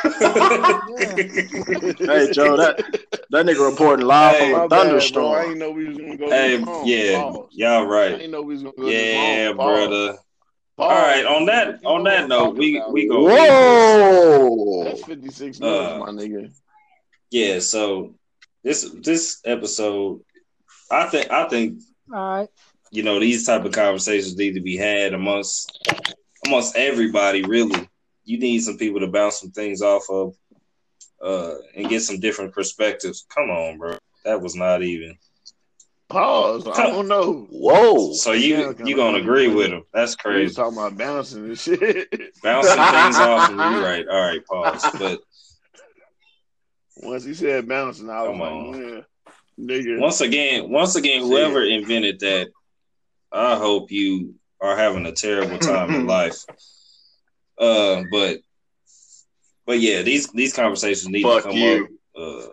Hey, 1.99 2.33
Joe, 2.33 2.57
that 2.57 2.77
that 3.31 3.47
nigga 3.47 3.71
reporting 3.71 4.07
live 4.07 4.37
Hey, 4.37 4.51
from 4.51 4.59
My 4.59 4.65
a 4.65 4.69
bad. 4.69 4.79
I 4.79 4.85
thunderstorm. 4.85 5.51
ain't 5.51 5.59
know 5.59 5.71
we 5.71 5.89
was 5.89 5.99
gonna 5.99 6.17
go 6.17 6.31
hey, 6.31 6.57
this 6.57 6.69
yeah, 6.85 7.23
Pause. 7.23 7.49
y'all 7.53 7.83
I 7.83 7.87
right. 7.87 8.21
ain't 8.23 8.33
know 8.33 8.43
we 8.43 8.55
was 8.55 8.63
gonna 8.63 8.75
go 8.77 8.89
Yeah, 8.89 9.49
this 9.49 9.55
brother. 9.55 10.09
Pause. 10.13 10.19
All 10.79 10.91
right, 10.91 11.25
on 11.25 11.47
that 11.47 11.85
on 11.85 12.05
that 12.05 12.29
note, 12.29 12.57
we 12.57 12.83
we 12.91 13.09
go. 13.09 13.23
Whoa! 13.25 14.85
That's 14.85 15.03
56 15.05 15.61
minutes, 15.61 15.93
Uh, 15.93 15.99
my 15.99 16.11
nigga. 16.11 16.53
Yeah, 17.31 17.61
so 17.61 18.15
this 18.65 18.91
this 19.03 19.41
episode, 19.45 20.21
I 20.91 21.07
think 21.09 21.31
I 21.31 21.49
think 21.49 21.81
All 22.13 22.39
right. 22.39 22.49
you 22.91 23.03
know 23.03 23.19
these 23.21 23.45
type 23.47 23.65
of 23.65 23.73
conversations 23.73 24.37
need 24.37 24.55
to 24.55 24.61
be 24.61 24.77
had 24.77 25.15
amongst 25.15 25.79
amongst 26.47 26.77
everybody. 26.77 27.43
Really, 27.43 27.89
you 28.25 28.39
need 28.39 28.61
some 28.61 28.79
people 28.79 29.01
to 29.01 29.07
bounce 29.09 29.41
some 29.41 29.51
things 29.51 29.83
off 29.83 30.09
of, 30.11 30.35
uh, 31.23 31.55
and 31.75 31.89
get 31.89 32.03
some 32.03 32.21
different 32.21 32.53
perspectives. 32.55 33.27
Come 33.35 33.51
on, 33.51 33.79
bro, 33.79 33.97
that 34.25 34.41
was 34.41 34.55
not 34.55 34.83
even. 34.83 35.17
Pause. 36.09 36.69
I 36.69 36.87
don't 36.87 37.09
know. 37.09 37.49
Whoa. 37.51 38.13
So 38.13 38.31
you 38.31 38.77
you 38.85 38.95
gonna 38.95 39.19
agree 39.19 39.49
with 39.49 39.73
him? 39.73 39.83
That's 39.93 40.17
We 40.25 40.31
was 40.31 40.37
crazy. 40.37 40.55
talking 40.55 40.79
about 40.79 40.97
bouncing 40.97 41.47
and 41.47 41.59
shit. 41.59 42.09
Bouncing 42.45 42.71
things 42.77 43.17
off 43.17 43.51
and 43.51 43.59
right? 43.59 44.07
All 44.09 44.21
right, 44.21 44.47
pause. 44.47 44.87
But 45.01 45.21
Once 46.99 47.25
he 47.25 47.35
said 47.35 47.69
bouncing, 47.69 48.09
I 48.09 48.23
was 48.23 48.31
Come 48.31 48.39
like, 48.39 48.53
on. 48.53 48.81
yeah, 48.95 49.01
nigga. 49.59 49.99
once 49.99 50.21
again, 50.21 50.71
once 50.71 50.97
again, 50.97 51.23
whoever 51.23 51.63
invented 51.65 52.21
that, 52.21 52.49
I 53.33 53.57
hope 53.57 53.91
you 53.91 54.35
are 54.61 54.77
having 54.77 55.07
a 55.07 55.13
terrible 55.13 55.59
time 55.59 55.91
in 55.95 56.07
life. 56.19 56.37
Uh, 57.59 58.03
but 58.11 58.39
but 59.67 59.81
yeah, 59.81 60.03
these 60.03 60.29
these 60.33 60.53
conversations 60.55 61.09
need 61.09 61.23
Fuck 61.23 61.43
to 61.45 61.49
come 61.49 61.57
you. 61.57 61.85
up. 61.85 62.23
Uh, 62.23 62.47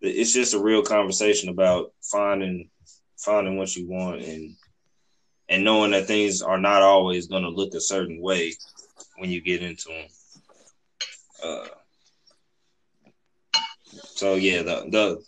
it's 0.00 0.32
just 0.32 0.54
a 0.54 0.58
real 0.62 0.82
conversation 0.82 1.48
about 1.48 1.92
finding 2.02 2.70
finding 3.18 3.56
what 3.56 3.74
you 3.74 3.88
want 3.88 4.22
and 4.22 4.54
and 5.48 5.64
knowing 5.64 5.92
that 5.92 6.06
things 6.06 6.42
are 6.42 6.58
not 6.58 6.82
always 6.82 7.26
going 7.26 7.42
to 7.42 7.48
look 7.48 7.74
a 7.74 7.80
certain 7.80 8.20
way 8.20 8.52
when 9.16 9.30
you 9.30 9.40
get 9.40 9.62
into 9.62 9.88
them. 9.88 10.06
Uh, 11.42 11.66
so 13.92 14.34
yeah, 14.34 14.62
the 14.62 14.84
the 14.90 15.22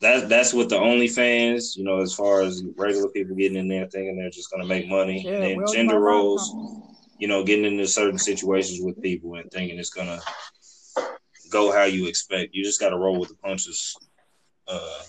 that 0.00 0.28
that's 0.28 0.54
what 0.54 0.68
the 0.68 0.76
OnlyFans, 0.76 1.76
you 1.76 1.84
know, 1.84 2.00
as 2.00 2.14
far 2.14 2.42
as 2.42 2.62
regular 2.76 3.08
people 3.08 3.36
getting 3.36 3.58
in 3.58 3.68
there 3.68 3.86
thinking 3.86 4.16
they're 4.16 4.30
just 4.30 4.50
going 4.50 4.62
to 4.62 4.68
make 4.68 4.88
money, 4.88 5.22
Yeah, 5.22 5.32
and 5.34 5.42
then 5.42 5.56
well, 5.58 5.72
gender 5.72 5.98
roles, 5.98 6.54
you 7.18 7.28
know, 7.28 7.44
getting 7.44 7.66
into 7.66 7.86
certain 7.86 8.18
situations 8.18 8.80
with 8.82 9.00
people 9.02 9.34
and 9.34 9.50
thinking 9.50 9.78
it's 9.78 9.90
going 9.90 10.06
to 10.06 10.22
go 11.50 11.70
how 11.70 11.84
you 11.84 12.06
expect. 12.06 12.54
You 12.54 12.64
just 12.64 12.80
got 12.80 12.90
to 12.90 12.96
roll 12.96 13.20
with 13.20 13.28
the 13.28 13.34
punches. 13.36 13.94
Uh, 14.66 15.02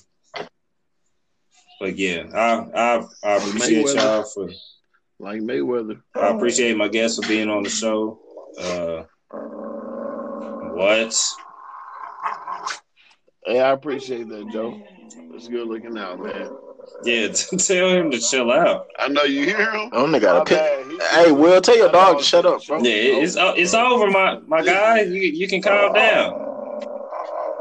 but 1.79 1.97
yeah, 1.97 2.23
I 2.33 2.67
I, 2.75 3.05
I 3.23 3.35
appreciate 3.37 3.85
Mayweather. 3.85 3.95
y'all 3.95 4.23
for 4.23 4.49
like 5.19 5.41
Mayweather. 5.41 6.01
I 6.15 6.27
appreciate 6.27 6.75
my 6.75 6.89
guests 6.89 7.21
for 7.21 7.27
being 7.27 7.49
on 7.49 7.63
the 7.63 7.69
show. 7.69 8.19
Uh, 8.59 9.03
what? 10.69 11.15
Hey, 13.45 13.59
I 13.59 13.71
appreciate 13.71 14.27
that, 14.29 14.49
Joe. 14.51 14.79
It's 15.33 15.47
good 15.47 15.67
looking 15.67 15.97
out, 15.97 16.19
man. 16.21 16.49
Yeah, 17.03 17.27
tell 17.57 17.89
him 17.89 18.11
to 18.11 18.19
chill 18.19 18.51
out. 18.51 18.87
I 18.99 19.07
know 19.07 19.23
you 19.23 19.45
hear 19.45 19.71
him. 19.71 19.89
I 19.91 19.97
only 19.97 20.19
got 20.19 20.35
My 20.35 20.41
a 20.41 20.45
pic. 20.45 21.01
Hey, 21.11 21.31
Will, 21.31 21.59
tell 21.61 21.77
your 21.77 21.91
dog 21.91 22.19
to 22.19 22.23
shut 22.23 22.45
up, 22.45 22.65
bro. 22.65 22.77
Yeah, 22.79 22.91
it- 22.91 23.23
it's 23.23 23.35
it's 23.37 23.73
over, 23.73 24.09
my 24.11 24.39
my 24.47 24.61
guy. 24.61 25.01
You 25.01 25.21
you 25.21 25.47
can 25.47 25.61
calm 25.61 25.93
down. 25.93 26.33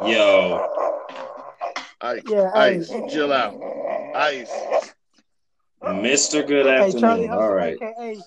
Yo, 0.07 0.67
Yeah, 2.03 2.03
Ice, 2.03 2.23
hey. 2.29 2.51
ice, 2.55 2.89
chill 3.13 3.33
out. 3.33 3.55
Ice. 4.15 4.51
Mister, 5.95 6.43
good 6.43 6.67
Hey, 6.67 6.93
Charlie 6.93 7.27
afternoon. 7.27 7.29
Hustle, 7.29 7.43
All 7.43 7.53
right, 7.53 7.75
AKA 7.81 8.19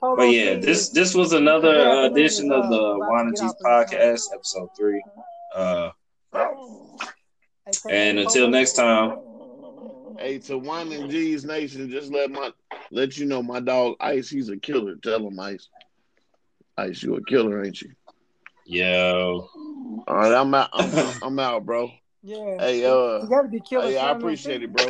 Polo 0.00 0.16
but 0.16 0.22
yeah, 0.24 0.54
G 0.54 0.60
this 0.60 0.88
this 0.90 1.14
was 1.14 1.32
another 1.32 1.78
uh, 1.88 2.04
edition 2.06 2.50
of 2.52 2.68
the 2.70 2.76
uh, 2.76 2.98
Wine 2.98 3.28
and 3.28 3.36
Cheese 3.36 3.54
podcast, 3.64 4.32
episode 4.32 4.68
three. 4.76 5.02
Uh, 5.54 5.90
AKA 6.34 6.54
and 7.88 8.18
until 8.18 8.48
next 8.48 8.74
time, 8.74 9.18
Hey, 10.18 10.38
to 10.38 10.58
Wine 10.58 10.90
and 10.92 11.10
G's 11.10 11.44
Nation, 11.44 11.88
just 11.90 12.12
let 12.12 12.30
my 12.30 12.50
let 12.90 13.16
you 13.18 13.26
know 13.26 13.42
my 13.42 13.60
dog 13.60 13.96
Ice, 14.00 14.28
he's 14.28 14.48
a 14.48 14.56
killer. 14.56 14.96
Tell 14.96 15.26
him 15.26 15.38
Ice. 15.38 15.68
Ice, 16.76 17.02
you 17.02 17.14
a 17.14 17.24
killer, 17.24 17.64
ain't 17.64 17.80
you? 17.80 17.90
yo, 18.64 19.48
All 20.06 20.14
right, 20.14 20.32
I'm 20.34 20.52
out. 20.54 20.70
I'm, 20.72 21.18
I'm 21.22 21.38
out, 21.38 21.64
bro. 21.64 21.90
Yeah. 22.22 22.56
Hey, 22.58 22.84
uh, 22.84 23.22
you 23.22 23.28
gotta 23.28 23.48
be 23.48 23.60
killer. 23.60 23.86
hey, 23.86 23.98
I 23.98 24.10
appreciate 24.10 24.62
it, 24.62 24.72
bro. 24.72 24.86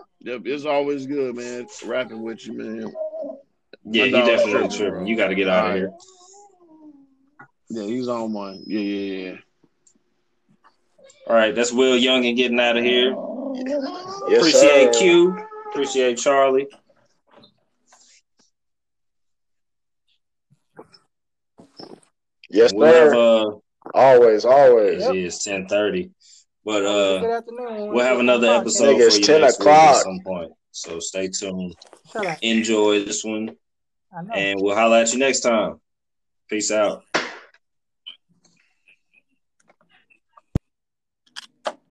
Yep, 0.24 0.42
it's 0.46 0.64
always 0.64 1.06
good, 1.06 1.36
man. 1.36 1.66
Rapping 1.84 2.22
with 2.22 2.46
you, 2.46 2.54
man. 2.54 2.94
yeah, 3.84 4.04
My 4.04 4.06
he 4.06 4.10
definitely 4.12 4.52
tripping, 4.52 4.70
tripping. 4.70 4.94
bro. 4.94 5.04
You 5.06 5.16
got 5.16 5.28
to 5.28 5.34
get 5.34 5.48
out 5.48 5.66
of 5.66 5.70
All 5.72 5.76
here. 5.76 5.92
Yeah, 7.68 7.82
he's 7.82 8.08
on 8.08 8.32
one. 8.32 8.62
Yeah, 8.66 8.80
yeah, 8.80 9.28
yeah. 9.32 9.36
All 11.26 11.34
right, 11.36 11.54
that's 11.54 11.72
Will 11.72 11.96
Young 11.96 12.26
and 12.26 12.36
getting 12.36 12.60
out 12.60 12.76
of 12.76 12.84
here. 12.84 13.14
Yes, 14.28 14.38
Appreciate 14.38 14.94
sir. 14.94 15.00
Q. 15.00 15.38
Appreciate 15.70 16.18
Charlie. 16.18 16.68
Yes, 22.50 22.72
We 22.72 22.86
have 22.86 23.10
sir. 23.12 23.46
uh, 23.48 23.50
Always, 23.92 24.44
always. 24.44 25.00
Yep. 25.02 25.14
it 25.14 25.18
is 25.24 25.38
ten 25.44 25.66
thirty, 25.68 26.10
but 26.64 26.84
uh, 26.86 27.16
afternoon. 27.36 27.88
we 27.88 27.94
we'll 27.96 28.04
have 28.04 28.18
another 28.18 28.48
episode 28.48 28.96
for 28.96 29.02
you 29.18 29.22
10 29.22 29.40
next 29.42 29.58
week 29.60 29.68
at 29.68 29.96
some 29.96 30.20
point. 30.24 30.52
So 30.70 31.00
stay 31.00 31.28
tuned. 31.28 31.74
podcast. 32.08 32.12
Shut 32.12 32.26
up. 32.26 32.38
Enjoy 32.40 33.04
this 33.04 33.22
one, 33.24 33.56
and 34.34 34.58
we'll 34.60 34.74
holler 34.74 34.98
at 34.98 35.12
you 35.12 35.18
next 35.18 35.40
time. 35.40 35.80
Peace 36.48 36.70
out. 36.70 37.02